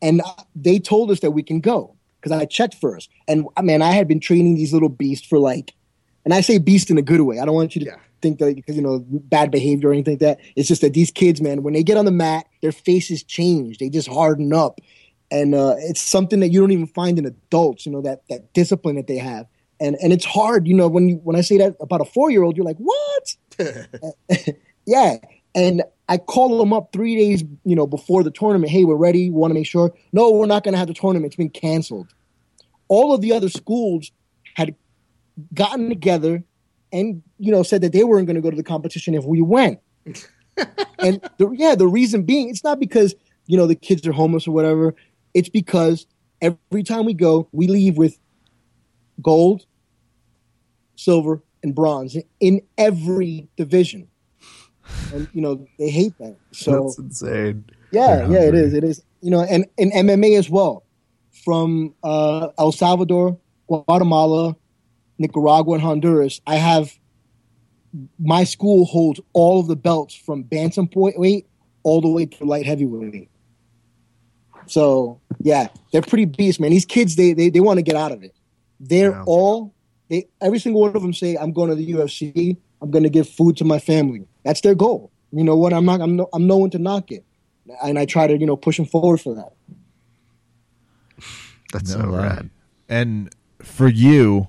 and 0.00 0.22
they 0.54 0.78
told 0.78 1.10
us 1.10 1.20
that 1.20 1.30
we 1.30 1.42
can 1.42 1.60
go 1.60 1.96
because 2.20 2.32
I 2.32 2.44
checked 2.44 2.74
first. 2.74 3.10
And 3.28 3.46
I 3.56 3.62
man, 3.62 3.82
I 3.82 3.92
had 3.92 4.08
been 4.08 4.20
training 4.20 4.56
these 4.56 4.72
little 4.72 4.88
beasts 4.88 5.26
for 5.26 5.38
like, 5.38 5.74
and 6.24 6.34
I 6.34 6.40
say 6.40 6.58
beast 6.58 6.90
in 6.90 6.98
a 6.98 7.02
good 7.02 7.20
way. 7.22 7.40
I 7.40 7.44
don't 7.44 7.54
want 7.54 7.74
you 7.74 7.80
to 7.80 7.86
yeah 7.86 7.96
think 8.22 8.38
that 8.38 8.54
because 8.54 8.76
you 8.76 8.82
know 8.82 9.04
bad 9.08 9.50
behavior 9.50 9.90
or 9.90 9.92
anything 9.92 10.14
like 10.14 10.20
that. 10.20 10.40
It's 10.56 10.68
just 10.68 10.80
that 10.80 10.94
these 10.94 11.10
kids, 11.10 11.42
man, 11.42 11.62
when 11.62 11.74
they 11.74 11.82
get 11.82 11.98
on 11.98 12.06
the 12.06 12.12
mat, 12.12 12.46
their 12.62 12.72
faces 12.72 13.22
change. 13.22 13.78
They 13.78 13.90
just 13.90 14.08
harden 14.08 14.54
up, 14.54 14.80
and 15.32 15.54
uh, 15.54 15.74
it's 15.78 16.02
something 16.02 16.40
that 16.40 16.50
you 16.50 16.60
don't 16.60 16.72
even 16.72 16.86
find 16.86 17.18
in 17.18 17.24
adults. 17.24 17.86
You 17.86 17.92
know 17.92 18.02
that 18.02 18.22
that 18.28 18.52
discipline 18.52 18.96
that 18.96 19.06
they 19.06 19.16
have, 19.16 19.46
and 19.80 19.96
and 20.02 20.12
it's 20.12 20.26
hard. 20.26 20.68
You 20.68 20.74
know 20.74 20.86
when 20.88 21.08
you 21.08 21.16
when 21.24 21.34
I 21.34 21.40
say 21.40 21.56
that 21.58 21.74
about 21.80 22.02
a 22.02 22.04
four 22.04 22.30
year 22.30 22.42
old, 22.42 22.56
you're 22.56 22.66
like, 22.66 22.76
what? 22.76 23.36
yeah, 24.86 25.16
and 25.54 25.82
I 26.08 26.18
call 26.18 26.58
them 26.58 26.74
up 26.74 26.92
three 26.92 27.16
days, 27.16 27.42
you 27.64 27.74
know, 27.74 27.86
before 27.86 28.22
the 28.22 28.30
tournament. 28.30 28.70
Hey, 28.70 28.84
we're 28.84 28.94
ready. 28.94 29.30
We 29.30 29.36
want 29.36 29.50
to 29.50 29.54
make 29.54 29.66
sure. 29.66 29.92
No, 30.12 30.30
we're 30.30 30.46
not 30.46 30.64
going 30.64 30.72
to 30.72 30.78
have 30.78 30.88
the 30.88 30.94
tournament. 30.94 31.32
It's 31.32 31.36
been 31.36 31.48
canceled. 31.48 32.12
All 32.88 33.14
of 33.14 33.22
the 33.22 33.32
other 33.32 33.48
schools 33.48 34.12
had 34.54 34.74
gotten 35.54 35.88
together 35.88 36.44
and 36.92 37.22
you 37.38 37.50
know 37.50 37.62
said 37.62 37.80
that 37.80 37.92
they 37.92 38.04
weren't 38.04 38.26
going 38.26 38.36
to 38.36 38.42
go 38.42 38.50
to 38.50 38.56
the 38.56 38.62
competition 38.62 39.14
if 39.14 39.24
we 39.24 39.40
went. 39.40 39.80
and 40.98 41.26
the, 41.38 41.50
yeah, 41.56 41.74
the 41.74 41.88
reason 41.88 42.24
being, 42.24 42.50
it's 42.50 42.62
not 42.62 42.78
because 42.78 43.14
you 43.46 43.56
know 43.56 43.66
the 43.66 43.74
kids 43.74 44.06
are 44.06 44.12
homeless 44.12 44.46
or 44.46 44.50
whatever. 44.50 44.94
It's 45.34 45.48
because 45.48 46.06
every 46.40 46.82
time 46.82 47.04
we 47.04 47.14
go, 47.14 47.48
we 47.52 47.66
leave 47.66 47.96
with 47.96 48.18
gold, 49.20 49.66
silver, 50.96 51.42
and 51.62 51.74
bronze 51.74 52.16
in 52.40 52.60
every 52.76 53.48
division. 53.56 54.08
And 55.12 55.28
you 55.32 55.40
know 55.40 55.66
they 55.78 55.90
hate 55.90 56.16
that. 56.18 56.36
So 56.52 56.82
that's 56.82 56.98
insane. 56.98 57.64
Yeah, 57.92 58.28
yeah, 58.28 58.42
it 58.42 58.54
is. 58.54 58.74
It 58.74 58.84
is. 58.84 59.02
You 59.20 59.30
know, 59.30 59.42
and 59.42 59.66
in 59.78 59.90
MMA 59.90 60.38
as 60.38 60.50
well, 60.50 60.84
from 61.44 61.94
uh, 62.02 62.48
El 62.58 62.72
Salvador, 62.72 63.38
Guatemala, 63.68 64.56
Nicaragua, 65.18 65.74
and 65.74 65.82
Honduras, 65.82 66.40
I 66.46 66.56
have 66.56 66.98
my 68.18 68.44
school 68.44 68.84
holds 68.86 69.20
all 69.32 69.60
of 69.60 69.68
the 69.68 69.76
belts 69.76 70.14
from 70.14 70.44
bantamweight 70.44 71.18
weight 71.18 71.46
all 71.82 72.00
the 72.00 72.08
way 72.08 72.26
to 72.26 72.44
light 72.44 72.66
heavyweight. 72.66 73.28
So 74.72 75.20
yeah, 75.42 75.68
they're 75.92 76.00
pretty 76.00 76.24
beasts, 76.24 76.58
man. 76.58 76.70
These 76.70 76.86
kids, 76.86 77.16
they 77.16 77.34
they, 77.34 77.50
they 77.50 77.60
want 77.60 77.76
to 77.76 77.82
get 77.82 77.94
out 77.94 78.10
of 78.10 78.22
it. 78.22 78.34
They're 78.80 79.10
yeah. 79.10 79.24
all 79.26 79.74
they 80.08 80.28
every 80.40 80.58
single 80.58 80.80
one 80.80 80.96
of 80.96 81.02
them 81.02 81.12
say, 81.12 81.36
"I'm 81.36 81.52
going 81.52 81.68
to 81.68 81.76
the 81.76 81.92
UFC. 81.92 82.56
I'm 82.80 82.90
going 82.90 83.02
to 83.02 83.10
give 83.10 83.28
food 83.28 83.58
to 83.58 83.64
my 83.66 83.78
family." 83.78 84.26
That's 84.44 84.62
their 84.62 84.74
goal. 84.74 85.12
You 85.30 85.44
know 85.44 85.56
what? 85.56 85.74
I'm 85.74 85.84
not. 85.84 86.00
I'm 86.00 86.16
no, 86.16 86.28
I'm 86.32 86.46
no 86.46 86.56
one 86.56 86.70
to 86.70 86.78
knock 86.78 87.12
it, 87.12 87.22
and 87.84 87.98
I 87.98 88.06
try 88.06 88.26
to 88.26 88.38
you 88.38 88.46
know 88.46 88.56
push 88.56 88.78
them 88.78 88.86
forward 88.86 89.20
for 89.20 89.34
that. 89.34 89.52
That's 91.74 91.94
no, 91.94 92.04
so 92.04 92.08
rad. 92.08 92.48
And 92.88 93.30
for 93.60 93.88
you, 93.88 94.48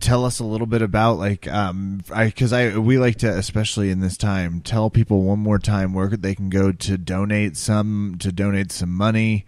tell 0.00 0.24
us 0.24 0.38
a 0.38 0.44
little 0.44 0.66
bit 0.66 0.82
about 0.82 1.18
like 1.18 1.48
um 1.48 2.00
I 2.12 2.26
because 2.26 2.52
I 2.52 2.78
we 2.78 2.98
like 2.98 3.16
to 3.16 3.28
especially 3.28 3.90
in 3.90 4.00
this 4.00 4.16
time 4.16 4.60
tell 4.60 4.90
people 4.90 5.22
one 5.22 5.38
more 5.38 5.58
time 5.58 5.92
where 5.92 6.08
they 6.08 6.34
can 6.34 6.50
go 6.50 6.72
to 6.72 6.98
donate 6.98 7.56
some 7.56 8.16
to 8.20 8.32
donate 8.32 8.72
some 8.72 8.92
money. 8.92 9.46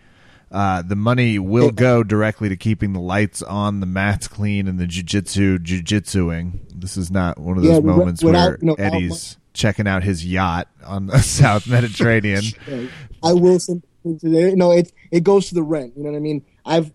Uh, 0.50 0.82
the 0.82 0.96
money 0.96 1.38
will 1.38 1.70
go 1.70 2.02
directly 2.02 2.48
to 2.48 2.56
keeping 2.56 2.92
the 2.92 3.00
lights 3.00 3.40
on, 3.40 3.78
the 3.78 3.86
mats 3.86 4.26
clean, 4.26 4.66
and 4.66 4.80
the 4.80 4.84
jujitsu 4.84 5.58
jujitsuing. 5.58 6.58
This 6.74 6.96
is 6.96 7.08
not 7.08 7.38
one 7.38 7.56
of 7.56 7.62
those 7.62 7.74
yeah, 7.74 7.78
moments 7.78 8.24
where 8.24 8.58
no, 8.60 8.74
Eddie's 8.74 9.38
checking 9.52 9.86
out 9.86 10.02
his 10.02 10.26
yacht 10.26 10.66
on 10.84 11.06
the 11.06 11.18
South 11.22 11.68
Mediterranean. 11.68 12.42
I 13.22 13.32
will 13.32 13.60
send 13.60 13.84
today. 14.02 14.54
No, 14.54 14.72
it 14.72 14.92
it 15.12 15.22
goes 15.22 15.48
to 15.50 15.54
the 15.54 15.62
rent. 15.62 15.92
You 15.96 16.02
know 16.02 16.10
what 16.10 16.16
I 16.16 16.20
mean? 16.20 16.44
I've 16.66 16.92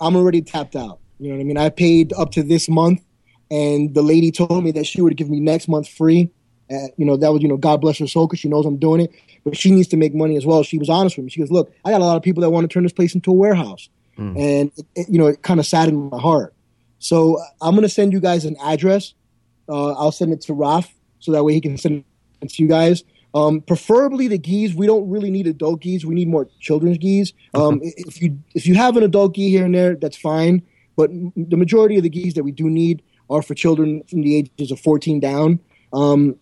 I'm 0.00 0.16
already 0.16 0.40
tapped 0.40 0.76
out. 0.76 1.00
You 1.18 1.28
know 1.28 1.36
what 1.36 1.40
I 1.40 1.44
mean? 1.44 1.58
I 1.58 1.68
paid 1.68 2.12
up 2.12 2.32
to 2.32 2.42
this 2.42 2.68
month, 2.68 3.02
and 3.50 3.94
the 3.94 4.02
lady 4.02 4.30
told 4.30 4.62
me 4.62 4.70
that 4.72 4.86
she 4.86 5.00
would 5.00 5.16
give 5.16 5.28
me 5.28 5.40
next 5.40 5.68
month 5.68 5.88
free. 5.88 6.30
Uh, 6.70 6.88
you 6.96 7.04
know, 7.04 7.16
that 7.16 7.32
was, 7.32 7.42
you 7.42 7.48
know, 7.48 7.56
God 7.56 7.80
bless 7.80 7.98
her 7.98 8.06
soul 8.06 8.26
because 8.26 8.40
she 8.40 8.48
knows 8.48 8.66
I'm 8.66 8.76
doing 8.76 9.00
it. 9.00 9.12
But 9.44 9.56
she 9.56 9.70
needs 9.70 9.88
to 9.88 9.96
make 9.96 10.14
money 10.14 10.36
as 10.36 10.44
well. 10.44 10.62
She 10.62 10.78
was 10.78 10.90
honest 10.90 11.16
with 11.16 11.24
me. 11.24 11.30
She 11.30 11.40
goes, 11.40 11.50
Look, 11.50 11.72
I 11.84 11.90
got 11.90 12.00
a 12.00 12.04
lot 12.04 12.16
of 12.16 12.22
people 12.22 12.42
that 12.42 12.50
want 12.50 12.64
to 12.64 12.72
turn 12.72 12.82
this 12.82 12.92
place 12.92 13.14
into 13.14 13.30
a 13.30 13.34
warehouse. 13.34 13.88
Mm. 14.18 14.36
And, 14.36 14.72
it, 14.76 14.86
it, 14.94 15.08
you 15.08 15.18
know, 15.18 15.26
it 15.28 15.42
kind 15.42 15.60
of 15.60 15.66
saddened 15.66 16.10
my 16.10 16.20
heart. 16.20 16.54
So 16.98 17.40
I'm 17.62 17.74
going 17.74 17.82
to 17.82 17.88
send 17.88 18.12
you 18.12 18.20
guys 18.20 18.44
an 18.44 18.56
address. 18.62 19.14
Uh, 19.68 19.92
I'll 19.92 20.12
send 20.12 20.32
it 20.32 20.40
to 20.42 20.54
Raf 20.54 20.92
so 21.20 21.32
that 21.32 21.44
way 21.44 21.54
he 21.54 21.60
can 21.60 21.78
send 21.78 22.04
it 22.42 22.50
to 22.50 22.62
you 22.62 22.68
guys. 22.68 23.04
Um, 23.34 23.60
preferably 23.60 24.28
the 24.28 24.38
gis. 24.38 24.74
We 24.74 24.86
don't 24.86 25.08
really 25.08 25.30
need 25.30 25.46
adult 25.46 25.80
gis. 25.80 26.04
We 26.04 26.14
need 26.14 26.28
more 26.28 26.48
children's 26.60 26.98
gis. 26.98 27.32
Um, 27.54 27.80
if 27.82 28.20
you 28.20 28.38
if 28.54 28.66
you 28.66 28.74
have 28.74 28.96
an 28.96 29.02
adult 29.02 29.34
gi 29.34 29.50
here 29.50 29.64
and 29.64 29.74
there, 29.74 29.94
that's 29.94 30.16
fine. 30.16 30.62
But 30.98 31.10
the 31.36 31.56
majority 31.56 31.96
of 31.96 32.02
the 32.02 32.10
gis 32.10 32.34
that 32.34 32.42
we 32.42 32.50
do 32.50 32.68
need 32.68 33.04
are 33.30 33.40
for 33.40 33.54
children 33.54 34.02
from 34.10 34.22
the 34.22 34.34
ages 34.34 34.72
of 34.72 34.80
14 34.80 35.20
down. 35.20 35.60
Um, 35.92 36.34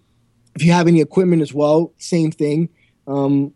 if 0.55 0.65
you 0.65 0.73
have 0.73 0.89
any 0.89 1.03
equipment 1.03 1.43
as 1.43 1.53
well, 1.53 1.93
same 1.99 2.31
thing. 2.31 2.71
Um, 3.07 3.53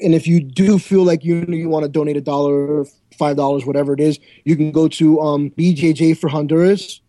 and 0.00 0.14
if 0.14 0.26
you 0.26 0.42
do 0.42 0.78
feel 0.78 1.02
like 1.02 1.24
you 1.24 1.46
you 1.48 1.70
want 1.70 1.84
to 1.84 1.88
donate 1.88 2.18
a 2.18 2.20
dollar, 2.20 2.84
five 3.18 3.36
dollars, 3.36 3.64
whatever 3.64 3.94
it 3.94 4.00
is, 4.00 4.20
you 4.44 4.54
can 4.54 4.70
go 4.70 4.86
to 4.88 5.18
um, 5.20 5.50
BJJ 5.50 6.18
for 6.18 6.28
Honduras, 6.28 7.00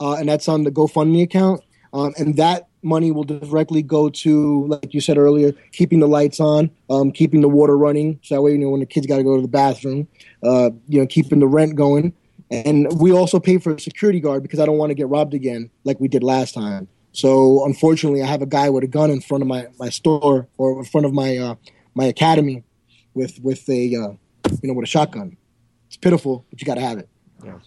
uh, 0.00 0.16
and 0.16 0.28
that's 0.28 0.46
on 0.46 0.64
the 0.64 0.70
GoFundMe 0.70 1.22
account. 1.22 1.62
Um, 1.94 2.12
and 2.18 2.36
that 2.36 2.68
money 2.82 3.10
will 3.10 3.24
directly 3.24 3.82
go 3.82 4.08
to, 4.08 4.66
like 4.66 4.94
you 4.94 5.00
said 5.00 5.18
earlier, 5.18 5.52
keeping 5.72 6.00
the 6.00 6.08
lights 6.08 6.40
on, 6.40 6.70
um, 6.88 7.12
keeping 7.12 7.40
the 7.40 7.48
water 7.48 7.76
running. 7.76 8.18
So 8.22 8.34
that 8.34 8.42
way, 8.42 8.52
you 8.52 8.58
know, 8.58 8.70
when 8.70 8.80
the 8.80 8.86
kids 8.86 9.06
got 9.06 9.16
to 9.16 9.22
go 9.22 9.36
to 9.36 9.42
the 9.42 9.48
bathroom, 9.48 10.08
uh, 10.42 10.70
you 10.88 11.00
know, 11.00 11.06
keeping 11.06 11.40
the 11.40 11.46
rent 11.46 11.76
going. 11.76 12.12
And 12.50 12.88
we 13.00 13.12
also 13.12 13.38
pay 13.38 13.58
for 13.58 13.74
a 13.74 13.80
security 13.80 14.18
guard 14.18 14.42
because 14.42 14.58
I 14.58 14.66
don't 14.66 14.78
want 14.78 14.90
to 14.90 14.94
get 14.94 15.08
robbed 15.08 15.34
again 15.34 15.70
like 15.84 16.00
we 16.00 16.08
did 16.08 16.22
last 16.22 16.54
time. 16.54 16.88
So 17.12 17.64
unfortunately, 17.64 18.22
I 18.22 18.26
have 18.26 18.42
a 18.42 18.46
guy 18.46 18.70
with 18.70 18.84
a 18.84 18.88
gun 18.88 19.10
in 19.10 19.20
front 19.20 19.42
of 19.42 19.48
my, 19.48 19.66
my 19.78 19.88
store 19.88 20.48
or 20.58 20.78
in 20.78 20.84
front 20.84 21.06
of 21.06 21.12
my 21.12 21.36
uh, 21.36 21.54
my 21.94 22.04
academy 22.04 22.62
with 23.14 23.38
with 23.42 23.68
a 23.68 23.94
uh, 23.94 24.12
you 24.48 24.58
know 24.62 24.74
with 24.74 24.84
a 24.84 24.90
shotgun. 24.90 25.36
It's 25.88 25.96
pitiful, 25.96 26.44
but 26.50 26.60
you 26.60 26.66
got 26.66 26.76
to 26.76 26.80
have 26.80 26.98
it. 26.98 27.08
Yeah. 27.44 27.58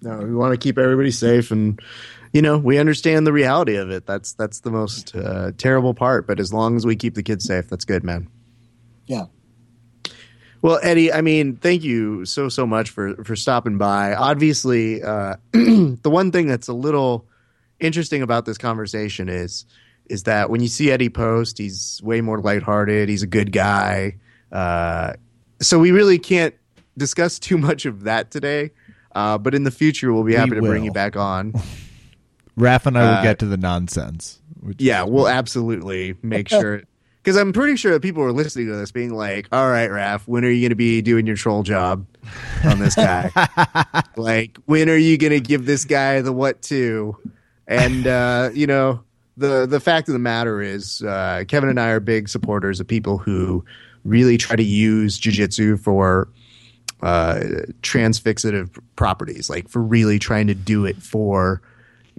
No, 0.00 0.18
we 0.18 0.34
want 0.34 0.52
to 0.52 0.58
keep 0.58 0.78
everybody 0.78 1.10
safe, 1.10 1.50
and 1.50 1.80
you 2.32 2.42
know 2.42 2.58
we 2.58 2.78
understand 2.78 3.26
the 3.26 3.32
reality 3.32 3.76
of 3.76 3.90
it. 3.90 4.06
That's 4.06 4.32
that's 4.32 4.60
the 4.60 4.70
most 4.70 5.14
uh, 5.14 5.52
terrible 5.58 5.94
part. 5.94 6.26
But 6.26 6.40
as 6.40 6.52
long 6.52 6.76
as 6.76 6.86
we 6.86 6.96
keep 6.96 7.14
the 7.14 7.22
kids 7.22 7.44
safe, 7.44 7.68
that's 7.68 7.84
good, 7.84 8.04
man. 8.04 8.28
Yeah. 9.06 9.26
Well, 10.62 10.78
Eddie, 10.80 11.12
I 11.12 11.22
mean, 11.22 11.56
thank 11.56 11.82
you 11.82 12.24
so 12.24 12.48
so 12.48 12.66
much 12.66 12.90
for 12.90 13.16
for 13.24 13.36
stopping 13.36 13.78
by. 13.78 14.14
Obviously, 14.14 15.02
uh, 15.02 15.36
the 15.52 15.98
one 16.04 16.30
thing 16.30 16.46
that's 16.46 16.68
a 16.68 16.72
little 16.72 17.26
interesting 17.80 18.22
about 18.22 18.44
this 18.46 18.58
conversation 18.58 19.28
is 19.28 19.66
is 20.06 20.24
that 20.24 20.50
when 20.50 20.60
you 20.60 20.68
see 20.68 20.90
Eddie 20.90 21.08
post, 21.08 21.58
he's 21.58 22.00
way 22.02 22.20
more 22.20 22.40
lighthearted. 22.40 23.08
He's 23.08 23.22
a 23.22 23.26
good 23.26 23.52
guy. 23.52 24.16
Uh, 24.50 25.14
so 25.60 25.78
we 25.78 25.90
really 25.90 26.18
can't 26.18 26.54
discuss 26.96 27.38
too 27.38 27.58
much 27.58 27.86
of 27.86 28.04
that 28.04 28.30
today. 28.30 28.70
Uh, 29.14 29.38
but 29.38 29.54
in 29.54 29.64
the 29.64 29.70
future, 29.70 30.12
we'll 30.12 30.24
be 30.24 30.32
We 30.32 30.38
happy 30.38 30.54
to 30.54 30.60
bring 30.60 30.84
you 30.84 30.92
back 30.92 31.16
on. 31.16 31.54
Raph 32.58 32.86
and 32.86 32.98
I 32.98 33.02
will 33.02 33.08
Uh, 33.18 33.22
get 33.22 33.38
to 33.40 33.46
the 33.46 33.56
nonsense. 33.56 34.40
Yeah, 34.78 35.02
we'll 35.04 35.28
absolutely 35.28 36.16
make 36.22 36.48
sure. 36.50 36.82
Because 37.22 37.36
I'm 37.36 37.52
pretty 37.52 37.76
sure 37.76 37.92
that 37.92 38.00
people 38.02 38.22
are 38.24 38.32
listening 38.32 38.66
to 38.66 38.74
this 38.74 38.90
being 38.90 39.14
like, 39.14 39.46
all 39.52 39.70
right, 39.70 39.88
Raph, 39.88 40.22
when 40.26 40.44
are 40.44 40.50
you 40.50 40.60
going 40.60 40.70
to 40.70 40.76
be 40.76 41.02
doing 41.02 41.24
your 41.26 41.36
troll 41.36 41.62
job 41.62 42.04
on 42.64 42.80
this 42.80 42.96
guy? 42.96 43.30
like, 44.16 44.58
when 44.66 44.88
are 44.90 44.96
you 44.96 45.16
going 45.18 45.30
to 45.32 45.40
give 45.40 45.64
this 45.64 45.84
guy 45.84 46.20
the 46.20 46.32
what 46.32 46.62
to? 46.62 47.16
And, 47.68 48.08
uh, 48.08 48.50
you 48.52 48.66
know, 48.66 49.04
the, 49.36 49.66
the 49.66 49.78
fact 49.78 50.08
of 50.08 50.14
the 50.14 50.18
matter 50.18 50.60
is, 50.60 51.00
uh, 51.02 51.44
Kevin 51.46 51.68
and 51.70 51.78
I 51.78 51.90
are 51.90 52.00
big 52.00 52.28
supporters 52.28 52.80
of 52.80 52.88
people 52.88 53.18
who 53.18 53.64
really 54.04 54.36
try 54.36 54.56
to 54.56 54.64
use 54.64 55.18
jujitsu 55.20 55.78
for 55.78 56.28
uh, 57.02 57.40
transfixative 57.82 58.76
properties, 58.96 59.48
like 59.48 59.68
for 59.68 59.80
really 59.80 60.18
trying 60.18 60.48
to 60.48 60.54
do 60.54 60.84
it 60.86 60.96
for 60.96 61.62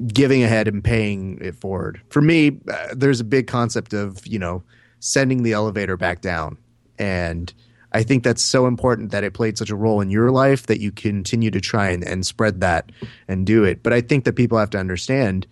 giving 0.07 0.43
ahead 0.43 0.67
and 0.67 0.83
paying 0.83 1.37
it 1.41 1.55
forward. 1.55 2.01
For 2.09 2.21
me, 2.21 2.59
uh, 2.71 2.87
there's 2.95 3.19
a 3.19 3.23
big 3.23 3.47
concept 3.47 3.93
of, 3.93 4.25
you 4.25 4.39
know, 4.39 4.63
sending 4.99 5.43
the 5.43 5.53
elevator 5.53 5.97
back 5.97 6.21
down. 6.21 6.57
And 6.97 7.53
I 7.91 8.03
think 8.03 8.23
that's 8.23 8.41
so 8.41 8.65
important 8.65 9.11
that 9.11 9.23
it 9.23 9.33
played 9.33 9.57
such 9.57 9.69
a 9.69 9.75
role 9.75 10.01
in 10.01 10.09
your 10.09 10.31
life 10.31 10.65
that 10.65 10.79
you 10.79 10.91
continue 10.91 11.51
to 11.51 11.61
try 11.61 11.89
and, 11.89 12.03
and 12.03 12.25
spread 12.25 12.61
that 12.61 12.91
and 13.27 13.45
do 13.45 13.63
it. 13.63 13.83
But 13.83 13.93
I 13.93 14.01
think 14.01 14.25
that 14.25 14.33
people 14.33 14.57
have 14.57 14.71
to 14.71 14.79
understand 14.79 15.45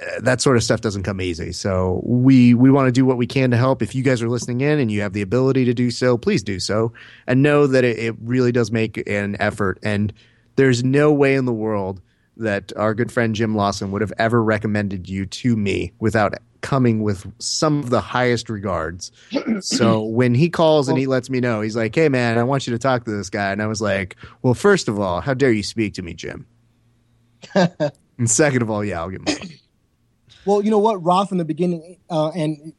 uh, 0.00 0.20
that 0.20 0.40
sort 0.40 0.56
of 0.56 0.62
stuff 0.62 0.80
doesn't 0.80 1.02
come 1.02 1.20
easy. 1.20 1.52
So 1.52 2.00
we 2.04 2.54
we 2.54 2.70
want 2.70 2.86
to 2.86 2.92
do 2.92 3.04
what 3.04 3.16
we 3.16 3.26
can 3.26 3.50
to 3.50 3.56
help. 3.56 3.82
If 3.82 3.94
you 3.94 4.02
guys 4.02 4.22
are 4.22 4.28
listening 4.28 4.60
in 4.60 4.78
and 4.78 4.90
you 4.90 5.00
have 5.02 5.12
the 5.12 5.22
ability 5.22 5.64
to 5.64 5.74
do 5.74 5.90
so, 5.90 6.16
please 6.16 6.42
do 6.42 6.60
so, 6.60 6.92
and 7.26 7.42
know 7.42 7.66
that 7.66 7.84
it, 7.84 7.98
it 7.98 8.14
really 8.22 8.52
does 8.52 8.70
make 8.70 8.96
an 9.08 9.36
effort. 9.40 9.78
And 9.82 10.12
there's 10.56 10.84
no 10.84 11.12
way 11.12 11.34
in 11.34 11.44
the 11.44 11.52
world 11.52 12.00
that 12.36 12.72
our 12.76 12.94
good 12.94 13.12
friend 13.12 13.34
Jim 13.34 13.54
Lawson 13.54 13.90
would 13.90 14.00
have 14.00 14.12
ever 14.18 14.42
recommended 14.42 15.08
you 15.08 15.26
to 15.26 15.56
me 15.56 15.92
without 15.98 16.34
coming 16.60 17.02
with 17.02 17.30
some 17.38 17.80
of 17.80 17.90
the 17.90 18.00
highest 18.00 18.48
regards. 18.48 19.12
so 19.60 20.02
when 20.02 20.34
he 20.34 20.48
calls 20.48 20.88
and 20.88 20.96
he 20.96 21.06
lets 21.06 21.28
me 21.28 21.40
know, 21.40 21.60
he's 21.60 21.76
like, 21.76 21.94
"Hey 21.94 22.08
man, 22.08 22.38
I 22.38 22.42
want 22.44 22.66
you 22.66 22.72
to 22.72 22.78
talk 22.78 23.04
to 23.04 23.10
this 23.10 23.30
guy," 23.30 23.52
and 23.52 23.62
I 23.62 23.66
was 23.66 23.80
like, 23.80 24.16
"Well, 24.42 24.54
first 24.54 24.88
of 24.88 24.98
all, 24.98 25.20
how 25.20 25.34
dare 25.34 25.52
you 25.52 25.62
speak 25.62 25.94
to 25.94 26.02
me, 26.02 26.14
Jim?" 26.14 26.46
and 27.54 28.30
second 28.30 28.62
of 28.62 28.70
all, 28.70 28.84
yeah, 28.84 29.00
I'll 29.00 29.10
get 29.10 29.26
my. 29.26 29.36
Well, 30.44 30.62
you 30.62 30.70
know 30.70 30.78
what, 30.78 31.02
Roth 31.02 31.30
in 31.30 31.38
the 31.38 31.44
beginning, 31.44 31.98
uh, 32.10 32.30
and 32.30 32.72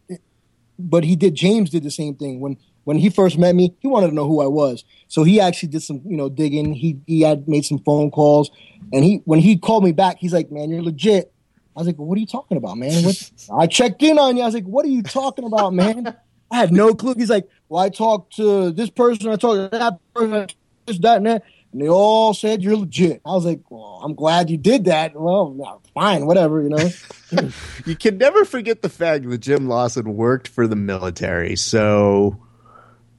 but 0.79 1.03
he 1.03 1.15
did. 1.15 1.35
James 1.35 1.69
did 1.69 1.83
the 1.83 1.91
same 1.91 2.15
thing 2.15 2.39
when 2.39 2.57
when 2.83 2.97
he 2.97 3.09
first 3.09 3.37
met 3.37 3.55
me. 3.55 3.75
He 3.79 3.87
wanted 3.87 4.07
to 4.07 4.13
know 4.13 4.27
who 4.27 4.41
I 4.41 4.47
was, 4.47 4.83
so 5.07 5.23
he 5.23 5.39
actually 5.39 5.69
did 5.69 5.83
some 5.83 6.01
you 6.05 6.17
know 6.17 6.29
digging. 6.29 6.73
He 6.73 6.99
he 7.07 7.21
had 7.21 7.47
made 7.47 7.65
some 7.65 7.79
phone 7.79 8.11
calls, 8.11 8.51
and 8.91 9.03
he 9.03 9.21
when 9.25 9.39
he 9.39 9.57
called 9.57 9.83
me 9.83 9.91
back, 9.91 10.17
he's 10.19 10.33
like, 10.33 10.51
"Man, 10.51 10.69
you're 10.69 10.81
legit." 10.81 11.31
I 11.75 11.79
was 11.79 11.87
like, 11.87 11.97
"What 11.97 12.17
are 12.17 12.21
you 12.21 12.27
talking 12.27 12.57
about, 12.57 12.77
man?" 12.77 13.03
What? 13.03 13.31
I 13.53 13.67
checked 13.67 14.03
in 14.03 14.19
on 14.19 14.37
you. 14.37 14.43
I 14.43 14.45
was 14.45 14.55
like, 14.55 14.65
"What 14.65 14.85
are 14.85 14.89
you 14.89 15.03
talking 15.03 15.45
about, 15.45 15.73
man?" 15.73 16.15
I 16.51 16.57
had 16.57 16.71
no 16.71 16.93
clue. 16.93 17.15
He's 17.15 17.29
like, 17.29 17.47
"Well, 17.69 17.83
I 17.83 17.89
talked 17.89 18.35
to 18.37 18.71
this 18.71 18.89
person. 18.89 19.29
I 19.29 19.35
talked 19.35 19.71
to 19.71 19.77
that 19.77 19.99
person. 20.13 20.47
This, 20.85 20.99
that, 20.99 21.17
and 21.17 21.25
that." 21.25 21.43
And 21.71 21.81
they 21.81 21.89
all 21.89 22.35
said 22.35 22.61
you're 22.61 22.77
legit. 22.77 23.21
I 23.25 23.31
was 23.31 23.45
like, 23.45 23.61
"Well, 23.69 24.01
I'm 24.03 24.13
glad 24.13 24.51
you 24.51 24.57
did 24.57 24.85
that." 24.85 25.19
Well, 25.19 25.81
fine, 25.95 26.25
whatever, 26.27 26.61
you 26.61 26.69
know. 26.69 26.89
you 27.85 27.95
can 27.95 28.17
never 28.17 28.45
forget 28.45 28.81
the 28.83 28.89
fact 28.89 29.27
that 29.27 29.37
Jim 29.39 29.67
Lawson 29.67 30.15
worked 30.15 30.47
for 30.47 30.67
the 30.67 30.75
military. 30.75 31.55
So 31.55 32.39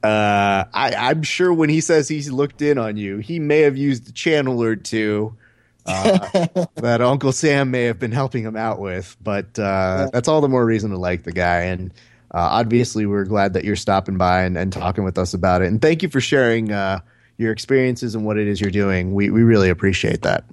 uh, 0.05 0.65
I, 0.73 0.95
I'm 0.95 1.23
sure 1.23 1.53
when 1.53 1.69
he 1.69 1.81
says 1.81 2.07
he's 2.07 2.31
looked 2.31 2.61
in 2.61 2.77
on 2.77 2.97
you, 2.97 3.17
he 3.17 3.39
may 3.39 3.61
have 3.61 3.77
used 3.77 4.07
a 4.09 4.11
channel 4.11 4.61
or 4.61 4.75
two 4.75 5.35
uh, 5.85 6.47
that 6.75 7.01
Uncle 7.01 7.31
Sam 7.31 7.71
may 7.71 7.83
have 7.83 7.99
been 7.99 8.11
helping 8.11 8.43
him 8.43 8.55
out 8.55 8.79
with. 8.79 9.17
But 9.21 9.57
uh, 9.57 10.09
that's 10.13 10.27
all 10.27 10.41
the 10.41 10.49
more 10.49 10.65
reason 10.65 10.91
to 10.91 10.97
like 10.97 11.23
the 11.23 11.31
guy. 11.31 11.63
And 11.63 11.91
uh, 12.31 12.37
obviously, 12.51 13.05
we're 13.05 13.25
glad 13.25 13.53
that 13.53 13.63
you're 13.63 13.75
stopping 13.75 14.17
by 14.17 14.43
and, 14.43 14.57
and 14.57 14.71
talking 14.71 15.03
with 15.03 15.17
us 15.17 15.33
about 15.33 15.61
it. 15.61 15.67
And 15.67 15.81
thank 15.81 16.03
you 16.03 16.09
for 16.09 16.21
sharing 16.21 16.71
uh, 16.71 16.99
your 17.37 17.51
experiences 17.51 18.15
and 18.15 18.25
what 18.25 18.37
it 18.37 18.47
is 18.47 18.61
you're 18.61 18.71
doing. 18.71 19.13
We, 19.13 19.29
we 19.29 19.43
really 19.43 19.69
appreciate 19.69 20.21
that. 20.21 20.43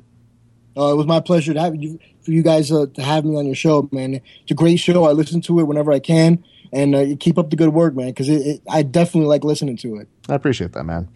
Uh, 0.77 0.93
it 0.93 0.97
was 0.97 1.07
my 1.07 1.21
pleasure 1.21 1.53
to 1.53 1.61
have 1.61 1.77
you 1.77 1.99
for 2.23 2.31
you 2.31 2.43
guys 2.43 2.73
uh, 2.73 2.87
to 2.95 3.03
have 3.03 3.25
me 3.25 3.37
on 3.37 3.47
your 3.47 3.55
show, 3.55 3.89
man. 3.93 4.15
It's 4.15 4.51
a 4.51 4.55
great 4.55 4.79
show. 4.79 5.05
I 5.05 5.13
listen 5.13 5.41
to 5.43 5.61
it 5.61 5.65
whenever 5.65 5.93
I 5.93 5.99
can, 5.99 6.43
and 6.73 6.95
uh, 6.95 7.05
keep 7.21 7.39
up 7.39 7.51
the 7.51 7.57
good 7.57 7.71
work, 7.71 7.95
man. 7.95 8.09
Because 8.09 8.31
I 8.69 8.83
definitely 8.83 9.29
like 9.29 9.45
listening 9.45 9.77
to 9.79 9.97
it. 9.97 10.09
I 10.29 10.35
appreciate 10.35 10.73
that, 10.73 10.85
man. 10.85 11.09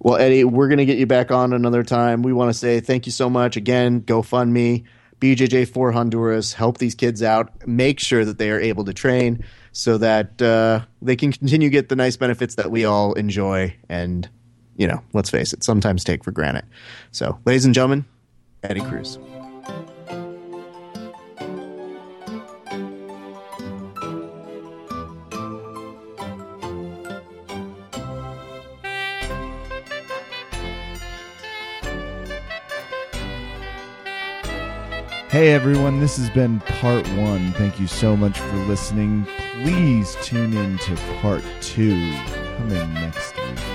Well, 0.00 0.16
Eddie, 0.16 0.44
we're 0.44 0.68
going 0.68 0.78
to 0.78 0.84
get 0.84 0.98
you 0.98 1.06
back 1.06 1.30
on 1.30 1.52
another 1.52 1.82
time. 1.82 2.22
We 2.22 2.32
want 2.32 2.50
to 2.50 2.54
say 2.54 2.80
thank 2.80 3.06
you 3.06 3.12
so 3.12 3.28
much. 3.28 3.56
Again, 3.56 4.02
GoFundMe, 4.02 4.84
BJJ 5.20 5.68
for 5.68 5.90
Honduras, 5.90 6.52
help 6.52 6.78
these 6.78 6.94
kids 6.94 7.22
out. 7.22 7.66
Make 7.66 7.98
sure 7.98 8.24
that 8.24 8.38
they 8.38 8.50
are 8.50 8.60
able 8.60 8.84
to 8.84 8.94
train 8.94 9.44
so 9.72 9.98
that 9.98 10.40
uh, 10.40 10.82
they 11.02 11.16
can 11.16 11.32
continue 11.32 11.68
to 11.68 11.72
get 11.72 11.88
the 11.88 11.96
nice 11.96 12.16
benefits 12.16 12.54
that 12.56 12.70
we 12.70 12.84
all 12.84 13.12
enjoy 13.14 13.74
and, 13.88 14.28
you 14.76 14.86
know, 14.86 15.02
let's 15.12 15.30
face 15.30 15.52
it, 15.52 15.64
sometimes 15.64 16.04
take 16.04 16.22
for 16.22 16.30
granted. 16.30 16.64
So, 17.10 17.38
ladies 17.44 17.64
and 17.64 17.74
gentlemen, 17.74 18.04
Eddie 18.62 18.82
Cruz. 18.82 19.18
Hey 35.38 35.52
everyone, 35.52 36.00
this 36.00 36.16
has 36.16 36.28
been 36.30 36.58
part 36.58 37.06
one. 37.10 37.52
Thank 37.52 37.78
you 37.78 37.86
so 37.86 38.16
much 38.16 38.36
for 38.36 38.56
listening. 38.66 39.24
Please 39.62 40.16
tune 40.20 40.52
in 40.52 40.78
to 40.78 40.96
part 41.20 41.44
two 41.60 42.12
coming 42.56 42.92
next 42.94 43.36
week. 43.36 43.67